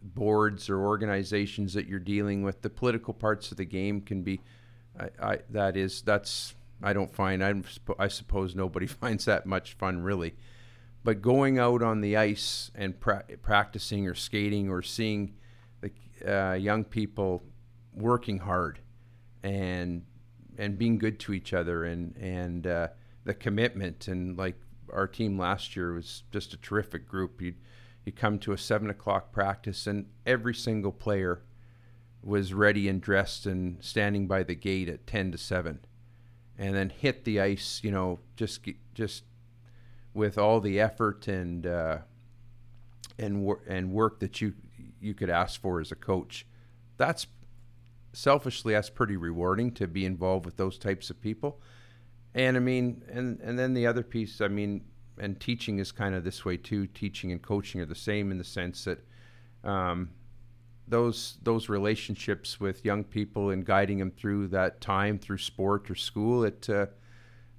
boards 0.03 0.71
or 0.71 0.81
organizations 0.81 1.75
that 1.75 1.87
you're 1.87 1.99
dealing 1.99 2.43
with. 2.43 2.63
The 2.63 2.71
political 2.71 3.15
parts 3.15 3.51
of 3.51 3.57
the 3.57 3.65
game 3.65 4.01
can 4.01 4.23
be, 4.23 4.41
I, 4.99 5.09
I 5.23 5.39
that 5.51 5.77
is 5.77 6.03
that's 6.03 6.55
I 6.83 6.93
don't 6.93 7.15
find 7.15 7.45
I'm, 7.45 7.65
I 7.99 8.09
suppose 8.09 8.55
nobody 8.55 8.87
finds 8.89 9.25
that 9.27 9.47
much 9.47 9.75
fun 9.75 10.03
really 10.03 10.35
but 11.03 11.23
going 11.23 11.59
out 11.59 11.83
on 11.83 12.01
the 12.01 12.17
ice 12.17 12.71
and 12.75 12.99
pra- 12.99 13.25
practicing 13.43 14.07
or 14.07 14.15
skating 14.15 14.69
or 14.69 14.83
seeing 14.83 15.35
the 15.81 15.91
uh, 16.27 16.55
young 16.55 16.85
people 16.85 17.43
working 17.95 18.39
hard 18.39 18.81
and 19.43 20.05
and 20.59 20.77
being 20.77 20.99
good 20.99 21.19
to 21.19 21.33
each 21.33 21.55
other 21.55 21.85
and 21.85 22.17
and 22.17 22.67
uh, 22.67 22.89
the 23.25 23.35
commitment 23.35 24.09
and 24.09 24.37
like 24.37 24.57
our 24.93 25.07
team 25.07 25.39
last 25.39 25.77
year 25.77 25.93
was 25.93 26.25
just 26.33 26.53
a 26.53 26.57
terrific 26.57 27.07
group. 27.07 27.41
You 27.41 27.55
you 28.05 28.13
come 28.13 28.39
to 28.41 28.53
a 28.53 28.59
seven 28.59 28.91
o'clock 28.91 29.33
practice 29.33 29.87
and 29.87 30.07
every 30.27 30.55
single 30.55 30.93
player 30.93 31.43
was 32.23 32.53
ready 32.53 32.89
and 32.89 33.01
dressed 33.01 33.47
and 33.47 33.83
standing 33.83 34.27
by 34.27 34.43
the 34.43 34.55
gate 34.55 34.89
at 34.89 35.07
ten 35.07 35.33
to 35.33 35.39
seven, 35.39 35.81
and 36.59 36.75
then 36.75 36.91
hit 36.91 37.25
the 37.25 37.41
ice. 37.41 37.81
You 37.83 37.91
know, 37.91 38.21
just 38.37 38.61
just 38.95 39.25
with 40.13 40.39
all 40.39 40.61
the 40.61 40.81
effort 40.81 41.29
and 41.29 41.67
uh, 41.67 41.99
and 43.19 43.43
wor- 43.43 43.63
and 43.69 43.93
work 43.93 44.21
that 44.21 44.41
you 44.41 44.55
you 45.01 45.15
could 45.15 45.31
ask 45.31 45.61
for 45.61 45.81
as 45.81 45.93
a 45.93 45.97
coach. 45.97 46.47
That's 46.97 47.27
selfishly 48.13 48.75
that's 48.75 48.91
pretty 48.91 49.17
rewarding 49.17 49.73
to 49.73 49.87
be 49.87 50.05
involved 50.05 50.45
with 50.45 50.57
those 50.57 50.79
types 50.79 51.11
of 51.11 51.21
people. 51.21 51.61
And 52.35 52.57
I 52.57 52.61
mean, 52.61 53.03
and 53.11 53.41
and 53.41 53.59
then 53.59 53.75
the 53.75 53.87
other 53.87 54.03
piece, 54.03 54.41
I 54.41 54.49
mean, 54.49 54.85
and 55.21 55.39
teaching 55.39 55.79
is 55.79 55.93
kind 55.93 56.14
of 56.14 56.25
this 56.25 56.45
way 56.45 56.57
too. 56.57 56.87
Teaching 56.89 57.31
and 57.31 57.41
coaching 57.41 57.81
are 57.81 57.87
the 57.87 57.95
same 57.95 58.31
in 58.31 58.39
the 58.39 58.45
sense 58.45 58.85
that 58.85 58.99
um, 59.62 60.11
those 60.89 61.39
those 61.43 61.68
relationships 61.68 62.59
with 62.59 62.85
young 62.85 63.05
people 63.05 63.51
and 63.51 63.64
guiding 63.64 63.99
them 63.99 64.11
through 64.11 64.49
that 64.49 64.81
time 64.81 65.18
through 65.18 65.39
sport 65.39 65.91
or 65.91 65.95
school, 65.95 66.45
it 66.45 66.68
uh, 66.68 66.87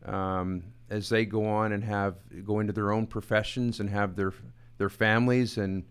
um, 0.05 0.63
as 0.89 1.07
they 1.07 1.25
go 1.25 1.45
on 1.47 1.71
and 1.71 1.83
have 1.83 2.15
go 2.43 2.59
into 2.59 2.73
their 2.73 2.91
own 2.91 3.05
professions 3.07 3.79
and 3.79 3.89
have 3.89 4.15
their 4.15 4.33
their 4.77 4.89
families 4.89 5.57
and 5.57 5.85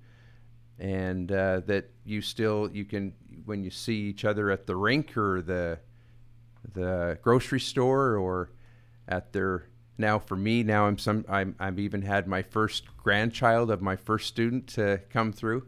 and 0.78 1.30
uh, 1.30 1.60
that 1.60 1.90
you 2.04 2.20
still 2.20 2.68
you 2.72 2.84
can 2.84 3.12
when 3.44 3.62
you 3.62 3.70
see 3.70 3.96
each 3.96 4.24
other 4.24 4.50
at 4.50 4.66
the 4.66 4.74
rink 4.74 5.16
or 5.16 5.40
the 5.40 5.78
the 6.74 7.18
grocery 7.22 7.60
store 7.60 8.16
or 8.16 8.50
at 9.08 9.32
their 9.32 9.69
now 10.00 10.18
for 10.18 10.36
me 10.36 10.62
now 10.62 10.86
I'm 10.86 10.98
some 10.98 11.24
I'm, 11.28 11.54
I've 11.60 11.78
even 11.78 12.02
had 12.02 12.26
my 12.26 12.42
first 12.42 12.84
grandchild 12.96 13.70
of 13.70 13.80
my 13.80 13.96
first 13.96 14.26
student 14.26 14.66
to 14.68 15.00
come 15.10 15.32
through 15.32 15.66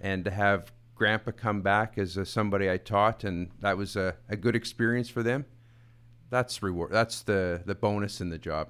and 0.00 0.24
to 0.24 0.30
have 0.30 0.72
grandpa 0.94 1.32
come 1.32 1.60
back 1.60 1.98
as 1.98 2.16
a, 2.16 2.24
somebody 2.24 2.70
I 2.70 2.76
taught 2.76 3.24
and 3.24 3.50
that 3.60 3.76
was 3.76 3.96
a, 3.96 4.16
a 4.28 4.36
good 4.36 4.56
experience 4.56 5.08
for 5.08 5.22
them 5.22 5.44
that's 6.30 6.62
reward 6.62 6.92
that's 6.92 7.22
the 7.22 7.62
the 7.66 7.74
bonus 7.74 8.20
in 8.20 8.30
the 8.30 8.38
job 8.38 8.68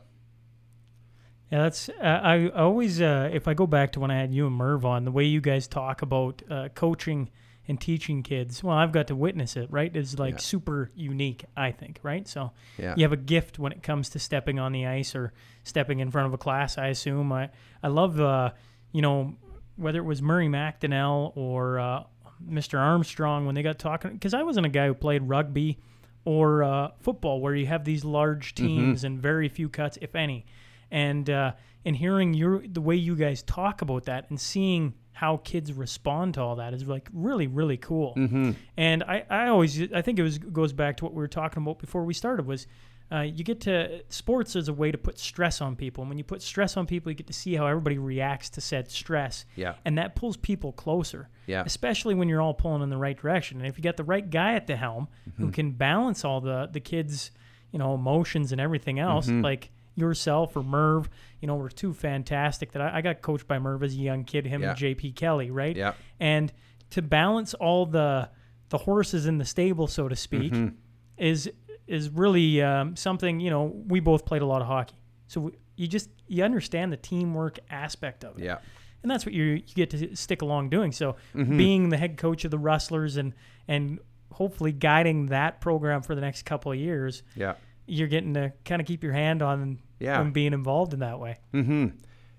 Yeah, 1.52 1.62
that's. 1.62 1.88
Uh, 1.88 2.02
I 2.02 2.48
always, 2.48 3.00
uh, 3.00 3.30
if 3.32 3.46
I 3.46 3.54
go 3.54 3.66
back 3.66 3.92
to 3.92 4.00
when 4.00 4.10
I 4.10 4.18
had 4.18 4.34
you 4.34 4.46
and 4.46 4.56
Merv 4.56 4.84
on, 4.84 5.04
the 5.04 5.12
way 5.12 5.24
you 5.24 5.40
guys 5.40 5.68
talk 5.68 6.02
about 6.02 6.42
uh, 6.50 6.68
coaching 6.74 7.30
and 7.66 7.80
teaching 7.80 8.22
kids. 8.22 8.62
Well, 8.62 8.76
I've 8.76 8.92
got 8.92 9.06
to 9.08 9.16
witness 9.16 9.56
it. 9.56 9.70
Right, 9.70 9.94
is 9.94 10.18
like 10.18 10.34
Yeah. 10.34 10.38
super 10.38 10.90
unique. 10.94 11.44
I 11.56 11.70
think. 11.72 11.98
Right, 12.02 12.26
so 12.28 12.52
yeah 12.78 12.94
you 12.96 13.02
have 13.04 13.12
a 13.12 13.16
gift 13.16 13.58
when 13.58 13.72
it 13.72 13.82
comes 13.82 14.10
to 14.10 14.18
stepping 14.18 14.58
on 14.58 14.72
the 14.72 14.86
ice 14.86 15.14
or 15.14 15.32
stepping 15.62 16.00
in 16.00 16.10
front 16.10 16.26
of 16.26 16.34
a 16.34 16.38
class. 16.38 16.76
I 16.78 16.88
assume. 16.88 17.32
I 17.32 17.50
I 17.82 17.88
love, 17.88 18.20
uh, 18.20 18.50
you 18.92 19.02
know, 19.02 19.34
whether 19.76 19.98
it 19.98 20.04
was 20.04 20.20
Murray 20.22 20.48
McDonnell 20.48 21.32
or 21.36 21.78
uh, 21.78 22.04
Mr. 22.46 22.78
Armstrong 22.78 23.46
when 23.46 23.54
they 23.54 23.62
got 23.62 23.78
talking. 23.78 24.12
Because 24.12 24.34
I 24.34 24.42
wasn't 24.42 24.66
a 24.66 24.70
guy 24.70 24.86
who 24.86 24.94
played 24.94 25.22
rugby 25.22 25.78
or 26.26 26.62
uh, 26.62 26.88
football, 27.00 27.40
where 27.40 27.54
you 27.54 27.66
have 27.66 27.84
these 27.84 28.04
large 28.04 28.54
teams 28.54 29.04
and 29.04 29.20
very 29.20 29.48
few 29.48 29.68
cuts, 29.68 29.98
if 30.00 30.14
any. 30.14 30.46
And 30.90 31.28
uh, 31.28 31.52
and 31.84 31.96
hearing 31.96 32.34
your 32.34 32.62
the 32.66 32.80
way 32.80 32.96
you 32.96 33.16
guys 33.16 33.42
talk 33.42 33.82
about 33.82 34.04
that 34.04 34.30
and 34.30 34.40
seeing 34.40 34.94
how 35.14 35.38
kids 35.38 35.72
respond 35.72 36.34
to 36.34 36.40
all 36.42 36.56
that 36.56 36.74
is 36.74 36.86
like 36.86 37.08
really 37.12 37.46
really 37.46 37.76
cool. 37.78 38.14
mm-hmm. 38.16 38.50
And 38.76 39.02
I, 39.04 39.24
I 39.30 39.46
always 39.48 39.80
I 39.92 40.02
think 40.02 40.18
it 40.18 40.22
was 40.22 40.38
goes 40.38 40.72
back 40.72 40.98
to 40.98 41.04
what 41.04 41.14
we 41.14 41.22
were 41.22 41.28
talking 41.28 41.62
about 41.62 41.78
before 41.78 42.04
we 42.04 42.12
started 42.12 42.46
was 42.46 42.66
uh, 43.12 43.20
you 43.20 43.44
get 43.44 43.60
to 43.60 44.02
sports 44.08 44.56
as 44.56 44.68
a 44.68 44.72
way 44.72 44.90
to 44.90 44.96
put 44.98 45.18
stress 45.18 45.60
on 45.60 45.76
people. 45.76 46.02
And 46.02 46.08
when 46.08 46.16
you 46.18 46.24
put 46.24 46.40
stress 46.42 46.76
on 46.76 46.86
people, 46.86 47.12
you 47.12 47.16
get 47.16 47.26
to 47.26 47.34
see 47.34 47.54
how 47.54 47.66
everybody 47.66 47.98
reacts 47.98 48.48
to 48.50 48.60
said 48.60 48.90
stress, 48.90 49.44
yeah 49.56 49.74
and 49.84 49.98
that 49.98 50.16
pulls 50.16 50.36
people 50.36 50.72
closer. 50.72 51.28
yeah 51.46 51.62
Especially 51.64 52.14
when 52.14 52.28
you're 52.28 52.40
all 52.42 52.54
pulling 52.54 52.82
in 52.82 52.90
the 52.90 52.96
right 52.96 53.16
direction. 53.16 53.58
And 53.58 53.68
if 53.68 53.78
you 53.78 53.84
got 53.84 53.96
the 53.96 54.04
right 54.04 54.28
guy 54.28 54.54
at 54.54 54.66
the 54.66 54.76
helm 54.76 55.08
who 55.36 55.50
can 55.50 55.72
balance 55.72 56.24
all 56.24 56.40
the 56.40 56.68
the 56.72 56.80
kids, 56.80 57.30
you 57.70 57.78
know, 57.78 57.94
emotions 57.94 58.52
and 58.52 58.60
everything 58.60 58.98
else, 58.98 59.28
like 59.28 59.70
yourself 59.94 60.56
or 60.56 60.62
Merv, 60.62 61.08
you 61.40 61.46
know, 61.46 61.56
were 61.56 61.68
two 61.68 61.92
fantastic. 61.94 62.72
That 62.72 62.82
I, 62.82 62.98
I 62.98 63.00
got 63.00 63.22
coached 63.22 63.46
by 63.46 63.58
Merv 63.58 63.82
as 63.82 63.92
a 63.94 63.98
young 63.98 64.24
kid, 64.24 64.46
him 64.46 64.62
Yeah. 64.62 64.70
and 64.70 64.78
JP 64.78 65.14
Kelly, 65.16 65.50
right? 65.50 65.76
yeah 65.76 65.92
and 66.20 66.52
to 66.90 67.02
balance 67.02 67.54
all 67.54 67.86
the 67.86 68.28
the 68.70 68.78
horses 68.78 69.26
in 69.26 69.38
the 69.38 69.44
stable, 69.44 69.86
so 69.86 70.08
to 70.08 70.16
speak, 70.16 70.52
Mhm. 70.52 70.74
is 71.18 71.50
is 71.86 72.08
really 72.10 72.62
um, 72.62 72.96
something. 72.96 73.40
You 73.40 73.50
know, 73.50 73.64
we 73.86 74.00
both 74.00 74.24
played 74.24 74.42
a 74.42 74.46
lot 74.46 74.62
of 74.62 74.68
hockey, 74.68 74.96
so 75.26 75.40
we, 75.42 75.52
you 75.76 75.86
just 75.86 76.08
you 76.28 76.42
understand 76.44 76.92
the 76.92 76.96
teamwork 76.96 77.58
aspect 77.70 78.24
of 78.24 78.38
it, 78.38 78.44
yeah 78.44 78.58
and 79.02 79.10
that's 79.10 79.26
what 79.26 79.34
you 79.34 79.44
you 79.44 79.74
get 79.74 79.90
to 79.90 80.16
stick 80.16 80.40
along 80.40 80.70
doing. 80.70 80.90
So 80.92 81.16
Mhm. 81.34 81.58
being 81.58 81.88
the 81.90 81.98
head 81.98 82.16
coach 82.16 82.44
of 82.46 82.50
the 82.50 82.58
Rustlers 82.58 83.16
and 83.18 83.34
and 83.68 83.98
hopefully 84.32 84.72
guiding 84.72 85.26
that 85.26 85.60
program 85.60 86.00
for 86.02 86.14
the 86.14 86.20
next 86.22 86.42
couple 86.44 86.72
of 86.72 86.78
years, 86.78 87.22
yeah 87.36 87.54
you're 87.86 88.08
getting 88.08 88.34
to 88.34 88.52
kind 88.64 88.80
of 88.80 88.86
keep 88.86 89.02
your 89.02 89.12
hand 89.12 89.42
on 89.42 89.78
Yeah. 90.00 90.20
on 90.20 90.32
being 90.32 90.52
involved 90.52 90.92
in 90.94 91.00
that 91.00 91.18
way. 91.20 91.38
hmm 91.52 91.88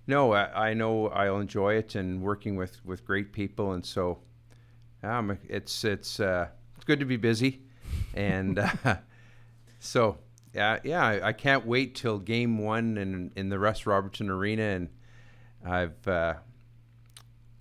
No, 0.08 0.34
I, 0.34 0.70
I 0.70 0.74
know 0.74 1.08
I'll 1.10 1.40
enjoy 1.40 1.76
it 1.76 1.96
and 1.96 2.22
working 2.22 2.56
with, 2.56 2.84
with 2.86 3.06
great 3.06 3.32
people, 3.34 3.72
and 3.74 3.86
so 3.86 4.20
um, 5.04 5.38
it's 5.48 5.84
it's 5.84 6.20
uh, 6.20 6.48
it's 6.76 6.84
good 6.86 7.00
to 7.00 7.06
be 7.06 7.18
busy, 7.18 7.62
and 8.14 8.60
uh, 8.86 8.98
so 9.80 10.18
yeah, 10.54 10.80
yeah, 10.84 11.04
I, 11.06 11.28
I 11.30 11.34
can't 11.34 11.66
wait 11.66 11.96
till 11.96 12.18
game 12.20 12.58
one 12.58 12.98
in 12.98 13.32
in 13.36 13.50
the 13.50 13.60
Russ 13.60 13.86
Robertson 13.86 14.30
Arena, 14.30 14.64
and 14.64 14.90
I've 15.66 16.08
uh, 16.08 16.36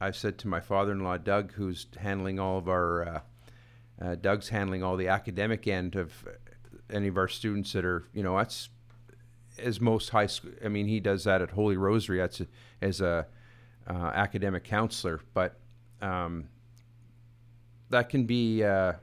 I've 0.01 0.17
said 0.17 0.39
to 0.39 0.49
my 0.49 0.61
father-in-law 0.61 1.19
Doug, 1.19 1.53
who's 1.53 1.87
handling 1.99 2.39
all 2.39 2.59
of 2.59 2.69
our 2.69 3.07
uh, 3.09 3.21
uh, 4.03 4.15
Doug's 4.17 4.49
handling 4.51 4.83
all 4.83 4.97
the 4.97 5.09
academic 5.09 5.67
end 5.67 5.97
of 5.97 6.13
any 6.93 7.09
of 7.09 7.17
our 7.17 7.29
students 7.29 7.73
that 7.73 7.85
are 7.85 8.05
you 8.13 8.23
know 8.23 8.37
that's 8.37 8.69
as 9.59 9.81
most 9.81 10.11
high 10.11 10.27
school. 10.27 10.53
I 10.65 10.69
mean, 10.69 10.87
he 10.87 11.01
does 11.01 11.25
that 11.25 11.43
at 11.43 11.51
Holy 11.51 11.77
Rosary. 11.77 12.19
That's 12.19 12.41
a, 12.41 12.47
as 12.81 13.01
a 13.01 13.27
uh, 13.89 13.93
academic 13.93 14.65
counselor. 14.65 15.21
But 15.33 15.59
um, 16.01 16.49
that 17.91 18.09
can 18.09 18.25
be 18.25 18.65
uh, 18.65 18.95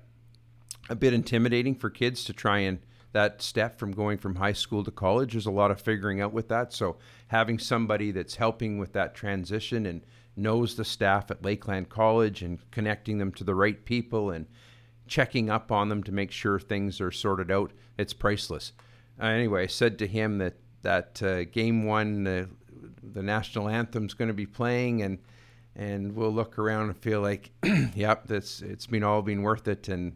a 0.89 0.95
bit 0.95 1.13
intimidating 1.13 1.75
for 1.75 1.89
kids 1.89 2.23
to 2.25 2.33
try 2.33 2.59
and 2.59 2.79
that 3.13 3.41
step 3.41 3.77
from 3.77 3.91
going 3.91 4.17
from 4.17 4.35
high 4.35 4.53
school 4.53 4.83
to 4.83 4.91
college. 4.91 5.33
There's 5.33 5.45
a 5.45 5.51
lot 5.51 5.71
of 5.71 5.81
figuring 5.81 6.21
out 6.21 6.31
with 6.31 6.47
that. 6.47 6.71
So 6.71 6.97
having 7.27 7.59
somebody 7.59 8.11
that's 8.11 8.35
helping 8.35 8.77
with 8.77 8.93
that 8.93 9.15
transition 9.15 9.85
and 9.85 10.01
knows 10.37 10.75
the 10.75 10.85
staff 10.85 11.29
at 11.29 11.43
Lakeland 11.43 11.89
College 11.89 12.41
and 12.41 12.59
connecting 12.71 13.17
them 13.17 13.33
to 13.33 13.43
the 13.43 13.53
right 13.53 13.83
people 13.83 14.31
and 14.31 14.45
checking 15.11 15.49
up 15.49 15.73
on 15.73 15.89
them 15.89 16.01
to 16.01 16.11
make 16.11 16.31
sure 16.31 16.57
things 16.57 17.01
are 17.01 17.11
sorted 17.11 17.51
out, 17.51 17.73
it's 17.97 18.13
priceless. 18.13 18.71
Uh, 19.21 19.25
anyway, 19.25 19.63
I 19.63 19.67
said 19.67 19.99
to 19.99 20.07
him 20.07 20.37
that 20.37 20.55
that 20.83 21.21
uh, 21.21 21.43
game 21.43 21.83
one, 21.83 22.25
uh, 22.25 22.45
the 23.03 23.21
national 23.21 23.67
anthem's 23.67 24.13
going 24.13 24.29
to 24.29 24.33
be 24.33 24.45
playing, 24.45 25.01
and 25.01 25.19
and 25.75 26.15
we'll 26.15 26.31
look 26.31 26.57
around 26.57 26.85
and 26.87 26.97
feel 26.97 27.19
like, 27.21 27.51
yep, 27.93 28.25
that's 28.25 28.61
it's 28.61 28.87
been 28.87 29.03
all 29.03 29.21
been 29.21 29.41
worth 29.41 29.67
it, 29.67 29.89
and 29.89 30.13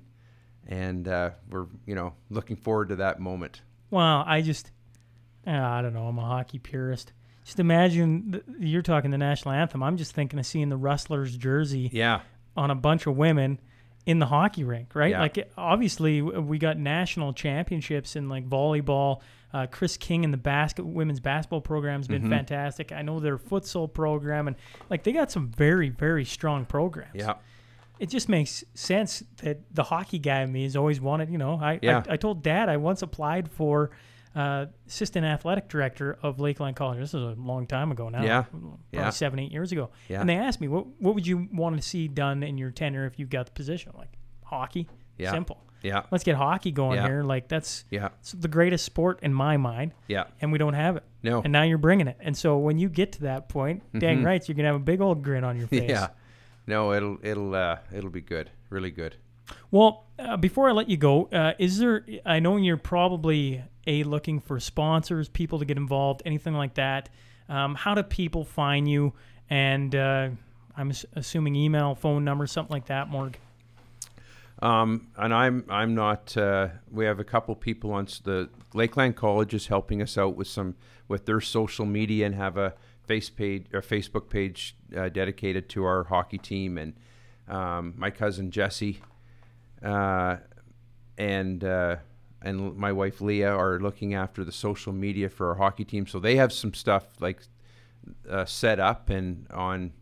and 0.65 1.09
uh, 1.09 1.31
we're 1.49 1.67
you 1.85 1.93
know 1.93 2.13
looking 2.29 2.55
forward 2.55 2.87
to 2.89 2.95
that 2.95 3.19
moment. 3.19 3.61
Well, 3.91 4.23
I 4.25 4.41
just, 4.41 4.71
uh, 5.45 5.51
I 5.51 5.81
don't 5.81 5.93
know. 5.93 6.07
I'm 6.07 6.17
a 6.17 6.25
hockey 6.25 6.57
purist. 6.57 7.11
Just 7.43 7.59
imagine 7.59 8.31
th- 8.31 8.43
you're 8.59 8.81
talking 8.81 9.11
the 9.11 9.17
national 9.17 9.53
anthem. 9.53 9.83
I'm 9.83 9.97
just 9.97 10.13
thinking 10.13 10.39
of 10.39 10.45
seeing 10.45 10.69
the 10.69 10.77
Rustlers 10.77 11.35
jersey 11.37 11.89
Yeah, 11.91 12.21
on 12.55 12.71
a 12.71 12.75
bunch 12.75 13.05
of 13.07 13.17
women 13.17 13.59
in 14.05 14.19
the 14.19 14.25
hockey 14.27 14.63
rink, 14.63 14.93
right? 14.95 15.11
Yeah. 15.11 15.21
Like 15.21 15.51
obviously 15.57 16.21
we 16.21 16.57
got 16.59 16.77
national 16.77 17.33
championships 17.33 18.15
in 18.15 18.29
like 18.29 18.47
volleyball. 18.47 19.21
Uh, 19.53 19.65
Chris 19.67 19.95
King 19.95 20.25
and 20.25 20.33
the 20.33 20.37
basket 20.37 20.85
women's 20.85 21.21
basketball 21.21 21.61
program's 21.61 22.07
Mm-hmm. 22.07 22.23
been 22.23 22.29
fantastic. 22.29 22.91
I 22.91 23.01
know 23.03 23.19
their 23.21 23.37
futsal 23.37 23.91
program 23.91 24.47
and 24.47 24.57
like 24.89 25.03
they 25.03 25.11
got 25.13 25.31
some 25.31 25.47
very 25.47 25.89
very 25.89 26.25
strong 26.25 26.65
programs. 26.65 27.15
yeah, 27.15 27.35
It 27.99 28.09
just 28.09 28.27
makes 28.27 28.65
sense 28.73 29.23
that 29.37 29.59
the 29.73 29.83
hockey 29.83 30.19
guy 30.19 30.41
in 30.41 30.51
me 30.51 30.63
has 30.63 30.75
always 30.75 30.99
wanted. 30.99 31.29
You 31.29 31.37
know, 31.37 31.57
I 31.61 31.79
Yeah. 31.81 32.03
I, 32.09 32.13
I 32.13 32.17
told 32.17 32.43
Dad 32.43 32.67
I 32.67 32.75
once 32.77 33.01
applied 33.01 33.49
for 33.49 33.91
uh, 34.35 34.65
assistant 34.87 35.25
athletic 35.25 35.69
director 35.69 36.17
of 36.21 36.39
Lakeland 36.39 36.75
College. 36.75 36.99
This 36.99 37.13
is 37.13 37.21
a 37.23 37.35
long 37.37 37.65
time 37.67 37.91
ago 37.91 38.09
now. 38.09 38.21
Yeah. 38.23 38.41
probably 38.43 38.69
Yeah. 38.91 39.09
seven 39.09 39.39
eight 39.39 39.51
years 39.51 39.71
ago. 39.71 39.89
Yeah. 40.09 40.19
And 40.19 40.29
they 40.29 40.35
asked 40.35 40.59
me 40.61 40.67
what 40.67 40.85
what 40.99 41.15
would 41.15 41.25
you 41.25 41.47
want 41.53 41.75
to 41.77 41.81
see 41.81 42.07
done 42.07 42.43
in 42.43 42.57
your 42.57 42.71
tenure 42.71 43.05
if 43.05 43.17
you 43.17 43.25
got 43.25 43.45
the 43.45 43.51
position? 43.53 43.93
Like 43.97 44.11
hockey. 44.43 44.87
Yeah. 45.17 45.31
Simple. 45.31 45.61
yeah, 45.81 46.01
Let's 46.11 46.23
get 46.25 46.35
hockey 46.35 46.71
going 46.71 46.97
Yeah. 46.97 47.07
here. 47.07 47.23
Like 47.23 47.47
that's 47.47 47.85
yeah, 47.89 48.09
it's 48.19 48.33
the 48.33 48.47
greatest 48.49 48.83
sport 48.85 49.19
in 49.21 49.33
my 49.33 49.55
mind, 49.57 49.93
yeah. 50.07 50.25
and 50.41 50.51
we 50.51 50.57
don't 50.57 50.73
have 50.73 50.97
it. 50.97 51.03
No, 51.23 51.41
And 51.41 51.53
now 51.53 51.63
you're 51.63 51.77
bringing 51.77 52.07
it. 52.07 52.17
And 52.19 52.35
so 52.37 52.57
when 52.57 52.77
you 52.77 52.89
get 52.89 53.13
to 53.13 53.21
that 53.21 53.47
point, 53.49 53.83
dang 53.97 54.19
Mhm. 54.21 54.25
right, 54.25 54.47
you're 54.47 54.55
gonna 54.55 54.67
have 54.67 54.75
a 54.75 54.79
big 54.79 54.99
old 55.01 55.23
grin 55.23 55.43
on 55.43 55.57
your 55.57 55.67
face. 55.79 55.89
yeah. 55.89 56.07
No, 56.67 56.91
it'll 56.93 57.17
it'll 57.23 57.53
uh, 57.55 57.77
it'll 57.93 58.09
be 58.09 58.21
good, 58.21 58.49
really 58.69 58.91
good. 58.91 59.15
Well, 59.71 60.04
uh, 60.17 60.37
before 60.37 60.69
I 60.69 60.71
let 60.71 60.89
you 60.89 60.97
go, 60.97 61.25
uh, 61.31 61.53
is 61.59 61.77
there? 61.79 62.05
I 62.25 62.39
know 62.39 62.57
you're 62.57 62.77
probably 62.77 63.63
a 63.87 64.03
looking 64.03 64.39
for 64.39 64.59
sponsors, 64.59 65.29
people 65.29 65.59
to 65.59 65.65
get 65.65 65.77
involved, 65.77 66.21
anything 66.25 66.53
like 66.53 66.75
that. 66.75 67.09
Um, 67.49 67.75
how 67.75 67.93
do 67.93 68.03
people 68.03 68.43
find 68.43 68.89
you? 68.89 69.13
And 69.49 69.93
uh, 69.93 70.29
I'm 70.75 70.91
assuming 71.13 71.55
email, 71.55 71.95
phone 71.95 72.23
number, 72.23 72.47
something 72.47 72.73
like 72.73 72.87
that. 72.87 73.09
Morg. 73.09 73.37
Um, 74.61 75.07
and 75.17 75.33
I'm 75.33 75.65
I'm 75.69 75.95
not. 75.95 76.35
Uh, 76.37 76.69
we 76.89 77.05
have 77.05 77.19
a 77.19 77.25
couple 77.25 77.53
people 77.55 77.91
on 77.91 78.07
the 78.23 78.49
Lakeland 78.73 79.15
College 79.15 79.53
is 79.53 79.67
helping 79.67 80.01
us 80.01 80.17
out 80.17 80.35
with 80.35 80.47
some 80.47 80.75
with 81.07 81.25
their 81.25 81.41
social 81.41 81.85
media 81.85 82.25
and 82.25 82.35
have 82.35 82.57
a 82.57 82.73
face 83.03 83.29
page 83.29 83.65
or 83.73 83.81
Facebook 83.81 84.29
page 84.29 84.75
uh, 84.95 85.09
dedicated 85.09 85.69
to 85.69 85.83
our 85.83 86.05
hockey 86.05 86.37
team 86.37 86.77
and 86.77 86.93
um, 87.47 87.93
my 87.95 88.09
cousin 88.09 88.49
Jesse 88.49 88.99
uh, 89.85 90.37
and 91.17 91.63
uh, 91.63 91.97
and 92.41 92.75
my 92.75 92.91
wife 92.91 93.21
Leah 93.21 93.53
are 93.53 93.79
looking 93.79 94.13
after 94.13 94.43
the 94.43 94.51
social 94.51 94.93
media 94.93 95.29
for 95.29 95.49
our 95.49 95.55
hockey 95.55 95.85
team. 95.85 96.07
So 96.07 96.19
they 96.19 96.35
have 96.35 96.51
some 96.51 96.73
stuff 96.73 97.05
like 97.19 97.41
uh, 98.29 98.45
set 98.45 98.79
up 98.79 99.09
and 99.09 99.47
on 99.51 99.93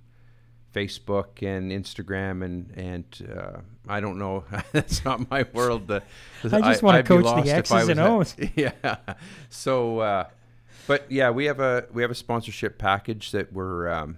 Facebook 0.74 1.42
and 1.42 1.72
Instagram 1.72 2.44
and 2.44 2.72
and 2.76 3.38
uh, 3.38 3.60
I 3.88 4.00
don't 4.00 4.18
know. 4.18 4.46
That's 4.72 5.06
not 5.06 5.30
my 5.30 5.46
world. 5.54 5.88
The, 5.88 6.02
I 6.44 6.62
just 6.62 6.82
wanna 6.82 7.00
I'd 7.00 7.06
coach 7.06 7.46
the 7.46 7.52
X's 7.52 7.90
and 7.90 8.00
was 8.18 8.34
at- 8.40 8.42
O's. 8.42 8.50
yeah. 8.56 8.96
So, 9.50 10.00
uh, 10.00 10.28
but 10.88 11.12
yeah, 11.12 11.30
we 11.30 11.46
have 11.46 11.60
a 11.60 11.86
we 11.94 12.02
have 12.02 12.12
a 12.12 12.16
sponsorship 12.16 12.78
package 12.78 13.32
that 13.32 13.54
we're 13.54 13.90
um, 13.90 14.18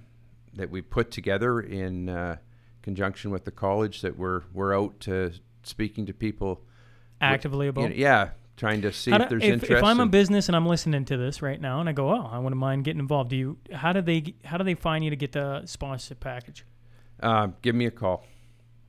that 0.53 0.69
we 0.69 0.81
put 0.81 1.11
together 1.11 1.59
in 1.59 2.09
uh, 2.09 2.37
conjunction 2.81 3.31
with 3.31 3.45
the 3.45 3.51
college 3.51 4.01
that 4.01 4.17
we're 4.17 4.43
we're 4.53 4.75
out 4.77 4.99
to 5.01 5.33
speaking 5.65 6.05
to 6.07 6.13
people. 6.13 6.61
Actively 7.21 7.65
you 7.67 7.69
about. 7.69 7.89
know, 7.89 7.95
yeah, 7.95 8.29
trying 8.57 8.81
to 8.81 8.91
see 8.91 9.11
if 9.11 9.29
there's 9.29 9.43
if, 9.43 9.53
interest. 9.53 9.71
if 9.71 9.83
I'm 9.83 9.99
a 9.99 10.05
business 10.05 10.47
and 10.47 10.55
I'm 10.55 10.65
listening 10.65 11.05
to 11.05 11.17
this 11.17 11.41
right 11.41 11.59
now, 11.59 11.79
and 11.79 11.87
I 11.89 11.93
go, 11.93 12.09
"Oh, 12.09 12.29
I 12.31 12.39
wouldn't 12.39 12.59
mind 12.59 12.83
getting 12.83 12.99
involved," 12.99 13.29
do 13.29 13.35
you? 13.35 13.57
How 13.71 13.93
do 13.93 14.01
they? 14.01 14.35
How 14.43 14.57
do 14.57 14.63
they 14.63 14.75
find 14.75 15.03
you 15.03 15.09
to 15.09 15.15
get 15.15 15.31
the 15.31 15.65
sponsorship 15.65 16.19
package? 16.19 16.65
Uh, 17.21 17.47
give 17.61 17.73
me 17.75 17.85
a 17.85 17.91
call, 17.91 18.25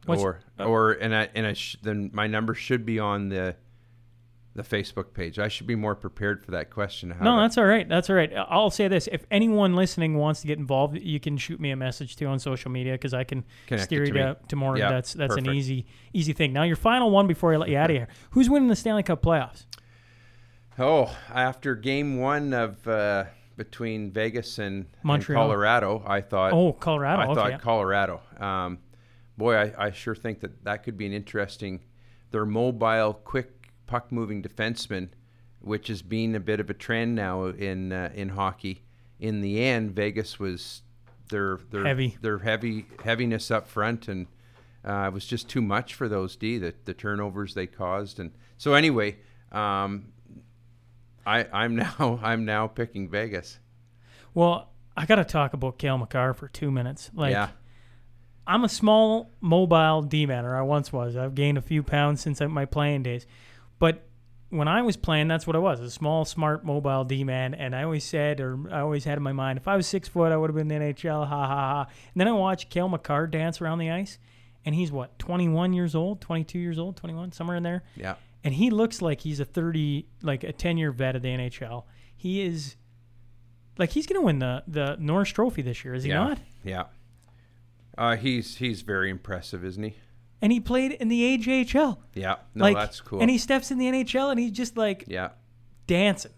What's- 0.06 0.20
or 0.22 0.40
uh, 0.58 0.64
or 0.64 0.92
and 0.92 1.14
I 1.14 1.28
and 1.34 1.46
I 1.46 1.52
sh- 1.52 1.76
then 1.82 2.10
my 2.12 2.26
number 2.26 2.54
should 2.54 2.84
be 2.84 2.98
on 2.98 3.28
the 3.28 3.54
the 4.56 4.62
Facebook 4.62 5.12
page. 5.12 5.38
I 5.38 5.48
should 5.48 5.66
be 5.66 5.74
more 5.74 5.94
prepared 5.94 6.44
for 6.44 6.50
that 6.52 6.70
question. 6.70 7.14
No, 7.20 7.40
that's 7.40 7.58
all 7.58 7.64
right. 7.64 7.86
That's 7.88 8.08
all 8.08 8.16
right. 8.16 8.32
I'll 8.34 8.70
say 8.70 8.88
this: 8.88 9.08
if 9.12 9.24
anyone 9.30 9.74
listening 9.76 10.16
wants 10.16 10.40
to 10.40 10.46
get 10.46 10.58
involved, 10.58 10.96
you 10.96 11.20
can 11.20 11.36
shoot 11.36 11.60
me 11.60 11.70
a 11.70 11.76
message 11.76 12.16
too 12.16 12.26
on 12.26 12.38
social 12.38 12.70
media 12.70 12.92
because 12.92 13.14
I 13.14 13.24
can 13.24 13.44
Connect 13.66 13.84
steer 13.84 14.04
you 14.04 14.12
to 14.14 14.36
to, 14.48 14.56
more. 14.56 14.76
Yeah, 14.76 14.90
that's 14.90 15.12
that's 15.12 15.36
an 15.36 15.50
easy 15.50 15.86
easy 16.12 16.32
thing. 16.32 16.52
Now 16.52 16.62
your 16.62 16.76
final 16.76 17.10
one 17.10 17.26
before 17.26 17.52
I 17.52 17.58
let 17.58 17.68
you 17.68 17.76
out 17.76 17.90
of 17.90 17.96
here. 17.96 18.08
Who's 18.30 18.48
winning 18.48 18.68
the 18.68 18.76
Stanley 18.76 19.02
Cup 19.02 19.22
playoffs? 19.22 19.66
Oh, 20.78 21.14
after 21.32 21.74
game 21.74 22.18
one 22.18 22.52
of 22.52 22.86
uh, 22.88 23.24
between 23.56 24.10
Vegas 24.10 24.58
and, 24.58 24.84
and 24.84 24.86
Montreal. 25.02 25.44
Colorado, 25.44 26.02
I 26.06 26.20
thought. 26.22 26.52
Oh, 26.52 26.72
Colorado. 26.72 27.22
I 27.22 27.26
okay. 27.26 27.34
thought 27.34 27.62
Colorado. 27.62 28.20
Um, 28.38 28.78
boy, 29.36 29.54
I, 29.54 29.86
I 29.86 29.90
sure 29.90 30.14
think 30.14 30.40
that 30.40 30.64
that 30.64 30.82
could 30.82 30.96
be 30.96 31.06
an 31.06 31.12
interesting. 31.12 31.80
They're 32.30 32.46
mobile, 32.46 33.14
quick 33.14 33.55
puck-moving 33.86 34.42
defenseman, 34.42 35.08
which 35.60 35.88
has 35.88 36.02
been 36.02 36.34
a 36.34 36.40
bit 36.40 36.60
of 36.60 36.70
a 36.70 36.74
trend 36.74 37.14
now 37.14 37.44
in 37.46 37.92
uh, 37.92 38.10
in 38.14 38.30
hockey. 38.30 38.82
In 39.18 39.40
the 39.40 39.62
end, 39.62 39.92
Vegas 39.94 40.38
was 40.38 40.82
their 41.28 41.58
their 41.70 41.84
Heavy. 41.84 42.16
their 42.20 42.38
heavy 42.38 42.86
heaviness 43.04 43.50
up 43.50 43.66
front, 43.66 44.08
and 44.08 44.26
uh, 44.86 45.06
it 45.08 45.12
was 45.12 45.26
just 45.26 45.48
too 45.48 45.62
much 45.62 45.94
for 45.94 46.08
those 46.08 46.36
D. 46.36 46.58
The, 46.58 46.74
the 46.84 46.94
turnovers 46.94 47.54
they 47.54 47.66
caused, 47.66 48.20
and 48.20 48.32
so 48.56 48.74
anyway, 48.74 49.16
um, 49.52 50.12
I 51.26 51.46
I'm 51.52 51.74
now 51.84 52.20
I'm 52.22 52.44
now 52.44 52.66
picking 52.66 53.08
Vegas. 53.08 53.58
well, 54.34 54.70
I 54.96 55.06
got 55.06 55.16
to 55.16 55.24
talk 55.24 55.52
about 55.52 55.78
Cale 55.78 55.98
Makar 55.98 56.34
for 56.34 56.48
two 56.48 56.70
minutes. 56.70 57.10
Like, 57.14 57.32
yeah, 57.32 57.48
I'm 58.46 58.64
a 58.64 58.68
small 58.68 59.30
mobile 59.40 60.02
D-man, 60.02 60.44
or 60.44 60.56
I 60.56 60.62
once 60.62 60.92
was. 60.92 61.16
I've 61.16 61.34
gained 61.34 61.58
a 61.58 61.62
few 61.62 61.82
pounds 61.82 62.20
since 62.20 62.40
my 62.40 62.64
playing 62.64 63.02
days, 63.02 63.26
but 63.78 64.06
when 64.48 64.68
I 64.68 64.82
was 64.82 64.96
playing, 64.96 65.28
that's 65.28 65.46
what 65.46 65.56
I 65.56 65.58
was—a 65.58 65.90
small, 65.90 66.24
smart, 66.24 66.64
mobile 66.64 67.04
D-man. 67.04 67.54
And 67.54 67.74
I 67.74 67.82
always 67.82 68.04
said, 68.04 68.40
or 68.40 68.58
I 68.70 68.80
always 68.80 69.04
had 69.04 69.18
in 69.18 69.22
my 69.22 69.32
mind, 69.32 69.58
if 69.58 69.66
I 69.66 69.76
was 69.76 69.86
six 69.86 70.08
foot, 70.08 70.32
I 70.32 70.36
would 70.36 70.50
have 70.50 70.54
been 70.54 70.70
in 70.70 70.80
the 70.80 70.94
NHL. 70.94 71.26
Ha 71.26 71.46
ha 71.46 71.46
ha! 71.46 71.86
And 72.14 72.20
then 72.20 72.28
I 72.28 72.32
watched 72.32 72.70
Cale 72.70 72.88
Makar 72.88 73.26
dance 73.26 73.60
around 73.60 73.78
the 73.78 73.90
ice, 73.90 74.18
and 74.64 74.74
he's 74.74 74.92
what, 74.92 75.18
21 75.18 75.72
years 75.72 75.94
old, 75.94 76.20
22 76.20 76.58
years 76.58 76.78
old, 76.78 76.96
21, 76.96 77.32
somewhere 77.32 77.56
in 77.56 77.62
there. 77.62 77.82
yeah. 77.96 78.14
And 78.44 78.54
he 78.54 78.70
looks 78.70 79.02
like 79.02 79.22
he's 79.22 79.40
a 79.40 79.44
30, 79.44 80.06
like 80.22 80.44
a 80.44 80.52
10-year 80.52 80.92
vet 80.92 81.16
of 81.16 81.22
the 81.22 81.28
NHL. 81.28 81.82
He 82.16 82.42
is, 82.42 82.76
like, 83.76 83.90
he's 83.90 84.06
gonna 84.06 84.22
win 84.22 84.38
the 84.38 84.62
the 84.68 84.96
Norris 85.00 85.30
Trophy 85.30 85.62
this 85.62 85.84
year, 85.84 85.94
is 85.94 86.04
he 86.04 86.10
yeah. 86.10 86.16
not? 86.28 86.38
Yeah. 86.62 86.84
Uh, 87.98 88.14
he's 88.16 88.56
he's 88.58 88.82
very 88.82 89.10
impressive, 89.10 89.64
isn't 89.64 89.82
he? 89.82 89.96
And 90.42 90.52
he 90.52 90.60
played 90.60 90.92
in 90.92 91.08
the 91.08 91.38
AJHL. 91.38 91.98
Yeah. 92.14 92.36
No, 92.54 92.64
like, 92.64 92.76
that's 92.76 93.00
cool. 93.00 93.20
And 93.20 93.30
he 93.30 93.38
steps 93.38 93.70
in 93.70 93.78
the 93.78 93.86
NHL 93.86 94.30
and 94.30 94.38
he's 94.38 94.50
just 94.52 94.76
like 94.76 95.04
yeah. 95.06 95.30
dancing, 95.86 96.32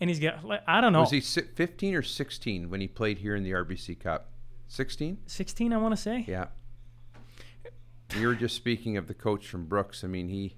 and 0.00 0.10
he's 0.10 0.18
got 0.20 0.44
like, 0.44 0.62
I 0.66 0.80
don't 0.80 0.92
know, 0.92 1.00
Was 1.00 1.10
he 1.12 1.20
si- 1.20 1.42
15 1.54 1.94
or 1.94 2.02
16 2.02 2.68
when 2.70 2.80
he 2.80 2.88
played 2.88 3.18
here 3.18 3.36
in 3.36 3.44
the 3.44 3.52
RBC 3.52 4.00
Cup? 4.00 4.30
16? 4.68 5.18
16, 5.26 5.72
I 5.72 5.76
want 5.76 5.94
to 5.94 6.00
say. 6.00 6.24
Yeah. 6.26 6.46
You 8.18 8.26
were 8.28 8.34
just 8.34 8.56
speaking 8.56 8.96
of 8.96 9.06
the 9.06 9.14
coach 9.14 9.46
from 9.46 9.66
Brooks. 9.66 10.02
I 10.02 10.06
mean, 10.08 10.28
he 10.28 10.54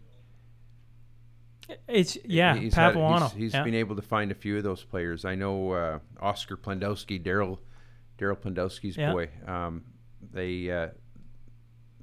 It's 1.86 2.16
yeah, 2.24 2.56
he's 2.56 2.74
had- 2.74 2.94
he's, 2.97 3.32
he's 3.32 3.55
yeah. 3.55 3.62
been 3.62 3.74
able 3.74 3.97
to 3.97 4.02
find 4.02 4.31
a 4.31 4.35
few 4.35 4.56
of 4.56 4.65
those 4.65 4.82
players. 4.82 5.24
I 5.27 5.35
know 5.35 5.73
uh, 5.73 5.98
Oscar 6.20 6.56
Plandowski, 6.56 7.23
Daryl 7.23 7.59
Daryl 8.19 8.36
Plandowski's 8.39 8.97
Yeah. 8.97 9.12
boy. 9.12 9.28
Um, 9.47 9.85
they 10.32 10.70
uh, 10.70 10.89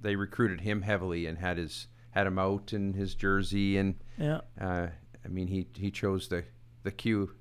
they 0.06 0.16
recruited 0.16 0.62
him 0.62 0.84
heavily 0.84 1.26
and 1.26 1.38
had 1.40 1.58
his 1.58 1.88
had 2.12 2.28
him 2.28 2.40
out 2.40 2.72
in 2.72 2.94
his 2.94 3.16
jersey 3.16 3.78
and 3.78 3.96
yeah. 4.18 4.42
Uh, 4.62 4.88
I 5.24 5.28
mean, 5.28 5.48
he 5.48 5.68
he 5.76 5.92
chose 5.92 6.28
the 6.30 6.44
the 6.84 6.92
Q, 6.92 7.32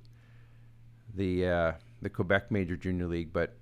the 1.13 1.47
uh, 1.47 1.71
the 2.01 2.09
Quebec 2.09 2.51
Major 2.51 2.75
Junior 2.75 3.07
League, 3.07 3.31
but 3.31 3.55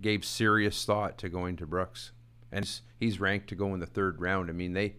gave 0.00 0.24
serious 0.24 0.84
thought 0.84 1.18
to 1.18 1.28
going 1.28 1.56
to 1.56 1.66
Brooks, 1.66 2.12
and 2.52 2.64
he's- 3.00 3.20
ranked 3.20 3.48
to 3.48 3.54
go 3.54 3.74
in 3.74 3.80
the 3.80 3.86
third 3.86 4.20
round. 4.20 4.48
I 4.48 4.52
mean, 4.52 4.72
they 4.72 4.94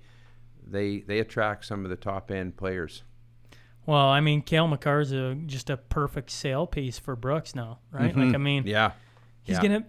they 0.68 1.00
they 1.00 1.20
attract 1.20 1.66
some 1.66 1.84
of 1.86 1.90
the 1.90 1.96
top 1.96 2.30
end 2.32 2.58
players. 2.58 3.04
Well, 3.86 4.08
I 4.10 4.20
mean, 4.20 4.42
Cale 4.42 4.68
Makar's 4.68 5.12
a, 5.12 5.36
just 5.36 5.70
a 5.70 5.78
perfect 5.78 6.32
sale 6.32 6.66
piece 6.66 6.98
for 6.98 7.16
Brooks 7.16 7.54
now, 7.54 7.80
right? 7.92 8.16
Like, 8.18 8.34
I 8.34 8.38
mean, 8.38 8.64
Mm-hmm. 8.64 8.70
Yeah, 8.70 8.92
he's 9.44 9.58
yeah. 9.58 9.62
gonna. 9.62 9.86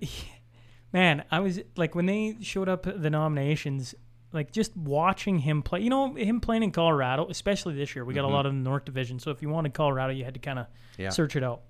Man, 0.93 1.25
I 1.31 1.41
was 1.41 1.61
like 1.77 1.95
when 1.95 2.07
they 2.07 2.37
showed 2.41 2.69
up 2.69 2.83
the 2.85 3.11
nominations, 3.11 3.95
like 4.33 4.53
just 4.53 4.77
watching 4.77 5.39
him 5.39 5.63
play. 5.63 5.81
You 5.81 5.91
know, 5.91 6.15
him 6.15 6.41
playing 6.41 6.63
in 6.63 6.71
Colorado, 6.73 7.27
especially 7.29 7.75
this 7.75 7.95
year. 7.95 8.05
We 8.05 8.15
got 8.15 8.25
a 8.25 8.29
lot 8.29 8.47
of 8.47 8.53
the 8.53 8.59
North 8.59 8.85
Division, 8.85 9.19
so 9.19 9.31
if 9.31 9.41
you 9.43 9.49
wanted 9.49 9.75
Colorado, 9.75 10.13
you 10.13 10.25
had 10.25 10.35
to 10.35 10.41
kind 10.41 10.59
of 10.59 10.67
Mm-hmm. 10.67 11.03
Yeah. 11.03 11.11
search 11.11 11.37
it 11.37 11.45
out. 11.45 11.61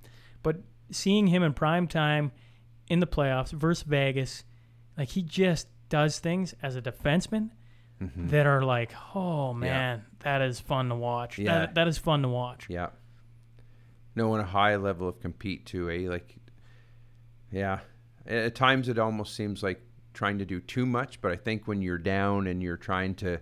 But 0.45 0.59
seeing 0.93 1.27
him 1.27 1.43
in 1.43 1.53
prime 1.53 1.89
time 1.89 2.31
in 2.89 3.01
the 3.01 3.09
playoffs 3.09 3.51
versus 3.51 3.83
Vegas, 3.83 4.45
like 4.97 5.09
he 5.09 5.21
just 5.23 5.67
does 5.89 6.21
things 6.21 6.55
as 6.63 6.77
a 6.77 6.83
defenseman 6.83 7.51
Mm-hmm. 8.01 8.29
that 8.29 8.47
are 8.47 8.63
like, 8.63 8.93
oh 9.15 9.55
man, 9.55 10.05
that 10.21 10.43
is 10.43 10.61
fun 10.61 10.91
to 10.91 10.95
watch. 10.95 11.39
Yeah. 11.39 11.61
That, 11.61 11.75
that 11.77 11.89
is 11.89 11.97
fun 11.99 12.21
to 12.23 12.29
watch. 12.29 12.67
Yeah. 12.69 12.89
No, 14.15 14.27
Knowing 14.29 14.43
a 14.43 14.47
high 14.47 14.77
level 14.77 15.09
of 15.09 15.19
compete 15.21 15.65
too, 15.67 15.91
eh? 15.91 16.07
Like, 16.09 16.37
yeah. 17.51 17.81
At 18.29 18.55
times 18.55 18.89
it 18.89 18.99
almost 18.99 19.35
seems 19.35 19.63
like 19.63 19.81
trying 20.15 20.39
to 20.39 20.45
do 20.45 20.61
too 20.61 20.87
much, 20.87 21.21
but 21.21 21.31
I 21.33 21.37
think 21.37 21.67
when 21.69 21.83
you're 21.83 21.99
down 21.99 22.47
and 22.47 22.63
you're 22.63 22.77
trying 22.79 23.15
to, 23.17 23.39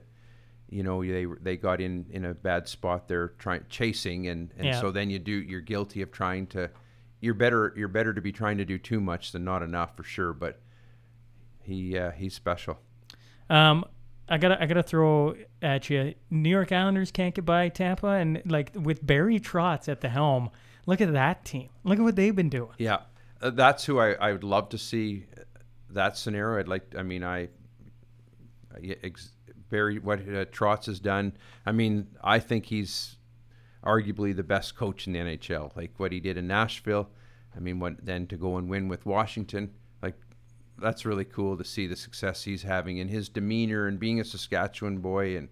you 0.68 0.82
know, 0.82 1.02
they 1.04 1.26
they 1.40 1.56
got 1.56 1.80
in 1.80 2.06
in 2.10 2.24
a 2.24 2.34
bad 2.34 2.68
spot. 2.68 3.08
They're 3.08 3.28
trying 3.38 3.64
chasing, 3.68 4.26
and 4.28 4.50
and 4.56 4.66
Yeah. 4.66 4.80
so 4.80 4.90
then 4.90 5.10
you 5.10 5.18
do. 5.18 5.32
You're 5.32 5.60
guilty 5.60 6.02
of 6.02 6.10
trying 6.10 6.46
to. 6.48 6.70
You're 7.20 7.34
better. 7.34 7.72
You're 7.76 7.88
better 7.88 8.12
to 8.12 8.20
be 8.20 8.32
trying 8.32 8.58
to 8.58 8.64
do 8.64 8.78
too 8.78 9.00
much 9.00 9.32
than 9.32 9.44
not 9.44 9.62
enough 9.62 9.96
for 9.96 10.02
sure. 10.02 10.32
But 10.32 10.60
he 11.62 11.96
uh, 11.98 12.10
he's 12.12 12.34
special. 12.34 12.78
Um, 13.48 13.84
I 14.28 14.38
gotta 14.38 14.60
I 14.62 14.66
gotta 14.66 14.82
throw 14.82 15.34
at 15.62 15.88
you. 15.90 16.14
New 16.30 16.48
York 16.50 16.72
Islanders 16.72 17.10
can't 17.10 17.34
get 17.34 17.44
by 17.44 17.68
Tampa, 17.68 18.08
and 18.08 18.42
like 18.46 18.72
with 18.74 19.04
Barry 19.06 19.38
Trotz 19.38 19.88
at 19.88 20.00
the 20.00 20.08
helm, 20.08 20.50
look 20.86 21.00
at 21.00 21.12
that 21.12 21.44
team. 21.44 21.68
Look 21.84 21.98
at 21.98 22.02
what 22.02 22.16
they've 22.16 22.34
been 22.34 22.48
doing. 22.48 22.72
Yeah, 22.78 23.00
that's 23.40 23.84
who 23.84 23.98
I, 23.98 24.12
I 24.12 24.32
would 24.32 24.44
love 24.44 24.68
to 24.70 24.78
see 24.78 25.26
uh, 25.36 25.42
that 25.90 26.16
scenario. 26.16 26.58
I'd 26.60 26.68
like. 26.68 26.94
I 26.96 27.02
mean, 27.02 27.22
I 27.22 27.44
uh, 27.44 28.78
yeah, 28.80 28.94
ex- 29.02 29.32
Barry 29.70 29.98
what 29.98 30.20
uh, 30.20 30.44
Trotz 30.46 30.86
has 30.86 31.00
done. 31.00 31.32
I 31.66 31.72
mean, 31.72 32.08
I 32.22 32.38
think 32.38 32.66
he's 32.66 33.16
arguably 33.84 34.34
the 34.34 34.42
best 34.42 34.76
coach 34.76 35.06
in 35.06 35.12
the 35.12 35.18
NHL. 35.18 35.74
Like 35.76 35.92
what 35.98 36.12
he 36.12 36.20
did 36.20 36.36
in 36.36 36.46
Nashville. 36.46 37.08
I 37.56 37.60
mean, 37.60 37.78
what 37.78 38.04
then 38.04 38.26
to 38.28 38.36
go 38.36 38.56
and 38.56 38.68
win 38.68 38.88
with 38.88 39.06
Washington. 39.06 39.70
Like 40.02 40.16
that's 40.78 41.04
really 41.04 41.24
cool 41.24 41.56
to 41.56 41.64
see 41.64 41.86
the 41.86 41.96
success 41.96 42.42
he's 42.42 42.62
having 42.62 42.98
in 42.98 43.08
his 43.08 43.28
demeanor 43.28 43.86
and 43.86 43.98
being 43.98 44.20
a 44.20 44.24
Saskatchewan 44.24 44.98
boy 44.98 45.36
and. 45.36 45.48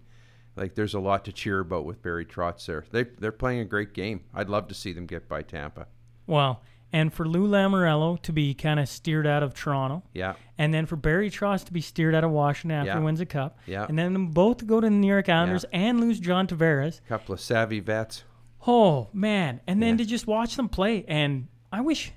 Like 0.55 0.75
there's 0.75 0.93
a 0.93 0.99
lot 0.99 1.25
to 1.25 1.31
cheer 1.31 1.61
about 1.61 1.83
with 1.83 2.03
Barry 2.03 2.27
Trotz 2.27 2.67
there. 2.67 2.85
They 2.91 3.05
they're 3.05 3.31
playing 3.31 3.61
a 3.61 3.65
great 3.65 3.91
game. 3.95 4.25
I'd 4.35 4.49
love 4.49 4.67
to 4.67 4.75
see 4.75 4.93
them 4.93 5.07
get 5.07 5.27
by 5.27 5.41
Tampa. 5.41 5.87
Well, 6.27 6.61
and 6.93 7.11
for 7.13 7.27
Lou 7.27 7.47
Lamoriello 7.47 8.21
to 8.21 8.31
be 8.31 8.53
kind 8.53 8.79
of 8.79 8.87
steered 8.87 9.27
out 9.27 9.43
of 9.43 9.53
Toronto, 9.53 10.03
Yeah. 10.13 10.35
and 10.57 10.73
then 10.73 10.85
for 10.85 10.95
Barry 10.95 11.29
Trotz 11.29 11.65
to 11.65 11.73
be 11.73 11.81
steered 11.81 12.13
out 12.15 12.23
of 12.23 12.31
Washington 12.31 12.77
after 12.79 12.91
Yeah. 12.91 12.99
he 12.99 13.03
wins 13.03 13.19
a 13.19 13.25
cup, 13.25 13.57
Yeah. 13.65 13.85
and 13.89 13.97
then 13.99 14.13
them 14.13 14.27
both 14.27 14.57
to 14.57 14.65
go 14.65 14.79
to 14.79 14.85
the 14.87 14.91
New 14.91 15.07
York 15.07 15.27
Islanders 15.27 15.65
and 15.73 15.99
lose 15.99 16.19
John 16.19 16.47
Tavares. 16.47 17.01
couple 17.09 17.33
of 17.33 17.41
savvy 17.41 17.79
vets. 17.81 18.23
Oh 18.65 19.09
man! 19.11 19.59
And 19.67 19.81
then 19.83 19.95
Yeah. 19.97 20.03
to 20.03 20.05
just 20.05 20.27
watch 20.27 20.55
them 20.55 20.69
play, 20.69 21.03
and 21.07 21.47
I 21.71 21.81
wish, 21.81 22.13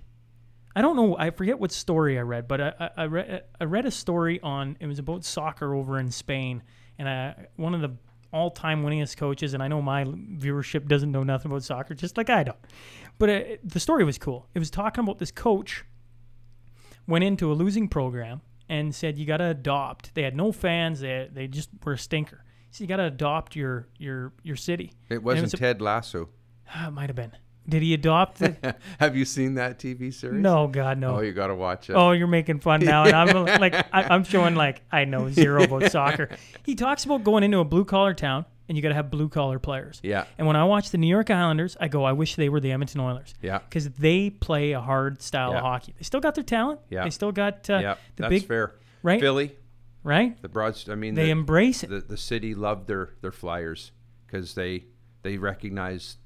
I 0.76 0.82
don't 0.82 0.94
know, 0.94 1.16
I 1.18 1.30
forget 1.30 1.58
what 1.58 1.72
story 1.72 2.18
I 2.18 2.22
read, 2.22 2.46
but 2.46 2.60
I, 2.60 2.72
I, 2.78 2.90
I 2.98 3.06
read 3.06 3.42
I 3.60 3.64
read 3.64 3.86
a 3.86 3.90
story 3.90 4.38
on 4.42 4.76
it 4.78 4.86
was 4.86 4.98
about 5.00 5.24
soccer 5.24 5.74
over 5.74 5.98
in 5.98 6.10
Spain, 6.10 6.62
and 6.98 7.08
uh, 7.08 7.34
one 7.56 7.74
of 7.74 7.80
the 7.80 7.96
all-time 8.32 8.84
winningest 8.84 9.16
coaches, 9.16 9.54
and 9.54 9.62
I 9.62 9.68
know 9.68 9.80
my 9.80 10.04
viewership 10.04 10.86
doesn't 10.88 11.10
know 11.10 11.22
nothing 11.22 11.50
about 11.50 11.62
soccer, 11.62 11.94
just 11.94 12.16
like 12.18 12.28
I 12.28 12.42
don't, 12.42 12.58
but 13.18 13.28
uh, 13.30 13.40
the 13.64 13.80
story 13.80 14.04
was 14.04 14.18
cool. 14.18 14.48
It 14.54 14.58
was 14.58 14.70
talking 14.70 15.02
about 15.04 15.18
this 15.18 15.30
coach 15.30 15.84
went 17.06 17.24
into 17.24 17.50
a 17.52 17.54
losing 17.54 17.88
program 17.88 18.40
and 18.68 18.94
said 18.94 19.16
you 19.16 19.26
got 19.26 19.36
to 19.38 19.46
adopt. 19.46 20.14
They 20.14 20.22
had 20.22 20.36
no 20.36 20.52
fans. 20.52 21.00
They 21.00 21.28
they 21.32 21.46
just 21.46 21.70
were 21.84 21.92
a 21.94 21.98
stinker. 21.98 22.44
So 22.70 22.82
you 22.84 22.88
got 22.88 22.96
to 22.96 23.04
adopt 23.04 23.56
your 23.56 23.88
your 23.98 24.32
your 24.42 24.56
city. 24.56 24.92
It 25.08 25.22
wasn't 25.22 25.44
was 25.44 25.54
a- 25.54 25.56
Ted 25.58 25.80
Lasso. 25.80 26.28
Ah, 26.74 26.88
it 26.88 26.90
might 26.90 27.08
have 27.08 27.16
been. 27.16 27.32
Did 27.68 27.82
he 27.82 27.94
adopt 27.94 28.38
the? 28.38 28.76
Have 29.00 29.16
you 29.16 29.24
seen 29.24 29.54
that 29.54 29.78
TV 29.80 30.14
series? 30.14 30.40
no, 30.40 30.68
God, 30.68 30.98
no. 30.98 31.16
Oh, 31.16 31.20
you 31.20 31.32
got 31.32 31.48
to 31.48 31.54
watch 31.56 31.90
it. 31.90 31.94
Oh, 31.94 32.12
you're 32.12 32.28
making 32.28 32.60
fun 32.60 32.80
now, 32.80 33.02
and 33.04 33.12
I'm 33.16 33.44
like, 33.60 33.74
I, 33.92 34.04
I'm 34.14 34.22
showing 34.22 34.54
like 34.54 34.82
I 34.92 35.04
know 35.04 35.28
zero 35.30 35.64
about 35.64 35.90
soccer. 35.90 36.28
He 36.64 36.74
talks 36.76 37.04
about 37.04 37.24
going 37.24 37.42
into 37.44 37.58
a 37.58 37.64
blue 37.64 37.84
collar 37.84 38.14
town, 38.14 38.44
and 38.68 38.76
you 38.76 38.82
got 38.82 38.88
to 38.88 38.94
have 38.94 39.10
blue 39.10 39.28
collar 39.28 39.58
players. 39.58 40.00
Yeah. 40.02 40.24
And 40.38 40.46
when 40.46 40.56
I 40.56 40.64
watch 40.64 40.90
the 40.90 40.98
New 40.98 41.06
York 41.08 41.30
Islanders, 41.30 41.76
I 41.80 41.88
go, 41.88 42.04
I 42.04 42.12
wish 42.12 42.34
they 42.36 42.48
were 42.48 42.60
the 42.60 42.72
Edmonton 42.72 43.00
Oilers. 43.00 43.34
Yeah. 43.40 43.58
Because 43.58 43.88
they 43.90 44.30
play 44.30 44.72
a 44.72 44.80
hard 44.80 45.22
style 45.22 45.50
Yeah. 45.52 45.58
of 45.58 45.62
hockey. 45.62 45.94
They 45.98 46.04
still 46.04 46.20
got 46.20 46.34
their 46.34 46.44
talent. 46.44 46.80
Yeah. 46.90 47.04
They 47.04 47.10
still 47.10 47.32
got 47.32 47.68
uh, 47.70 47.78
yeah, 47.78 47.94
the 48.16 48.22
that's 48.22 48.30
big 48.30 48.46
fair. 48.46 48.74
right, 49.02 49.20
Philly, 49.20 49.54
right. 50.02 50.40
the 50.42 50.48
broad. 50.48 50.76
I 50.90 50.94
mean, 50.94 51.14
They 51.14 51.26
the, 51.26 51.30
embrace 51.30 51.82
it. 51.84 51.90
the 51.90 52.00
the 52.00 52.16
city 52.16 52.54
loved 52.54 52.86
their 52.88 53.10
their 53.20 53.32
Flyers 53.32 53.92
because 54.26 54.54
they 54.54 54.84
they 55.22 55.38
recognize 55.38 56.18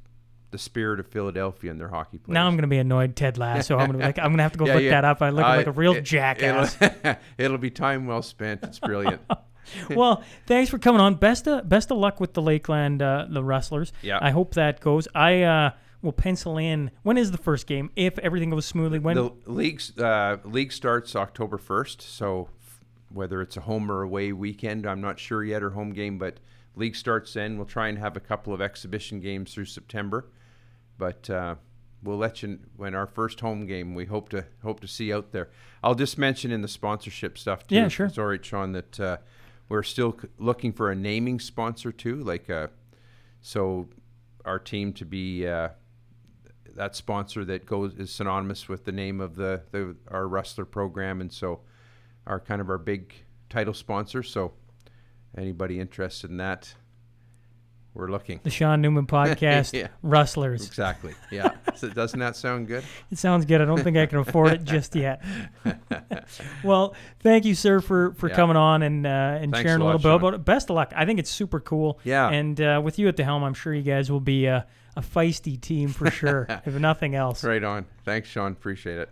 the 0.50 0.58
spirit 0.58 0.98
of 0.98 1.06
Philadelphia 1.06 1.70
and 1.70 1.80
their 1.80 1.88
hockey 1.90 2.18
players. 2.18 2.34
Now 2.34 2.46
I'm 2.48 2.56
gonna 2.56 2.66
be 2.66 2.78
annoyed, 2.78 3.14
Ted 3.14 3.38
Lasso. 3.38 3.78
I'm 3.78 3.86
gonna 3.92 3.98
like, 4.04 4.18
I'm 4.18 4.32
gonna 4.32 4.42
have 4.42 4.52
to 4.52 4.58
go 4.58 4.64
Yeah, 4.66 4.74
look 4.74 4.82
yeah. 4.82 4.90
that 4.90 5.04
up. 5.04 5.22
I 5.22 5.30
look 5.30 5.44
Uh, 5.44 5.48
like 5.56 5.66
a 5.68 5.72
real 5.72 5.94
it- 5.94 6.02
jackass. 6.04 6.76
It'll, 6.80 7.16
it'll 7.38 7.58
be 7.58 7.70
time 7.70 8.06
well 8.06 8.22
spent. 8.22 8.62
It's 8.64 8.78
brilliant. 8.80 9.20
well, 9.90 10.22
thanks 10.46 10.70
for 10.70 10.78
coming 10.78 11.00
on. 11.00 11.14
Best 11.14 11.46
of 11.46 11.68
best 11.68 11.90
of 11.90 11.98
luck 11.98 12.20
with 12.20 12.34
the 12.34 12.42
Lakeland 12.42 13.02
uh, 13.02 13.26
the 13.28 13.42
Rustlers. 13.42 13.92
Yeah. 14.02 14.18
I 14.20 14.30
hope 14.30 14.54
that 14.54 14.80
goes. 14.80 15.08
I 15.14 15.42
uh, 15.42 15.70
will 16.02 16.12
pencil 16.12 16.58
in. 16.58 16.90
When 17.02 17.16
is 17.16 17.30
the 17.30 17.38
first 17.38 17.66
game? 17.66 17.90
If 17.96 18.18
everything 18.18 18.50
goes 18.50 18.66
smoothly, 18.66 18.98
when? 18.98 19.16
the 19.16 19.30
league's 19.46 19.96
uh, 19.98 20.38
league 20.44 20.72
starts 20.72 21.14
October 21.16 21.58
first, 21.58 22.02
so 22.02 22.48
f- 22.66 22.80
whether 23.12 23.42
it's 23.42 23.56
a 23.56 23.62
home 23.62 23.90
or 23.90 24.02
away 24.02 24.32
weekend, 24.32 24.86
I'm 24.86 25.00
not 25.00 25.18
sure 25.18 25.44
yet, 25.44 25.62
or 25.62 25.70
home 25.70 25.92
game, 25.92 26.18
but 26.18 26.38
league 26.76 26.96
starts 26.96 27.34
then. 27.34 27.56
We'll 27.56 27.66
try 27.66 27.88
and 27.88 27.98
have 27.98 28.16
a 28.16 28.20
couple 28.20 28.52
of 28.52 28.60
exhibition 28.60 29.20
games 29.20 29.52
through 29.52 29.66
September, 29.66 30.26
but 30.98 31.28
uh, 31.28 31.56
we'll 32.02 32.18
let 32.18 32.42
you 32.42 32.58
when 32.76 32.94
our 32.94 33.06
first 33.06 33.40
home 33.40 33.66
game. 33.66 33.94
We 33.94 34.06
hope 34.06 34.28
to 34.30 34.46
hope 34.62 34.80
to 34.80 34.88
see 34.88 35.12
out 35.12 35.32
there. 35.32 35.50
I'll 35.82 35.94
just 35.94 36.18
mention 36.18 36.50
in 36.50 36.62
the 36.62 36.68
sponsorship 36.68 37.38
stuff 37.38 37.66
too. 37.66 37.74
Yeah, 37.74 37.88
sure. 37.88 38.10
Right, 38.16 38.44
Sean. 38.44 38.72
That 38.72 39.00
uh, 39.00 39.16
we're 39.70 39.82
still 39.82 40.18
looking 40.38 40.74
for 40.74 40.90
a 40.90 40.94
naming 40.94 41.40
sponsor 41.40 41.92
too, 41.92 42.16
like 42.16 42.50
uh, 42.50 42.66
so 43.40 43.88
our 44.44 44.58
team 44.58 44.92
to 44.94 45.06
be. 45.06 45.46
Uh, 45.46 45.70
that 46.76 46.94
sponsor 46.94 47.44
that 47.44 47.66
goes 47.66 47.94
is 47.94 48.12
synonymous 48.12 48.68
with 48.68 48.84
the 48.84 48.92
name 48.92 49.20
of 49.20 49.36
the, 49.36 49.60
the 49.72 49.96
our 50.08 50.28
Rustler 50.28 50.64
program 50.64 51.20
and 51.20 51.32
so 51.32 51.60
our 52.26 52.38
kind 52.40 52.60
of 52.60 52.70
our 52.70 52.78
big 52.78 53.12
title 53.48 53.74
sponsor 53.74 54.22
so 54.22 54.52
anybody 55.36 55.80
interested 55.80 56.30
in 56.30 56.36
that 56.36 56.74
we're 57.94 58.08
looking 58.10 58.40
the 58.42 58.50
Sean 58.50 58.80
Newman 58.80 59.06
podcast, 59.18 59.72
Yeah. 59.72 59.88
Rustlers. 60.02 60.66
exactly 60.66 61.14
yeah 61.30 61.52
so 61.74 61.88
doesn't 61.88 62.20
that 62.20 62.36
sound 62.36 62.66
good 62.68 62.84
It 63.10 63.18
sounds 63.18 63.44
good. 63.44 63.60
I 63.60 63.64
don't 63.64 63.82
think 63.82 63.96
I 63.96 64.06
can 64.06 64.18
afford 64.18 64.52
it 64.52 64.64
just 64.64 64.94
yet. 64.94 65.22
well, 66.64 66.94
thank 67.20 67.44
you, 67.44 67.54
sir, 67.54 67.80
for, 67.80 68.12
for 68.14 68.28
Yeah. 68.28 68.36
coming 68.36 68.56
on 68.56 68.82
and 68.82 69.06
uh, 69.06 69.10
and 69.40 69.52
Thanks 69.52 69.66
sharing 69.66 69.80
a 69.80 69.84
lot, 69.84 69.96
little 69.96 69.98
bit 69.98 70.08
Sean. 70.08 70.28
about 70.28 70.34
it. 70.34 70.44
Best 70.44 70.70
of 70.70 70.76
luck. 70.76 70.92
I 70.94 71.04
think 71.06 71.18
it's 71.18 71.30
super 71.30 71.60
cool. 71.60 71.98
Yeah. 72.04 72.28
And 72.28 72.60
uh, 72.60 72.80
with 72.82 72.98
you 72.98 73.08
at 73.08 73.16
the 73.16 73.24
helm, 73.24 73.42
I'm 73.44 73.54
sure 73.54 73.72
you 73.74 73.82
guys 73.82 74.10
will 74.10 74.20
be 74.20 74.46
a, 74.46 74.66
a 74.96 75.00
feisty 75.00 75.60
team 75.60 75.88
for 75.90 76.10
sure, 76.10 76.46
if 76.66 76.74
nothing 76.74 77.14
else. 77.14 77.44
right 77.44 77.62
on 77.62 77.86
thanks 78.04 78.28
sean 78.28 78.52
appreciate 78.52 78.98
it 78.98 79.08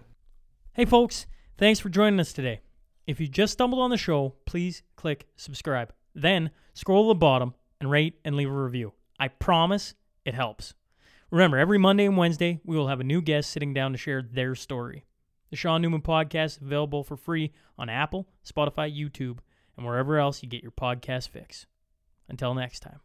Hey, 0.74 0.84
folks, 0.84 1.26
thanks 1.56 1.80
for 1.80 1.88
joining 1.88 2.20
us 2.20 2.32
today. 2.32 2.60
If 3.06 3.18
you 3.20 3.26
just 3.26 3.52
stumbled 3.54 3.80
on 3.80 3.90
the 3.90 3.96
show, 3.96 4.34
please 4.44 4.82
click 4.96 5.26
subscribe. 5.36 5.92
Then 6.14 6.50
scroll 6.74 7.04
to 7.04 7.08
the 7.08 7.14
bottom 7.18 7.54
and 7.80 7.90
rate 7.90 8.18
and 8.24 8.36
leave 8.36 8.50
a 8.50 8.52
review. 8.52 8.92
I 9.18 9.28
promise 9.28 9.94
it 10.24 10.34
helps. 10.34 10.74
Remember, 11.30 11.58
every 11.58 11.78
Monday 11.78 12.06
and 12.06 12.16
Wednesday, 12.16 12.60
we 12.64 12.76
will 12.76 12.88
have 12.88 13.00
a 13.00 13.04
new 13.04 13.20
guest 13.20 13.50
sitting 13.50 13.74
down 13.74 13.92
to 13.92 13.98
share 13.98 14.22
their 14.22 14.54
story. 14.54 15.04
The 15.50 15.56
Sean 15.56 15.82
Newman 15.82 16.02
Podcast 16.02 16.56
is 16.56 16.58
available 16.62 17.04
for 17.04 17.16
free 17.16 17.52
on 17.78 17.88
Apple, 17.88 18.28
Spotify, 18.44 18.94
YouTube, 18.94 19.38
and 19.76 19.86
wherever 19.86 20.18
else 20.18 20.42
you 20.42 20.48
get 20.48 20.62
your 20.62 20.72
podcast 20.72 21.28
fix. 21.28 21.66
Until 22.28 22.54
next 22.54 22.80
time. 22.80 23.00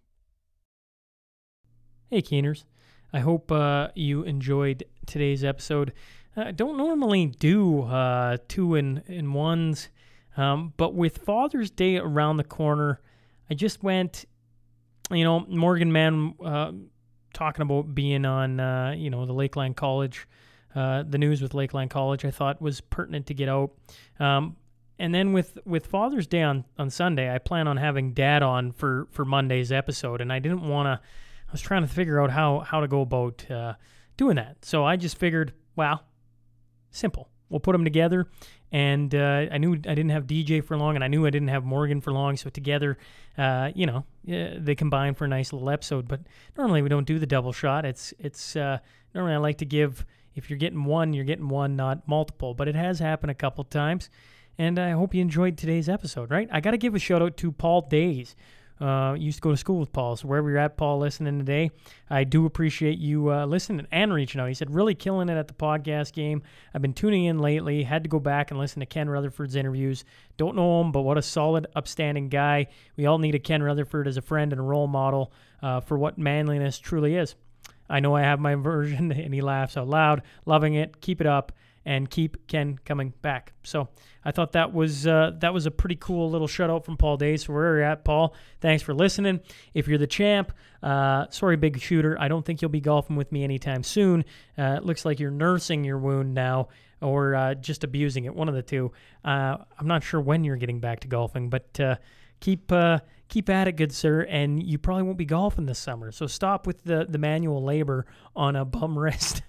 Hey, 2.09 2.21
Keeners. 2.21 2.65
I 3.11 3.19
hope 3.19 3.51
uh, 3.51 3.89
you 3.95 4.23
enjoyed 4.23 4.83
today's 5.05 5.43
episode. 5.43 5.93
I 6.35 6.51
don't 6.51 6.77
normally 6.77 7.27
do 7.27 7.83
uh, 7.83 8.37
two 8.47 8.75
in, 8.75 9.03
in 9.07 9.33
ones, 9.33 9.89
um, 10.35 10.73
but 10.77 10.95
with 10.95 11.19
Father's 11.19 11.69
Day 11.69 11.97
around 11.97 12.37
the 12.37 12.43
corner, 12.43 13.01
I 13.49 13.53
just 13.53 13.83
went, 13.83 14.25
you 15.11 15.23
know, 15.23 15.41
Morgan 15.41 15.91
Mann 15.91 16.33
uh, 16.43 16.71
talking 17.33 17.61
about 17.61 17.93
being 17.93 18.25
on, 18.25 18.59
uh, 18.59 18.93
you 18.95 19.09
know, 19.09 19.25
the 19.25 19.33
Lakeland 19.33 19.75
College, 19.75 20.27
uh, 20.75 21.03
the 21.07 21.17
news 21.17 21.41
with 21.41 21.53
Lakeland 21.53 21.89
College, 21.89 22.25
I 22.25 22.31
thought 22.31 22.61
was 22.61 22.81
pertinent 22.81 23.27
to 23.27 23.33
get 23.33 23.49
out. 23.49 23.71
Um, 24.19 24.55
and 24.99 25.13
then 25.13 25.33
with 25.33 25.57
with 25.65 25.87
Father's 25.87 26.27
Day 26.27 26.43
on 26.43 26.65
on 26.77 26.89
Sunday, 26.89 27.33
I 27.33 27.39
plan 27.39 27.67
on 27.67 27.77
having 27.77 28.13
Dad 28.13 28.43
on 28.43 28.71
for 28.71 29.07
for 29.11 29.25
Monday's 29.25 29.71
episode, 29.71 30.21
and 30.21 30.31
I 30.31 30.39
didn't 30.39 30.67
want 30.67 30.87
to. 30.87 31.05
I 31.47 31.51
was 31.51 31.61
trying 31.61 31.81
to 31.81 31.87
figure 31.87 32.21
out 32.21 32.29
how 32.29 32.59
how 32.59 32.79
to 32.79 32.87
go 32.87 33.01
about 33.01 33.49
uh, 33.49 33.73
doing 34.17 34.35
that, 34.35 34.63
so 34.63 34.85
I 34.85 34.95
just 34.95 35.17
figured, 35.17 35.53
well, 35.75 36.03
simple. 36.91 37.29
We'll 37.49 37.59
put 37.59 37.73
them 37.73 37.83
together, 37.83 38.27
and 38.73 39.13
uh, 39.13 39.45
I 39.51 39.59
knew 39.59 39.73
I 39.73 39.93
didn't 39.93 40.09
have 40.09 40.25
DJ 40.25 40.63
for 40.63 40.75
long, 40.75 40.95
and 40.95 41.03
I 41.03 41.07
knew 41.07 41.27
I 41.27 41.29
didn't 41.29 41.49
have 41.49 41.63
Morgan 41.63 42.01
for 42.01 42.11
long. 42.11 42.35
So 42.35 42.49
together, 42.49 42.97
uh, 43.37 43.69
you 43.75 43.85
know, 43.85 44.03
they 44.25 44.73
combine 44.73 45.13
for 45.13 45.25
a 45.25 45.27
nice 45.27 45.53
little 45.53 45.69
episode. 45.69 46.07
But 46.07 46.21
normally 46.57 46.81
we 46.81 46.89
don't 46.89 47.05
do 47.05 47.19
the 47.19 47.27
double 47.27 47.53
shot. 47.53 47.85
It's 47.85 48.15
it's 48.17 48.55
uh, 48.55 48.79
normally 49.13 49.35
I 49.35 49.37
like 49.37 49.59
to 49.59 49.65
give 49.65 50.03
if 50.33 50.49
you're 50.49 50.57
getting 50.57 50.85
one, 50.85 51.13
you're 51.13 51.23
getting 51.23 51.49
one, 51.49 51.75
not 51.75 52.07
multiple. 52.07 52.55
But 52.55 52.67
it 52.67 52.73
has 52.73 52.97
happened 52.97 53.29
a 53.29 53.35
couple 53.35 53.63
times, 53.63 54.09
and 54.57 54.79
I 54.79 54.91
hope 54.91 55.13
you 55.13 55.21
enjoyed 55.21 55.55
today's 55.55 55.87
episode. 55.87 56.31
Right? 56.31 56.49
I 56.51 56.59
got 56.59 56.71
to 56.71 56.77
give 56.77 56.95
a 56.95 56.99
shout 56.99 57.21
out 57.21 57.37
to 57.37 57.51
Paul 57.51 57.81
Days. 57.81 58.35
Uh, 58.81 59.13
used 59.13 59.37
to 59.37 59.41
go 59.41 59.51
to 59.51 59.57
school 59.57 59.79
with 59.79 59.93
Paul, 59.93 60.15
so 60.15 60.27
wherever 60.27 60.49
you're 60.49 60.59
at, 60.59 60.77
Paul, 60.77 60.99
listening 60.99 61.37
today, 61.37 61.71
I 62.09 62.23
do 62.23 62.45
appreciate 62.45 62.97
you 62.97 63.31
uh, 63.31 63.45
listening 63.45 63.87
and 63.91 64.13
reaching 64.13 64.41
out. 64.41 64.47
He 64.47 64.53
said, 64.53 64.73
really 64.73 64.95
killing 64.95 65.29
it 65.29 65.37
at 65.37 65.47
the 65.47 65.53
podcast 65.53 66.11
game. 66.11 66.41
I've 66.73 66.81
been 66.81 66.93
tuning 66.93 67.25
in 67.25 67.39
lately. 67.39 67.83
Had 67.83 68.03
to 68.03 68.09
go 68.09 68.19
back 68.19 68.51
and 68.51 68.59
listen 68.59 68.79
to 68.81 68.85
Ken 68.85 69.09
Rutherford's 69.09 69.55
interviews. 69.55 70.03
Don't 70.37 70.55
know 70.55 70.81
him, 70.81 70.91
but 70.91 71.01
what 71.01 71.17
a 71.17 71.21
solid, 71.21 71.67
upstanding 71.75 72.29
guy. 72.29 72.67
We 72.97 73.05
all 73.05 73.19
need 73.19 73.35
a 73.35 73.39
Ken 73.39 73.61
Rutherford 73.61 74.07
as 74.07 74.17
a 74.17 74.21
friend 74.21 74.51
and 74.51 74.59
a 74.59 74.63
role 74.63 74.87
model 74.87 75.31
uh, 75.61 75.79
for 75.79 75.97
what 75.97 76.17
manliness 76.17 76.79
truly 76.79 77.15
is. 77.15 77.35
I 77.89 77.99
know 77.99 78.15
I 78.15 78.21
have 78.21 78.39
my 78.39 78.55
version, 78.55 79.11
and 79.11 79.33
he 79.33 79.41
laughs 79.41 79.77
out 79.77 79.87
loud. 79.87 80.23
Loving 80.45 80.73
it. 80.73 80.99
Keep 80.99 81.21
it 81.21 81.27
up 81.27 81.51
and 81.85 82.09
keep 82.09 82.47
Ken 82.47 82.79
coming 82.85 83.13
back. 83.21 83.53
So 83.63 83.89
I 84.23 84.31
thought 84.31 84.53
that 84.53 84.73
was 84.73 85.05
uh, 85.05 85.31
that 85.39 85.53
was 85.53 85.65
a 85.65 85.71
pretty 85.71 85.95
cool 85.95 86.29
little 86.29 86.47
shutout 86.47 86.85
from 86.85 86.97
Paul 86.97 87.17
Days. 87.17 87.45
So 87.45 87.53
where 87.53 87.77
you're 87.77 87.83
at, 87.83 88.05
Paul, 88.05 88.35
thanks 88.61 88.83
for 88.83 88.93
listening. 88.93 89.41
If 89.73 89.87
you're 89.87 89.97
the 89.97 90.07
champ, 90.07 90.53
uh, 90.81 91.27
sorry, 91.29 91.57
big 91.57 91.79
shooter, 91.79 92.17
I 92.19 92.27
don't 92.27 92.45
think 92.45 92.61
you'll 92.61 92.69
be 92.69 92.81
golfing 92.81 93.15
with 93.15 93.31
me 93.31 93.43
anytime 93.43 93.83
soon. 93.83 94.25
Uh, 94.57 94.75
it 94.77 94.85
looks 94.85 95.05
like 95.05 95.19
you're 95.19 95.31
nursing 95.31 95.83
your 95.83 95.97
wound 95.97 96.33
now. 96.33 96.69
Or 97.01 97.35
uh, 97.35 97.53
just 97.55 97.83
abusing 97.83 98.23
it, 98.23 98.33
one 98.33 98.47
of 98.47 98.55
the 98.55 98.61
two. 98.61 98.93
Uh, 99.25 99.57
I'm 99.77 99.87
not 99.87 100.05
sure 100.05 100.21
when 100.21 100.45
you're 100.45 100.55
getting 100.55 100.79
back 100.79 101.01
to 101.01 101.09
golfing, 101.09 101.49
but 101.49 101.77
uh, 101.77 101.97
keep 102.39 102.71
keep 103.33 103.49
at 103.49 103.67
it, 103.67 103.73
good 103.73 103.91
sir, 103.91 104.21
and 104.29 104.61
you 104.61 104.77
probably 104.77 105.03
won't 105.03 105.17
be 105.17 105.25
golfing 105.25 105.65
this 105.65 105.79
summer. 105.79 106.11
So 106.11 106.27
stop 106.27 106.67
with 106.67 106.83
the, 106.83 107.05
the 107.09 107.17
manual 107.17 107.63
labor 107.63 108.05
on 108.35 108.55
a 108.55 108.63
bum 108.63 108.97
wrist. 108.97 109.41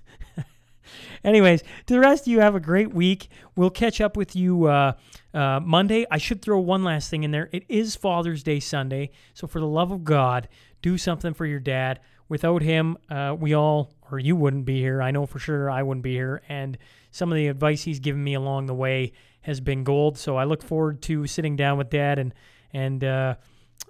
Anyways, 1.25 1.63
to 1.87 1.95
the 1.95 2.01
rest 2.01 2.25
of 2.25 2.29
you, 2.29 2.41
have 2.41 2.55
a 2.55 2.61
great 2.61 2.93
week. 2.93 3.29
We'll 3.57 3.71
catch 3.71 4.01
up 4.01 4.17
with 4.17 4.35
you 4.37 4.67
uh, 4.67 4.93
uh, 5.33 5.61
Monday. 5.61 6.07
I 6.11 6.19
should 6.19 6.43
throw 6.43 6.59
one 6.59 6.85
last 6.85 7.11
thing 7.11 7.23
in 7.23 7.31
there. 7.31 7.49
It 7.53 7.65
is 7.69 7.97
Father's 7.97 8.43
Day 8.43 8.61
Sunday, 8.61 9.11
so 9.33 9.47
for 9.47 9.61
the 9.61 9.67
love 9.67 9.91
of 9.91 10.05
God, 10.05 10.49
do 10.83 10.99
something 10.99 11.35
for 11.35 11.47
your 11.47 11.61
dad. 11.61 12.01
Without 12.29 12.63
him, 12.63 12.97
uh, 13.11 13.37
we 13.39 13.55
all, 13.55 13.93
or 14.11 14.19
you 14.19 14.35
wouldn't 14.35 14.65
be 14.65 14.81
here. 14.81 15.03
I 15.03 15.11
know 15.11 15.27
for 15.27 15.39
sure 15.39 15.71
I 15.71 15.83
wouldn't 15.83 16.05
be 16.05 16.15
here. 16.15 16.43
And 16.49 16.79
some 17.11 17.31
of 17.31 17.37
the 17.37 17.49
advice 17.49 17.83
he's 17.83 18.01
given 18.01 18.25
me 18.25 18.35
along 18.35 18.67
the 18.67 18.75
way 18.75 19.13
has 19.43 19.61
been 19.61 19.85
gold. 19.85 20.19
So 20.19 20.37
I 20.37 20.45
look 20.45 20.63
forward 20.63 21.03
to 21.03 21.27
sitting 21.27 21.55
down 21.55 21.79
with 21.79 21.91
dad 21.91 22.19
and 22.19 22.35
and 22.73 23.05
uh, 23.05 23.37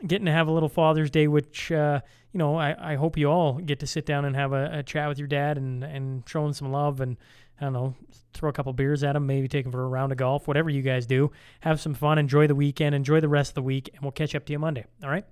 getting 0.07 0.27
to 0.27 0.33
have 0.33 0.49
a 0.49 0.53
little 0.53 0.69
Father's 0.69 1.11
Day, 1.11 1.29
which 1.29 1.71
uh, 1.73 2.01
you 2.33 2.39
know 2.39 2.57
I, 2.57 2.93
I 2.93 2.95
hope 2.97 3.17
you 3.17 3.31
all 3.31 3.55
get 3.55 3.81
to 3.81 3.87
sit 3.87 4.07
down 4.07 4.25
and 4.25 4.35
have 4.37 4.53
a, 4.53 4.79
a, 4.79 4.83
chat 4.83 5.09
with 5.09 5.19
your 5.19 5.29
dad 5.29 5.57
and 5.57 5.83
and 5.85 6.29
show 6.29 6.45
him 6.45 6.53
some 6.53 6.73
love 6.73 7.01
and 7.01 7.17
I 7.61 7.65
don't 7.65 7.73
know 7.73 7.95
throw 8.33 8.51
a 8.51 8.53
couple 8.53 8.73
beers 8.73 9.05
at 9.05 9.17
him, 9.17 9.27
maybe 9.27 9.49
take 9.49 9.65
him 9.65 9.73
for 9.73 9.83
a 9.83 9.89
round 9.89 10.13
of 10.13 10.19
golf, 10.19 10.49
whatever 10.49 10.69
you 10.69 10.83
guys 10.83 11.07
do. 11.07 11.31
Have 11.61 11.81
some 11.81 11.95
fun, 11.95 12.19
enjoy 12.19 12.47
the 12.47 12.55
weekend, 12.55 12.95
enjoy 12.95 13.21
the 13.21 13.29
rest 13.29 13.51
of 13.51 13.55
the 13.55 13.63
week, 13.63 13.91
and 13.95 14.03
we'll 14.03 14.13
catch 14.13 14.35
up 14.35 14.45
to 14.47 14.53
you 14.53 14.59
Monday. 14.59 14.85
All 15.03 15.11
right. 15.11 15.25